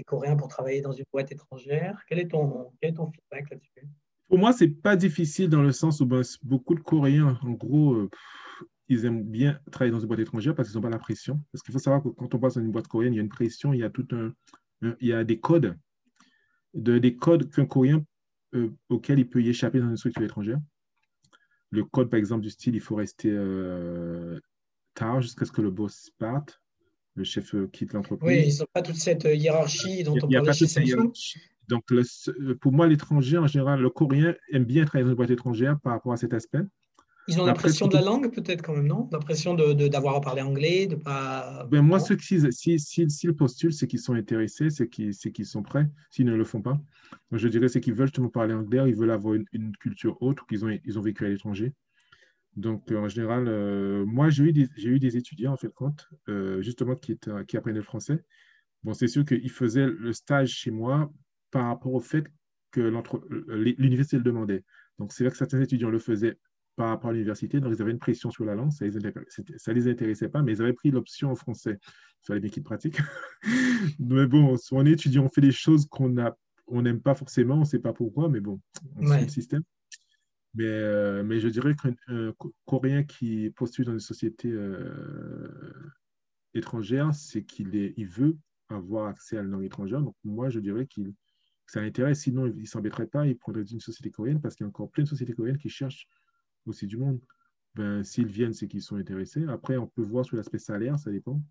Coréens 0.05 0.36
pour 0.36 0.47
travailler 0.47 0.82
dans 0.82 0.91
une 0.91 1.05
boîte 1.12 1.32
étrangère? 1.32 2.03
Quel 2.08 2.20
est, 2.20 2.28
ton, 2.28 2.72
feedback 2.82 3.49
là-dessus? 3.49 3.88
Pour 4.28 4.38
moi, 4.38 4.51
ce 4.53 4.66
n'est 4.66 4.72
pas 4.72 4.95
difficile 4.95 5.49
dans 5.49 5.64
le 5.64 5.72
sens 5.72 6.01
où 6.01 6.05
ben, 6.05 6.22
beaucoup 6.43 6.76
de 6.76 6.82
Coréens, 6.82 7.39
en 7.41 7.51
gros, 7.51 7.93
euh, 7.93 8.10
ils 8.89 9.05
aiment 9.05 9.24
bien 9.24 9.60
travailler 9.72 9.91
dans 9.91 9.99
une 9.99 10.08
boîte 10.08 10.20
étrangère 10.20 10.55
parce 10.55 10.70
qu'ils 10.70 10.78
n'ont 10.78 10.84
pas 10.84 10.89
la 10.89 10.99
pression. 10.99 11.41
Parce 11.51 11.64
qu'il 11.64 11.74
faut 11.74 11.80
savoir 11.80 12.03
que 12.03 12.10
quand 12.10 12.34
on 12.34 12.39
passe 12.39 12.55
dans 12.55 12.62
une 12.62 12.72
boîte 12.72 12.88
coréenne, 12.88 13.14
il 13.14 13.18
y 13.18 13.20
a 13.20 13.24
une 13.24 13.30
pression, 13.30 13.74
il 13.74 13.80
y 13.80 13.84
a 13.84 13.89
tout 13.89 14.08
un, 14.12 14.34
il 14.82 15.08
y 15.08 15.14
a 15.14 15.24
des 15.24 15.39
codes, 15.39 15.78
de, 16.74 16.97
des 16.97 17.16
codes 17.16 17.49
qu'un 17.49 17.66
Coréen 17.66 18.03
euh, 18.54 18.70
auquel 18.89 19.20
il 19.20 19.30
peut 19.30 19.41
y 19.41 19.50
échapper 19.50 19.80
dans 19.80 19.89
une 19.89 19.98
structure 19.98 20.24
étrangère. 20.24 20.60
Le 21.70 21.84
code, 21.84 22.10
par 22.10 22.18
exemple, 22.18 22.41
du 22.41 22.50
style, 22.50 22.76
il 22.76 22.82
faut 22.82 22.95
rester 22.95 23.30
euh, 23.32 24.39
tard 24.93 25.22
jusqu'à 25.22 25.45
ce 25.45 25.52
que 25.52 25.62
le 25.62 25.72
boss 25.72 26.10
parte 26.18 26.62
le 27.18 27.24
chef 27.24 27.54
euh, 27.56 27.68
quitte 27.68 27.93
l'entreprise. 27.93 28.30
Oui, 28.30 28.54
ils 28.54 28.60
n'ont 28.60 28.68
pas 28.72 28.82
toute 28.82 28.95
cette 28.95 29.26
hiérarchie 29.26 30.04
dont 30.04 30.16
on 30.22 30.30
parlait 30.30 30.54
chez 30.54 30.68
Samsung. 30.68 31.12
Donc, 31.68 31.84
euh, 31.91 32.56
pour 32.62 32.72
moi, 32.72 32.88
l'étranger, 32.88 33.38
en 33.38 33.48
général, 33.48 33.82
le 33.82 33.89
coréen 33.89 34.36
aime 34.54 34.64
bien 34.64 34.86
travailler 34.86 35.04
dans 35.04 35.12
une 35.12 35.18
boîte 35.18 35.32
étrangère 35.32 35.78
par 35.82 35.93
rapport 35.93 36.14
à 36.14 36.18
cet 36.18 36.34
aspect. 36.34 36.62
Ils 37.30 37.41
ont 37.41 37.45
l'impression 37.45 37.88
de 37.88 37.93
la 37.93 38.01
langue, 38.01 38.32
peut-être 38.32 38.61
quand 38.61 38.73
même, 38.73 38.88
non? 38.88 39.09
L'impression 39.11 39.53
d'avoir 39.53 40.15
à 40.15 40.21
parler 40.21 40.41
anglais, 40.41 40.88
de 40.88 40.95
pas. 40.95 41.67
Ben, 41.69 41.82
moi, 41.82 41.99
ceux 41.99 42.15
qui, 42.15 42.39
s'ils 42.51 42.80
si, 42.80 43.09
si, 43.09 43.28
postulent, 43.34 43.73
c'est 43.73 43.88
qu'ils 43.88 43.99
sont 43.99 44.13
intéressés, 44.13 44.69
c'est 44.69 44.88
qu'ils 44.88 45.45
sont 45.45 45.61
prêts, 45.61 45.89
s'ils 46.09 46.25
ne 46.25 46.36
le 46.36 46.45
font 46.45 46.61
pas. 46.61 46.80
Donc, 47.32 47.39
je 47.39 47.47
dirais 47.47 47.67
c'est 47.67 47.82
qu'ils 47.82 47.93
veulent 47.93 48.07
justement 48.07 48.30
parler 48.30 48.53
anglais, 48.53 48.84
ils 48.88 48.95
veulent 48.95 49.11
avoir 49.11 49.34
une, 49.34 49.75
culture 49.78 50.21
autre, 50.21 50.45
qu'ils 50.47 50.63
ont, 50.63 50.69
ils 50.86 50.97
ont 50.97 51.01
vécu 51.01 51.25
à 51.25 51.30
l'étranger. 51.30 51.73
Donc, 52.55 52.91
euh, 52.91 52.97
en 52.97 53.07
général, 53.07 53.47
euh, 53.47 54.05
moi, 54.05 54.30
j'ai 54.30 54.45
eu, 54.45 54.53
des, 54.53 54.67
eu 54.78 54.99
des 54.99 55.17
étudiants, 55.17 55.53
en 55.53 55.57
fait, 55.57 55.71
compte, 55.73 56.07
euh, 56.30 56.61
justement, 56.61 56.95
qui, 56.95 57.17
qui 57.47 57.57
apprenaient 57.57 57.78
le 57.78 57.84
français. 57.84 58.23
Bon, 58.84 58.93
c'est 58.93 59.07
sûr 59.07 59.25
qu'ils 59.25 59.51
faisaient 59.51 59.86
le 59.86 60.13
stage 60.13 60.49
chez 60.49 60.71
moi 60.71 61.11
par 61.51 61.65
rapport 61.65 61.93
au 61.93 61.99
fait 61.99 62.25
que 62.71 62.91
l'université 63.78 64.17
le 64.17 64.23
demandait. 64.23 64.63
Donc, 64.97 65.11
c'est 65.11 65.23
vrai 65.23 65.32
que 65.32 65.38
certains 65.38 65.61
étudiants 65.61 65.89
le 65.89 65.99
faisaient 65.99 66.38
par 66.78 66.89
rapport 66.89 67.09
à 67.09 67.13
l'université, 67.13 67.59
donc 67.59 67.73
ils 67.75 67.82
avaient 67.82 67.91
une 67.91 67.99
pression 67.99 68.30
sur 68.30 68.45
la 68.45 68.53
langue, 68.53 68.71
ça 68.71 68.86
ne 68.86 69.73
les, 69.73 69.88
intéressait 69.89 70.30
pas, 70.30 70.43
mais 70.43 70.53
ils 70.53 70.61
avaient 70.61 70.73
pris 70.73 70.91
l'option 70.91 71.32
en 71.32 71.36
français. 71.36 71.80
Il 71.82 72.28
fallait 72.28 72.39
bien 72.39 72.49
qu'ils 72.49 72.63
pratiquent. 72.63 72.99
mais 73.99 74.28
bon, 74.28 74.55
on 74.71 74.86
est 74.86 74.91
étudiant, 74.91 75.25
on 75.25 75.30
fait 75.30 75.41
des 75.41 75.51
choses 75.51 75.88
qu'on 75.88 76.09
n'aime 76.09 77.01
pas 77.01 77.15
forcément, 77.15 77.55
on 77.55 77.61
ne 77.61 77.65
sait 77.65 77.80
pas 77.80 77.93
pourquoi, 77.93 78.30
mais 78.30 78.39
bon, 78.39 78.61
on 78.95 79.09
le 79.09 79.28
système. 79.28 79.63
Mais, 80.53 80.65
euh, 80.65 81.23
mais 81.23 81.39
je 81.39 81.47
dirais 81.47 81.75
qu'un 81.75 82.34
Coréen 82.65 83.03
qui 83.03 83.49
postule 83.55 83.86
dans 83.86 83.93
une 83.93 83.99
société 83.99 84.49
euh, 84.51 85.49
étrangère, 86.53 87.13
c'est 87.13 87.43
qu'il 87.43 87.73
il 87.73 88.07
veut 88.07 88.38
avoir 88.69 89.07
accès 89.07 89.38
à 89.38 89.41
la 89.41 89.49
langue 89.49 89.65
étrangère. 89.65 90.01
Donc, 90.01 90.15
moi, 90.23 90.49
je 90.49 90.59
dirais 90.59 90.86
qu'il 90.86 91.13
que 91.67 91.73
ça 91.73 91.82
l'intéresse. 91.82 92.21
Sinon, 92.21 92.47
il 92.47 92.61
ne 92.61 92.65
s'embêterait 92.65 93.07
pas, 93.07 93.28
il 93.28 93.38
prendrait 93.38 93.63
une 93.63 93.82
société 93.82 94.09
coréenne 94.09 94.41
parce 94.41 94.55
qu'il 94.55 94.63
y 94.63 94.67
a 94.67 94.69
encore 94.69 94.89
plein 94.89 95.03
de 95.03 95.09
sociétés 95.09 95.34
coréennes 95.34 95.57
qui 95.57 95.69
cherchent 95.69 96.07
aussi 96.70 96.88
du 96.88 96.97
monde. 96.97 97.20
Ben, 97.76 98.03
S'ils 98.03 98.28
viennent, 98.28 98.53
c'est 98.53 98.68
qu'ils 98.68 98.82
sont 98.82 98.95
intéressés. 98.95 99.45
Après, 99.47 99.78
on 99.78 99.88
peut 99.88 100.01
voir 100.01 100.26
sur 100.26 100.36
l'aspect 100.36 100.57
salaire, 100.57 100.97
ça 100.97 101.11
dépend. 101.11 101.41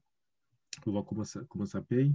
On 0.79 0.83
peut 0.83 0.91
voir 0.91 1.05
comment 1.05 1.25
ça, 1.25 1.41
comment 1.49 1.67
ça 1.67 1.81
paye. 1.81 2.15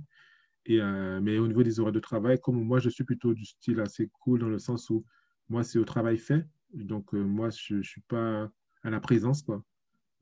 Et, 0.66 0.80
euh, 0.82 1.20
mais 1.22 1.38
au 1.38 1.48
niveau 1.48 1.64
des 1.64 1.80
horaires 1.80 1.94
de 1.94 2.00
travail, 2.00 2.40
comme 2.40 2.62
moi, 2.64 2.80
je 2.80 2.90
suis 2.90 3.04
plutôt 3.04 3.34
du 3.34 3.46
style 3.46 3.80
assez 3.80 4.10
cool 4.20 4.40
dans 4.40 4.50
le 4.50 4.60
sens 4.60 4.90
où 4.90 5.06
moi, 5.50 5.64
c'est 5.64 5.80
au 5.80 5.86
travail 5.86 6.18
fait. 6.18 6.46
Donc, 6.74 7.14
euh, 7.14 7.24
moi, 7.24 7.50
je 7.50 7.76
ne 7.76 7.84
suis 7.84 8.02
pas 8.02 8.50
à 8.84 8.90
la 8.90 9.00
présence, 9.00 9.42
quoi. 9.42 9.64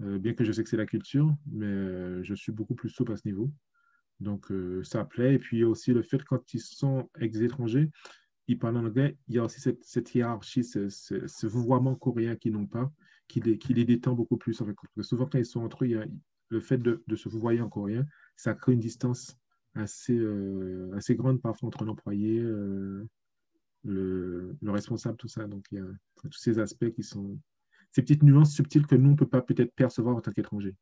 Euh, 0.01 0.17
bien 0.17 0.34
que 0.34 0.45
je 0.45 0.51
sais 0.51 0.63
que 0.63 0.69
c'est 0.69 0.77
la 0.77 0.86
culture, 0.86 1.36
mais 1.51 2.23
je 2.23 2.34
suis 2.34 2.51
beaucoup 2.53 2.73
plus 2.73 2.89
souple 2.89 3.11
à 3.11 3.17
ce 3.17 3.27
niveau. 3.27 3.51
Donc, 4.19 4.51
ça 4.84 5.05
plaît. 5.05 5.36
Et 5.36 5.39
puis, 5.39 5.63
aussi 5.63 5.93
le 5.93 6.01
fait 6.01 6.23
quand 6.23 6.53
ils 6.53 6.59
sont 6.59 7.09
ex-étrangers, 7.19 7.89
ils 8.50 8.58
parlent 8.58 8.78
en 8.78 8.86
anglais, 8.86 9.18
il 9.28 9.36
y 9.36 9.39
a 9.39 9.43
aussi 9.43 9.60
cette, 9.60 10.16
hiérarchie, 10.16 10.64
ce, 10.64 10.89
ce, 10.89 11.47
vouvoiement 11.47 11.95
coréen 11.95 12.36
qu'ils 12.36 12.54
n'ont 12.54 12.66
pas, 12.66 12.91
qui 13.28 13.39
les, 13.41 13.86
détend 13.86 14.14
beaucoup 14.14 14.38
plus. 14.38 14.58
Fait. 14.58 15.04
souvent, 15.04 15.26
quand 15.26 15.38
ils 15.38 15.45
sont 15.45 15.62
entre 15.62 15.86
eux, 15.86 16.06
le 16.50 16.60
fait 16.60 16.80
de, 16.80 17.04
se 17.16 17.30
vouvoyer 17.30 17.62
en 17.62 17.70
coréen, 17.70 18.06
ça 18.36 18.54
crée 18.54 18.74
une 18.74 18.80
distance 18.80 19.38
assez, 19.76 20.20
assez 20.93 21.16
grande 21.16 21.41
parfois 21.41 21.68
entre 21.68 21.86
l'employé, 21.86 22.41
le, 23.84 24.58
responsable, 24.64 25.18
tout 25.18 25.28
ça. 25.28 25.47
Donc, 25.47 25.66
il 25.72 25.78
y 25.78 25.82
a 25.82 25.86
tous 26.16 26.32
ces 26.34 26.60
aspects 26.60 26.91
qui 26.91 27.04
sont 27.04 27.39
ces 27.91 28.02
petites 28.02 28.24
nuances 28.24 28.54
subtiles 28.54 28.86
que 28.86 28.95
nous, 28.95 29.10
on 29.10 29.14
ne 29.14 29.18
peut 29.18 29.28
pas 29.28 29.41
peut-être 29.41 29.74
percevoir 29.74 30.16
en 30.16 30.22
tant 30.22 30.32
qu'étranger, 30.32 30.76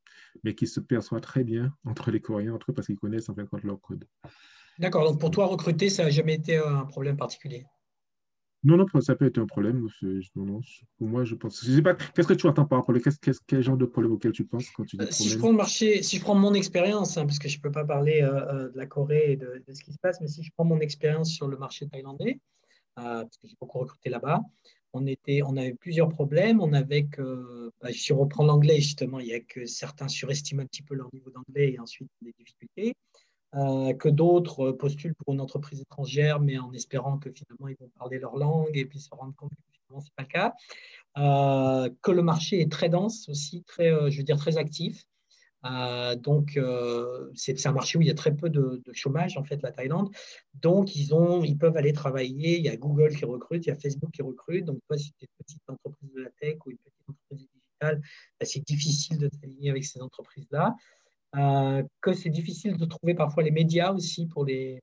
mais 0.44 0.56
qui 0.56 0.68
se 0.68 0.80
perçoivent 0.80 1.22
très 1.22 1.44
bien 1.44 1.74
entre 1.86 2.12
les 2.12 2.20
Coréens, 2.20 2.54
entre 2.54 2.72
eux, 2.72 2.74
parce 2.74 2.88
qu'ils 2.88 2.98
connaissent 2.98 3.30
en 3.30 3.36
fin 3.36 3.44
de 3.44 3.68
leur 3.68 3.80
code. 3.80 4.06
D'accord. 4.80 5.10
Donc, 5.10 5.20
pour 5.20 5.32
toi, 5.32 5.46
recruter, 5.48 5.90
ça 5.90 6.04
n'a 6.04 6.10
jamais 6.10 6.36
été 6.36 6.58
un 6.58 6.86
problème 6.86 7.18
particulier? 7.18 7.66
Non, 8.64 8.76
non, 8.76 8.86
ça 9.02 9.16
peut 9.16 9.26
être 9.26 9.38
un 9.38 9.46
problème. 9.46 9.88
Non, 10.36 10.60
pour 10.98 11.08
moi, 11.08 11.24
je 11.24 11.36
pense. 11.36 11.64
Je 11.64 11.72
sais 11.72 11.82
pas, 11.82 11.96
qu'est-ce 11.96 12.28
que 12.28 12.34
tu 12.34 12.48
entends 12.48 12.66
par 12.66 12.80
rapport 12.80 12.96
à 12.96 13.00
quel 13.48 13.62
genre 13.62 13.78
de 13.78 13.86
problème 13.86 14.14
auquel 14.14 14.32
tu 14.32 14.46
penses 14.46 14.70
quand 14.72 14.84
tu 14.84 14.98
dis 14.98 15.06
euh, 15.06 15.12
Si 15.12 15.30
je 15.30 15.38
prends 15.38 15.52
le 15.52 15.58
marché, 15.58 16.02
si 16.02 16.18
je 16.18 16.22
prends 16.22 16.36
mon 16.36 16.54
expérience, 16.54 17.18
hein, 17.18 17.26
parce 17.26 17.40
que 17.40 17.48
je 17.48 17.58
ne 17.58 17.62
peux 17.62 17.72
pas 17.72 17.86
parler 17.86 18.22
euh, 18.22 18.66
euh, 18.66 18.70
de 18.70 18.78
la 18.78 18.88
Corée 18.88 19.34
et 19.34 19.36
de, 19.38 19.64
de, 19.66 19.74
ce 19.74 19.84
qui 19.84 19.94
se 19.94 20.00
passe, 20.00 20.20
mais 20.22 20.28
si 20.28 20.44
je 20.44 20.52
prends 20.56 20.66
mon 20.66 20.80
expérience 20.80 21.32
sur 21.32 21.48
le 21.48 21.58
marché 21.58 21.88
thaïlandais, 21.88 22.40
parce 22.96 23.38
que 23.38 23.48
j'ai 23.48 23.56
beaucoup 23.62 23.80
recruté 23.80 24.10
là-bas. 24.10 24.42
On, 24.92 25.06
était, 25.06 25.42
on 25.44 25.56
avait 25.56 25.76
plusieurs 25.76 26.10
problèmes. 26.10 26.60
On 26.60 26.74
avait 26.74 27.06
que, 27.06 27.72
bah, 27.80 27.90
si 27.92 28.12
on 28.12 28.20
reprend 28.20 28.44
l'anglais, 28.44 28.78
justement, 28.78 29.20
il 29.20 29.28
y 29.28 29.34
a 29.34 29.40
que 29.40 29.68
certains 29.68 30.08
surestiment 30.08 30.64
un 30.64 30.66
petit 30.66 30.82
peu 30.82 30.96
leur 30.96 31.10
niveau 31.14 31.30
d'anglais 31.30 31.74
et 31.74 31.80
ensuite 31.80 32.10
des 32.22 32.34
difficultés. 32.40 32.96
Euh, 33.56 33.94
que 33.94 34.10
d'autres 34.10 34.74
postulent 34.74 35.16
pour 35.16 35.34
une 35.34 35.40
entreprise 35.40 35.80
étrangère, 35.80 36.42
mais 36.42 36.58
en 36.58 36.74
espérant 36.74 37.18
que 37.18 37.32
finalement 37.32 37.70
ils 37.70 37.78
vont 37.80 37.90
parler 37.98 38.20
leur 38.20 38.36
langue 38.36 38.76
et 38.78 38.86
puis 38.86 39.00
se 39.00 39.10
rendre 39.10 39.34
compte 39.38 39.52
que 39.52 39.72
finalement 39.72 40.02
ce 40.02 40.08
n'est 40.08 40.14
pas 40.18 40.24
le 40.24 40.28
cas. 40.28 40.54
Euh, 41.18 41.90
que 42.02 42.12
le 42.12 42.22
marché 42.24 42.60
est 42.60 42.70
très 42.70 42.90
dense 42.90 43.30
aussi, 43.30 43.64
très, 43.64 43.92
euh, 43.92 44.10
je 44.10 44.18
veux 44.18 44.24
dire 44.24 44.38
très 44.38 44.58
actif. 44.58 45.08
Euh, 45.66 46.16
donc, 46.16 46.58
euh, 46.58 47.30
c'est 47.36 47.66
un 47.66 47.72
marché 47.72 47.98
où 47.98 48.02
il 48.02 48.08
y 48.08 48.12
a 48.12 48.16
très 48.16 48.36
peu 48.36 48.50
de, 48.50 48.82
chômage, 48.94 49.38
en 49.38 49.44
fait, 49.44 49.62
la 49.62 49.72
Thaïlande. 49.72 50.10
Donc, 50.56 50.96
ils, 50.96 51.14
ont, 51.14 51.44
ils 51.44 51.58
peuvent 51.58 51.78
aller 51.78 51.94
travailler. 51.94 52.58
Il 52.58 52.66
y 52.66 52.70
a 52.70 52.78
Google 52.78 53.16
qui 53.16 53.26
recrute, 53.26 53.66
il 53.66 53.70
y 53.70 53.72
a 53.72 53.76
Facebook 53.76 54.12
qui 54.12 54.22
recrute. 54.22 54.66
Donc, 54.66 54.80
toi, 54.88 54.98
si 54.98 55.12
tu 55.14 55.26
es 55.26 55.28
une 55.28 55.46
petite 55.46 55.70
entreprise 55.70 56.12
de 56.14 56.22
la 56.22 56.30
tech 56.40 56.58
ou 56.66 56.72
une 56.72 56.78
petite 56.78 57.10
entreprise 57.10 57.48
digitale, 57.48 58.02
bah, 58.40 58.46
c'est 58.46 58.66
difficile 58.66 59.18
de 59.18 59.30
s'aligner 59.42 59.72
avec 59.72 59.86
ces 59.86 60.02
entreprises-là. 60.02 60.76
Euh, 61.36 61.84
que 62.02 62.14
c'est 62.14 62.30
difficile 62.30 62.78
de 62.78 62.86
trouver 62.86 63.14
parfois 63.14 63.44
les 63.44 63.52
médias 63.52 63.92
aussi 63.92 64.28
pour 64.28 64.46
les, 64.46 64.82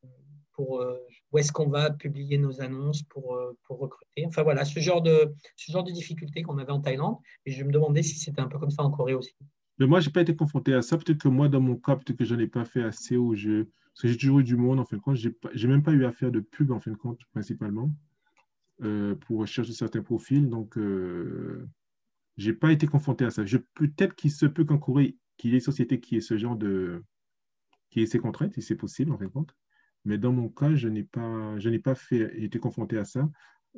pour 0.53 0.85
où 1.33 1.39
est-ce 1.39 1.51
qu'on 1.51 1.69
va 1.69 1.91
publier 1.91 2.39
nos 2.39 2.61
annonces 2.61 3.03
pour, 3.03 3.39
pour 3.65 3.79
recruter. 3.79 4.27
Enfin 4.27 4.43
voilà, 4.43 4.65
ce 4.65 4.79
genre 4.79 5.03
de, 5.03 5.35
ce 5.57 5.73
genre 5.73 5.85
de 5.85 5.91
difficultés 5.91 6.43
qu'on 6.43 6.59
avait 6.59 6.71
en 6.71 6.81
Thaïlande. 6.81 7.17
Et 7.47 7.51
je 7.51 7.65
me 7.65 7.73
demandais 7.73 8.03
si 8.03 8.19
c'était 8.19 8.41
un 8.41 8.49
peu 8.49 8.59
comme 8.59 8.71
ça 8.71 8.83
en 8.83 8.91
Corée 8.91 9.15
aussi. 9.15 9.35
Mais 9.79 9.87
moi, 9.87 10.01
je 10.01 10.09
n'ai 10.09 10.13
pas 10.13 10.23
été 10.23 10.37
confronté 10.37 10.73
à 10.75 10.83
ça. 10.83 10.97
Peut-être 10.97 11.19
que 11.19 11.29
moi, 11.29 11.49
dans 11.49 11.61
mon 11.61 11.77
cas, 11.77 11.97
peut-être 11.97 12.19
que 12.19 12.25
je 12.25 12.35
n'en 12.35 12.41
ai 12.41 12.47
pas 12.47 12.65
fait 12.65 12.83
assez 12.83 13.17
au 13.17 13.35
jeu. 13.35 13.71
Parce 13.93 14.03
que 14.03 14.09
j'ai 14.09 14.17
toujours 14.17 14.41
eu 14.41 14.45
du 14.45 14.57
monde, 14.57 14.81
en 14.81 14.85
fin 14.85 14.97
de 14.97 15.03
compte. 15.03 15.17
Je 15.17 15.29
n'ai 15.29 15.67
même 15.67 15.83
pas 15.83 15.93
eu 15.93 16.05
à 16.05 16.13
faire 16.13 16.31
de 16.31 16.41
pub, 16.41 16.71
en 16.71 16.81
fin 16.81 16.91
de 16.91 16.97
compte, 16.97 17.21
principalement, 17.33 17.93
euh, 18.83 19.15
pour 19.15 19.39
rechercher 19.39 19.73
certains 19.73 20.03
profils. 20.03 20.49
Donc, 20.49 20.79
euh, 20.79 21.69
je 22.37 22.51
n'ai 22.51 22.57
pas 22.57 22.73
été 22.73 22.87
confronté 22.87 23.25
à 23.25 23.31
ça. 23.31 23.43
Peut-être 23.75 24.15
qu'il 24.15 24.31
se 24.31 24.47
peut 24.47 24.65
qu'en 24.65 24.79
Corée, 24.79 25.17
qu'il 25.37 25.51
y 25.51 25.55
ait 25.55 25.59
une 25.59 25.65
société 25.65 26.01
qui 26.01 26.17
ait 26.17 26.21
ce 26.21 26.37
genre 26.37 26.57
de. 26.57 27.03
qui 27.91 28.01
ait 28.03 28.07
ces 28.07 28.19
contraintes, 28.19 28.55
si 28.55 28.63
c'est 28.63 28.77
possible, 28.77 29.13
en 29.13 29.19
fin 29.19 29.27
de 29.27 29.31
compte. 29.31 29.55
Mais 30.05 30.19
dans 30.19 30.33
mon 30.33 30.49
cas, 30.49 30.75
je 30.75 30.89
n'ai 30.89 31.03
pas, 31.03 31.57
pas 31.83 31.95
été 32.11 32.59
confronté 32.59 32.99
à 32.99 33.05
ça. 33.05 33.29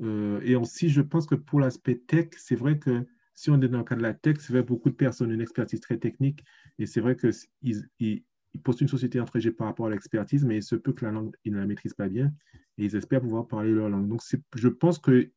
Euh, 0.03 0.41
et 0.43 0.57
aussi, 0.57 0.89
je 0.89 1.01
pense 1.01 1.27
que 1.27 1.35
pour 1.35 1.61
l'aspect 1.61 1.97
tech, 1.97 2.29
c'est 2.37 2.57
vrai 2.57 2.79
que 2.79 3.07
si 3.35 3.51
on 3.51 3.61
est 3.61 3.69
dans 3.69 3.79
le 3.79 3.85
cas 3.85 3.97
de 3.97 4.03
la 4.03 4.15
tech, 4.15 4.37
c'est 4.41 4.53
vrai 4.53 4.63
beaucoup 4.63 4.91
de 4.91 4.95
personnes 4.95 5.31
ont 5.31 5.35
une 5.35 5.41
expertise 5.41 5.81
très 5.81 5.99
technique 5.99 6.43
et 6.79 6.87
c'est 6.87 7.01
vrai 7.01 7.17
qu'ils 7.17 7.85
ils, 8.01 8.25
posent 8.63 8.81
une 8.81 8.89
société 8.89 9.21
entrégée 9.21 9.53
par 9.53 9.67
rapport 9.67 9.87
à 9.87 9.91
l'expertise, 9.91 10.45
mais 10.45 10.57
il 10.57 10.63
se 10.63 10.75
peut 10.75 10.95
que 10.95 11.05
la 11.05 11.13
langue, 11.13 11.35
ils 11.45 11.53
ne 11.53 11.59
la 11.59 11.67
maîtrisent 11.67 11.95
pas 11.95 12.09
bien 12.09 12.33
et 12.79 12.87
ils 12.87 12.97
espèrent 12.97 13.21
pouvoir 13.21 13.47
parler 13.47 13.71
leur 13.71 13.91
langue. 13.91 14.09
Donc, 14.09 14.23
je 14.55 14.69
pense 14.69 14.99
que 14.99 15.31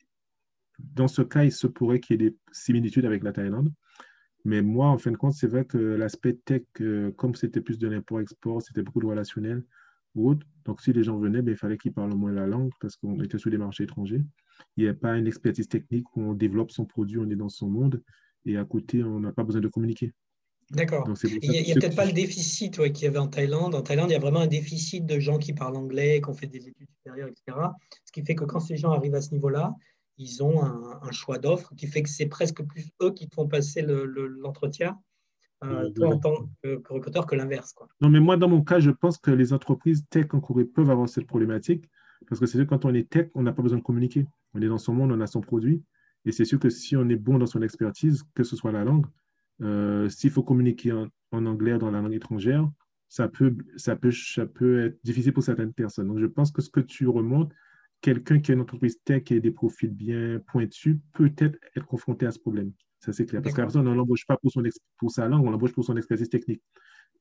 dans 0.80 1.10
ce 1.10 1.22
cas, 1.22 1.44
il 1.44 1.52
se 1.52 1.68
pourrait 1.68 2.00
qu'il 2.00 2.22
y 2.22 2.26
ait 2.26 2.30
des 2.30 2.38
similitudes 2.54 3.06
avec 3.06 3.24
la 3.24 3.34
Thaïlande. 3.34 3.74
Mais 4.50 4.64
moi, 4.64 4.88
en 4.88 4.98
fin 4.98 5.12
de 5.12 5.16
compte, 5.16 5.34
c'est 5.34 5.46
vrai 5.46 5.64
que 5.64 5.78
l'aspect 5.78 6.34
tech, 6.34 6.64
euh, 6.82 7.12
comme 7.12 7.36
c'était 7.36 7.62
plus 7.62 7.78
de 7.78 7.88
l'import-export, 7.88 8.64
c'était 8.64 8.82
beaucoup 8.82 9.00
de 9.00 9.06
relationnel 9.06 9.64
ou 10.16 10.32
autre. 10.32 10.44
Donc, 10.66 10.82
si 10.82 10.92
les 10.92 11.04
gens 11.04 11.20
venaient, 11.20 11.44
ben, 11.44 11.52
il 11.52 11.56
fallait 11.56 11.78
qu'ils 11.78 11.94
parlent 11.94 12.14
au 12.14 12.18
moins 12.18 12.32
la 12.32 12.48
langue 12.48 12.72
parce 12.82 12.96
qu'on 12.96 13.22
était 13.22 13.38
sur 13.38 13.52
des 13.52 13.60
marchés 13.60 13.84
étrangers. 13.84 14.24
Il 14.76 14.86
n'y 14.86 14.90
a 14.90 14.96
pas 14.96 15.16
une 15.16 15.28
expertise 15.28 15.68
technique 15.68 16.18
où 16.18 16.22
on 16.24 16.34
développe 16.34 16.72
son 16.72 16.86
produit, 16.86 17.20
on 17.20 17.30
est 17.30 17.36
dans 17.36 17.48
son 17.48 17.70
monde 17.70 18.02
et 18.44 18.58
à 18.58 18.66
côté, 18.66 19.04
on 19.04 19.20
n'a 19.20 19.32
pas 19.32 19.44
besoin 19.44 19.62
de 19.62 19.68
communiquer. 19.68 20.14
D'accord. 20.72 21.08
Il 21.24 21.52
n'y 21.52 21.72
a, 21.72 21.76
peut-être 21.76 21.96
pas 21.96 22.06
le 22.06 22.12
déficit 22.12 22.74
qu'il 22.92 23.04
y 23.04 23.08
avait 23.08 23.20
en 23.20 23.28
Thaïlande. 23.28 23.76
En 23.76 23.84
Thaïlande, 23.84 24.10
il 24.10 24.14
y 24.14 24.16
a 24.16 24.20
vraiment 24.20 24.40
un 24.40 24.48
déficit 24.48 25.06
de 25.06 25.20
gens 25.20 25.38
qui 25.38 25.54
parlent 25.54 25.78
anglais, 25.78 26.22
qui 26.24 26.30
ont 26.30 26.34
fait 26.34 26.48
des 26.48 26.68
études 26.68 26.90
supérieures, 26.90 27.28
etc. 27.28 27.56
Ce 28.04 28.12
qui 28.12 28.26
fait 28.26 28.34
que 28.34 28.46
quand 28.46 28.62
ces 28.62 28.78
gens 28.78 28.94
arrivent 28.94 29.14
à 29.14 29.22
ce 29.22 29.32
niveau-là, 29.32 29.76
ils 30.20 30.44
ont 30.44 30.62
un, 30.62 31.12
choix 31.12 31.40
d'offres 31.40 31.74
qui 31.76 31.88
fait 31.88 32.04
que 32.04 32.10
c'est 32.10 32.28
presque 32.28 32.62
plus 32.64 32.92
eux 33.02 33.12
qui 33.12 33.28
te 33.28 33.34
font 33.34 33.48
passer 33.48 33.82
l'entretien, 33.82 35.00
euh, 35.64 35.90
toi 35.92 36.10
en 36.10 36.20
tant 36.20 36.50
que, 36.62 36.82
recruteur, 36.90 37.26
que 37.26 37.36
l'inverse. 37.36 37.74
Non, 38.02 38.10
mais 38.10 38.20
moi, 38.20 38.38
dans 38.38 38.50
mon 38.50 38.62
cas, 38.62 38.80
je 38.80 38.92
pense 38.92 39.18
que 39.18 39.32
les 39.32 39.54
entreprises 39.54 40.06
tech 40.10 40.28
en 40.34 40.42
Corée 40.42 40.66
peuvent 40.66 40.90
avoir 40.90 41.10
cette 41.10 41.26
problématique 41.26 41.90
parce 42.28 42.40
que 42.40 42.46
c'est 42.46 42.58
sûr 42.58 42.66
que 42.66 42.70
quand 42.70 42.86
on 42.86 42.94
est 42.94 43.10
tech, 43.10 43.30
on 43.34 43.44
n'a 43.44 43.54
pas 43.54 43.62
besoin 43.62 43.80
de 43.80 43.84
communiquer. 43.84 44.28
On 44.54 44.62
est 44.62 44.68
dans 44.68 44.78
son 44.78 44.94
monde, 44.94 45.12
on 45.12 45.22
a 45.22 45.28
son 45.28 45.42
produit. 45.42 45.84
Et 46.26 46.32
c'est 46.32 46.46
sûr 46.46 46.60
que 46.60 46.70
si 46.70 46.96
on 46.98 47.08
est 47.08 47.16
bon 47.16 47.38
dans 47.38 47.46
son 47.46 47.62
expertise, 47.62 48.24
que 48.36 48.44
ce 48.44 48.56
soit 48.56 48.72
la 48.72 48.84
langue, 48.84 49.06
euh, 49.62 50.10
s'il 50.10 50.32
faut 50.32 50.44
communiquer 50.44 50.92
en, 50.92 51.10
anglais 51.32 51.78
dans 51.78 51.92
la 51.92 52.02
langue 52.02 52.14
étrangère, 52.14 52.70
ça 53.08 53.28
peut, 53.28 53.56
ça, 53.78 53.96
peut, 53.96 54.12
ça 54.12 54.46
peut 54.46 54.86
être 54.86 55.00
difficile 55.04 55.34
pour 55.34 55.44
certaines 55.44 55.74
personnes. 55.74 56.08
Donc, 56.08 56.20
je 56.20 56.26
pense 56.26 56.52
que 56.52 56.62
ce 56.62 56.70
que 56.70 56.82
tu 56.82 57.08
remontes, 57.08 57.54
quelqu'un 58.02 58.40
qui 58.40 58.52
a 58.52 58.54
une 58.54 58.62
entreprise 58.62 59.00
tech 59.04 59.32
et 59.32 59.40
des 59.40 59.52
profils 59.52 59.92
bien 59.92 60.40
pointus 60.48 60.98
peut 61.14 61.32
être 61.38 61.58
être 61.76 61.86
confronté 61.86 62.26
à 62.26 62.32
ce 62.32 62.40
problème. 62.40 62.72
Ça, 63.00 63.14
c'est 63.14 63.26
clair. 63.26 63.42
Parce 63.42 63.56
que 63.56 63.62
la 63.62 63.68
personne, 63.68 63.88
on 63.88 63.92
ne 63.92 63.96
l'embauche 63.96 64.26
pas 64.26 64.38
pour, 64.38 64.52
son 64.52 64.62
pour 64.98 65.12
sa 65.12 65.28
langue, 65.28 65.46
on 65.46 65.52
l'embauche 65.52 65.74
pour 65.74 65.86
son 65.86 65.96
expertise 65.96 66.30
technique. 66.30 66.62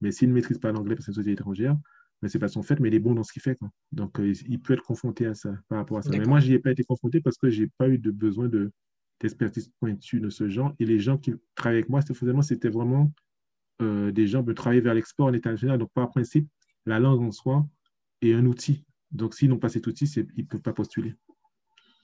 Mais 0.01 0.11
s'il 0.11 0.29
ne 0.29 0.35
maîtrise 0.35 0.59
pas 0.59 0.73
l'anglais 0.73 0.95
parce 0.95 1.07
que 1.07 1.13
c'est 1.13 1.21
une 1.21 1.25
société 1.25 1.41
étrangère, 1.41 1.77
mais 2.21 2.29
c'est 2.29 2.39
pas 2.39 2.49
son 2.49 2.63
fait, 2.63 2.81
mais 2.81 2.89
il 2.89 2.95
est 2.95 3.01
bon 3.01 3.15
dans 3.15 3.23
ce 3.23 3.33
qu'il 3.33 3.43
fait. 3.43 3.59
Donc, 3.93 4.19
euh, 4.19 4.33
il 4.49 4.61
peut 4.61 4.75
être 4.75 4.83
confronté 4.83 5.27
à 5.27 5.35
ça, 5.35 5.55
par 5.69 5.79
rapport 5.79 5.99
à 5.99 6.03
ça. 6.03 6.11
Mais 6.11 6.25
moi, 6.25 6.41
je 6.41 6.49
n'y 6.49 6.55
ai 6.55 6.59
pas 6.59 6.73
été 6.73 6.83
confronté 6.83 7.21
parce 7.21 7.37
que 7.37 7.49
je 7.49 7.63
n'ai 7.63 7.71
pas 7.79 7.89
eu 7.89 7.99
de 7.99 8.11
besoin 8.11 8.49
d'expertise 8.49 9.71
pointue 9.79 10.21
de 10.21 10.31
ce 10.31 10.49
genre. 10.49 10.75
Et 10.81 10.85
les 10.85 10.99
gens 10.99 11.17
qui 11.17 11.33
travaillaient 11.55 11.79
avec 11.79 11.89
moi, 11.89 12.01
c'était 12.43 12.71
vraiment 12.71 13.13
euh, 13.83 14.11
des 14.11 14.27
gens 14.27 14.45
qui 14.45 14.53
travailler 14.55 14.81
vers 14.81 14.95
l'export 14.95 15.27
en 15.27 15.35
international. 15.35 15.79
Donc, 15.79 15.93
par 15.93 16.11
principe, 16.11 16.49
la 16.87 16.99
langue 16.99 17.23
en 17.23 17.31
soi 17.31 17.69
est 18.21 18.33
un 18.33 18.47
outil. 18.47 18.85
Donc, 19.11 19.35
s'ils 19.35 19.49
n'ont 19.49 19.59
pas 19.59 19.69
cet 19.69 19.87
outil, 19.87 20.05
ils 20.37 20.43
ne 20.43 20.49
peuvent 20.49 20.63
pas 20.63 20.73
postuler. 20.73 21.15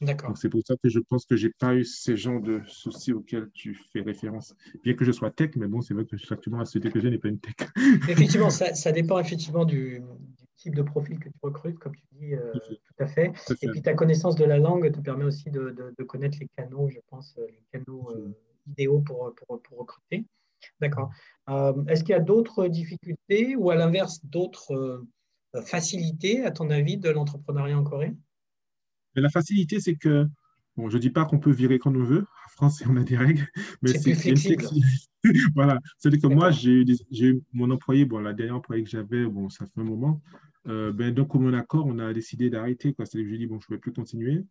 D'accord. 0.00 0.36
C'est 0.36 0.48
pour 0.48 0.60
ça 0.66 0.74
que 0.82 0.88
je 0.88 0.98
pense 0.98 1.24
que 1.24 1.36
je 1.36 1.46
n'ai 1.46 1.52
pas 1.58 1.74
eu 1.74 1.84
ce 1.84 2.16
genre 2.16 2.40
de 2.40 2.60
soucis 2.66 3.12
auxquels 3.12 3.48
tu 3.54 3.78
fais 3.92 4.00
référence. 4.00 4.54
Bien 4.82 4.94
que 4.94 5.04
je 5.04 5.12
sois 5.12 5.30
tech, 5.30 5.50
mais 5.56 5.68
bon, 5.68 5.80
c'est 5.80 5.94
vrai 5.94 6.04
que 6.04 6.16
actuellement, 6.32 6.58
la 6.58 6.64
société 6.64 6.90
que 6.90 7.00
j'ai 7.00 7.10
n'est 7.10 7.18
pas 7.18 7.28
une 7.28 7.38
tech. 7.38 7.54
Effectivement, 8.08 8.50
ça, 8.50 8.74
ça 8.74 8.92
dépend 8.92 9.18
effectivement 9.18 9.64
du, 9.64 10.02
type 10.56 10.74
de 10.74 10.82
profil 10.82 11.18
que 11.18 11.28
tu 11.28 11.38
recrutes, 11.42 11.78
comme 11.78 11.94
tu 11.94 12.02
dis, 12.12 12.34
euh, 12.34 12.52
tout, 12.52 12.74
à 12.98 13.06
fait. 13.06 13.32
Et 13.62 13.68
puis 13.68 13.82
ta 13.82 13.94
connaissance 13.94 14.34
de 14.34 14.44
la 14.44 14.58
langue 14.58 14.90
te 14.90 15.00
permet 15.00 15.24
aussi 15.24 15.50
de, 15.50 15.74
de, 15.96 16.04
connaître 16.04 16.38
les 16.40 16.48
canaux, 16.56 16.88
je 16.88 16.98
pense, 17.08 17.36
euh, 17.38 17.46
les 17.46 17.62
canaux 17.70 18.10
euh, 18.10 18.34
idéaux 18.66 19.00
pour, 19.00 19.34
pour, 19.34 19.60
pour 19.62 19.78
recruter. 19.78 20.24
D'accord. 20.80 21.10
Est-ce 21.88 22.02
qu'il 22.02 22.12
y 22.12 22.18
a 22.18 22.20
d'autres 22.20 22.68
difficultés 22.68 23.54
ou 23.54 23.70
à 23.70 23.74
l'inverse 23.74 24.24
d'autres 24.24 25.04
facilités, 25.62 26.44
à 26.44 26.50
ton 26.50 26.70
avis, 26.70 26.96
de 26.96 27.10
l'entrepreneuriat 27.10 27.78
en 27.78 27.84
Corée? 27.84 28.14
La 29.14 29.28
facilité, 29.28 29.80
c'est 29.80 29.94
que, 29.94 30.26
bon, 30.76 30.90
je 30.90 30.96
ne 30.96 31.00
dis 31.00 31.10
pas 31.10 31.24
qu'on 31.24 31.38
peut 31.38 31.52
virer 31.52 31.78
quand 31.78 31.94
on 31.94 32.02
veut. 32.02 32.26
En 32.46 32.48
France, 32.50 32.82
on 32.88 32.96
a 32.96 33.04
des 33.04 33.16
règles. 33.16 33.46
Mais 33.82 33.96
c'est 33.96 34.14
flexible. 34.14 34.64
voilà. 35.54 35.78
C'est-à-dire 35.98 36.20
que 36.20 36.34
moi, 36.34 36.50
j'ai 36.50 36.84
eu, 37.10 37.42
mon 37.52 37.70
employé, 37.70 38.04
bon, 38.04 38.18
la 38.18 38.32
dernière 38.32 38.56
employée 38.56 38.82
que 38.82 38.90
j'avais, 38.90 39.26
bon, 39.26 39.48
ça 39.48 39.66
fait 39.66 39.80
un 39.80 39.84
moment. 39.84 40.20
Euh, 40.66 40.92
ben, 40.92 41.12
donc, 41.14 41.28
comme 41.28 41.46
un 41.46 41.54
accord, 41.54 41.86
on 41.86 41.98
a 41.98 42.12
décidé 42.12 42.50
d'arrêter. 42.50 42.94
C'est-à-dire 42.96 43.24
que 43.24 43.30
j'ai 43.30 43.38
dit, 43.38 43.46
bon, 43.46 43.60
je 43.60 43.66
ne 43.70 43.76
peux 43.76 43.80
plus 43.80 43.92
continuer. 43.92 44.44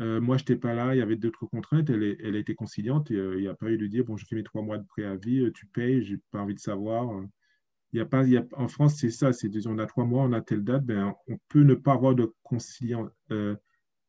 Euh, 0.00 0.20
moi, 0.20 0.36
je 0.36 0.42
n'étais 0.42 0.56
pas 0.56 0.74
là, 0.74 0.94
il 0.94 0.98
y 0.98 1.02
avait 1.02 1.16
d'autres 1.16 1.46
contraintes. 1.46 1.90
Elle, 1.90 2.16
elle, 2.22 2.36
a 2.36 2.38
été 2.38 2.54
conciliante 2.54 3.10
et 3.10 3.16
euh, 3.16 3.36
il 3.36 3.42
n'y 3.42 3.48
a 3.48 3.54
pas 3.54 3.70
eu 3.70 3.78
de 3.78 3.86
dire, 3.86 4.04
bon, 4.04 4.16
je 4.16 4.26
fais 4.26 4.34
mes 4.34 4.42
trois 4.42 4.62
mois 4.62 4.78
de 4.78 4.86
préavis, 4.86 5.50
tu 5.54 5.66
payes, 5.66 6.04
je 6.04 6.14
n'ai 6.14 6.20
pas 6.30 6.40
envie 6.40 6.54
de 6.54 6.60
savoir. 6.60 7.22
Il 7.94 7.98
y 7.98 8.00
a 8.00 8.06
pas, 8.06 8.24
il 8.24 8.32
y 8.32 8.36
a, 8.36 8.44
en 8.56 8.68
France, 8.68 8.96
c'est 8.96 9.10
ça, 9.10 9.32
c'est 9.32 9.48
on 9.66 9.78
a 9.78 9.86
trois 9.86 10.04
mois, 10.04 10.24
on 10.24 10.32
a 10.32 10.40
telle 10.40 10.64
date, 10.64 10.84
ben, 10.84 11.14
on 11.28 11.38
peut 11.48 11.62
ne 11.62 11.74
pas 11.74 11.92
avoir 11.92 12.14
de 12.14 12.30
conciliant, 12.42 13.08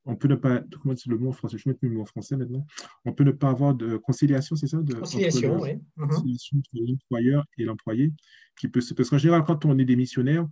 on 0.05 0.15
peut 0.15 0.27
ne 0.27 0.35
pas, 0.35 0.61
comment 0.81 0.93
dire 0.93 1.03
le 1.07 1.17
mot 1.17 1.29
en 1.29 1.33
français, 1.33 1.57
je 1.57 1.67
mets 1.67 1.75
le 1.81 1.89
mot 1.89 2.01
en 2.01 2.05
français 2.05 2.37
maintenant, 2.37 2.65
on 3.05 3.13
peut 3.13 3.23
ne 3.23 3.31
pas 3.31 3.49
avoir 3.49 3.73
de 3.73 3.97
conciliation, 3.97 4.55
c'est 4.55 4.67
ça 4.67 4.81
de, 4.81 4.93
Conciliation, 4.93 5.59
oui. 5.59 5.73
Mhm. 5.97 6.07
Conciliation 6.07 6.57
entre 6.57 6.69
l'employeur 6.73 7.45
et 7.57 7.63
l'employé, 7.65 8.13
qui 8.59 8.67
peut 8.67 8.81
parce 8.95 9.09
qu'en 9.09 9.17
général, 9.17 9.43
quand 9.43 9.65
on 9.65 9.77
est 9.79 9.85
démissionnaire, 9.85 10.47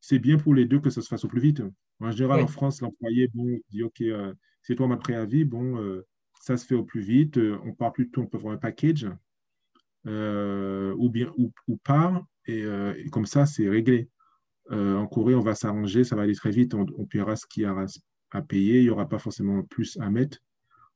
c'est 0.00 0.18
bien 0.18 0.38
pour 0.38 0.54
les 0.54 0.66
deux 0.66 0.80
que 0.80 0.90
ça 0.90 1.02
se 1.02 1.08
fasse 1.08 1.24
au 1.24 1.28
plus 1.28 1.40
vite. 1.40 1.62
En 2.00 2.10
général, 2.10 2.40
en 2.40 2.46
France, 2.46 2.80
l'employé 2.80 3.28
bon, 3.34 3.58
dit, 3.70 3.82
OK, 3.82 4.00
euh, 4.00 4.32
c'est 4.62 4.74
toi 4.74 4.86
ma 4.86 4.96
préavis, 4.96 5.44
bon, 5.44 5.78
euh, 5.78 6.06
ça 6.40 6.56
se 6.56 6.66
fait 6.66 6.74
au 6.74 6.84
plus 6.84 7.02
vite, 7.02 7.36
euh, 7.36 7.58
on 7.64 7.72
part 7.72 7.92
plutôt, 7.92 8.22
on 8.22 8.26
peut 8.26 8.38
avoir 8.38 8.54
un 8.54 8.58
package, 8.58 9.06
ou 10.06 11.10
bien, 11.10 11.32
ou, 11.36 11.76
pas, 11.84 12.26
et, 12.46 12.64
comme 13.10 13.26
ça, 13.26 13.46
c'est 13.46 13.68
réglé. 13.68 14.08
en 14.70 15.06
Corée, 15.06 15.34
on 15.34 15.40
va 15.40 15.54
s'arranger, 15.54 16.04
ça 16.04 16.16
va 16.16 16.22
aller 16.22 16.34
très 16.34 16.50
vite, 16.50 16.74
on, 16.74 16.86
on 16.98 17.06
paiera 17.06 17.36
ce 17.36 17.46
qui 17.46 17.64
a 17.64 17.74
à 18.32 18.42
payer, 18.42 18.78
il 18.78 18.84
n'y 18.84 18.90
aura 18.90 19.08
pas 19.08 19.18
forcément 19.18 19.62
plus 19.62 19.98
à 20.00 20.10
mettre. 20.10 20.38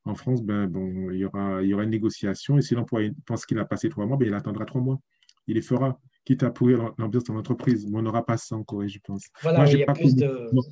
En 0.05 0.13
France, 0.13 0.43
ben, 0.43 0.67
bon, 0.67 1.09
il, 1.09 1.17
y 1.17 1.25
aura, 1.25 1.63
il 1.63 1.69
y 1.69 1.73
aura 1.73 1.83
une 1.83 1.89
négociation 1.89 2.57
et 2.57 2.61
si 2.61 2.75
l'employé 2.75 3.11
pense 3.25 3.45
qu'il 3.45 3.57
a 3.57 3.65
passé 3.65 3.89
trois 3.89 4.05
mois, 4.05 4.17
ben, 4.17 4.27
il 4.27 4.33
attendra 4.33 4.65
trois 4.65 4.81
mois. 4.81 4.99
Il 5.47 5.55
les 5.55 5.61
fera, 5.61 5.99
quitte 6.25 6.43
à 6.43 6.51
pourrir 6.51 6.93
l'ambiance 6.97 7.23
dans 7.23 7.33
l'entreprise. 7.33 7.87
Mais 7.87 7.97
on 7.97 8.01
n'aura 8.03 8.23
pas 8.23 8.37
ça 8.37 8.55
en 8.55 8.63
Corée, 8.63 8.87
je 8.87 8.99
pense. 9.03 9.25
Voilà, 9.41 9.59
moi, 9.59 9.65
j'ai 9.65 9.83
pas, 9.83 9.93
connu, 9.93 10.13
de, 10.13 10.49
moi, 10.53 10.63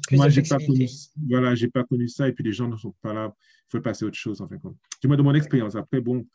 pas 0.49 0.57
connu, 0.65 0.87
voilà, 1.29 1.55
j'ai 1.55 1.67
pas 1.67 1.83
connu 1.83 2.07
ça 2.07 2.27
et 2.27 2.31
puis 2.31 2.43
les 2.43 2.51
gens 2.51 2.67
ne 2.67 2.77
sont 2.77 2.93
pas 3.01 3.13
là. 3.13 3.33
Il 3.39 3.77
faut 3.77 3.81
passer 3.81 4.05
à 4.05 4.07
autre 4.07 4.17
chose, 4.17 4.39
en 4.39 4.47
fait. 4.47 4.59
Du 5.01 5.07
moins, 5.07 5.17
de 5.17 5.21
mon 5.23 5.33
expérience. 5.33 5.75
Après, 5.75 5.99
bon, 5.99 6.25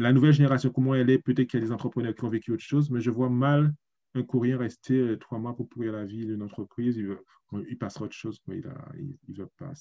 la 0.00 0.12
nouvelle 0.12 0.32
génération, 0.32 0.70
comment 0.70 0.94
elle 0.94 1.10
est, 1.10 1.18
peut-être 1.18 1.48
qu'il 1.48 1.60
y 1.60 1.62
a 1.62 1.66
des 1.66 1.72
entrepreneurs 1.72 2.14
qui 2.14 2.24
ont 2.24 2.28
vécu 2.28 2.52
autre 2.52 2.62
chose, 2.62 2.90
mais 2.90 3.00
je 3.00 3.10
vois 3.10 3.28
mal 3.28 3.72
un 4.14 4.22
courrier 4.22 4.56
rester 4.56 4.98
euh, 4.98 5.16
trois 5.16 5.38
mois 5.38 5.54
pour 5.54 5.68
pourrir 5.68 5.92
la 5.92 6.04
vie 6.04 6.26
d'une 6.26 6.42
entreprise, 6.42 6.96
il, 6.96 7.78
passera 7.78 8.06
autre 8.06 8.14
chose. 8.14 8.40
il, 8.48 8.64
veut 9.28 9.48
pas. 9.56 9.72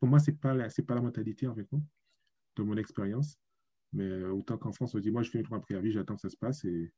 Pour 0.00 0.08
moi, 0.08 0.18
ce 0.18 0.30
n'est 0.30 0.36
pas, 0.36 0.54
la, 0.54 1.00
mentalité, 1.00 1.46
en 1.46 1.54
fait, 1.54 1.68
de 2.56 2.62
mon 2.62 2.76
expérience. 2.76 3.36
Mais 3.92 4.04
euh, 4.04 4.30
autant 4.30 4.56
qu'en 4.56 4.72
France, 4.72 4.94
on 4.94 4.98
dit, 4.98 5.10
moi, 5.10 5.22
je 5.22 5.30
fais 5.30 5.42
un 5.50 5.60
préavis, 5.60 5.92
j'attends 5.92 6.16
que 6.16 6.22
ça 6.22 6.30
se 6.30 6.36
passe 6.36 6.64
et, 6.64 6.92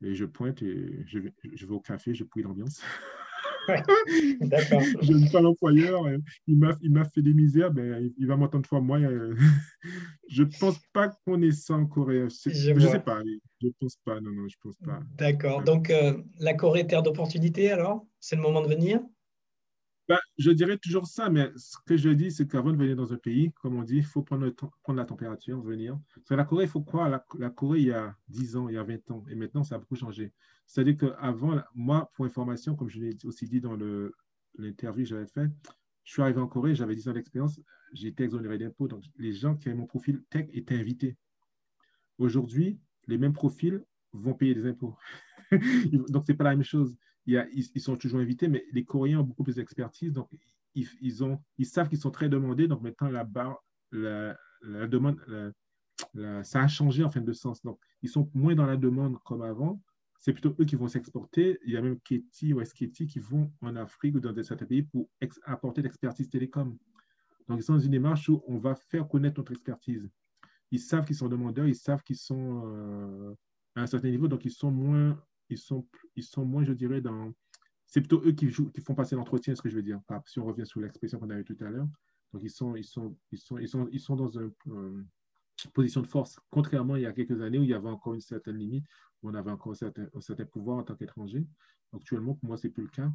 je 0.00 0.24
pointe 0.24 0.62
et 0.62 1.04
je 1.06 1.18
vais, 1.18 1.32
au 1.68 1.80
café, 1.80 2.14
je 2.14 2.24
pourris 2.24 2.42
l'ambiance. 2.42 2.80
D'accord. 4.40 4.82
je 5.02 5.12
n'aime 5.12 5.30
pas 5.30 5.40
l'employeur. 5.40 6.04
Euh, 6.06 6.18
il 6.46 6.58
m'a 6.58 7.04
fait 7.04 7.22
des 7.22 7.34
misères. 7.34 7.70
Ben, 7.70 8.10
il 8.16 8.26
va 8.26 8.36
m'entendre 8.36 8.66
fois 8.66 8.80
moi. 8.80 8.98
Euh, 8.98 9.34
je 10.28 10.42
ne 10.42 10.50
pense 10.58 10.78
pas 10.92 11.08
qu'on 11.24 11.40
ait 11.42 11.52
ça 11.52 11.74
en 11.74 11.86
Corée. 11.86 12.26
Je 12.46 12.72
ne 12.72 12.80
sais 12.80 13.00
pas. 13.00 13.22
Je 13.60 13.66
ne 13.66 13.72
pense 13.80 13.96
pas. 14.04 14.20
Non, 14.20 14.30
non, 14.30 14.48
je 14.48 14.56
pense 14.62 14.76
pas. 14.84 15.00
D'accord. 15.16 15.62
Donc, 15.62 15.90
euh, 15.90 16.14
la 16.38 16.54
Corée, 16.54 16.86
terre 16.86 17.02
d'opportunité, 17.02 17.70
alors? 17.70 18.06
C'est 18.20 18.36
le 18.36 18.42
moment 18.42 18.62
de 18.62 18.68
venir? 18.68 19.00
Bah, 20.08 20.20
je 20.36 20.50
dirais 20.50 20.78
toujours 20.78 21.06
ça, 21.06 21.30
mais 21.30 21.50
ce 21.56 21.76
que 21.86 21.96
je 21.96 22.10
dis, 22.10 22.30
c'est 22.30 22.48
qu'avant 22.48 22.72
de 22.72 22.76
venir 22.76 22.96
dans 22.96 23.12
un 23.12 23.16
pays, 23.16 23.52
comme 23.62 23.76
on 23.76 23.82
dit, 23.82 23.98
il 23.98 24.04
faut 24.04 24.22
prendre, 24.22 24.50
prendre 24.82 24.98
la 24.98 25.04
température, 25.04 25.60
venir. 25.62 25.98
Sur 26.24 26.36
la 26.36 26.44
Corée, 26.44 26.64
il 26.64 26.70
faut 26.70 26.82
croire, 26.82 27.08
la, 27.08 27.24
la, 27.38 27.50
Corée, 27.50 27.80
il 27.80 27.86
y 27.86 27.92
a 27.92 28.16
10 28.28 28.56
ans, 28.56 28.68
il 28.68 28.74
y 28.74 28.78
a 28.78 28.82
20 28.82 29.10
ans, 29.12 29.24
et 29.28 29.34
maintenant, 29.36 29.62
ça 29.62 29.76
a 29.76 29.78
beaucoup 29.78 29.96
changé. 29.96 30.32
C'est-à-dire 30.66 30.96
qu'avant, 30.96 31.60
moi, 31.74 32.10
pour 32.14 32.24
information, 32.24 32.74
comme 32.74 32.88
je 32.88 32.98
l'ai 33.00 33.16
aussi 33.24 33.46
dit 33.46 33.60
dans 33.60 33.76
l'interview 34.58 35.04
que 35.04 35.08
j'avais 35.10 35.26
fait, 35.26 35.48
je 36.04 36.12
suis 36.12 36.22
arrivé 36.22 36.40
en 36.40 36.48
Corée, 36.48 36.74
j'avais 36.74 36.96
10 36.96 37.08
ans 37.08 37.12
d'expérience, 37.12 37.60
été 38.02 38.24
exonéré 38.24 38.58
d'impôts. 38.58 38.88
Donc, 38.88 39.04
les 39.16 39.32
gens 39.32 39.54
qui 39.56 39.68
avaient 39.68 39.78
mon 39.78 39.86
profil 39.86 40.22
tech 40.30 40.48
étaient 40.52 40.78
invités. 40.78 41.16
Aujourd'hui, 42.18 42.80
les 43.06 43.18
mêmes 43.18 43.32
profils 43.32 43.84
vont 44.12 44.34
payer 44.34 44.54
des 44.54 44.66
impôts. 44.66 44.96
donc, 46.08 46.24
ce 46.26 46.32
n'est 46.32 46.36
pas 46.36 46.44
la 46.44 46.50
même 46.50 46.64
chose. 46.64 46.96
Ils, 47.26 47.80
sont 47.80 47.96
toujours 47.96 48.20
invités, 48.20 48.48
mais 48.48 48.64
les 48.72 48.84
Coréens 48.84 49.20
ont 49.20 49.24
beaucoup 49.24 49.44
plus 49.44 49.56
d'expertise. 49.56 50.12
Donc, 50.12 50.28
ils, 50.74 51.66
savent 51.66 51.88
qu'ils 51.88 51.98
sont 51.98 52.10
très 52.10 52.28
demandés. 52.28 52.68
Donc, 52.68 52.82
maintenant, 52.82 53.08
la, 53.08 53.24
barre, 53.24 53.64
la, 53.92 54.36
demande, 54.88 55.20
ça 56.42 56.62
a 56.62 56.68
changé 56.68 57.04
en 57.04 57.10
fin 57.10 57.20
de 57.20 57.32
sens. 57.32 57.62
Donc, 57.62 57.78
ils 58.02 58.08
sont 58.08 58.30
moins 58.34 58.54
dans 58.54 58.66
la 58.66 58.76
demande 58.76 59.18
comme 59.24 59.42
avant. 59.42 59.80
C'est 60.18 60.32
plutôt 60.32 60.54
eux 60.60 60.64
qui 60.64 60.76
vont 60.76 60.88
s'exporter. 60.88 61.58
Il 61.64 61.72
y 61.72 61.76
a 61.76 61.82
même 61.82 61.98
Ketty 62.00 62.52
ou 62.54 62.64
SKT 62.64 63.06
qui 63.06 63.18
vont 63.18 63.52
en 63.60 63.74
Afrique 63.76 64.14
ou 64.14 64.20
dans 64.20 64.40
certains 64.42 64.66
pays 64.66 64.82
pour 64.82 65.08
apporter 65.44 65.82
l'expertise 65.82 66.28
télécom. 66.28 66.76
Donc, 67.48 67.58
ils 67.58 67.62
sont 67.62 67.74
dans 67.74 67.80
une 67.80 67.90
démarche 67.90 68.28
où 68.28 68.42
on 68.46 68.58
va 68.58 68.74
faire 68.74 69.08
connaître 69.08 69.38
notre 69.38 69.52
expertise. 69.52 70.08
Ils 70.70 70.80
savent 70.80 71.04
qu'ils 71.04 71.16
sont 71.16 71.28
demandeurs, 71.28 71.66
ils 71.66 71.76
savent 71.76 72.02
qu'ils 72.02 72.16
sont 72.16 72.62
euh, 72.64 73.34
à 73.74 73.82
un 73.82 73.86
certain 73.86 74.08
niveau, 74.08 74.26
donc 74.28 74.44
ils 74.44 74.50
sont 74.50 74.70
moins, 74.70 75.22
ils 75.52 75.58
sont, 75.58 75.86
ils 76.16 76.24
sont 76.24 76.44
moins, 76.44 76.64
je 76.64 76.72
dirais, 76.72 77.00
dans. 77.00 77.32
C'est 77.86 78.00
plutôt 78.00 78.22
eux 78.24 78.32
qui, 78.32 78.48
jouent, 78.48 78.70
qui 78.70 78.80
font 78.80 78.94
passer 78.94 79.16
l'entretien, 79.16 79.54
ce 79.54 79.62
que 79.62 79.68
je 79.68 79.76
veux 79.76 79.82
dire. 79.82 80.00
Si 80.26 80.38
on 80.38 80.44
revient 80.44 80.66
sur 80.66 80.80
l'expression 80.80 81.18
qu'on 81.18 81.30
a 81.30 81.38
eue 81.38 81.44
tout 81.44 81.56
à 81.60 81.68
l'heure. 81.68 81.88
Donc, 82.32 82.42
ils 82.42 82.50
sont, 82.50 82.74
ils 82.74 82.84
sont, 82.84 83.14
ils 83.30 83.38
sont, 83.38 83.58
ils 83.58 83.68
sont, 83.68 83.88
ils 83.92 84.00
sont 84.00 84.16
dans 84.16 84.30
une 84.30 84.50
euh, 84.68 85.04
position 85.74 86.00
de 86.00 86.06
force, 86.06 86.40
contrairement 86.50 86.96
il 86.96 87.02
y 87.02 87.06
a 87.06 87.12
quelques 87.12 87.40
années 87.42 87.58
où 87.58 87.62
il 87.62 87.68
y 87.68 87.74
avait 87.74 87.88
encore 87.88 88.14
une 88.14 88.20
certaine 88.20 88.56
limite, 88.56 88.86
où 89.22 89.28
on 89.28 89.34
avait 89.34 89.50
encore 89.50 89.72
un 89.72 89.76
certain, 89.76 90.06
un 90.14 90.20
certain 90.20 90.46
pouvoir 90.46 90.78
en 90.78 90.82
tant 90.82 90.96
qu'étranger. 90.96 91.46
Actuellement, 91.92 92.34
pour 92.34 92.48
moi, 92.48 92.56
ce 92.56 92.66
n'est 92.66 92.72
plus 92.72 92.84
le 92.84 92.88
cas 92.88 93.12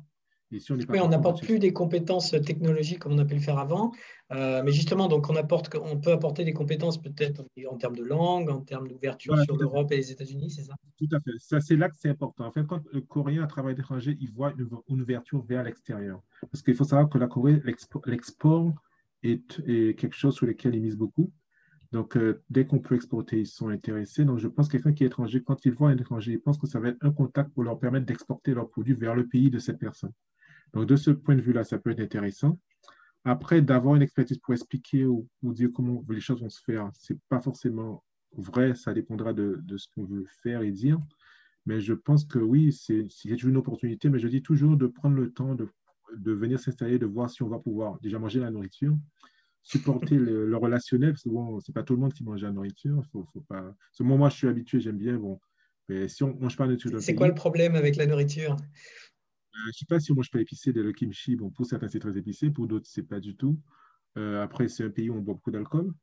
on 0.90 1.08
n'apporte 1.10 1.44
plus 1.44 1.60
des 1.60 1.74
compétences 1.74 2.32
technologiques 2.32 3.00
comme 3.00 3.14
on 3.14 3.18
a 3.18 3.26
pu 3.26 3.36
le 3.36 3.42
faire 3.42 3.58
avant, 3.58 3.92
euh, 4.32 4.62
mais 4.64 4.72
justement, 4.72 5.08
donc 5.08 5.30
on, 5.30 5.36
apporte, 5.36 5.74
on 5.76 6.00
peut 6.00 6.12
apporter 6.12 6.44
des 6.44 6.54
compétences 6.54 7.02
peut-être 7.02 7.44
en 7.70 7.78
termes 7.78 7.96
de 7.96 8.04
langue, 8.04 8.50
en 8.50 8.62
termes 8.62 8.88
d'ouverture 8.88 9.38
sur 9.44 9.58
l'Europe 9.58 9.92
et 9.92 9.98
les 9.98 10.12
États-Unis, 10.12 10.50
c'est 10.52 10.64
ça? 10.64 10.74
Tout 10.98 11.08
à 11.14 11.20
fait. 11.20 11.32
Ça, 11.40 11.60
c'est 11.60 11.76
là 11.76 11.90
que 11.90 11.96
c'est 11.98 12.10
important. 12.10 12.46
En 12.46 12.52
fait, 12.52 12.66
quand 12.66 12.82
le 12.92 13.02
Coréen 13.02 13.44
a 13.44 13.48
travaillé 13.48 13.76
d'étranger, 13.76 14.18
il 14.20 14.32
voit 14.32 14.54
une, 14.88 15.02
ouverture 15.02 15.44
vers 15.46 15.64
l'extérieur. 15.64 16.22
Parce 16.52 16.62
qu'il 16.62 16.76
faut 16.76 16.84
savoir 16.84 17.10
que 17.10 17.18
la 17.18 17.28
Corée, 17.28 17.62
l'export 18.06 18.74
est, 19.24 19.96
quelque 19.96 20.16
chose 20.16 20.36
sur 20.36 20.46
lequel 20.46 20.76
ils 20.76 20.82
misent 20.82 20.98
beaucoup. 20.98 21.32
Donc, 21.94 22.18
euh, 22.18 22.44
dès 22.50 22.66
qu'on 22.66 22.80
peut 22.80 22.96
exporter, 22.96 23.40
ils 23.40 23.48
sont 23.48 23.70
intéressés. 23.70 24.26
Donc, 24.26 24.40
je 24.40 24.50
pense 24.50 24.68
que 24.68 24.74
quelqu'un 24.74 24.92
qui 24.92 25.04
est 25.06 25.08
étranger, 25.08 25.42
quand 25.42 25.66
il 25.66 25.72
voit 25.72 25.90
un 25.90 25.98
étranger, 25.98 26.34
il 26.34 26.40
pense 26.42 26.58
que 26.58 26.68
ça 26.68 26.82
va 26.82 26.90
être 26.90 26.98
un 27.00 27.12
contact 27.12 27.54
pour 27.54 27.64
leur 27.64 27.80
permettre 27.80 28.06
d'exporter 28.06 28.54
leurs 28.54 28.70
produits 28.70 28.94
vers 28.94 29.16
le 29.16 29.26
pays 29.26 29.50
de 29.50 29.60
cette 29.60 29.80
personne. 29.80 30.12
Donc, 30.74 30.88
de 30.88 30.96
ce 30.96 31.12
point 31.12 31.36
de 31.36 31.42
vue-là, 31.42 31.64
ça 31.64 31.78
peut 31.78 31.92
être 31.92 32.00
intéressant. 32.00 32.60
Après, 33.26 33.62
d'avoir 33.62 33.96
une 33.96 34.02
expertise 34.02 34.38
pour 34.38 34.54
expliquer 34.54 35.06
ou, 35.06 35.28
dire 35.44 35.70
comment 35.74 36.04
les 36.10 36.22
choses 36.22 36.42
vont 36.42 36.50
se 36.50 36.62
faire, 36.62 36.90
ce 36.94 37.14
n'est 37.14 37.20
pas 37.30 37.42
forcément 37.42 38.04
vrai, 38.38 38.76
ça 38.76 38.94
dépendra 38.94 39.34
de, 39.34 39.62
ce 39.76 39.88
qu'on 39.94 40.06
veut 40.06 40.26
faire 40.42 40.62
et 40.62 40.72
dire. 40.72 41.00
Mais 41.66 41.82
je 41.82 41.94
pense 41.94 42.24
que 42.24 42.40
oui, 42.40 42.72
c'est 42.72 43.44
une 43.44 43.58
opportunité, 43.58 44.10
mais 44.10 44.20
je 44.20 44.30
dis 44.30 44.42
toujours 44.42 44.78
de 44.78 44.88
prendre 44.88 45.18
le 45.18 45.34
temps 45.34 45.56
de, 45.56 45.68
venir 46.32 46.60
s'installer, 46.60 47.00
de 47.00 47.06
voir 47.06 47.30
si 47.30 47.44
on 47.44 47.50
va 47.50 47.60
pouvoir 47.60 48.00
déjà 48.00 48.18
manger 48.18 48.40
la 48.40 48.50
nourriture, 48.50 48.96
supporter 49.62 50.16
le, 50.16 50.56
relationnel, 50.56 51.12
parce 51.12 51.24
que 51.24 51.30
bon, 51.30 51.60
ce 51.60 51.70
n'est 51.70 51.74
pas 51.74 51.84
tout 51.84 51.94
le 51.94 52.00
monde 52.00 52.14
qui 52.14 52.24
mange 52.24 52.42
la 52.42 52.52
nourriture. 52.52 53.04
Faut, 53.12 53.26
faut 53.34 53.42
pas... 53.42 53.76
moi, 54.00 54.30
je 54.30 54.38
suis 54.38 54.48
habitué, 54.48 54.80
j'aime 54.80 54.98
bien. 54.98 55.18
Bon, 55.18 55.38
mais 55.90 56.08
si 56.08 56.24
on 56.24 56.34
ne 56.34 56.40
mange 56.40 56.56
pas 56.56 56.64
la 56.64 56.72
nourriture 56.72 57.02
C'est 57.02 57.16
quoi 57.16 57.28
le 57.28 57.36
problème 57.36 57.76
avec 57.76 57.98
la 57.98 58.06
nourriture? 58.06 58.56
Je 59.64 59.68
ne 59.68 59.72
sais 59.74 59.86
pas 59.86 60.00
si 60.00 60.12
on 60.12 60.16
mange 60.16 60.32
pas 60.32 60.40
épicé 60.40 60.74
de 60.74 60.82
le 60.82 60.92
kimchi. 60.92 61.36
Bon, 61.36 61.50
pour 61.50 61.66
certains, 61.66 61.88
c'est 61.88 62.00
très 62.00 62.18
épicé, 62.18 62.50
pour 62.50 62.68
d'autres, 62.68 62.88
ce 62.88 63.02
n'est 63.02 63.08
pas 63.08 63.20
du 63.20 63.36
tout. 63.36 63.60
Euh, 64.18 64.44
après, 64.44 64.68
c'est 64.68 64.84
un 64.84 64.90
pays 64.90 65.10
où 65.10 65.16
on 65.16 65.22
boit 65.22 65.36
beaucoup 65.36 65.52
d'alcool, 65.52 65.94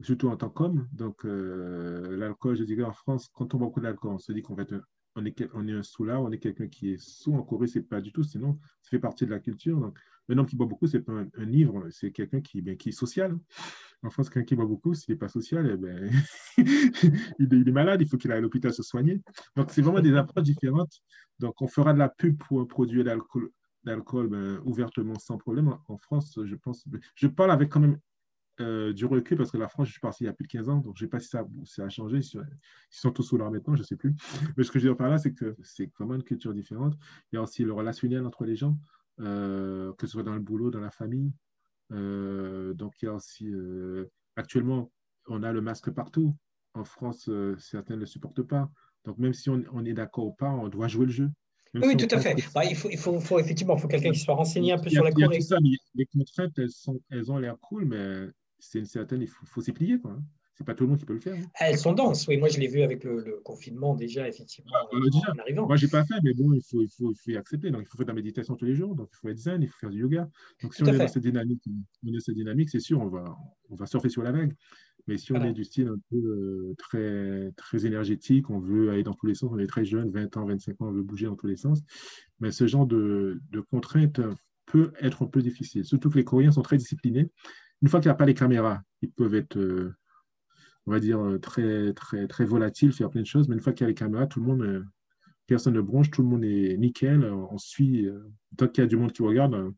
surtout 0.00 0.28
en 0.28 0.36
tant 0.36 0.50
qu'homme. 0.50 0.88
Donc, 0.92 1.24
euh, 1.24 2.16
l'alcool, 2.16 2.56
je 2.56 2.64
dirais 2.64 2.82
en 2.82 2.92
France, 2.92 3.28
quand 3.34 3.54
on 3.54 3.58
boit 3.58 3.68
beaucoup 3.68 3.80
d'alcool, 3.80 4.12
on 4.12 4.18
se 4.18 4.32
dit 4.32 4.42
qu'on 4.42 4.54
va 4.54 4.62
être 4.62 4.80
on 5.16 5.24
est, 5.24 5.72
un 5.72 5.82
sous-là, 5.82 6.20
on 6.20 6.30
est 6.30 6.38
quelqu'un 6.38 6.68
qui 6.68 6.92
est 6.92 7.02
sous. 7.02 7.34
En 7.34 7.42
Corée, 7.42 7.66
ce 7.66 7.78
n'est 7.78 7.84
pas 7.84 8.00
du 8.00 8.12
tout, 8.12 8.22
sinon, 8.22 8.58
ça 8.82 8.90
fait 8.90 8.98
partie 8.98 9.24
de 9.24 9.30
la 9.30 9.40
culture. 9.40 9.80
Donc, 9.80 9.98
un 10.28 10.38
homme 10.38 10.46
qui 10.46 10.56
boit 10.56 10.66
beaucoup, 10.66 10.86
ce 10.86 10.96
n'est 10.96 11.02
pas 11.02 11.12
un, 11.12 11.44
livre, 11.44 11.88
c'est 11.90 12.10
quelqu'un 12.10 12.40
qui, 12.40 12.60
ben, 12.60 12.76
qui 12.76 12.90
est 12.90 12.92
social. 12.92 13.36
En 14.02 14.10
France, 14.10 14.28
quelqu'un 14.28 14.46
qui 14.46 14.56
boit 14.56 14.66
beaucoup, 14.66 14.94
s'il 14.94 15.14
n'est 15.14 15.18
pas 15.18 15.28
social, 15.28 15.70
eh 15.72 15.76
ben, 15.76 16.10
il, 17.38 17.68
est, 17.68 17.72
malade, 17.72 18.02
il 18.02 18.08
faut 18.08 18.16
qu'il 18.16 18.30
aille 18.30 18.38
à 18.38 18.40
l'hôpital 18.42 18.72
se 18.72 18.82
soigner. 18.82 19.22
Donc, 19.56 19.70
c'est 19.70 19.82
vraiment 19.82 20.00
des 20.00 20.14
approches 20.14 20.44
différentes. 20.44 21.00
Donc, 21.38 21.60
on 21.62 21.68
fera 21.68 21.92
de 21.92 21.98
la 21.98 22.08
pub 22.08 22.36
pour 22.38 22.60
un 22.60 22.66
produit 22.66 23.02
d'alcool 23.02 23.50
d'alcool 23.84 24.26
ben, 24.26 24.60
ouvertement 24.64 25.16
sans 25.18 25.38
problème. 25.38 25.76
En 25.86 25.96
France, 25.96 26.40
je 26.44 26.54
pense, 26.56 26.84
je 27.14 27.28
parle 27.28 27.52
avec 27.52 27.68
quand 27.68 27.78
même 27.78 27.98
euh, 28.60 28.94
du 28.94 29.04
recul 29.04 29.36
parce 29.36 29.50
que 29.50 29.58
la 29.58 29.68
France, 29.68 29.88
je 29.88 29.92
suis 29.92 30.00
parti 30.00 30.24
il 30.24 30.26
y 30.26 30.30
a 30.30 30.32
plus 30.32 30.44
de 30.44 30.48
15 30.48 30.68
ans, 30.70 30.78
donc 30.78 30.96
je 30.96 31.04
ne 31.04 31.06
sais 31.06 31.10
pas 31.10 31.20
si 31.20 31.28
ça, 31.28 31.46
ça 31.64 31.84
a 31.84 31.88
changé, 31.90 32.22
si, 32.22 32.38
ils 32.38 32.42
sont 32.90 33.10
tous 33.10 33.22
sous 33.22 33.36
leur 33.36 33.50
maintenant, 33.50 33.74
je 33.74 33.82
ne 33.82 33.86
sais 33.86 33.96
plus. 33.96 34.14
Mais 34.56 34.64
ce 34.64 34.70
que 34.70 34.78
je 34.78 34.84
veux 34.84 34.90
dire 34.92 34.96
par 34.96 35.10
là, 35.10 35.18
c'est 35.18 35.34
que 35.34 35.54
c'est 35.62 35.92
vraiment 35.98 36.14
une 36.14 36.22
culture 36.22 36.54
différente. 36.54 36.94
Il 37.30 37.36
y 37.36 37.38
a 37.38 37.42
aussi 37.42 37.64
le 37.64 37.74
relationnel 37.74 38.24
entre 38.24 38.46
les 38.46 38.56
gens, 38.56 38.78
euh, 39.20 39.92
que 39.98 40.06
ce 40.06 40.12
soit 40.14 40.22
dans 40.22 40.34
le 40.34 40.40
boulot, 40.40 40.70
dans 40.70 40.80
la 40.80 40.90
famille. 40.90 41.32
Euh, 41.92 42.72
donc 42.72 42.94
il 43.02 43.04
y 43.04 43.08
a 43.08 43.14
aussi, 43.14 43.52
actuellement, 44.36 44.90
on 45.28 45.42
a 45.42 45.52
le 45.52 45.60
masque 45.60 45.90
partout. 45.90 46.34
En 46.72 46.84
France, 46.84 47.30
certains 47.58 47.96
ne 47.96 48.00
le 48.00 48.06
supportent 48.06 48.42
pas. 48.42 48.70
Donc 49.04 49.18
même 49.18 49.34
si 49.34 49.50
on, 49.50 49.84
est 49.84 49.92
d'accord 49.92 50.26
ou 50.26 50.32
pas, 50.32 50.50
on 50.50 50.68
doit 50.68 50.88
jouer 50.88 51.04
le 51.06 51.12
jeu. 51.12 51.30
oui, 51.74 51.96
tout 51.96 52.08
à 52.10 52.18
fait. 52.18 52.34
Bah, 52.54 52.64
il, 52.64 52.74
faut, 52.74 52.88
il 52.90 52.98
faut, 52.98 53.20
faut 53.20 53.38
effectivement 53.38 53.76
faut 53.76 53.86
quelqu'un 53.86 54.12
qui 54.12 54.18
soit 54.18 54.34
renseigné 54.34 54.72
un 54.72 54.78
peu 54.78 54.88
sur 54.88 55.04
la 55.04 55.12
Corée. 55.12 55.40
les 55.94 56.06
contraintes, 56.06 56.58
elles, 56.58 56.70
sont, 56.70 56.98
elles 57.10 57.30
ont 57.30 57.36
l'air 57.36 57.56
cool, 57.60 57.84
mais 57.84 58.28
c'est 58.58 58.78
une 58.78 58.86
certaine, 58.86 59.22
il 59.22 59.28
faut, 59.28 59.60
s'y 59.60 59.72
plier. 59.72 59.98
Quoi. 59.98 60.18
C'est 60.54 60.64
pas 60.64 60.74
tout 60.74 60.84
le 60.84 60.90
monde 60.90 60.98
qui 60.98 61.04
peut 61.04 61.12
le 61.12 61.20
faire. 61.20 61.34
Hein. 61.34 61.46
Elles 61.60 61.76
sont 61.76 61.92
denses, 61.92 62.26
oui. 62.28 62.38
Moi, 62.38 62.48
je 62.48 62.58
l'ai 62.58 62.66
vu 62.66 62.80
avec 62.80 63.04
le, 63.04 63.40
confinement 63.44 63.94
déjà, 63.94 64.26
effectivement, 64.26 64.72
ah, 64.74 64.86
en, 64.90 65.38
arrivant. 65.38 65.66
Moi, 65.66 65.76
j'ai 65.76 65.88
pas 65.88 66.02
fait, 66.04 66.14
mais 66.22 66.32
bon, 66.32 66.52
il 66.54 66.62
faut, 66.62 66.80
il 66.80 66.88
faut, 66.88 67.12
il 67.12 67.16
faut 67.16 67.30
y 67.30 67.36
accepter. 67.36 67.70
Donc, 67.70 67.82
il 67.82 67.88
faut 67.88 67.98
faire 67.98 68.06
de 68.06 68.10
la 68.10 68.14
méditation 68.14 68.56
tous 68.56 68.64
les 68.64 68.74
jours. 68.74 68.94
Donc, 68.94 69.10
il 69.12 69.16
faut 69.16 69.28
être 69.28 69.38
zen, 69.38 69.62
il 69.62 69.68
faut 69.68 69.78
faire 69.78 69.90
du 69.90 70.00
yoga. 70.00 70.28
Donc, 70.62 70.74
si 70.74 70.82
on 70.82 70.86
est, 70.86 70.96
dans 70.96 71.08
cette 71.08 71.22
dynamique, 71.22 71.62
on 72.06 72.12
est 72.12 72.20
cette 72.20 72.36
dynamique, 72.36 72.70
c'est 72.70 72.80
sûr, 72.80 73.00
on 73.00 73.08
va, 73.08 73.36
on 73.68 73.76
va 73.76 73.84
surfer 73.84 74.08
sur 74.08 74.22
la 74.22 74.32
vague. 74.32 74.54
Mais 75.06 75.18
si 75.18 75.32
on 75.32 75.44
est 75.44 75.52
du 75.52 75.62
style 75.62 75.88
un 75.88 76.00
peu 76.10 76.16
euh, 76.16 76.74
très, 76.78 77.52
très 77.56 77.86
énergétique, 77.86 78.48
on 78.48 78.58
veut 78.58 78.90
aller 78.90 79.04
dans 79.04 79.14
tous 79.14 79.26
les 79.26 79.34
sens, 79.34 79.50
on 79.52 79.58
est 79.58 79.66
très 79.66 79.84
jeune, 79.84 80.10
20 80.10 80.36
ans, 80.38 80.46
25 80.46 80.80
ans, 80.80 80.88
on 80.88 80.92
veut 80.92 81.02
bouger 81.02 81.26
dans 81.26 81.36
tous 81.36 81.46
les 81.46 81.56
sens. 81.56 81.82
Mais 82.40 82.50
ce 82.50 82.66
genre 82.66 82.86
de, 82.86 83.40
de 83.50 83.60
contraintes 83.60 84.20
peut 84.64 84.92
être 85.00 85.22
un 85.22 85.26
peu 85.26 85.42
difficile. 85.42 85.84
Surtout 85.84 86.10
que 86.10 86.16
les 86.16 86.24
Coréens 86.24 86.50
sont 86.50 86.62
très 86.62 86.76
disciplinés 86.76 87.30
une 87.82 87.88
fois 87.88 88.00
qu'il 88.00 88.08
n'y 88.08 88.12
a 88.12 88.16
pas 88.16 88.26
les 88.26 88.34
caméras, 88.34 88.82
ils 89.02 89.10
peuvent 89.10 89.34
être, 89.34 89.58
euh, 89.58 89.94
on 90.86 90.92
va 90.92 91.00
dire, 91.00 91.20
euh, 91.20 91.38
très, 91.38 91.92
très, 91.92 92.26
très 92.26 92.44
volatiles, 92.44 92.92
faire 92.92 93.10
plein 93.10 93.22
de 93.22 93.26
choses. 93.26 93.48
Mais 93.48 93.54
une 93.54 93.60
fois 93.60 93.72
qu'il 93.72 93.84
y 93.84 93.86
a 93.86 93.88
les 93.88 93.94
caméras, 93.94 94.26
tout 94.26 94.40
le 94.40 94.46
monde, 94.46 94.62
euh, 94.62 94.84
personne 95.46 95.74
ne 95.74 95.80
bronche, 95.80 96.10
tout 96.10 96.22
le 96.22 96.28
monde 96.28 96.44
est 96.44 96.76
nickel. 96.76 97.24
On 97.24 97.58
suit, 97.58 98.08
tant 98.56 98.68
qu'il 98.68 98.82
y 98.82 98.86
a 98.86 98.88
du 98.88 98.96
monde 98.96 99.12
qui 99.12 99.22
regarde, 99.22 99.72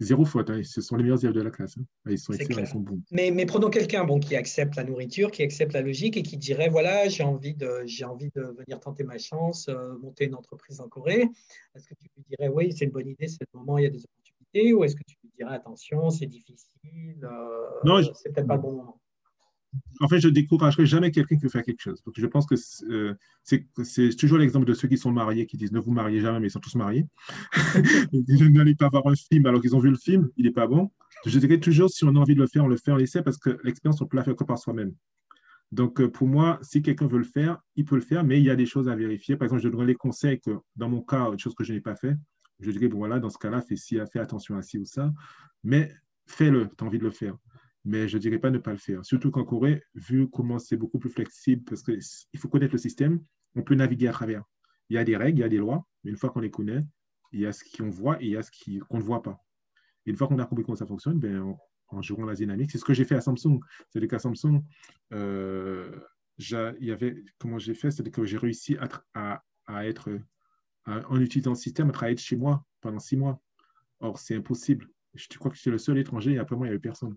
zéro 0.00 0.24
faute. 0.24 0.50
Hein. 0.50 0.62
Ce 0.64 0.80
sont 0.80 0.96
les 0.96 1.04
meilleurs 1.04 1.22
élèves 1.22 1.34
de 1.34 1.42
la 1.42 1.50
classe. 1.50 1.76
Hein. 1.78 1.84
Ils 2.10 2.18
sont 2.18 2.32
excellents, 2.32 2.62
ils 2.62 2.66
sont 2.66 2.80
bons. 2.80 3.00
Mais, 3.12 3.30
mais 3.30 3.46
prenons 3.46 3.70
quelqu'un 3.70 4.04
bon, 4.04 4.18
qui 4.18 4.34
accepte 4.34 4.74
la 4.74 4.82
nourriture, 4.82 5.30
qui 5.30 5.42
accepte 5.42 5.74
la 5.74 5.82
logique 5.82 6.16
et 6.16 6.22
qui 6.22 6.38
dirait 6.38 6.68
voilà, 6.68 7.08
j'ai 7.08 7.22
envie, 7.22 7.54
de, 7.54 7.82
j'ai 7.84 8.04
envie 8.04 8.30
de 8.34 8.42
venir 8.42 8.80
tenter 8.80 9.04
ma 9.04 9.18
chance, 9.18 9.70
monter 10.02 10.24
une 10.24 10.34
entreprise 10.34 10.80
en 10.80 10.88
Corée. 10.88 11.28
Est-ce 11.74 11.86
que 11.86 11.94
tu 11.94 12.08
lui 12.16 12.24
dirais 12.28 12.48
oui, 12.48 12.72
c'est 12.72 12.86
une 12.86 12.90
bonne 12.90 13.08
idée, 13.08 13.28
c'est 13.28 13.46
le 13.52 13.58
moment, 13.58 13.78
il 13.78 13.84
y 13.84 13.86
a 13.86 13.90
des 13.90 14.02
opportunités 14.02 14.25
Ou 14.72 14.84
est-ce 14.84 14.96
que 14.96 15.02
tu 15.06 15.16
lui 15.22 15.30
dirais 15.36 15.54
attention, 15.54 16.10
c'est 16.10 16.26
difficile 16.26 16.66
euh, 17.22 17.66
non, 17.84 18.02
c'est 18.14 18.32
peut-être 18.32 18.46
pas 18.46 18.56
le 18.56 18.62
bon 18.62 18.72
moment? 18.72 19.00
En 20.00 20.08
fait, 20.08 20.20
je 20.20 20.28
découragerai 20.28 20.86
jamais 20.86 21.10
quelqu'un 21.10 21.36
qui 21.36 21.42
veut 21.42 21.50
faire 21.50 21.62
quelque 21.62 21.82
chose. 21.82 22.02
Donc, 22.04 22.14
je 22.16 22.26
pense 22.26 22.46
que 22.46 22.54
euh, 22.90 23.14
c'est 23.42 24.16
toujours 24.16 24.38
l'exemple 24.38 24.64
de 24.64 24.72
ceux 24.72 24.88
qui 24.88 24.96
sont 24.96 25.10
mariés, 25.10 25.46
qui 25.46 25.58
disent 25.58 25.72
ne 25.72 25.80
vous 25.80 25.90
mariez 25.90 26.20
jamais, 26.20 26.40
mais 26.40 26.46
ils 26.46 26.50
sont 26.50 26.60
tous 26.60 26.76
mariés. 26.76 27.06
N'allez 28.12 28.74
pas 28.74 28.88
voir 28.88 29.06
un 29.06 29.14
film 29.14 29.44
alors 29.46 29.60
qu'ils 29.60 29.76
ont 29.76 29.78
vu 29.78 29.90
le 29.90 29.96
film, 29.96 30.30
il 30.36 30.46
n'est 30.46 30.52
pas 30.52 30.66
bon. 30.66 30.90
Je 31.26 31.38
dirais 31.38 31.58
toujours, 31.60 31.90
si 31.90 32.04
on 32.04 32.14
a 32.14 32.18
envie 32.18 32.34
de 32.34 32.40
le 32.40 32.46
faire, 32.46 32.64
on 32.64 32.68
le 32.68 32.76
fait, 32.76 32.90
on 32.90 32.96
l'essaie, 32.96 33.22
parce 33.22 33.38
que 33.38 33.58
l'expérience, 33.64 34.00
on 34.00 34.06
peut 34.06 34.16
la 34.16 34.24
faire 34.24 34.36
que 34.36 34.44
par 34.44 34.58
soi-même. 34.58 34.94
Donc, 35.72 36.00
euh, 36.00 36.10
pour 36.10 36.28
moi, 36.28 36.58
si 36.62 36.80
quelqu'un 36.80 37.06
veut 37.06 37.18
le 37.18 37.24
faire, 37.24 37.58
il 37.74 37.84
peut 37.84 37.96
le 37.96 38.00
faire, 38.00 38.24
mais 38.24 38.38
il 38.38 38.44
y 38.44 38.50
a 38.50 38.56
des 38.56 38.66
choses 38.66 38.88
à 38.88 38.94
vérifier. 38.94 39.36
Par 39.36 39.46
exemple, 39.46 39.62
je 39.62 39.68
donnerai 39.68 39.86
les 39.86 39.94
conseils 39.94 40.40
que, 40.40 40.58
dans 40.76 40.88
mon 40.88 41.02
cas, 41.02 41.24
autre 41.24 41.42
chose 41.42 41.54
que 41.54 41.64
je 41.64 41.72
n'ai 41.72 41.80
pas 41.80 41.96
fait, 41.96 42.16
je 42.60 42.70
dirais, 42.70 42.88
bon, 42.88 42.98
voilà, 42.98 43.18
dans 43.18 43.30
ce 43.30 43.38
cas-là, 43.38 43.62
fais, 43.62 44.18
attention 44.18 44.56
à 44.56 44.62
ci 44.62 44.78
ou 44.78 44.84
ça. 44.84 45.12
Mais 45.62 45.92
fais-le, 46.26 46.68
tu 46.68 46.84
as 46.84 46.86
envie 46.86 46.98
de 46.98 47.04
le 47.04 47.10
faire. 47.10 47.36
Mais 47.84 48.08
je 48.08 48.16
ne 48.16 48.22
dirais 48.22 48.38
pas 48.38 48.50
ne 48.50 48.58
pas 48.58 48.72
le 48.72 48.78
faire. 48.78 49.04
Surtout 49.04 49.30
qu'en 49.30 49.44
Corée, 49.44 49.82
vu 49.94 50.28
comment 50.28 50.58
c'est 50.58 50.76
beaucoup 50.76 50.98
plus 50.98 51.10
flexible, 51.10 51.62
parce 51.64 51.82
qu'il 51.82 52.38
faut 52.38 52.48
connaître 52.48 52.72
le 52.72 52.78
système, 52.78 53.20
on 53.54 53.62
peut 53.62 53.74
naviguer 53.74 54.08
à 54.08 54.12
travers. 54.12 54.42
Il 54.88 54.94
y 54.94 54.98
a 54.98 55.04
des 55.04 55.16
règles, 55.16 55.38
il 55.38 55.42
y 55.42 55.44
a 55.44 55.48
des 55.48 55.58
lois, 55.58 55.86
mais 56.02 56.10
une 56.10 56.16
fois 56.16 56.30
qu'on 56.30 56.40
les 56.40 56.50
connaît, 56.50 56.84
il 57.32 57.40
y 57.40 57.46
a 57.46 57.52
ce 57.52 57.64
qu'on 57.76 57.90
voit 57.90 58.20
et 58.22 58.26
il 58.26 58.30
y 58.32 58.36
a 58.36 58.42
ce 58.42 58.50
qu'on 58.88 58.98
ne 58.98 59.02
voit 59.02 59.22
pas. 59.22 59.38
Et 60.04 60.10
une 60.10 60.16
fois 60.16 60.28
qu'on 60.28 60.38
a 60.38 60.46
compris 60.46 60.64
comment 60.64 60.76
ça 60.76 60.86
fonctionne, 60.86 61.18
ben, 61.18 61.56
en 61.88 62.02
jouant 62.02 62.24
la 62.24 62.34
dynamique, 62.34 62.70
c'est 62.70 62.78
ce 62.78 62.84
que 62.84 62.94
j'ai 62.94 63.04
fait 63.04 63.16
à 63.16 63.20
Samsung. 63.20 63.60
C'est 63.90 64.00
le 64.00 64.06
cas 64.06 64.18
Samsung. 64.18 64.62
Euh, 65.12 65.90
y 66.38 66.90
avait, 66.90 67.24
comment 67.38 67.58
j'ai 67.58 67.74
fait, 67.74 67.90
c'est 67.90 68.08
que 68.10 68.24
j'ai 68.24 68.38
réussi 68.38 68.76
à, 69.14 69.84
être, 69.84 70.10
en 70.86 71.20
utilisant 71.20 71.50
le 71.50 71.56
système, 71.56 71.88
à 71.88 71.92
travailler 71.92 72.14
de 72.14 72.20
chez 72.20 72.36
moi 72.36 72.64
pendant 72.80 72.98
six 72.98 73.16
mois. 73.16 73.40
Or, 74.00 74.18
c'est 74.18 74.36
impossible. 74.36 74.88
Je 75.14 75.26
crois 75.38 75.50
que 75.50 75.58
c'est 75.58 75.70
le 75.70 75.78
seul 75.78 75.98
étranger 75.98 76.32
et 76.32 76.38
après 76.38 76.56
moi, 76.56 76.66
il 76.66 76.70
n'y 76.70 76.74
avait 76.74 76.80
personne. 76.80 77.16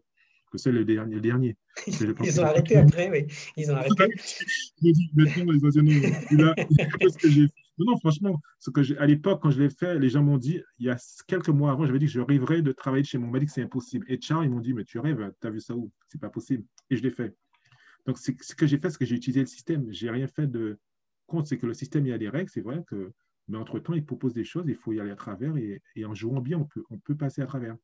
Le 0.51 0.57
seul, 0.57 0.75
le 0.75 0.85
dernier. 0.85 1.15
Le 1.15 1.21
dernier. 1.21 1.57
Ils 1.87 2.41
ont 2.41 2.43
arrêté 2.43 2.77
après, 2.77 3.09
oui. 3.11 3.27
Ils 3.55 3.71
ont 3.71 3.75
arrêté. 3.75 4.07
maintenant, 5.13 5.51
les 5.51 5.65
Asiatiques, 5.65 7.11
ce 7.11 7.17
que 7.17 7.29
j'ai 7.29 7.47
non, 7.79 7.97
franchement, 7.97 8.41
ce 8.59 8.69
que 8.71 8.99
à 8.99 9.05
l'époque, 9.05 9.41
quand 9.41 9.51
je 9.51 9.61
l'ai 9.61 9.69
fait, 9.69 9.97
les 9.99 10.09
gens 10.09 10.21
m'ont 10.21 10.37
dit, 10.37 10.61
il 10.79 10.85
y 10.85 10.89
a 10.89 10.97
quelques 11.27 11.49
mois 11.49 11.71
avant, 11.71 11.85
j'avais 11.85 11.99
dit 11.99 12.07
que 12.07 12.11
je 12.11 12.19
rêverais 12.19 12.61
de 12.61 12.73
travailler 12.73 13.05
chez 13.05 13.17
moi. 13.17 13.29
On 13.29 13.31
m'a 13.31 13.39
dit 13.39 13.45
que 13.45 13.51
c'est 13.53 13.61
impossible. 13.61 14.05
Et 14.09 14.19
Charles, 14.19 14.45
ils 14.45 14.51
m'ont 14.51 14.59
dit, 14.59 14.73
mais 14.73 14.83
tu 14.83 14.99
rêves, 14.99 15.31
tu 15.39 15.47
as 15.47 15.49
vu 15.49 15.61
ça 15.61 15.75
où? 15.75 15.89
C'est 16.09 16.19
pas 16.19 16.29
possible. 16.29 16.65
Et 16.89 16.97
je 16.97 17.03
l'ai 17.03 17.09
fait. 17.09 17.33
Donc, 18.05 18.17
ce 18.17 18.31
que 18.31 18.67
j'ai 18.67 18.77
fait, 18.77 18.89
c'est 18.89 18.97
que 18.97 19.05
j'ai 19.05 19.15
utilisé 19.15 19.39
le 19.39 19.45
système. 19.45 19.85
J'ai 19.91 20.09
rien 20.09 20.27
fait 20.27 20.47
de 20.47 20.77
compte. 21.25 21.47
C'est 21.47 21.57
que 21.57 21.67
le 21.67 21.73
système, 21.73 22.05
il 22.05 22.09
y 22.09 22.13
a 22.13 22.17
des 22.17 22.27
règles, 22.27 22.49
c'est 22.49 22.61
vrai 22.61 22.83
que, 22.85 23.13
mais 23.49 23.57
entre-temps, 23.57 23.93
il 23.93 24.05
propose 24.05 24.33
des 24.33 24.45
choses, 24.45 24.65
il 24.67 24.75
faut 24.75 24.93
y 24.93 24.99
aller 24.99 25.11
à 25.11 25.15
travers. 25.15 25.53
Et, 25.57 26.05
en 26.05 26.13
jouant 26.13 26.39
bien, 26.39 26.59
on 26.59 26.65
peut, 26.65 26.83
on 26.89 26.97
peut 26.99 27.15
passer 27.15 27.41
à 27.41 27.45
travers. 27.45 27.75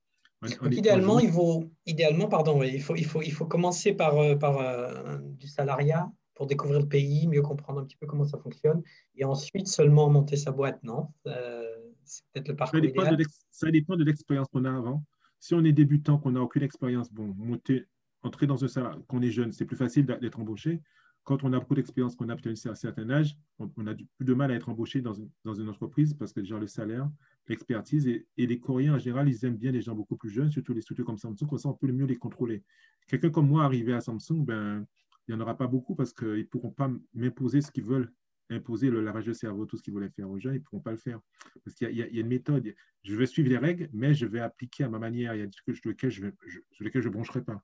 idéalement, 0.71 1.19
il 1.19 1.31
faut, 1.31 1.69
idéalement 1.85 2.27
pardon, 2.27 2.61
il, 2.63 2.81
faut, 2.81 2.95
il, 2.95 3.05
faut, 3.05 3.21
il 3.21 3.31
faut 3.31 3.45
commencer 3.45 3.93
par, 3.93 4.17
euh, 4.17 4.35
par 4.35 4.59
euh, 4.59 5.17
du 5.21 5.47
salariat 5.47 6.11
pour 6.35 6.47
découvrir 6.47 6.81
le 6.81 6.87
pays, 6.87 7.27
mieux 7.27 7.41
comprendre 7.41 7.79
un 7.79 7.85
petit 7.85 7.97
peu 7.97 8.05
comment 8.05 8.25
ça 8.25 8.37
fonctionne, 8.37 8.83
et 9.15 9.25
ensuite 9.25 9.67
seulement 9.67 10.09
monter 10.09 10.35
sa 10.35 10.51
boîte, 10.51 10.83
non? 10.83 11.07
Euh, 11.27 11.63
C'est 12.03 12.23
peut-être 12.31 12.49
le 12.49 12.55
parcours 12.55 12.77
ça 12.77 12.81
dépend, 12.81 13.01
idéal. 13.03 13.17
De 13.17 13.25
ça 13.51 13.71
dépend 13.71 13.95
de 13.95 14.03
l'expérience 14.03 14.47
qu'on 14.51 14.65
a 14.65 14.75
avant. 14.75 15.03
Si 15.39 15.55
on 15.55 15.63
est 15.63 15.71
débutant, 15.71 16.17
qu'on 16.17 16.31
n'a 16.31 16.41
aucune 16.41 16.63
expérience, 16.63 17.11
bon, 17.11 17.33
monter, 17.37 17.85
entrer 18.21 18.47
dans 18.47 18.63
un 18.63 18.67
salaire, 18.67 18.97
qu'on 19.07 19.21
est 19.21 19.31
jeune, 19.31 19.51
c'est 19.51 19.65
plus 19.65 19.77
facile 19.77 20.05
d'être 20.05 20.39
embauché. 20.39 20.81
Quand 21.25 21.43
on 21.43 21.51
a 21.53 21.59
beaucoup 21.59 21.73
d'expérience, 21.73 22.15
qu'on 22.15 22.29
a 22.29 22.35
à 22.35 22.49
un 22.49 22.75
certain 22.75 23.09
âge, 23.09 23.35
on, 23.57 23.87
a 23.87 23.95
plus 23.95 24.25
de 24.25 24.33
mal 24.35 24.51
à 24.51 24.53
être 24.53 24.69
embauché 24.69 25.01
dans 25.01 25.13
une, 25.13 25.69
entreprise 25.69 26.13
parce 26.13 26.31
que 26.31 26.39
déjà 26.39 26.59
le 26.59 26.67
salaire, 26.67 27.09
l'expertise, 27.47 28.07
et, 28.07 28.27
les 28.37 28.59
Coréens 28.59 28.93
en 28.93 28.99
général, 28.99 29.27
ils 29.27 29.43
aiment 29.43 29.57
bien 29.57 29.71
les 29.71 29.81
gens 29.81 29.95
beaucoup 29.95 30.17
plus 30.17 30.29
jeunes, 30.29 30.51
surtout 30.51 30.73
les 30.73 30.81
structures 30.81 31.05
comme 31.05 31.17
Samsung, 31.17 31.47
comme 31.49 31.57
ça 31.57 31.69
on 31.69 31.73
peut 31.73 31.91
mieux 31.91 32.05
les 32.05 32.15
contrôler. 32.15 32.63
Quelqu'un 33.07 33.31
comme 33.31 33.47
moi 33.47 33.63
arrivé 33.63 33.91
à 33.93 34.01
Samsung, 34.01 34.45
ben, 34.45 34.85
il 35.27 35.33
n'y 35.33 35.41
en 35.41 35.43
aura 35.43 35.57
pas 35.57 35.65
beaucoup 35.65 35.95
parce 35.95 36.13
qu'ils 36.13 36.27
ne 36.27 36.43
pourront 36.43 36.69
pas 36.69 36.91
m'imposer 37.15 37.61
ce 37.61 37.71
qu'ils 37.71 37.85
veulent, 37.85 38.13
imposer 38.51 38.91
le 38.91 39.01
lavage 39.01 39.25
de 39.25 39.33
cerveau, 39.33 39.65
tout 39.65 39.77
ce 39.77 39.81
qu'ils 39.81 39.93
voulaient 39.93 40.09
faire 40.09 40.29
aux 40.29 40.37
gens, 40.37 40.51
ils 40.51 40.59
ne 40.59 40.59
pourront 40.59 40.81
pas 40.81 40.91
le 40.91 40.97
faire. 40.97 41.19
Parce 41.63 41.75
qu'il 41.75 41.89
y, 41.89 42.03
a 42.03 42.07
une 42.07 42.27
méthode. 42.27 42.71
Je 43.01 43.15
vais 43.15 43.25
suivre 43.25 43.49
les 43.49 43.57
règles, 43.57 43.89
mais 43.93 44.13
je 44.13 44.27
vais 44.27 44.41
appliquer 44.41 44.83
à 44.83 44.89
ma 44.89 44.99
manière. 44.99 45.33
Il 45.33 45.39
y 45.39 45.41
a 45.41 45.47
des 45.47 45.51
trucs 45.51 45.77
sur 45.77 45.89
lesquels 45.89 46.11
je 46.11 46.23
ne 46.23 47.09
broncherai 47.09 47.43
pas. 47.43 47.63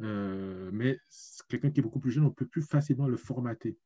Euh, 0.00 0.70
mais 0.72 0.98
quelqu'un 1.48 1.70
qui 1.70 1.80
est 1.80 1.82
beaucoup 1.82 2.00
plus 2.00 2.10
jeune, 2.10 2.24
on 2.24 2.30
peut 2.30 2.46
plus 2.46 2.62
facilement 2.62 3.08
le 3.08 3.16
formater. 3.16 3.76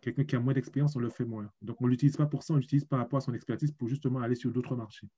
Quelqu'un 0.00 0.24
qui 0.24 0.36
a 0.36 0.40
moins 0.40 0.52
d'expérience, 0.52 0.96
on 0.96 1.00
le 1.00 1.08
fait 1.08 1.24
moins. 1.24 1.50
Donc, 1.62 1.80
on 1.80 1.86
ne 1.86 1.90
l'utilise 1.90 2.16
pas 2.16 2.26
pour 2.26 2.42
ça, 2.42 2.54
on 2.54 2.56
l'utilise 2.56 2.84
par 2.84 2.98
rapport 2.98 3.18
à 3.18 3.20
son 3.20 3.34
expertise 3.34 3.72
pour 3.72 3.88
justement 3.88 4.20
aller 4.20 4.34
sur 4.34 4.50
d'autres 4.52 4.76
marchés. 4.76 5.08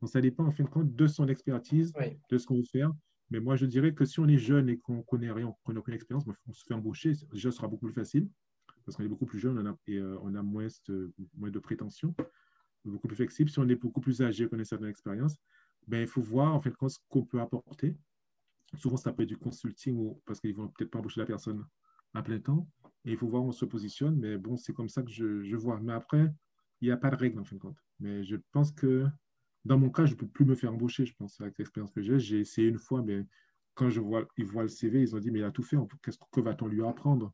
Donc, 0.00 0.10
ça 0.10 0.20
dépend 0.20 0.44
en 0.44 0.50
fin 0.50 0.64
de 0.64 0.68
compte 0.68 0.94
de 0.94 1.06
son 1.06 1.28
expertise, 1.28 1.92
de 2.30 2.38
ce 2.38 2.46
qu'on 2.46 2.56
veut 2.56 2.64
faire. 2.64 2.92
Mais 3.30 3.40
moi, 3.40 3.56
je 3.56 3.64
dirais 3.64 3.94
que 3.94 4.04
si 4.04 4.20
on 4.20 4.28
est 4.28 4.38
jeune 4.38 4.68
et 4.68 4.78
qu'on 4.78 4.98
ne 4.98 5.02
connaît 5.02 5.30
rien, 5.30 5.54
qu'on 5.64 5.72
n'a 5.72 5.80
aucune 5.80 5.94
expérience, 5.94 6.24
on 6.46 6.52
se 6.52 6.64
fait 6.64 6.74
embaucher, 6.74 7.12
déjà, 7.32 7.50
ce 7.50 7.56
sera 7.56 7.68
beaucoup 7.68 7.86
plus 7.86 7.94
facile 7.94 8.28
parce 8.84 8.96
qu'on 8.96 9.04
est 9.04 9.08
beaucoup 9.08 9.26
plus 9.26 9.38
jeune 9.38 9.58
on 9.58 9.66
a, 9.66 9.76
et 9.86 9.96
euh, 9.96 10.18
on 10.22 10.34
a 10.34 10.42
moins 10.42 10.68
de, 10.88 11.12
moins 11.36 11.50
de 11.50 11.58
prétentions, 11.58 12.14
beaucoup 12.84 13.08
plus 13.08 13.16
flexible. 13.16 13.50
Si 13.50 13.58
on 13.58 13.68
est 13.68 13.74
beaucoup 13.74 14.00
plus 14.00 14.22
âgé, 14.22 14.46
qu'on 14.46 14.56
a 14.56 14.60
une 14.60 14.64
certaine 14.64 14.88
expérience, 14.88 15.36
ben, 15.86 16.00
il 16.00 16.06
faut 16.06 16.22
voir 16.22 16.54
en 16.54 16.60
fait 16.60 16.74
ce 16.88 16.98
qu'on 17.08 17.24
peut 17.24 17.40
apporter. 17.40 17.96
Souvent, 18.76 18.96
ça 18.96 19.12
peut 19.12 19.22
être 19.22 19.28
du 19.28 19.36
consulting 19.36 19.96
ou, 19.96 20.20
parce 20.26 20.40
qu'ils 20.40 20.50
ne 20.50 20.56
vont 20.56 20.68
peut-être 20.68 20.90
pas 20.90 20.98
embaucher 20.98 21.20
la 21.20 21.26
personne 21.26 21.64
à 22.14 22.22
plein 22.22 22.38
temps. 22.38 22.68
Et 23.04 23.12
il 23.12 23.16
faut 23.16 23.28
voir 23.28 23.44
où 23.44 23.48
on 23.48 23.52
se 23.52 23.64
positionne. 23.64 24.16
Mais 24.16 24.36
bon, 24.38 24.56
c'est 24.56 24.72
comme 24.72 24.88
ça 24.88 25.02
que 25.02 25.10
je, 25.10 25.56
vois. 25.56 25.80
Mais 25.80 25.92
après, 25.92 26.32
il 26.80 26.88
n'y 26.88 26.92
a 26.92 26.96
pas 26.96 27.10
de 27.10 27.16
règle 27.16 27.40
en 27.40 27.44
fin 27.44 27.56
de 27.56 27.60
compte. 27.60 27.78
Mais 28.00 28.24
je 28.24 28.36
pense 28.52 28.72
que 28.72 29.06
dans 29.64 29.78
mon 29.78 29.90
cas, 29.90 30.06
je 30.06 30.12
ne 30.12 30.18
peux 30.18 30.26
plus 30.26 30.44
me 30.44 30.54
faire 30.54 30.72
embaucher, 30.72 31.06
je 31.06 31.14
pense, 31.14 31.40
avec 31.40 31.58
l'expérience 31.58 31.92
que 31.92 32.02
j'ai. 32.02 32.18
J'ai 32.18 32.40
essayé 32.40 32.68
une 32.68 32.78
fois, 32.78 33.02
mais 33.02 33.26
quand 33.74 33.88
ils 33.88 34.44
voient 34.44 34.62
le 34.62 34.68
CV, 34.68 35.02
ils 35.02 35.16
ont 35.16 35.18
dit, 35.18 35.30
mais 35.30 35.40
il 35.40 35.44
a 35.44 35.50
tout 35.50 35.62
fait, 35.62 35.76
qu'est-ce 36.02 36.18
que 36.30 36.40
va-t-on 36.40 36.66
lui 36.66 36.84
apprendre? 36.84 37.32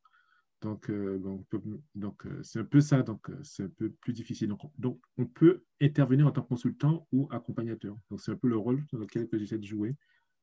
Donc, 0.62 0.90
euh, 0.90 1.18
euh, 1.54 2.42
c'est 2.42 2.58
un 2.58 2.64
peu 2.64 2.80
ça, 2.80 3.02
donc 3.02 3.30
euh, 3.30 3.38
c'est 3.42 3.64
un 3.64 3.68
peu 3.68 3.90
plus 3.90 4.12
difficile. 4.12 4.48
Donc, 4.48 4.60
donc, 4.78 5.00
on 5.16 5.24
peut 5.24 5.64
intervenir 5.80 6.26
en 6.26 6.32
tant 6.32 6.42
que 6.42 6.48
consultant 6.48 7.06
ou 7.12 7.28
accompagnateur. 7.30 7.96
Donc, 8.10 8.20
c'est 8.20 8.32
un 8.32 8.36
peu 8.36 8.48
le 8.48 8.58
rôle 8.58 8.84
dans 8.92 8.98
lequel 8.98 9.26
j'essaie 9.32 9.58
de 9.58 9.64
jouer. 9.64 9.96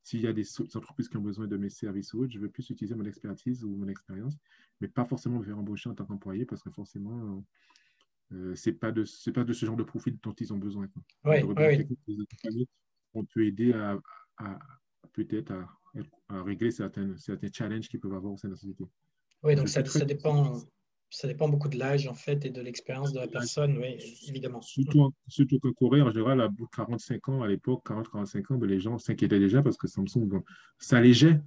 S'il 0.08 0.22
y 0.22 0.28
a 0.28 0.32
des 0.32 0.46
entreprises 0.74 1.10
qui 1.10 1.18
ont 1.18 1.22
besoin 1.22 1.48
de 1.48 1.58
mes 1.58 1.68
services 1.68 2.14
ou 2.14 2.22
autres, 2.22 2.32
je 2.32 2.40
veux 2.40 2.48
plus 2.48 2.70
utiliser 2.70 2.96
mon 2.96 3.04
expertise 3.04 3.66
ou 3.66 3.76
mon 3.76 3.90
expérience, 3.90 4.38
mais 4.80 4.88
pas 4.88 5.04
forcément 5.04 5.40
me 5.40 5.44
faire 5.44 5.60
embaucher 5.60 5.90
en 5.90 5.96
tant 5.96 6.06
qu'employé 6.06 6.46
parce 6.46 6.64
que 6.64 6.70
forcément, 6.72 7.44
euh, 8.32 8.56
c'est 8.56 8.72
pas 8.72 8.94
de 8.94 9.04
c'est 9.04 9.34
pas 9.34 9.44
de 9.44 9.52
ce 9.52 9.66
genre 9.66 9.76
de 9.76 9.84
profil 9.84 10.18
dont 10.24 10.32
ils 10.32 10.54
ont 10.54 10.58
besoin. 10.58 10.88
Oui, 11.26 11.44
On 13.14 13.26
peut 13.26 13.46
aider 13.46 13.74
à, 13.74 14.00
à 14.38 14.58
peut-être 15.12 15.52
à, 15.52 15.78
à, 16.30 16.42
régler 16.42 16.72
certains, 16.72 17.18
certains 17.18 17.52
challenges 17.52 17.90
qu'ils 17.90 18.00
peuvent 18.00 18.14
avoir 18.14 18.32
au 18.32 18.38
sein 18.38 18.48
de 18.48 18.54
la 18.54 18.58
société. 18.58 18.86
Oui, 19.44 19.56
donc 19.56 19.68
ça, 19.68 19.84
ça, 19.84 20.06
dépend, 20.06 20.58
ça 21.10 21.28
dépend 21.28 21.48
beaucoup 21.48 21.70
de 21.70 21.78
l'âge 21.78 22.08
en 22.08 22.14
fait 22.14 22.46
et 22.46 22.50
de 22.50 22.62
l'expérience 22.62 23.14
de 23.14 23.20
la 23.20 23.28
personne, 23.28 23.78
oui, 23.78 23.98
évidemment. 24.28 24.62
Surtout, 24.62 25.14
surtout 25.28 25.60
qu'en 25.60 25.72
Corée, 25.72 26.02
en 26.02 26.12
général, 26.12 26.42
à 26.42 26.48
bout 26.48 26.66
de 26.66 26.76
45 26.76 27.30
ans, 27.30 27.42
à 27.44 27.48
l'époque, 27.48 27.84
40-45 27.88 28.54
ans, 28.54 28.58
ben, 28.58 28.70
les 28.70 28.80
gens 28.80 28.98
s'inquiétaient 28.98 29.40
déjà 29.40 29.62
parce 29.62 29.78
que 29.78 29.88
Samsung, 29.88 30.26
bon, 30.26 30.44
ça 30.78 30.98
allégeait 30.98 31.40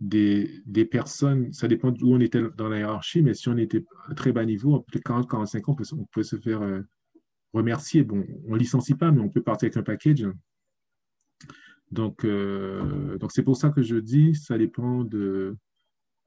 des, 0.00 0.62
des, 0.66 0.84
personnes, 0.84 1.52
ça 1.52 1.66
dépend 1.66 1.90
d'où 1.90 2.12
on 2.14 2.20
était 2.20 2.42
dans 2.56 2.68
la 2.68 2.78
hiérarchie, 2.78 3.22
mais 3.22 3.34
si 3.34 3.48
on 3.48 3.56
était 3.56 3.84
à 4.08 4.14
très 4.14 4.32
bas 4.32 4.44
niveau, 4.44 4.80
peut-être 4.80 5.04
40-45 5.04 5.58
ans, 5.58 5.62
on 5.66 5.74
peut, 5.74 5.84
on 5.92 6.04
peut, 6.04 6.22
se 6.22 6.36
faire 6.36 6.62
euh, 6.62 6.82
remercier. 7.52 8.04
Bon, 8.04 8.24
on 8.46 8.52
ne 8.52 8.58
licencie 8.58 8.94
pas, 8.94 9.10
mais 9.10 9.20
on 9.20 9.28
peut 9.28 9.42
partir 9.42 9.66
avec 9.66 9.76
un 9.76 9.82
package. 9.82 10.26
Donc, 11.90 12.24
euh, 12.24 13.18
donc 13.18 13.32
c'est 13.32 13.42
pour 13.42 13.56
ça 13.56 13.70
que 13.70 13.82
je 13.82 13.96
dis, 13.96 14.34
ça 14.34 14.58
dépend 14.58 15.02
de, 15.02 15.56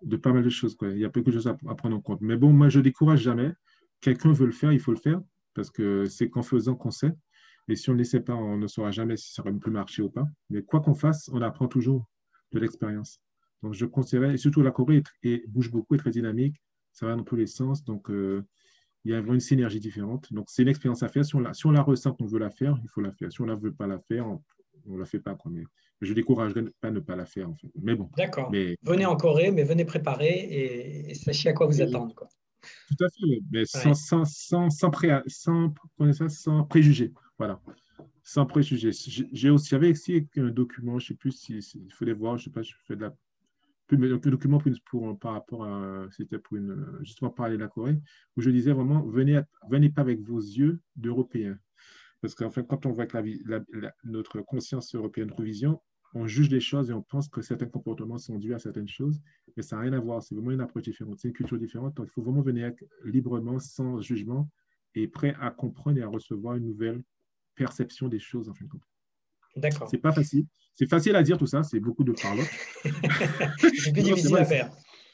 de 0.01 0.17
pas 0.17 0.31
mal 0.33 0.43
de 0.43 0.49
choses. 0.49 0.75
Quoi. 0.75 0.89
Il 0.89 0.99
y 0.99 1.05
a 1.05 1.09
peu 1.09 1.21
de 1.21 1.31
choses 1.31 1.47
à, 1.47 1.53
prendre 1.53 1.95
en 1.95 2.01
compte. 2.01 2.21
Mais 2.21 2.37
bon, 2.37 2.51
moi, 2.51 2.69
je 2.69 2.79
ne 2.79 2.83
décourage 2.83 3.21
jamais. 3.21 3.51
Quelqu'un 4.01 4.31
veut 4.31 4.45
le 4.45 4.51
faire, 4.51 4.71
il 4.71 4.79
faut 4.79 4.91
le 4.91 4.97
faire, 4.97 5.21
parce 5.53 5.69
que 5.69 6.05
c'est 6.05 6.29
qu'en 6.29 6.41
faisant 6.41 6.75
qu'on 6.75 6.91
sait. 6.91 7.11
Et 7.67 7.75
si 7.75 7.89
on 7.89 7.93
ne 7.93 7.99
le 7.99 8.03
sait 8.03 8.21
pas, 8.21 8.33
on 8.33 8.57
ne 8.57 8.67
saura 8.67 8.91
jamais 8.91 9.15
si 9.15 9.31
ça 9.33 9.41
aurait 9.41 9.53
pu 9.53 9.69
marcher 9.69 10.01
ou 10.01 10.09
pas. 10.09 10.25
Mais 10.49 10.63
quoi 10.63 10.81
qu'on 10.81 10.95
fasse, 10.95 11.29
on 11.31 11.41
apprend 11.41 11.67
toujours 11.67 12.09
de 12.51 12.59
l'expérience. 12.59 13.19
Donc, 13.61 13.73
je 13.73 13.85
conseillerais, 13.85 14.33
et 14.33 14.37
surtout 14.37 14.61
la 14.61 14.71
Corée 14.71 15.03
est, 15.23 15.47
bouge 15.47 15.71
beaucoup, 15.71 15.95
est 15.95 15.99
très 15.99 16.09
dynamique, 16.09 16.55
ça 16.91 17.05
va 17.05 17.15
dans 17.15 17.23
tous 17.23 17.35
les 17.35 17.47
sens. 17.47 17.83
Donc, 17.83 18.09
euh, 18.09 18.43
il 19.05 19.11
y 19.11 19.13
a 19.13 19.19
vraiment 19.19 19.35
une 19.35 19.39
synergie 19.39 19.79
différente. 19.79 20.33
Donc, 20.33 20.49
c'est 20.49 20.63
une 20.63 20.67
expérience 20.67 21.03
à 21.03 21.07
faire. 21.07 21.23
Si 21.23 21.35
on, 21.35 21.39
la, 21.39 21.53
si 21.53 21.65
on 21.67 21.71
la 21.71 21.81
ressent 21.81 22.13
qu'on 22.13 22.25
veut 22.25 22.39
la 22.39 22.49
faire, 22.49 22.77
il 22.83 22.89
faut 22.89 23.01
la 23.01 23.11
faire. 23.11 23.31
Si 23.31 23.41
on 23.41 23.45
ne 23.45 23.55
veut 23.55 23.73
pas 23.73 23.87
la 23.87 23.99
faire, 23.99 24.27
on 24.27 24.43
ne 24.85 24.97
la 24.97 25.05
fait 25.05 25.19
pas. 25.19 25.35
Quoi. 25.35 25.51
Mais 25.51 25.63
je 26.01 26.09
ne 26.09 26.15
découragerais 26.15 26.63
pas 26.79 26.89
de 26.89 26.95
ne 26.95 26.99
pas 26.99 27.15
la 27.15 27.25
faire. 27.25 27.49
En 27.49 27.55
fait. 27.55 27.67
Mais 27.81 27.95
bon. 27.95 28.09
D'accord. 28.17 28.51
Mais... 28.51 28.77
Venez 28.83 29.05
en 29.05 29.15
Corée, 29.15 29.51
mais 29.51 29.63
venez 29.63 29.85
préparer 29.85 31.09
et, 31.09 31.13
sachez 31.15 31.49
à 31.49 31.53
quoi 31.53 31.67
vous 31.67 31.81
attendre. 31.81 32.13
Quoi. 32.15 32.27
Tout 32.87 33.03
à 33.03 33.09
fait, 33.09 33.41
mais 33.51 33.65
sans, 33.65 33.93
sans, 33.93 34.25
sans, 34.25 34.69
sans, 34.69 34.91
pré, 34.91 35.09
sans, 35.27 35.73
sans 36.29 36.63
préjugés. 36.65 37.11
Voilà 37.37 37.59
sans 38.23 38.45
préjugés. 38.45 38.91
J'ai 39.33 39.49
aussi, 39.49 39.69
j'avais 39.69 39.91
aussi 39.91 40.27
un 40.37 40.49
document, 40.49 40.99
je 40.99 41.05
ne 41.05 41.07
sais 41.09 41.13
plus 41.15 41.31
s'il 41.31 41.61
si, 41.61 41.81
il 41.83 41.91
fallait 41.91 42.13
voir, 42.13 42.37
je 42.37 42.43
ne 42.43 42.45
sais 42.45 42.51
pas, 42.51 42.61
je 42.61 42.73
fais 42.85 42.95
de 42.95 43.01
la 43.01 43.15
le 43.89 44.31
document 44.31 44.57
pour, 44.57 44.71
pour, 44.85 45.19
par 45.19 45.33
rapport 45.33 45.65
à, 45.65 46.07
c'était 46.11 46.39
pour 46.39 46.55
une, 46.55 46.97
justement 47.01 47.29
parler 47.29 47.57
de 47.57 47.61
la 47.61 47.67
Corée, 47.67 47.97
où 48.37 48.41
je 48.41 48.49
disais 48.49 48.71
vraiment, 48.71 49.01
venez, 49.01 49.41
venez 49.69 49.89
pas 49.89 50.01
avec 50.01 50.21
vos 50.21 50.39
yeux 50.39 50.79
d'Européens. 50.95 51.57
Parce 52.21 52.35
qu'en 52.35 52.51
fait, 52.51 52.65
quand 52.65 52.85
on 52.85 52.91
voit 52.91 53.07
que 53.07 53.17
la, 53.45 53.61
notre 54.03 54.41
conscience 54.41 54.93
européenne, 54.93 55.27
notre 55.29 55.43
vision, 55.43 55.81
on 56.13 56.27
juge 56.27 56.49
les 56.49 56.59
choses 56.59 56.89
et 56.89 56.93
on 56.93 57.01
pense 57.01 57.29
que 57.29 57.41
certains 57.41 57.67
comportements 57.67 58.17
sont 58.17 58.37
dus 58.37 58.53
à 58.53 58.59
certaines 58.59 58.87
choses, 58.87 59.19
mais 59.55 59.63
ça 59.63 59.75
n'a 59.75 59.83
rien 59.83 59.93
à 59.93 59.99
voir. 59.99 60.21
C'est 60.21 60.35
vraiment 60.35 60.51
une 60.51 60.61
approche 60.61 60.83
différente, 60.83 61.19
c'est 61.19 61.29
une 61.29 61.33
culture 61.33 61.57
différente. 61.57 61.95
Donc, 61.95 62.07
il 62.09 62.11
faut 62.11 62.21
vraiment 62.21 62.41
venir 62.41 62.73
librement, 63.05 63.59
sans 63.59 64.01
jugement, 64.01 64.49
et 64.93 65.07
prêt 65.07 65.35
à 65.39 65.51
comprendre 65.51 65.97
et 65.97 66.03
à 66.03 66.07
recevoir 66.07 66.55
une 66.55 66.65
nouvelle 66.65 67.01
perception 67.55 68.07
des 68.07 68.19
choses, 68.19 68.49
en 68.49 68.53
fin 68.53 68.65
de 68.65 68.69
compte. 68.69 68.87
D'accord. 69.55 69.89
C'est 69.89 69.97
pas 69.97 70.11
facile. 70.11 70.45
C'est 70.75 70.89
facile 70.89 71.15
à 71.15 71.23
dire 71.23 71.37
tout 71.37 71.47
ça, 71.47 71.63
c'est 71.63 71.79
beaucoup 71.79 72.03
de 72.03 72.13
parlotte. 72.13 72.47
c'est 72.83 73.91
plus 73.93 74.03
difficile 74.03 74.37
à 74.37 74.45
faire. 74.45 74.71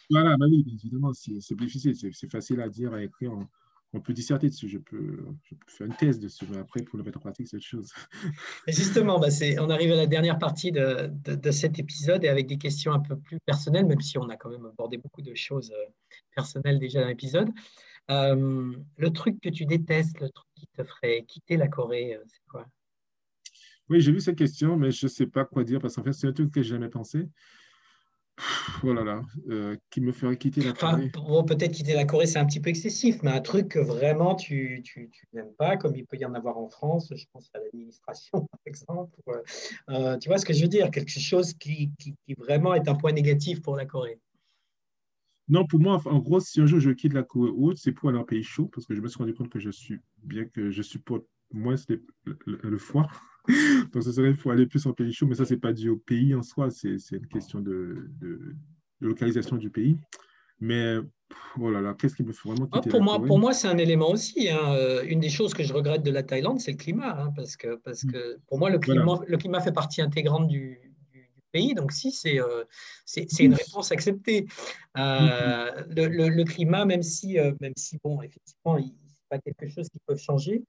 Voilà, 0.09 0.37
bah 0.37 0.45
oui, 0.49 0.65
évidemment, 0.73 1.11
c'est 1.13 1.55
difficile. 1.55 1.95
C'est 1.95 2.31
facile 2.31 2.61
à 2.61 2.69
dire, 2.69 2.93
à 2.93 3.03
écrire. 3.03 3.33
On, 3.33 3.47
peut 3.93 4.13
disserter 4.13 4.49
dessus. 4.49 4.67
Je 4.67 4.77
peux, 4.77 5.25
je 5.43 5.55
peux, 5.55 5.71
faire 5.71 5.87
une 5.87 5.95
thèse 5.95 6.19
dessus, 6.19 6.45
mais 6.49 6.57
après, 6.57 6.81
pour 6.81 6.97
le 6.97 7.03
mettre 7.03 7.17
en 7.17 7.21
pratique, 7.21 7.47
c'est 7.47 7.57
autre 7.57 7.65
chose. 7.65 7.91
Et 8.67 8.71
justement, 8.71 9.19
bah 9.19 9.27
on 9.59 9.69
arrive 9.69 9.91
à 9.91 9.95
la 9.95 10.07
dernière 10.07 10.37
partie 10.37 10.71
de, 10.71 11.09
de, 11.25 11.51
cet 11.51 11.79
épisode 11.79 12.23
et 12.23 12.29
avec 12.29 12.47
des 12.47 12.57
questions 12.57 12.91
un 12.91 12.99
peu 12.99 13.17
plus 13.17 13.39
personnelles, 13.39 13.85
même 13.85 14.01
si 14.01 14.17
on 14.17 14.29
a 14.29 14.35
quand 14.35 14.49
même 14.49 14.65
abordé 14.65 14.97
beaucoup 14.97 15.21
de 15.21 15.33
choses 15.35 15.71
euh, 15.71 15.91
personnelles 16.35 16.79
déjà 16.79 17.01
dans 17.01 17.07
l'épisode. 17.07 17.49
Euh, 18.09 18.73
le 18.97 19.09
truc 19.11 19.39
que 19.41 19.49
tu 19.49 19.65
détestes, 19.65 20.19
le 20.19 20.29
truc 20.29 20.47
qui 20.55 20.67
te 20.67 20.83
ferait 20.83 21.25
quitter 21.27 21.57
la 21.57 21.67
Corée, 21.67 22.15
euh, 22.15 22.23
c'est 22.27 22.45
quoi? 22.49 22.65
Oui, 23.89 24.01
j'ai 24.01 24.11
vu 24.11 24.19
cette 24.19 24.37
question, 24.37 24.75
mais 24.75 24.91
je 24.91 25.05
ne 25.05 25.09
sais 25.09 25.27
pas 25.27 25.45
quoi 25.45 25.63
dire 25.63 25.79
parce 25.79 25.95
qu'en 25.95 26.03
fait, 26.03 26.13
c'est 26.13 26.27
un 26.27 26.33
truc 26.33 26.51
que 26.51 26.61
je 26.61 26.73
n'ai 26.73 26.79
jamais 26.79 26.89
pensé. 26.89 27.27
Oh 28.83 28.93
là 28.93 29.03
là, 29.03 29.21
euh, 29.49 29.75
qui 29.89 30.01
me 30.01 30.11
ferait 30.11 30.37
quitter 30.37 30.61
la 30.61 30.73
Corée 30.73 31.11
bon, 31.13 31.43
Peut-être 31.43 31.71
quitter 31.71 31.93
la 31.93 32.05
Corée, 32.05 32.25
c'est 32.25 32.39
un 32.39 32.45
petit 32.45 32.59
peu 32.59 32.69
excessif, 32.69 33.21
mais 33.23 33.31
un 33.31 33.41
truc 33.41 33.69
que 33.69 33.79
vraiment 33.79 34.35
tu, 34.35 34.81
tu, 34.83 35.09
tu 35.11 35.27
n'aimes 35.33 35.53
pas, 35.57 35.77
comme 35.77 35.95
il 35.95 36.05
peut 36.05 36.17
y 36.17 36.25
en 36.25 36.33
avoir 36.33 36.57
en 36.57 36.69
France, 36.69 37.11
je 37.15 37.25
pense 37.33 37.49
à 37.53 37.59
l'administration, 37.59 38.31
par 38.51 38.59
exemple. 38.65 39.19
Euh, 39.89 40.17
tu 40.17 40.29
vois 40.29 40.37
ce 40.37 40.45
que 40.45 40.53
je 40.53 40.61
veux 40.61 40.67
dire? 40.67 40.91
Quelque 40.91 41.11
chose 41.19 41.53
qui, 41.53 41.91
qui, 41.99 42.15
qui, 42.25 42.33
vraiment 42.35 42.73
est 42.73 42.87
un 42.87 42.95
point 42.95 43.11
négatif 43.11 43.61
pour 43.61 43.75
la 43.75 43.85
Corée. 43.85 44.19
Non, 45.49 45.65
pour 45.65 45.79
moi, 45.79 46.01
en 46.05 46.19
gros, 46.19 46.39
si 46.39 46.59
un 46.59 46.65
jour 46.65 46.79
je 46.79 46.91
quitte 46.91 47.13
la 47.13 47.23
Corée 47.23 47.51
haute, 47.55 47.77
c'est 47.77 47.91
pour 47.91 48.09
aller 48.09 48.17
en 48.17 48.25
pays 48.25 48.43
chaud, 48.43 48.69
parce 48.73 48.85
que 48.85 48.95
je 48.95 49.01
me 49.01 49.07
suis 49.07 49.17
rendu 49.17 49.33
compte 49.33 49.49
que 49.49 49.59
je 49.59 49.69
suis, 49.69 49.99
bien 50.23 50.45
que 50.45 50.71
je 50.71 50.81
supporte 50.81 51.25
moins 51.51 51.75
le, 51.87 52.03
le, 52.45 52.59
le 52.61 52.77
foie. 52.77 53.07
Donc, 53.93 54.03
ce 54.03 54.11
serait, 54.11 54.29
il 54.29 54.35
faut 54.35 54.51
aller 54.51 54.65
plus 54.65 54.85
en 54.85 54.93
pays 54.93 55.13
chaud, 55.13 55.27
mais 55.27 55.35
ça, 55.35 55.45
ce 55.45 55.53
n'est 55.53 55.59
pas 55.59 55.73
dû 55.73 55.89
au 55.89 55.97
pays 55.97 56.35
en 56.35 56.43
soi, 56.43 56.69
c'est 56.69 56.97
une 57.11 57.27
question 57.27 57.59
de, 57.59 58.09
de, 58.19 58.55
localisation 58.99 59.57
du 59.57 59.69
pays. 59.69 59.97
Mais, 60.59 60.97
oh 61.59 61.69
là 61.69 61.81
là, 61.81 61.93
qu'est-ce 61.93 62.15
qui 62.15 62.23
me 62.23 62.33
fait 62.33 62.49
vraiment 62.49 62.65
quitter 62.65 62.89
oh, 62.89 62.91
pour, 62.91 63.01
moi, 63.01 63.21
pour 63.23 63.39
moi, 63.39 63.53
c'est 63.53 63.67
un 63.67 63.77
élément 63.77 64.09
aussi. 64.09 64.49
Hein. 64.49 64.73
Euh, 64.73 65.03
une 65.03 65.19
des 65.19 65.29
choses 65.29 65.53
que 65.53 65.63
je 65.63 65.73
regrette 65.73 66.03
de 66.03 66.11
la 66.11 66.23
Thaïlande, 66.23 66.59
c'est 66.59 66.71
le 66.71 66.77
climat, 66.77 67.21
hein, 67.21 67.31
parce, 67.35 67.55
que, 67.55 67.75
parce 67.75 68.03
mm. 68.03 68.11
que 68.11 68.39
pour 68.47 68.57
moi, 68.57 68.69
le 68.69 68.79
climat, 68.79 69.19
le 69.27 69.37
climat 69.37 69.61
fait 69.61 69.71
partie 69.71 70.01
intégrante 70.01 70.47
du, 70.47 70.79
pays. 71.53 71.73
Donc, 71.73 71.93
si, 71.93 72.11
c'est 72.11 72.39
euh, 72.39 72.65
une 73.39 73.53
réponse 73.53 73.91
acceptée. 73.93 74.47
Euh, 74.97 75.01
mm-hmm. 75.01 75.95
le, 75.95 76.07
le, 76.07 76.29
le, 76.29 76.43
climat, 76.43 76.83
même 76.83 77.03
si, 77.03 77.37
même 77.61 77.73
si 77.77 77.97
bon, 78.03 78.21
effectivement, 78.21 78.77
ce 78.77 78.83
n'est 78.83 78.91
pas 79.29 79.39
quelque 79.39 79.69
chose 79.69 79.87
qui 79.87 79.99
peut 80.05 80.17
changer, 80.17 80.63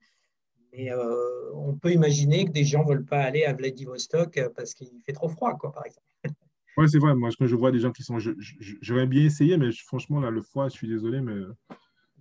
mais 0.73 0.91
euh, 0.91 1.53
on 1.53 1.73
peut 1.73 1.91
imaginer 1.91 2.45
que 2.45 2.51
des 2.51 2.63
gens 2.63 2.83
ne 2.83 2.89
veulent 2.89 3.05
pas 3.05 3.21
aller 3.21 3.43
à 3.43 3.53
Vladivostok 3.53 4.37
euh, 4.37 4.49
parce 4.55 4.73
qu'il 4.73 4.89
fait 5.05 5.13
trop 5.13 5.29
froid, 5.29 5.57
quoi, 5.57 5.71
par 5.71 5.85
exemple. 5.85 6.07
Oui, 6.77 6.87
c'est 6.87 6.99
vrai. 6.99 7.13
Moi, 7.13 7.29
quand 7.37 7.45
je 7.45 7.55
vois 7.55 7.71
des 7.71 7.79
gens 7.79 7.91
qui 7.91 8.03
sont. 8.03 8.19
J'aurais 8.19 9.07
bien 9.07 9.25
essayé, 9.25 9.57
mais 9.57 9.69
franchement, 9.73 10.21
là, 10.21 10.29
le 10.29 10.41
froid, 10.41 10.69
je 10.69 10.75
suis 10.75 10.87
désolé, 10.87 11.19
mais. 11.19 11.33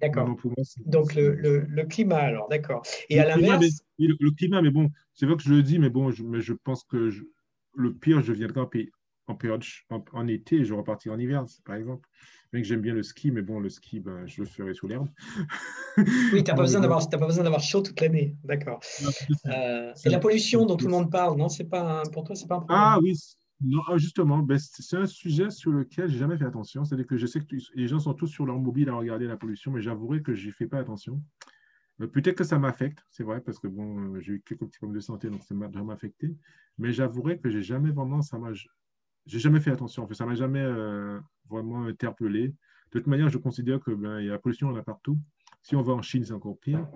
D'accord. 0.00 0.36
Donc, 0.86 1.14
le, 1.14 1.34
le, 1.34 1.60
le, 1.60 1.84
climat, 1.84 2.18
alors, 2.18 2.48
d'accord. 2.48 2.82
Et 3.08 3.20
à 3.20 3.36
l'inverse. 3.36 3.82
Le, 3.98 4.30
climat, 4.30 4.60
mais 4.60 4.70
bon, 4.70 4.90
c'est 5.14 5.26
vrai 5.26 5.36
que 5.36 5.42
je 5.42 5.50
le 5.50 5.62
dis, 5.62 5.78
mais 5.78 5.90
bon, 5.90 6.10
je, 6.10 6.24
mais 6.24 6.40
je 6.40 6.54
pense 6.54 6.82
que 6.82 7.10
le 7.74 7.94
pire, 7.94 8.22
je 8.22 8.32
viendrai 8.32 8.60
en, 8.60 8.66
pays, 8.66 8.90
en 9.26 9.34
période 9.34 9.62
en, 10.12 10.28
été 10.28 10.56
et 10.56 10.64
je 10.64 10.74
repartirai 10.74 11.14
en 11.14 11.18
hiver, 11.18 11.44
par 11.64 11.76
exemple. 11.76 12.08
Même 12.52 12.62
que 12.62 12.68
j'aime 12.68 12.80
bien 12.80 12.94
le 12.94 13.02
ski, 13.02 13.30
mais 13.30 13.42
bon, 13.42 13.60
le 13.60 13.68
ski, 13.68 14.00
ben, 14.00 14.26
je 14.26 14.40
le 14.40 14.46
ferai 14.46 14.72
sous 14.72 14.88
l'herbe. 14.88 15.08
oui, 15.98 16.42
tu 16.42 16.50
n'as 16.50 16.54
pas, 16.54 16.62
besoin 16.62 16.80
d'avoir 16.80 17.60
chaud 17.60 17.82
toute 17.82 18.00
l'année. 18.00 18.36
D'accord. 18.42 18.80
Euh, 19.46 19.92
c'est 19.94 20.08
la 20.08 20.18
pollution 20.18 20.64
dont 20.64 20.76
tout 20.76 20.86
le 20.86 20.92
monde 20.92 21.10
parle, 21.10 21.36
non 21.36 21.48
c'est 21.48 21.64
pas 21.64 22.02
Pour 22.12 22.24
toi, 22.24 22.34
c'est 22.34 22.46
pas 22.46 22.56
un 22.56 22.60
problème? 22.60 22.80
Ah 22.80 22.98
oui, 23.02 23.14
non, 23.60 23.80
ah, 23.88 23.98
justement, 23.98 24.38
ben, 24.38 24.58
c'est 24.58 24.96
un 24.96 25.06
sujet 25.06 25.50
sur 25.50 25.72
lequel 25.72 26.08
j'ai 26.08 26.18
jamais 26.18 26.38
fait 26.38 26.44
attention. 26.44 26.84
C'est-à-dire 26.84 27.06
que 27.06 27.16
je 27.16 27.26
sais 27.26 27.40
que 27.40 27.56
les 27.74 27.88
gens 27.88 27.98
sont 27.98 28.14
tous 28.14 28.28
sur 28.28 28.46
leur 28.46 28.58
mobile 28.58 28.88
à 28.88 28.94
regarder 28.94 29.26
la 29.26 29.36
pollution, 29.36 29.72
mais 29.72 29.82
j'avouerai 29.82 30.22
que 30.22 30.32
je 30.34 30.46
n'y 30.46 30.52
fais 30.52 30.66
pas 30.66 30.78
attention. 30.78 31.20
Euh, 32.00 32.06
peut-être 32.06 32.36
que 32.36 32.44
ça 32.44 32.58
m'affecte, 32.58 33.04
c'est 33.10 33.24
vrai, 33.24 33.40
parce 33.40 33.58
que 33.58 33.66
bon, 33.66 34.14
euh, 34.14 34.20
j'ai 34.20 34.34
eu 34.34 34.42
quelques 34.46 34.64
petits 34.66 34.78
problèmes 34.78 34.96
de 34.96 35.04
santé, 35.04 35.28
donc 35.28 35.42
ça 35.42 35.54
m'a 35.54 35.66
vraiment 35.66 35.92
affecté. 35.92 36.36
Mais 36.78 36.92
j'avouerai 36.92 37.38
que 37.38 37.50
j'ai 37.50 37.62
jamais 37.62 37.90
vraiment, 37.90 38.22
ça 38.22 38.38
m'a, 38.38 38.52
j'ai 39.28 39.38
jamais 39.38 39.60
fait 39.60 39.70
attention. 39.70 40.02
En 40.02 40.06
fait, 40.06 40.14
ça 40.14 40.26
m'a 40.26 40.34
jamais 40.34 40.62
euh, 40.62 41.20
vraiment 41.48 41.84
interpellé. 41.84 42.48
De 42.48 42.98
toute 42.98 43.06
manière, 43.06 43.28
je 43.28 43.38
considère 43.38 43.78
que 43.78 43.90
ben, 43.90 44.20
il 44.20 44.26
y 44.26 44.28
a 44.28 44.32
la 44.32 44.38
pollution, 44.38 44.68
on 44.68 44.76
a 44.76 44.82
partout. 44.82 45.18
Si 45.62 45.76
on 45.76 45.82
va 45.82 45.92
en 45.92 46.02
Chine, 46.02 46.24
c'est 46.24 46.32
encore 46.32 46.58
pire. 46.58 46.88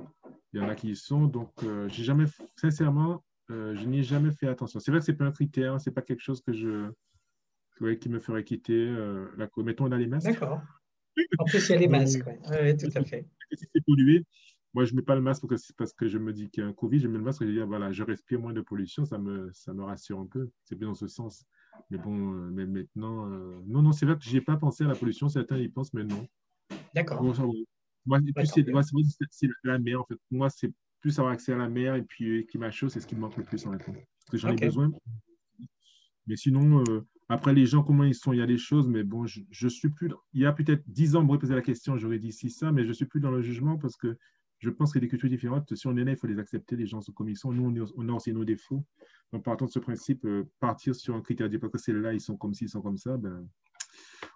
Il 0.52 0.60
y 0.60 0.64
en 0.64 0.68
a 0.68 0.74
qui 0.74 0.90
y 0.90 0.96
sont. 0.96 1.26
Donc, 1.26 1.52
euh, 1.62 1.88
j'ai 1.88 2.04
jamais, 2.04 2.24
sincèrement, 2.56 3.22
euh, 3.50 3.76
je 3.76 3.84
n'y 3.84 3.98
ai 3.98 4.02
jamais 4.02 4.32
fait 4.32 4.48
attention. 4.48 4.80
C'est 4.80 4.90
vrai 4.90 5.00
que 5.00 5.06
c'est 5.06 5.12
pas 5.12 5.26
un 5.26 5.32
critère, 5.32 5.80
c'est 5.80 5.90
pas 5.90 6.02
quelque 6.02 6.22
chose 6.22 6.40
que 6.40 6.52
je, 6.52 6.90
qui 8.00 8.08
me 8.08 8.18
ferait 8.18 8.44
quitter 8.44 8.86
la 9.36 9.48
Mettons, 9.58 9.86
on 9.86 9.92
a 9.92 9.98
les 9.98 10.06
masques. 10.06 10.30
D'accord. 10.30 10.62
En 11.38 11.44
plus, 11.44 11.68
il 11.68 11.72
y 11.72 11.74
a 11.74 11.78
les 11.78 11.88
masques. 11.88 12.24
Oui, 12.26 12.76
tout 12.76 12.88
à 12.94 13.04
fait. 13.04 13.26
Si 13.52 13.66
c'est 13.74 13.84
pollué, 13.84 14.24
moi, 14.72 14.86
je 14.86 14.92
ne 14.92 14.96
mets 14.96 15.02
pas 15.02 15.14
le 15.14 15.20
masque 15.20 15.46
parce 15.46 15.66
que, 15.66 15.72
parce 15.74 15.92
que 15.92 16.08
je 16.08 16.16
me 16.16 16.32
dis 16.32 16.48
qu'il 16.48 16.62
y 16.62 16.66
a 16.66 16.70
un 16.70 16.72
Covid. 16.72 17.00
Je 17.00 17.08
mets 17.08 17.18
le 17.18 17.24
masque 17.24 17.42
et 17.42 17.46
je 17.46 17.52
dis, 17.52 17.58
voilà, 17.60 17.92
je 17.92 18.02
respire 18.02 18.40
moins 18.40 18.54
de 18.54 18.62
pollution. 18.62 19.04
Ça 19.04 19.18
me, 19.18 19.50
ça 19.52 19.74
me 19.74 19.82
rassure 19.82 20.18
un 20.18 20.26
peu. 20.26 20.50
C'est 20.64 20.78
bien 20.78 20.88
dans 20.88 20.94
ce 20.94 21.08
sens. 21.08 21.44
Mais 21.90 21.98
bon, 21.98 22.34
euh, 22.34 22.50
mais 22.50 22.66
maintenant, 22.66 23.28
euh, 23.28 23.60
non, 23.66 23.82
non, 23.82 23.92
c'est 23.92 24.06
vrai 24.06 24.16
que 24.16 24.24
je 24.24 24.32
n'ai 24.32 24.40
pas 24.40 24.56
pensé 24.56 24.84
à 24.84 24.88
la 24.88 24.94
pollution. 24.94 25.28
Certains 25.28 25.58
y 25.58 25.68
pensent, 25.68 25.92
mais 25.92 26.04
non. 26.04 26.26
D'accord. 26.94 27.22
Moi, 27.22 27.34
c'est 28.42 29.48
la 29.64 29.78
mer, 29.78 30.00
en 30.00 30.04
fait. 30.04 30.18
Moi, 30.30 30.50
c'est 30.50 30.72
plus 31.00 31.18
avoir 31.18 31.32
accès 31.32 31.52
à 31.52 31.56
la 31.56 31.68
mer 31.68 31.96
et 31.96 32.02
puis 32.02 32.38
euh, 32.38 32.42
climat 32.44 32.70
chaud, 32.70 32.88
c'est 32.88 33.00
ce 33.00 33.06
qui 33.06 33.16
me 33.16 33.20
manque 33.20 33.36
le 33.36 33.42
plus 33.42 33.66
en 33.66 33.72
fait. 33.72 33.92
Parce 33.92 34.30
que 34.30 34.36
j'en 34.36 34.50
ai 34.50 34.56
besoin. 34.56 34.90
Mais 36.28 36.36
sinon, 36.36 36.84
après, 37.28 37.52
les 37.52 37.66
gens, 37.66 37.82
comment 37.82 38.04
ils 38.04 38.14
sont, 38.14 38.32
il 38.32 38.38
y 38.38 38.42
a 38.42 38.46
des 38.46 38.58
choses, 38.58 38.86
mais 38.86 39.02
bon, 39.02 39.26
je, 39.26 39.40
je 39.50 39.66
suis 39.66 39.88
plus. 39.88 40.10
Il 40.32 40.40
y 40.40 40.46
a 40.46 40.52
peut-être 40.52 40.84
dix 40.86 41.16
ans, 41.16 41.20
on 41.20 41.24
m'aurait 41.24 41.40
posé 41.40 41.54
la 41.54 41.62
question, 41.62 41.96
j'aurais 41.96 42.20
dit 42.20 42.30
si 42.30 42.48
ça, 42.50 42.70
mais 42.70 42.84
je 42.84 42.92
suis 42.92 43.06
plus 43.06 43.20
dans 43.20 43.32
le 43.32 43.42
jugement 43.42 43.78
parce 43.78 43.96
que 43.96 44.16
je 44.62 44.70
pense 44.70 44.92
qu'il 44.92 45.00
y 45.00 45.04
a 45.04 45.06
des 45.06 45.08
cultures 45.08 45.28
différentes. 45.28 45.74
Si 45.74 45.86
on 45.88 45.96
est 45.96 46.04
là, 46.04 46.12
il 46.12 46.16
faut 46.16 46.28
les 46.28 46.38
accepter, 46.38 46.76
les 46.76 46.86
gens 46.86 47.00
sont 47.00 47.12
comme 47.12 47.28
ils 47.28 47.36
sont. 47.36 47.52
Nous, 47.52 47.84
on, 47.96 48.08
a 48.08 48.12
aussi 48.12 48.32
nos 48.32 48.44
défauts. 48.44 48.84
Donc, 49.32 49.44
partant 49.44 49.64
de 49.64 49.70
ce 49.70 49.78
principe, 49.78 50.24
euh, 50.24 50.44
partir 50.60 50.94
sur 50.94 51.14
un 51.14 51.22
critère, 51.22 51.48
dire 51.48 51.60
parce 51.60 51.72
que 51.72 51.78
c'est 51.78 51.92
là, 51.92 52.12
ils 52.12 52.20
sont 52.20 52.36
comme 52.36 52.52
ci, 52.52 52.64
ils 52.64 52.68
sont 52.68 52.82
comme 52.82 52.98
ça, 52.98 53.16
ben, 53.16 53.46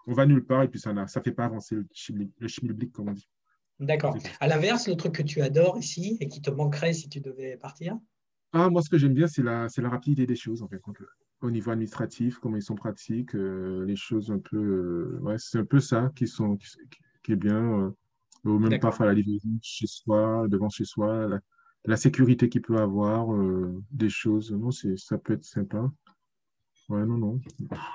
on 0.06 0.12
va 0.12 0.24
nulle 0.26 0.44
part 0.44 0.62
et 0.62 0.68
puis 0.68 0.80
ça 0.80 0.92
ne 0.92 1.06
fait 1.06 1.32
pas 1.32 1.44
avancer 1.44 1.76
le 1.76 2.48
schmilblick, 2.48 2.92
comme 2.92 3.10
on 3.10 3.12
dit. 3.12 3.28
D'accord. 3.78 4.16
À 4.40 4.48
l'inverse, 4.48 4.88
le 4.88 4.96
truc 4.96 5.12
que 5.12 5.22
tu 5.22 5.42
adores 5.42 5.78
ici 5.78 6.16
et 6.20 6.28
qui 6.28 6.40
te 6.40 6.50
manquerait 6.50 6.94
si 6.94 7.10
tu 7.10 7.20
devais 7.20 7.58
partir? 7.58 7.98
Ah, 8.52 8.70
Moi, 8.70 8.80
ce 8.80 8.88
que 8.88 8.96
j'aime 8.96 9.12
bien, 9.12 9.26
c'est 9.26 9.42
la, 9.42 9.66
la 9.76 9.88
rapidité 9.90 10.26
des 10.26 10.36
choses, 10.36 10.62
en 10.62 10.68
fait. 10.68 10.80
Au 11.42 11.50
niveau 11.50 11.70
administratif, 11.72 12.38
comment 12.38 12.56
ils 12.56 12.62
sont 12.62 12.74
pratiques, 12.74 13.34
euh, 13.34 13.84
les 13.84 13.96
choses 13.96 14.30
un 14.30 14.38
peu. 14.38 14.56
Euh, 14.56 15.18
ouais, 15.20 15.36
c'est 15.36 15.58
un 15.58 15.66
peu 15.66 15.80
ça 15.80 16.10
qui, 16.16 16.26
sont, 16.26 16.56
qui, 17.22 17.32
est 17.32 17.36
bien 17.36 17.92
ou 18.44 18.58
même 18.58 18.78
parfois 18.78 19.06
la 19.06 19.14
livraison 19.14 19.58
chez 19.60 19.86
soi, 19.86 20.46
devant 20.48 20.68
chez 20.68 20.84
soi, 20.84 21.26
la, 21.26 21.40
sécurité 21.94 22.48
qu'il 22.48 22.62
peut 22.62 22.78
avoir, 22.78 23.32
euh, 23.32 23.80
des 23.92 24.08
choses. 24.08 24.50
Non, 24.50 24.70
ça 24.72 25.18
peut 25.18 25.34
être 25.34 25.44
sympa. 25.44 25.88
Ouais, 26.88 27.06
non, 27.06 27.16
non. 27.16 27.40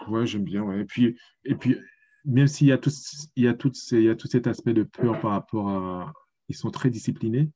Ouais, 0.07 0.25
j'aime 0.25 0.45
bien. 0.45 0.63
Ouais. 0.63 0.81
Et 0.81 0.85
puis, 0.85 1.17
et 1.43 1.55
puis 1.55 1.77
même 2.23 2.47
s'il 2.47 2.67
y 2.67 2.71
a 2.71 2.77
tout, 2.77 2.91
il 3.35 3.43
y 3.43 3.47
a 3.47 3.53
tout, 3.53 3.71
il 3.91 4.03
y 4.03 4.09
a 4.09 4.15
tout 4.15 4.27
cet 4.27 4.47
aspect 4.47 4.73
de 4.73 4.83
peur 4.83 5.19
par 5.19 5.31
rapport 5.31 5.67
à. 5.69 6.13
Ils 6.47 6.55
sont 6.55 6.71
très 6.71 6.89
disciplinés. 6.89 7.49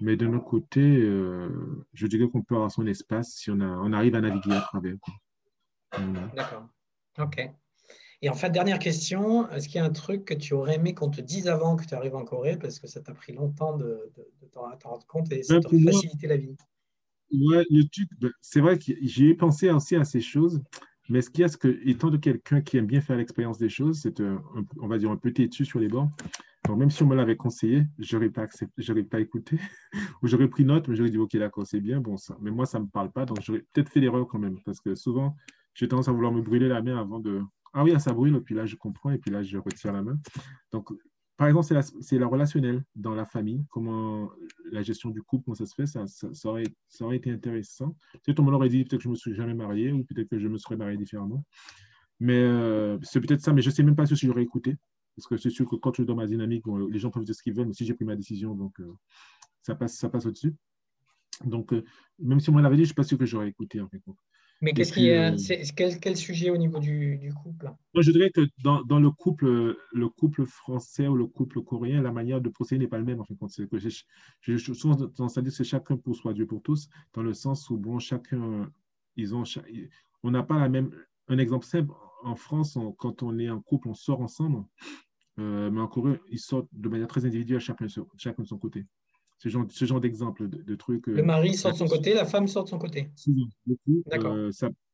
Mais 0.00 0.16
de 0.16 0.26
notre 0.26 0.44
côté, 0.44 0.80
euh, 0.80 1.84
je 1.94 2.06
dirais 2.06 2.28
qu'on 2.28 2.42
peut 2.42 2.54
avoir 2.54 2.70
son 2.70 2.86
espace 2.86 3.34
si 3.34 3.50
on, 3.50 3.60
a, 3.60 3.66
on 3.66 3.92
arrive 3.92 4.14
à 4.14 4.20
naviguer 4.20 4.52
à 4.52 4.60
travers. 4.60 4.96
D'accord. 6.34 6.68
OK. 7.18 7.50
Et 8.24 8.30
en 8.30 8.34
fait, 8.34 8.48
dernière 8.48 8.78
question, 8.78 9.50
est-ce 9.50 9.68
qu'il 9.68 9.76
y 9.76 9.80
a 9.80 9.84
un 9.84 9.90
truc 9.90 10.24
que 10.24 10.32
tu 10.32 10.54
aurais 10.54 10.76
aimé 10.76 10.94
qu'on 10.94 11.10
te 11.10 11.20
dise 11.20 11.46
avant 11.46 11.76
que 11.76 11.84
tu 11.84 11.92
arrives 11.94 12.16
en 12.16 12.24
Corée? 12.24 12.56
Parce 12.56 12.78
que 12.78 12.86
ça 12.86 13.02
t'a 13.02 13.12
pris 13.12 13.34
longtemps 13.34 13.76
de, 13.76 14.10
t'en 14.50 14.62
rendre 14.82 15.06
compte 15.06 15.30
et 15.30 15.42
ça 15.42 15.60
t'a 15.60 15.68
facilité 15.68 16.26
la 16.26 16.38
vie 16.38 16.56
Ouais, 17.30 17.66
ben, 17.70 18.30
c'est 18.40 18.60
vrai 18.60 18.78
que 18.78 18.92
j'ai 19.02 19.34
pensé 19.34 19.68
aussi 19.68 19.96
à 19.96 20.04
ces 20.04 20.22
choses, 20.22 20.62
mais 21.10 21.20
ce 21.20 21.28
qu'il 21.28 21.42
y 21.42 21.44
a, 21.44 21.48
c'est 21.48 21.58
que 21.58 21.78
étant 21.86 22.08
de 22.08 22.16
quelqu'un 22.16 22.62
qui 22.62 22.78
aime 22.78 22.86
bien 22.86 23.02
faire 23.02 23.18
l'expérience 23.18 23.58
des 23.58 23.68
choses, 23.68 24.00
c'est 24.00 24.18
on 24.80 24.86
va 24.88 24.96
dire 24.96 25.10
un 25.10 25.18
peu 25.18 25.30
têtu 25.30 25.66
sur 25.66 25.78
les 25.78 25.88
bords. 25.88 26.08
Donc, 26.66 26.78
même 26.78 26.90
si 26.90 27.02
on 27.02 27.06
me 27.06 27.14
l'avait 27.14 27.36
conseillé, 27.36 27.84
je 27.98 28.16
n'aurais 28.16 28.30
pas, 28.30 28.46
pas 29.10 29.20
écouté, 29.20 29.58
ou 30.22 30.28
j'aurais 30.28 30.48
pris 30.48 30.64
note, 30.64 30.88
mais 30.88 30.96
j'aurais 30.96 31.10
dit, 31.10 31.18
OK, 31.18 31.36
d'accord, 31.36 31.66
c'est 31.66 31.80
bien, 31.80 32.00
bon, 32.00 32.16
ça. 32.16 32.38
Mais 32.40 32.50
moi, 32.50 32.64
ça 32.64 32.78
ne 32.78 32.84
me 32.84 32.88
parle 32.88 33.12
pas, 33.12 33.26
donc 33.26 33.42
j'aurais 33.42 33.66
peut-être 33.74 33.90
fait 33.90 34.00
l'erreur 34.00 34.26
quand 34.26 34.38
même, 34.38 34.58
parce 34.64 34.80
que 34.80 34.94
souvent, 34.94 35.36
j'ai 35.74 35.88
tendance 35.88 36.08
à 36.08 36.12
vouloir 36.12 36.32
me 36.32 36.40
brûler 36.40 36.68
la 36.68 36.80
main 36.80 36.96
avant 36.96 37.20
de, 37.20 37.42
ah 37.74 37.82
oui, 37.82 37.98
ça 38.00 38.12
brûle, 38.12 38.36
et 38.36 38.40
puis 38.40 38.54
là, 38.54 38.66
je 38.66 38.76
comprends, 38.76 39.10
et 39.10 39.18
puis 39.18 39.30
là, 39.30 39.42
je 39.42 39.58
retire 39.58 39.92
la 39.92 40.02
main. 40.02 40.18
Donc, 40.72 40.90
par 41.36 41.48
exemple, 41.48 41.66
c'est 42.00 42.18
la, 42.18 42.26
relationnelle 42.28 42.84
dans 42.94 43.14
la 43.14 43.24
famille, 43.24 43.64
comment 43.68 44.30
la 44.70 44.82
gestion 44.82 45.10
du 45.10 45.20
couple, 45.22 45.44
comment 45.44 45.56
ça 45.56 45.66
se 45.66 45.74
fait, 45.74 45.86
ça, 45.86 46.48
aurait, 46.48 47.16
été 47.16 47.32
intéressant. 47.32 47.96
Peut-être 48.24 48.38
on 48.38 48.44
m'aurait 48.44 48.68
dit 48.68 48.84
peut-être 48.84 48.98
que 48.98 49.02
je 49.02 49.08
ne 49.08 49.12
me 49.14 49.16
suis 49.16 49.34
jamais 49.34 49.54
marié, 49.54 49.90
ou 49.90 50.04
peut-être 50.04 50.28
que 50.28 50.38
je 50.38 50.46
me 50.46 50.56
serais 50.58 50.76
marié 50.76 50.96
différemment. 50.96 51.44
Mais 52.20 52.38
euh, 52.38 52.96
c'est 53.02 53.20
peut-être 53.20 53.40
ça, 53.40 53.52
mais 53.52 53.62
je 53.62 53.70
ne 53.70 53.74
sais 53.74 53.82
même 53.82 53.96
pas 53.96 54.06
si 54.06 54.14
j'aurais 54.14 54.44
écouté. 54.44 54.76
Parce 55.16 55.26
que 55.26 55.36
c'est 55.36 55.50
sûr 55.50 55.68
que 55.68 55.76
quand 55.76 55.92
je 55.92 56.02
suis 56.02 56.06
dans 56.06 56.14
ma 56.14 56.26
dynamique, 56.26 56.64
les 56.90 56.98
gens 56.98 57.10
peuvent 57.10 57.24
dire 57.24 57.34
ce 57.34 57.42
qu'ils 57.42 57.54
veulent, 57.54 57.66
mais 57.66 57.72
si 57.72 57.84
j'ai 57.84 57.94
pris 57.94 58.04
ma 58.04 58.16
décision, 58.16 58.54
donc 58.54 58.78
euh, 58.80 58.92
ça 59.62 59.74
passe, 59.74 59.94
ça 59.94 60.08
passe 60.08 60.26
au-dessus. 60.26 60.54
Donc, 61.44 61.72
euh, 61.72 61.84
même 62.20 62.38
si 62.38 62.50
on 62.50 62.52
me 62.52 62.62
l'avait 62.62 62.76
dit, 62.76 62.82
je 62.82 62.84
ne 62.84 62.86
suis 62.86 62.94
pas 62.94 63.02
sûr 63.02 63.18
que 63.18 63.26
j'aurais 63.26 63.48
écouté. 63.48 63.80
Mais 64.64 64.72
qu'est-ce 64.72 64.94
qui, 64.94 65.10
euh, 65.10 65.36
quel, 65.76 66.00
quel, 66.00 66.16
sujet 66.16 66.48
au 66.48 66.56
niveau 66.56 66.78
du, 66.78 67.18
du 67.18 67.34
couple? 67.34 67.70
Moi, 67.92 68.02
je 68.02 68.10
dirais 68.10 68.30
que 68.30 68.40
dans, 68.62 68.82
dans, 68.82 68.98
le, 68.98 69.10
couple, 69.10 69.76
le 69.92 70.08
couple 70.08 70.46
français 70.46 71.06
ou 71.06 71.16
le 71.16 71.26
couple 71.26 71.60
coréen, 71.60 72.00
la 72.00 72.12
manière 72.12 72.40
de 72.40 72.48
procéder 72.48 72.84
n'est 72.84 72.88
pas 72.88 72.96
la 72.96 73.04
même. 73.04 73.20
En 73.20 73.24
fait, 73.24 73.34
que 73.66 73.78
j'ai 73.78 74.58
souvent 74.58 74.96
tendance 74.96 75.36
à 75.36 75.42
dire 75.42 75.50
que 75.50 75.56
c'est 75.56 75.64
chacun 75.64 75.98
pour 75.98 76.16
soi, 76.16 76.32
Dieu 76.32 76.46
pour 76.46 76.62
tous, 76.62 76.88
dans 77.12 77.22
le 77.22 77.34
sens 77.34 77.68
où, 77.68 77.76
bon, 77.76 77.98
chacun, 77.98 78.72
ils 79.16 79.34
ont, 79.34 79.44
on 80.22 80.30
n'a 80.30 80.42
pas 80.42 80.58
la 80.58 80.70
même. 80.70 80.90
Un 81.28 81.36
exemple 81.36 81.66
simple, 81.66 81.92
en 82.22 82.34
France, 82.34 82.78
quand 82.98 83.22
on 83.22 83.38
est 83.38 83.50
en 83.50 83.60
couple, 83.60 83.88
on 83.88 83.94
sort 83.94 84.22
ensemble, 84.22 84.64
euh, 85.38 85.70
mais 85.70 85.80
en 85.80 85.88
Corée, 85.88 86.18
ils 86.30 86.38
sortent 86.38 86.68
de 86.72 86.88
manière 86.88 87.08
très 87.08 87.26
individuelle, 87.26 87.60
chacun, 87.60 87.86
chacun 88.16 88.42
de 88.42 88.48
son 88.48 88.58
côté. 88.58 88.86
Ce 89.44 89.50
genre, 89.50 89.66
ce 89.68 89.84
genre 89.84 90.00
d'exemple 90.00 90.48
de, 90.48 90.74
trucs. 90.74 91.06
Le 91.06 91.22
mari 91.22 91.54
sort 91.54 91.72
de 91.72 91.76
son 91.76 91.86
côté, 91.86 92.14
la 92.14 92.24
femme 92.24 92.48
sort 92.48 92.64
de 92.64 92.70
son 92.70 92.78
côté. 92.78 93.10
Souvent, 93.14 93.46
beaucoup. 93.66 94.02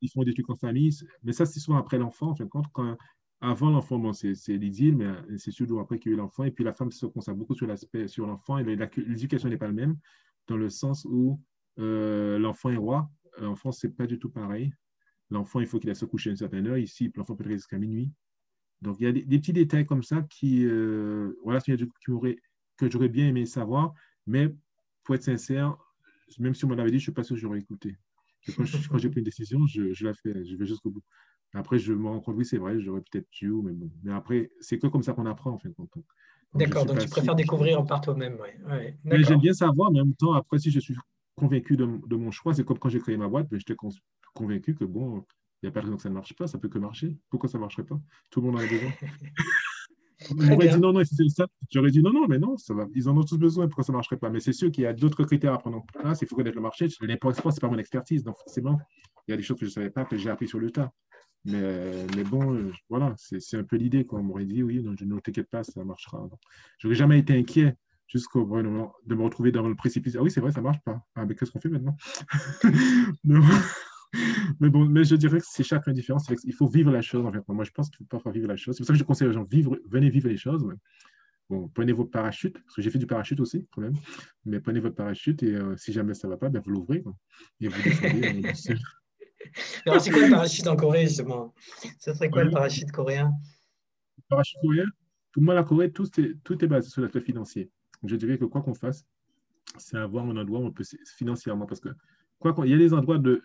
ils 0.01 0.11
font 0.11 0.25
des 0.25 0.35
trucs 0.35 0.51
en 0.51 0.57
famille, 0.57 0.91
mais 1.23 1.33
ça, 1.33 1.47
c'est 1.47 1.61
souvent 1.61 1.79
après 1.79 1.99
l'enfant, 1.99 2.31
en 2.31 2.35
fin 2.35 2.45
de 2.45 2.51
compte. 2.51 2.67
Quand, 2.73 2.97
avant 3.41 3.71
l'enfant, 3.71 3.99
bon, 3.99 4.13
c'est 4.13 4.35
l'idylle, 4.49 4.97
mais 4.97 5.39
c'est 5.39 5.53
surtout 5.53 5.79
après 5.79 6.01
qu'il 6.01 6.11
y 6.11 6.15
a 6.15 6.17
eu 6.17 6.19
l'enfant. 6.19 6.43
Et 6.43 6.51
puis 6.51 6.65
la 6.65 6.73
femme 6.73 6.91
se 6.91 7.07
concentre 7.07 7.39
beaucoup 7.39 7.55
sur 7.55 7.69
l'aspect, 7.69 8.09
sur 8.09 8.27
l'enfant. 8.27 8.59
Et 8.59 8.65
l'éducation 8.65 9.49
n'est 9.49 9.57
pas 9.57 9.69
la 9.69 9.73
même, 9.73 9.97
dans 10.49 10.57
le 10.57 10.69
sens 10.69 11.07
où 11.09 11.41
l'enfant 11.77 12.71
est 12.71 12.77
roi. 12.77 13.09
L'enfant, 13.39 13.71
c'est 13.71 13.97
pas 13.97 14.09
du 14.09 14.19
tout 14.19 14.31
pareil. 14.31 14.73
L'enfant, 15.31 15.61
il 15.61 15.67
faut 15.69 15.79
qu'il 15.79 15.89
aille 15.91 15.97
se 15.97 16.07
coucher 16.07 16.31
à 16.31 16.33
une 16.33 16.37
certaine 16.37 16.67
heure. 16.67 16.77
Ici, 16.77 17.13
l'enfant 17.15 17.37
peut 17.37 17.45
rester 17.45 17.59
jusqu'à 17.59 17.79
minuit. 17.79 18.11
Donc, 18.83 18.97
il 18.99 19.05
y 19.05 19.07
a 19.07 19.13
des, 19.13 19.39
petits 19.39 19.53
détails 19.53 19.87
comme 19.87 20.03
ça 20.03 20.23
qui, 20.23 20.67
euh, 20.67 21.39
voilà, 21.45 21.61
qui 21.61 21.73
que 22.77 22.91
j'aurais 22.91 23.09
bien 23.09 23.29
aimé 23.29 23.47
savoir. 23.47 23.95
Mais 24.27 24.55
pour 25.05 25.15
être 25.15 25.23
sincère, 25.23 25.77
même 26.39 26.55
si 26.55 26.65
on 26.65 26.69
m'en 26.69 26.79
avait 26.79 26.91
dit, 26.91 26.99
je 26.99 27.03
ne 27.03 27.05
suis 27.05 27.13
pas 27.13 27.23
sûr 27.23 27.37
que 27.37 27.41
j'aurais 27.41 27.59
écouté. 27.59 27.97
Quand, 28.57 28.65
j'ai 28.99 29.11
pris 29.11 29.21
une 29.21 29.25
décision, 29.25 29.67
je, 29.67 29.93
je, 29.93 30.05
la 30.05 30.15
fais, 30.15 30.45
je 30.45 30.57
vais 30.57 30.67
jusqu'au 30.67 30.91
bout. 30.91 31.03
Après, 31.53 31.79
je 31.79 31.93
me 31.93 32.07
rends 32.07 32.21
compte, 32.21 32.37
oui, 32.37 32.45
c'est 32.45 32.59
vrai, 32.59 32.81
j'aurais 32.81 33.01
peut-être 33.01 33.29
dû, 33.33 33.51
mais 33.51 33.73
bon. 33.73 33.91
Mais 34.03 34.13
après, 34.13 34.51
c'est 34.61 34.79
que 34.79 34.87
comme 34.87 35.03
ça 35.03 35.13
qu'on 35.13 35.27
apprend, 35.27 35.51
en 35.51 35.59
fait. 35.59 35.73
D'accord, 36.55 36.87
donc 36.87 36.99
tu 36.99 37.09
préfères 37.09 37.35
découvrir 37.35 37.85
par 37.85 38.01
toi-même, 38.01 38.39
ouais. 38.41 38.97
mais 39.05 39.23
j'aime 39.23 39.41
bien 39.41 39.53
savoir, 39.53 39.91
mais 39.91 40.01
en 40.01 40.07
même 40.07 40.15
temps, 40.15 40.33
après, 40.33 40.59
si 40.59 40.71
je 40.71 40.81
suis 40.81 40.97
convaincu 41.35 41.77
de, 41.77 41.87
de 42.07 42.17
mon 42.17 42.31
choix, 42.31 42.55
c'est 42.55 42.65
comme 42.65 42.79
quand 42.79 42.89
j'ai 42.89 43.01
créé 43.01 43.17
ma 43.17 43.29
boîte, 43.29 43.49
j'étais 43.53 43.77
convaincu 44.35 44.75
que 44.75 44.85
bon, 44.85 45.25
il 45.63 45.67
n'y 45.67 45.69
a 45.69 45.73
pas 45.73 45.81
de 45.81 45.87
raison 45.87 45.97
que 45.97 46.03
ça 46.03 46.09
ne 46.09 46.15
marche 46.15 46.35
pas, 46.35 46.47
ça 46.47 46.59
peut 46.59 46.69
que 46.69 46.79
marcher. 46.79 47.17
Pourquoi 47.29 47.49
ça 47.49 47.59
ne 47.59 47.63
marcherait 47.63 47.85
pas? 47.85 48.01
Tout 48.31 48.41
le 48.41 48.47
monde 48.47 48.57
en 48.57 48.65
a 48.65 48.67
besoin. 48.67 48.91
J'aurais 50.39 50.69
dit 50.69 50.79
non, 50.79 50.93
non, 50.93 51.03
c'est 51.05 51.29
ça. 51.29 51.47
J'aurais 51.71 51.91
dit 51.91 52.03
non, 52.03 52.13
non, 52.13 52.27
mais 52.29 52.39
non, 52.39 52.57
ça 52.57 52.75
va. 52.75 52.87
Ils 52.95 53.09
en 53.09 53.17
ont 53.17 53.23
tous 53.23 53.39
besoin, 53.39 53.67
pourquoi 53.67 53.85
ça 53.85 53.93
ne 53.93 53.97
marcherait 53.97 54.17
pas? 54.17 54.31
Mais 54.31 54.41
c'est 54.41 54.53
sûr 54.53 54.71
qu'il 54.71 54.85
y 54.85 54.87
a 54.87 54.93
d'autres 54.93 55.25
critères 55.25 55.55
à 55.55 55.59
prendre 55.59 55.79
en 55.79 55.81
place. 55.81 56.21
Il 56.23 56.29
faut 56.29 56.37
connaître 56.37 56.57
le 56.57 56.63
marché. 56.63 56.89
L'import-export, 57.01 57.53
ce 57.53 57.57
n'est 57.57 57.61
pas 57.61 57.69
mon 57.69 57.79
expertise. 57.79 58.23
Donc, 58.23 58.37
forcément, 58.37 58.79
il 59.27 59.33
y 59.33 59.35
a 59.35 59.37
des 59.37 59.43
choses 59.43 59.59
que 59.59 59.67
je 59.67 59.71
ne 59.71 59.75
savais 59.75 59.91
pas, 59.91 60.05
que 60.05 60.17
j'ai 60.17 60.31
appris 60.31 60.49
sur 60.49 60.59
le 60.59 60.71
tas. 60.71 60.93
Mais, 61.45 62.07
mais 62.17 62.25
bon, 62.25 62.55
euh, 62.55 62.73
voilà, 62.91 63.15
c'est 63.17 63.57
un 63.57 63.65
peu 63.65 63.77
l'idée. 63.77 64.07
On 64.11 64.23
m'aurait 64.23 64.45
dit 64.45 64.63
oui, 64.63 64.83
non, 64.83 64.95
ne 65.01 65.21
t'inquiète 65.21 65.49
pas, 65.49 65.65
ça 65.65 65.85
marchera. 65.85 66.29
Je 66.79 66.87
n'aurais 66.87 66.97
jamais 66.97 67.19
été 67.19 67.37
inquiet 67.39 67.77
jusqu'au 68.07 68.45
moment 68.45 68.93
de 69.07 69.15
me 69.15 69.23
retrouver 69.23 69.53
dans 69.53 69.67
le 69.67 69.75
précipice. 69.75 70.17
Ah 70.17 70.23
oui, 70.23 70.31
c'est 70.31 70.41
vrai, 70.41 70.53
ça 70.53 70.61
ne 70.61 70.65
marche 70.65 70.81
pas. 70.85 71.01
Ah, 71.15 71.25
mais 71.25 71.35
qu'est-ce 71.35 71.51
qu'on 71.51 71.61
fait 71.61 71.69
maintenant? 71.69 71.97
mais 74.61 74.69
bon, 74.69 74.85
mais 74.85 75.05
je 75.05 75.15
dirais 75.15 75.39
que 75.39 75.47
c'est 75.49 75.63
chacun 75.63 75.93
différent. 75.93 76.19
Il 76.45 76.55
faut 76.55 76.67
vivre 76.67 76.91
la 76.91 77.03
chose, 77.03 77.25
en 77.25 77.33
fait. 77.33 77.43
Moi, 77.49 77.65
je 77.65 77.71
pense 77.71 77.91
qu'il 77.91 78.07
faut 78.11 78.19
pas 78.19 78.31
vivre 78.31 78.49
la 78.49 78.57
chose. 78.57 78.75
C'est 78.77 78.81
pour 78.81 78.87
ça 78.87 78.93
que 78.93 78.99
je 78.99 79.05
conseille 79.05 79.29
aux 79.29 79.33
gens, 79.33 79.45
vivre, 79.45 79.79
venez 79.89 80.11
vivre 80.11 80.29
les 80.29 80.37
choses. 80.37 80.67
Bon, 81.49 81.69
prenez 81.69 81.93
vos 81.93 82.05
parachutes, 82.05 82.61
parce 82.63 82.77
que 82.77 82.83
j'ai 82.83 82.91
fait 82.91 82.99
du 82.99 83.07
parachute 83.07 83.41
aussi, 83.41 83.67
quand 83.73 83.81
même. 83.81 83.95
Mais 84.45 84.61
prenez 84.61 84.81
votre 84.81 84.95
parachute 84.95 85.43
et 85.43 85.55
euh, 85.55 85.77
si 85.77 85.93
jamais 85.93 86.15
ça 86.15 86.29
ne 86.29 86.33
va 86.33 86.39
pas, 86.39 86.49
ben, 86.49 86.63
vous 86.65 86.71
l'ouvrez. 86.71 87.03
Et 87.61 87.69
vous 87.69 87.83
descendez. 87.83 88.43
Euh, 88.45 88.75
Alors, 89.87 90.01
c'est 90.01 90.11
quoi 90.11 90.23
le 90.23 90.31
parachute 90.31 90.67
en 90.69 90.77
Corée, 90.77 91.07
justement? 91.07 91.55
Ce 91.99 92.15
serait 92.15 92.31
quoi 92.31 92.45
le 92.45 92.51
parachute 92.51 92.91
coréen? 92.93 93.33
Le 94.19 94.23
parachute 94.29 94.59
coréen 94.63 94.87
Pour 95.33 95.43
moi, 95.43 95.55
la 95.55 95.65
Corée, 95.65 95.91
tout 95.91 96.09
est, 96.21 96.35
tout 96.45 96.65
est 96.65 96.69
basé 96.69 96.89
sur 96.89 97.03
l'aspect 97.03 97.21
financier. 97.21 97.69
Je 98.05 98.15
dirais 98.15 98.39
que 98.39 98.45
quoi 98.45 98.63
qu'on 98.63 98.75
fasse, 98.75 99.05
c'est 99.77 99.97
avoir 99.97 100.25
un 100.27 100.37
endroit 100.37 100.61
où 100.61 100.67
on 100.67 100.73
peut 100.73 100.85
financièrement, 101.17 101.67
parce 101.67 101.81
que 101.81 101.89
quoi 102.39 102.55
il 102.65 102.71
y 102.71 102.75
a 102.75 102.79
des 102.79 102.95
endroits 102.95 103.19
de, 103.19 103.43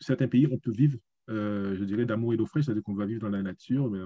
certains 0.00 0.28
pays, 0.28 0.46
on 0.50 0.58
peut 0.58 0.70
vivre, 0.70 0.98
euh, 1.30 1.76
je 1.76 1.84
dirais, 1.84 2.04
d'amour 2.04 2.34
et 2.34 2.36
d'eau 2.36 2.46
fraîche, 2.46 2.66
c'est-à-dire 2.66 2.82
qu'on 2.82 2.94
va 2.94 3.06
vivre 3.06 3.20
dans 3.20 3.30
la 3.30 3.42
nature, 3.42 3.90
mais 3.90 4.00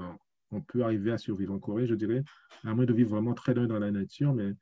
on 0.51 0.61
peut 0.61 0.83
arriver 0.83 1.13
à 1.13 1.19
survivre 1.19 1.53
en 1.53 1.59
Corée, 1.59 1.87
je 1.87 1.95
dirais, 1.95 2.23
à 2.65 2.75
moins 2.75 2.85
de 2.85 2.93
vivre 2.93 3.11
vraiment 3.11 3.35
très 3.35 3.55
loin 3.55 3.67
dans 3.67 3.79
la 3.79 3.91
nature, 3.91 4.35
mais 4.35 4.53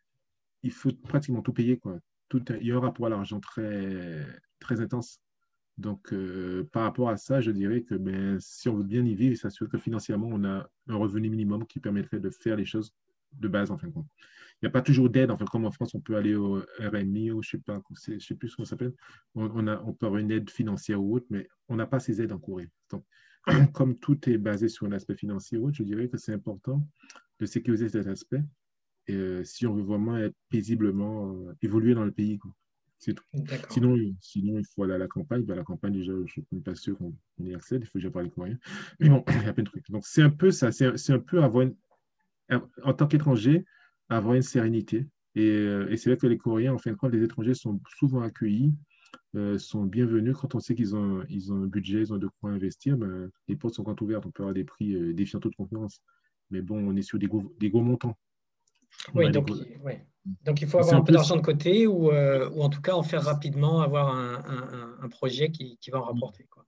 il 0.63 0.73
faut 0.73 0.93
pratiquement 0.93 1.43
tout 1.43 1.53
payer. 1.53 1.79
Quoi. 1.79 1.99
Tout, 2.29 2.43
il 2.61 2.67
y 2.67 2.73
a 2.73 2.77
un 2.77 2.81
rapport 2.81 3.07
à 3.07 3.11
l'argent 3.11 3.41
très, 3.41 4.27
très 4.61 4.81
intense. 4.81 5.21
Donc, 5.77 6.13
euh, 6.13 6.69
par 6.73 6.85
rapport 6.85 7.11
à 7.11 7.17
ça, 7.17 7.41
je 7.41 7.51
dirais 7.51 7.83
que 7.83 7.97
ben, 7.97 8.39
si 8.41 8.69
on 8.69 8.77
veut 8.77 8.85
bien 8.85 9.05
y 9.05 9.15
vivre, 9.15 9.33
il 9.33 9.37
s'assure 9.37 9.69
que 9.69 9.77
financièrement, 9.77 10.29
on 10.31 10.45
a 10.45 10.69
un 10.89 10.97
revenu 10.97 11.29
minimum 11.29 11.67
qui 11.67 11.81
permettrait 11.81 12.21
de 12.21 12.31
faire 12.31 12.57
les 12.57 12.65
choses 12.65 12.93
de 13.39 13.49
base, 13.49 13.71
en 13.71 13.79
fin 13.79 13.89
de 13.89 13.93
compte 13.93 14.07
il 14.65 14.67
n'y 14.67 14.69
a 14.69 14.73
pas 14.73 14.83
toujours 14.83 15.11
d'aide. 15.11 15.31
En 15.31 15.37
fait, 15.37 15.45
comme 15.47 15.67
en 15.67 15.71
France, 15.71 15.95
on 15.95 16.01
peut 16.01 16.17
aller 16.17 16.35
au 16.35 16.63
RMI 16.79 17.33
ou 17.33 17.43
je 17.43 17.57
ne 17.57 17.61
sais, 17.61 17.65
pas, 17.65 17.83
je 18.07 18.19
sais 18.19 18.35
plus 18.35 18.55
comment 18.55 18.65
ça 18.65 18.71
s'appelle. 18.71 18.95
On, 19.35 19.67
a, 19.67 19.79
on 19.83 19.93
peut 19.93 20.07
avoir 20.07 20.21
une 20.21 20.31
aide 20.31 20.49
financière 20.49 21.03
ou 21.03 21.17
autre, 21.17 21.27
mais 21.29 21.49
on 21.69 21.77
n'a 21.77 21.87
pas 21.87 22.01
ces 22.01 22.23
aides 22.23 22.33
en 22.33 22.39
Corée. 22.39 22.71
Donc, 22.91 23.05
comme 23.75 23.99
tout 23.99 24.19
est 24.31 24.39
basé 24.39 24.69
sur 24.69 24.87
un 24.87 24.93
aspect 24.93 25.17
financier 25.17 25.59
ou 25.59 25.69
autre, 25.69 25.77
je 25.77 25.83
dirais 25.83 26.09
que 26.09 26.17
c'est 26.17 26.33
important 26.33 26.87
de 27.41 27.47
sécuriser 27.47 27.89
cet 27.89 28.07
aspect. 28.07 28.43
Et, 29.07 29.15
euh, 29.15 29.45
si 29.45 29.67
on 29.67 29.75
veut 29.75 29.83
vraiment 29.83 30.17
être 30.17 30.37
paisiblement 30.49 31.31
euh, 31.31 31.53
évoluer 31.61 31.95
dans 31.95 32.05
le 32.05 32.13
pays. 32.13 32.39
C'est 32.99 33.13
tout. 33.13 33.25
Sinon, 33.69 33.99
sinon, 34.21 34.59
il 34.59 34.65
faut 34.65 34.85
aller 34.85 34.95
à 34.95 34.99
la 34.99 35.09
campagne. 35.09 35.43
Ben, 35.43 35.57
la 35.57 35.65
campagne, 35.65 35.93
déjà, 35.93 36.13
je 36.13 36.21
ne 36.21 36.27
suis 36.27 36.43
pas 36.65 36.75
sûr 36.75 36.97
qu'on 36.97 37.13
y 37.41 37.55
accède. 37.55 37.83
Il 37.83 37.87
faut 37.87 37.99
que 37.99 38.09
parle 38.09 38.27
les 38.27 38.31
Coréens. 38.31 38.59
Mais 38.99 39.11
bon, 39.11 39.23
il 39.29 39.43
y 39.43 39.47
a 39.47 39.53
plein 39.53 39.65
de 39.65 39.69
trucs. 39.69 39.91
Donc, 39.91 40.07
c'est 40.07 40.23
un 40.23 40.31
peu 40.31 40.51
ça. 40.51 40.73
C'est 40.73 41.11
un 41.11 41.19
peu 41.19 41.43
avoir 41.43 41.67
en 42.51 42.93
tant 42.93 43.07
qu'étranger, 43.07 43.65
avoir 44.09 44.35
une 44.35 44.43
sérénité. 44.43 45.07
Euh, 45.37 45.89
et, 45.89 45.97
c'est 45.97 46.11
vrai 46.11 46.17
que 46.17 46.27
les 46.27 46.39
Coréens, 46.39 46.75
en 46.75 46.79
fin 46.79 46.93
de 46.93 46.97
compte, 46.97 47.13
les 47.13 47.23
étrangers 47.23 47.55
sont 47.55 47.81
souvent 47.99 48.23
accueillis, 48.23 48.73
euh, 49.35 49.59
sont 49.59 49.83
bienvenus. 49.83 50.37
Quand 50.37 50.55
on 50.55 50.61
sait 50.61 50.75
qu'ils 50.75 50.95
ont, 50.95 51.25
ils 51.29 51.53
ont 51.53 51.63
un 51.63 51.67
budget, 51.67 52.01
ils 52.01 52.13
ont 52.13 52.19
de 52.19 52.29
quoi 52.41 52.51
investir, 52.51 52.97
ben, 52.97 53.31
les 53.49 53.57
portes 53.57 53.75
sont 53.75 53.85
quand 53.85 54.01
ouvertes. 54.01 54.27
On 54.27 54.31
peut 54.31 54.43
avoir 54.43 54.55
des 54.55 54.65
prix 54.65 54.95
euh, 54.95 55.13
défiant 55.13 55.41
toute 55.41 55.57
confiance. 55.57 56.01
Mais 56.51 56.61
bon, 56.61 56.79
on 56.79 56.95
est 56.97 57.03
sur 57.03 57.19
des 57.19 57.27
gros, 57.27 57.55
des 57.59 57.71
gros 57.71 57.83
montants. 57.83 58.17
Oui 59.15 59.31
donc, 59.33 59.51
donc, 60.45 60.63
il 60.63 60.69
faut 60.69 60.79
avoir 60.79 60.95
un 60.95 61.03
peu 61.03 61.13
d'argent 61.13 61.37
de 61.37 61.43
côté 61.43 61.87
ou, 61.87 62.11
ou, 62.11 62.63
en 62.63 62.71
tout 62.71 62.81
cas 62.81 62.95
en 62.95 63.03
faire 63.03 63.23
rapidement, 63.23 63.83
avoir 63.83 64.17
un, 64.17 64.97
un, 65.01 65.09
projet 65.11 65.51
qui, 65.51 65.77
qui, 65.79 65.91
va 65.91 65.99
en 65.99 66.05
rapporter. 66.05 66.47
Quoi. 66.49 66.65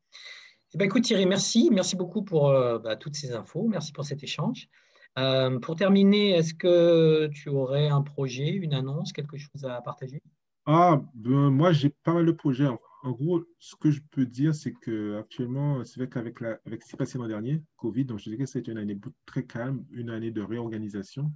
Eh 0.75 0.79
ben, 0.79 0.85
écoute 0.85 1.05
Thierry, 1.05 1.25
merci. 1.25 1.71
Merci 1.73 1.97
beaucoup 1.97 2.23
pour 2.23 2.51
bah, 2.51 2.97
toutes 2.97 3.15
ces 3.15 3.33
infos. 3.33 3.67
Merci 3.69 3.93
pour 3.93 4.05
cet 4.05 4.23
échange. 4.23 4.69
Euh, 5.19 5.59
pour 5.61 5.77
terminer, 5.77 6.31
est-ce 6.31 6.53
que 6.53 7.29
tu 7.29 7.49
aurais 7.49 7.89
un 7.89 8.03
projet, 8.03 8.51
une 8.51 8.75
annonce, 8.75 9.13
quelque 9.13 9.39
chose 9.39 9.65
à 9.65 9.81
partager? 9.81 10.21
Ah, 10.67 11.01
ben, 11.15 11.51
moi, 11.51 11.73
j'ai 11.73 11.91
pas 11.91 12.13
mal 12.13 12.27
de 12.27 12.33
projets. 12.33 12.67
En, 12.67 13.13
gros, 13.13 13.45
ce 13.59 13.77
que 13.77 13.91
je 13.91 14.01
peux 14.11 14.27
dire, 14.27 14.55
c'est 14.55 14.75
qu'actuellement, 14.75 15.85
c'est 15.85 16.01
vrai 16.01 16.09
qu'avec 16.09 16.43
avec 16.43 16.83
ce 16.83 16.87
qui 16.87 16.91
s'est 16.91 16.97
passé 16.97 17.19
l'an 17.19 17.29
dernier, 17.29 17.63
Covid, 17.77 18.05
donc 18.05 18.19
je 18.19 18.25
dirais 18.25 18.45
que 18.45 18.51
c'était 18.51 18.73
une 18.73 18.79
année 18.79 18.99
très 19.27 19.45
calme, 19.45 19.85
une 19.93 20.11
année 20.11 20.33
de 20.33 20.43
réorganisation, 20.43 21.33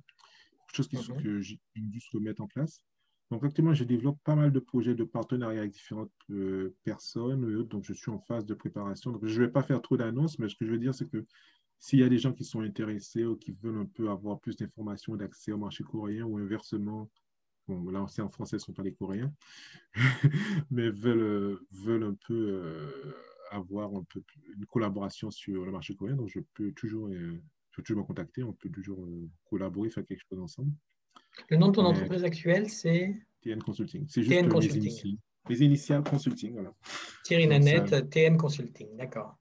chose 0.75 0.89
qui, 0.89 0.97
mhm. 0.97 1.23
que 1.23 1.41
j'ai 1.41 1.61
dû 1.77 2.01
se 2.01 2.17
remettre 2.17 2.43
en 2.43 2.49
place. 2.49 2.83
Donc 3.31 3.45
actuellement, 3.45 3.73
je 3.73 3.85
développe 3.85 4.19
pas 4.25 4.35
mal 4.35 4.51
de 4.51 4.59
projets 4.59 4.97
de 4.97 5.05
partenariat 5.05 5.61
avec 5.61 5.73
différentes 5.73 6.11
euh, 6.31 6.75
personnes, 6.83 7.63
donc 7.65 7.85
je 7.85 7.93
suis 7.93 8.11
en 8.11 8.19
phase 8.19 8.45
de 8.45 8.55
préparation. 8.55 9.13
Donc 9.13 9.25
je 9.25 9.41
ne 9.41 9.47
vais 9.47 9.53
pas 9.53 9.63
faire 9.63 9.81
trop 9.81 9.97
d'annonces, 9.97 10.41
mais 10.41 10.49
ce 10.49 10.57
que 10.57 10.67
je 10.67 10.73
veux 10.73 10.79
dire, 10.79 10.93
c'est 10.93 11.09
que 11.09 11.25
s'il 11.81 11.99
y 11.99 12.05
a 12.05 12.09
des 12.11 12.19
gens 12.19 12.33
qui 12.35 12.45
sont 12.45 12.61
intéressés 12.61 13.25
ou 13.25 13.37
qui 13.37 13.53
veulent 13.53 13.79
un 13.79 13.87
peu 13.87 14.11
avoir 14.11 14.39
plus 14.39 14.55
d'informations 14.55 15.17
d'accès 15.17 15.51
au 15.51 15.57
marché 15.57 15.83
coréen 15.83 16.25
ou 16.25 16.37
inversement, 16.37 17.11
bon, 17.67 17.91
là 17.91 18.05
c'est 18.07 18.21
en 18.21 18.29
français, 18.29 18.59
ce 18.59 18.65
ne 18.65 18.67
sont 18.67 18.73
pas 18.75 18.83
les 18.83 18.93
Coréens, 18.93 19.33
mais 20.71 20.91
veulent, 20.91 21.59
veulent 21.73 22.05
un 22.05 22.17
peu 22.27 22.35
euh, 22.35 23.15
avoir 23.51 23.95
un 23.95 24.05
peu 24.05 24.23
une 24.55 24.67
collaboration 24.67 25.31
sur 25.31 25.65
le 25.65 25.73
marché 25.73 25.97
coréen, 25.97 26.17
donc 26.17 26.29
je 26.29 26.41
peux 26.53 26.71
toujours, 26.73 27.09
euh, 27.09 27.43
toujours 27.83 28.03
me 28.03 28.07
contacter, 28.07 28.43
on 28.43 28.53
peut 28.53 28.71
toujours 28.71 29.03
euh, 29.03 29.31
collaborer, 29.47 29.89
faire 29.89 30.05
quelque 30.05 30.23
chose 30.29 30.39
ensemble. 30.39 30.73
Le 31.49 31.57
nom 31.57 31.69
de 31.69 31.73
ton 31.73 31.85
entreprise 31.87 32.25
actuelle, 32.25 32.69
c'est? 32.69 33.15
TN 33.41 33.63
Consulting. 33.63 34.05
C'est 34.07 34.23
juste 34.23 34.35
TN 34.35 34.51
Consulting. 34.51 35.17
Les, 35.49 35.63
initiales, 35.63 36.03
Consulting, 36.05 36.53
voilà. 36.53 36.75
Thierry 37.25 37.47
Nanette, 37.47 38.11
TN 38.11 38.37
Consulting, 38.37 38.95
d'accord. 38.99 39.40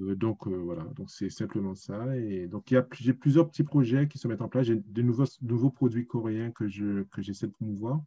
Euh, 0.00 0.14
donc 0.16 0.46
euh, 0.46 0.56
voilà, 0.56 0.84
donc 0.96 1.10
c'est 1.10 1.30
simplement 1.30 1.74
ça. 1.74 2.16
Et 2.16 2.46
donc 2.48 2.70
il 2.70 2.74
y 2.74 2.76
a 2.76 2.86
j'ai 2.92 3.14
plusieurs 3.14 3.48
petits 3.48 3.62
projets 3.62 4.08
qui 4.08 4.18
se 4.18 4.28
mettent 4.28 4.42
en 4.42 4.48
place. 4.48 4.66
J'ai 4.66 4.76
de 4.76 5.02
nouveaux, 5.02 5.24
nouveaux 5.42 5.70
produits 5.70 6.06
coréens 6.06 6.50
que 6.50 6.68
je 6.68 7.02
que 7.04 7.22
j'essaie 7.22 7.46
de 7.46 7.52
promouvoir. 7.52 8.00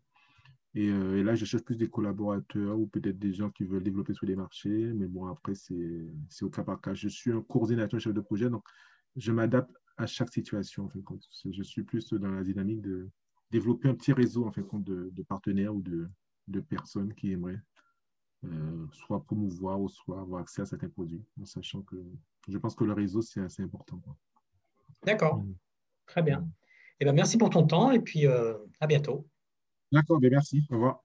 Et, 0.76 0.90
euh, 0.92 1.24
là, 1.24 1.34
je 1.34 1.46
cherche 1.46 1.64
plus 1.64 1.78
des 1.78 1.90
collaborateurs 1.90 2.80
ou 2.80 2.88
peut-être 2.88 3.18
des 3.18 3.34
gens 3.34 3.50
qui 3.50 3.64
veulent 3.64 3.84
développer 3.84 4.14
sur 4.14 4.28
les 4.28 4.36
marchés. 4.36 4.94
Mais 4.94 5.08
bon, 5.08 5.26
après, 5.26 5.54
c'est 5.56 6.44
au 6.44 6.50
cas 6.50 6.64
par 6.64 6.80
cas. 6.82 6.94
Je 6.94 7.10
suis 7.10 7.32
un 7.32 7.42
coordinateur 7.42 8.00
chef 8.00 8.14
de 8.14 8.22
projet, 8.22 8.50
donc 8.50 8.64
je 9.16 9.32
m'adapte 9.32 9.72
à 9.98 10.06
chaque 10.06 10.32
situation. 10.32 10.86
En 10.86 10.90
fin 10.90 11.00
de 11.00 11.04
compte. 11.04 11.24
Je 11.52 11.64
suis 11.64 11.84
plus 11.84 12.14
dans 12.14 12.30
la 12.30 12.44
dynamique 12.44 12.82
de 12.82 13.10
développer 13.50 13.90
un 13.90 13.96
petit 13.96 14.14
réseau 14.14 14.46
en 14.46 14.52
fin 14.52 14.62
de 14.62 14.68
compte 14.68 14.84
de 14.84 15.24
partenaires 15.24 15.74
ou 15.74 15.82
de, 15.82 16.10
de 16.48 16.60
personnes 16.60 17.14
qui 17.14 17.32
aimeraient 17.32 17.62
euh, 18.46 18.88
soit 18.92 19.24
promouvoir 19.24 19.80
ou 19.80 19.90
soit 19.90 20.20
avoir 20.20 20.42
accès 20.42 20.62
à 20.62 20.66
certains 20.66 20.90
produits, 20.90 21.24
en 21.42 21.46
sachant 21.46 21.82
que 21.82 21.96
je 22.48 22.58
pense 22.58 22.76
que 22.76 22.84
le 22.84 22.94
réseau, 22.94 23.22
c'est 23.22 23.42
assez 23.42 23.64
important. 23.64 24.00
D'accord, 25.04 25.38
mm. 25.38 25.56
très 26.06 26.22
bien. 26.22 26.48
Eh 27.00 27.06
bien, 27.06 27.14
merci 27.14 27.38
pour 27.38 27.50
ton 27.50 27.66
temps 27.66 27.92
et 27.92 28.00
puis 28.00 28.26
euh, 28.26 28.56
à 28.80 28.88
bientôt. 28.88 29.28
D'accord, 29.92 30.20
ben, 30.20 30.32
merci. 30.32 30.66
Au 30.70 30.76
revoir. 30.76 31.04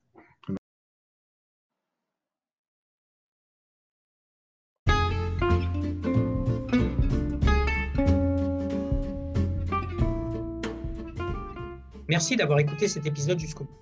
Merci 12.08 12.36
d'avoir 12.36 12.58
écouté 12.58 12.88
cet 12.88 13.06
épisode 13.06 13.38
jusqu'au 13.38 13.64
bout. 13.64 13.80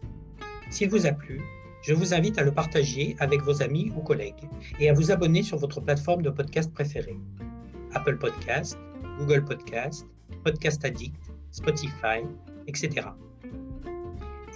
S'il 0.71 0.89
vous 0.89 1.05
a 1.05 1.11
plu, 1.11 1.41
je 1.83 1.95
vous 1.95 2.13
invite 2.15 2.39
à 2.39 2.43
le 2.43 2.53
partager 2.53 3.17
avec 3.19 3.43
vos 3.43 3.63
amis 3.63 3.91
ou 3.97 4.03
collègues 4.03 4.49
et 4.79 4.91
à 4.91 4.93
vous 4.93 5.11
abonner 5.11 5.43
sur 5.43 5.57
votre 5.57 5.81
plateforme 5.81 6.23
de 6.23 6.31
podcast 6.31 6.73
préférée. 6.73 7.17
Apple 7.95 8.19
Podcast, 8.19 8.79
Google 9.19 9.45
Podcast, 9.45 10.07
Podcast 10.45 10.85
Addict, 10.85 11.17
Spotify, 11.51 12.23
etc. 12.67 13.09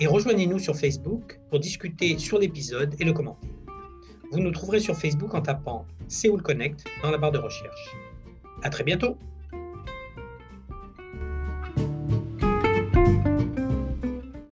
Et 0.01 0.07
rejoignez-nous 0.07 0.59
sur 0.59 0.77
Facebook 0.77 1.41
pour 1.51 1.61
discuter 1.61 2.19
sur 2.19 2.39
l'épisode 2.39 2.95
et 3.01 3.05
le 3.05 3.13
commenter. 3.13 3.49
Vous 4.33 4.41
nous 4.41 4.51
trouverez 4.51 4.81
sur 4.81 4.97
Facebook 4.97 5.35
en 5.35 5.41
tapant 5.41 5.87
Séoul 6.09 6.43
Connect 6.43 6.85
dans 7.03 7.11
la 7.11 7.19
barre 7.19 7.33
de 7.33 7.39
recherche. 7.39 7.97
À 8.63 8.71
très 8.71 8.85
bientôt! 8.85 9.17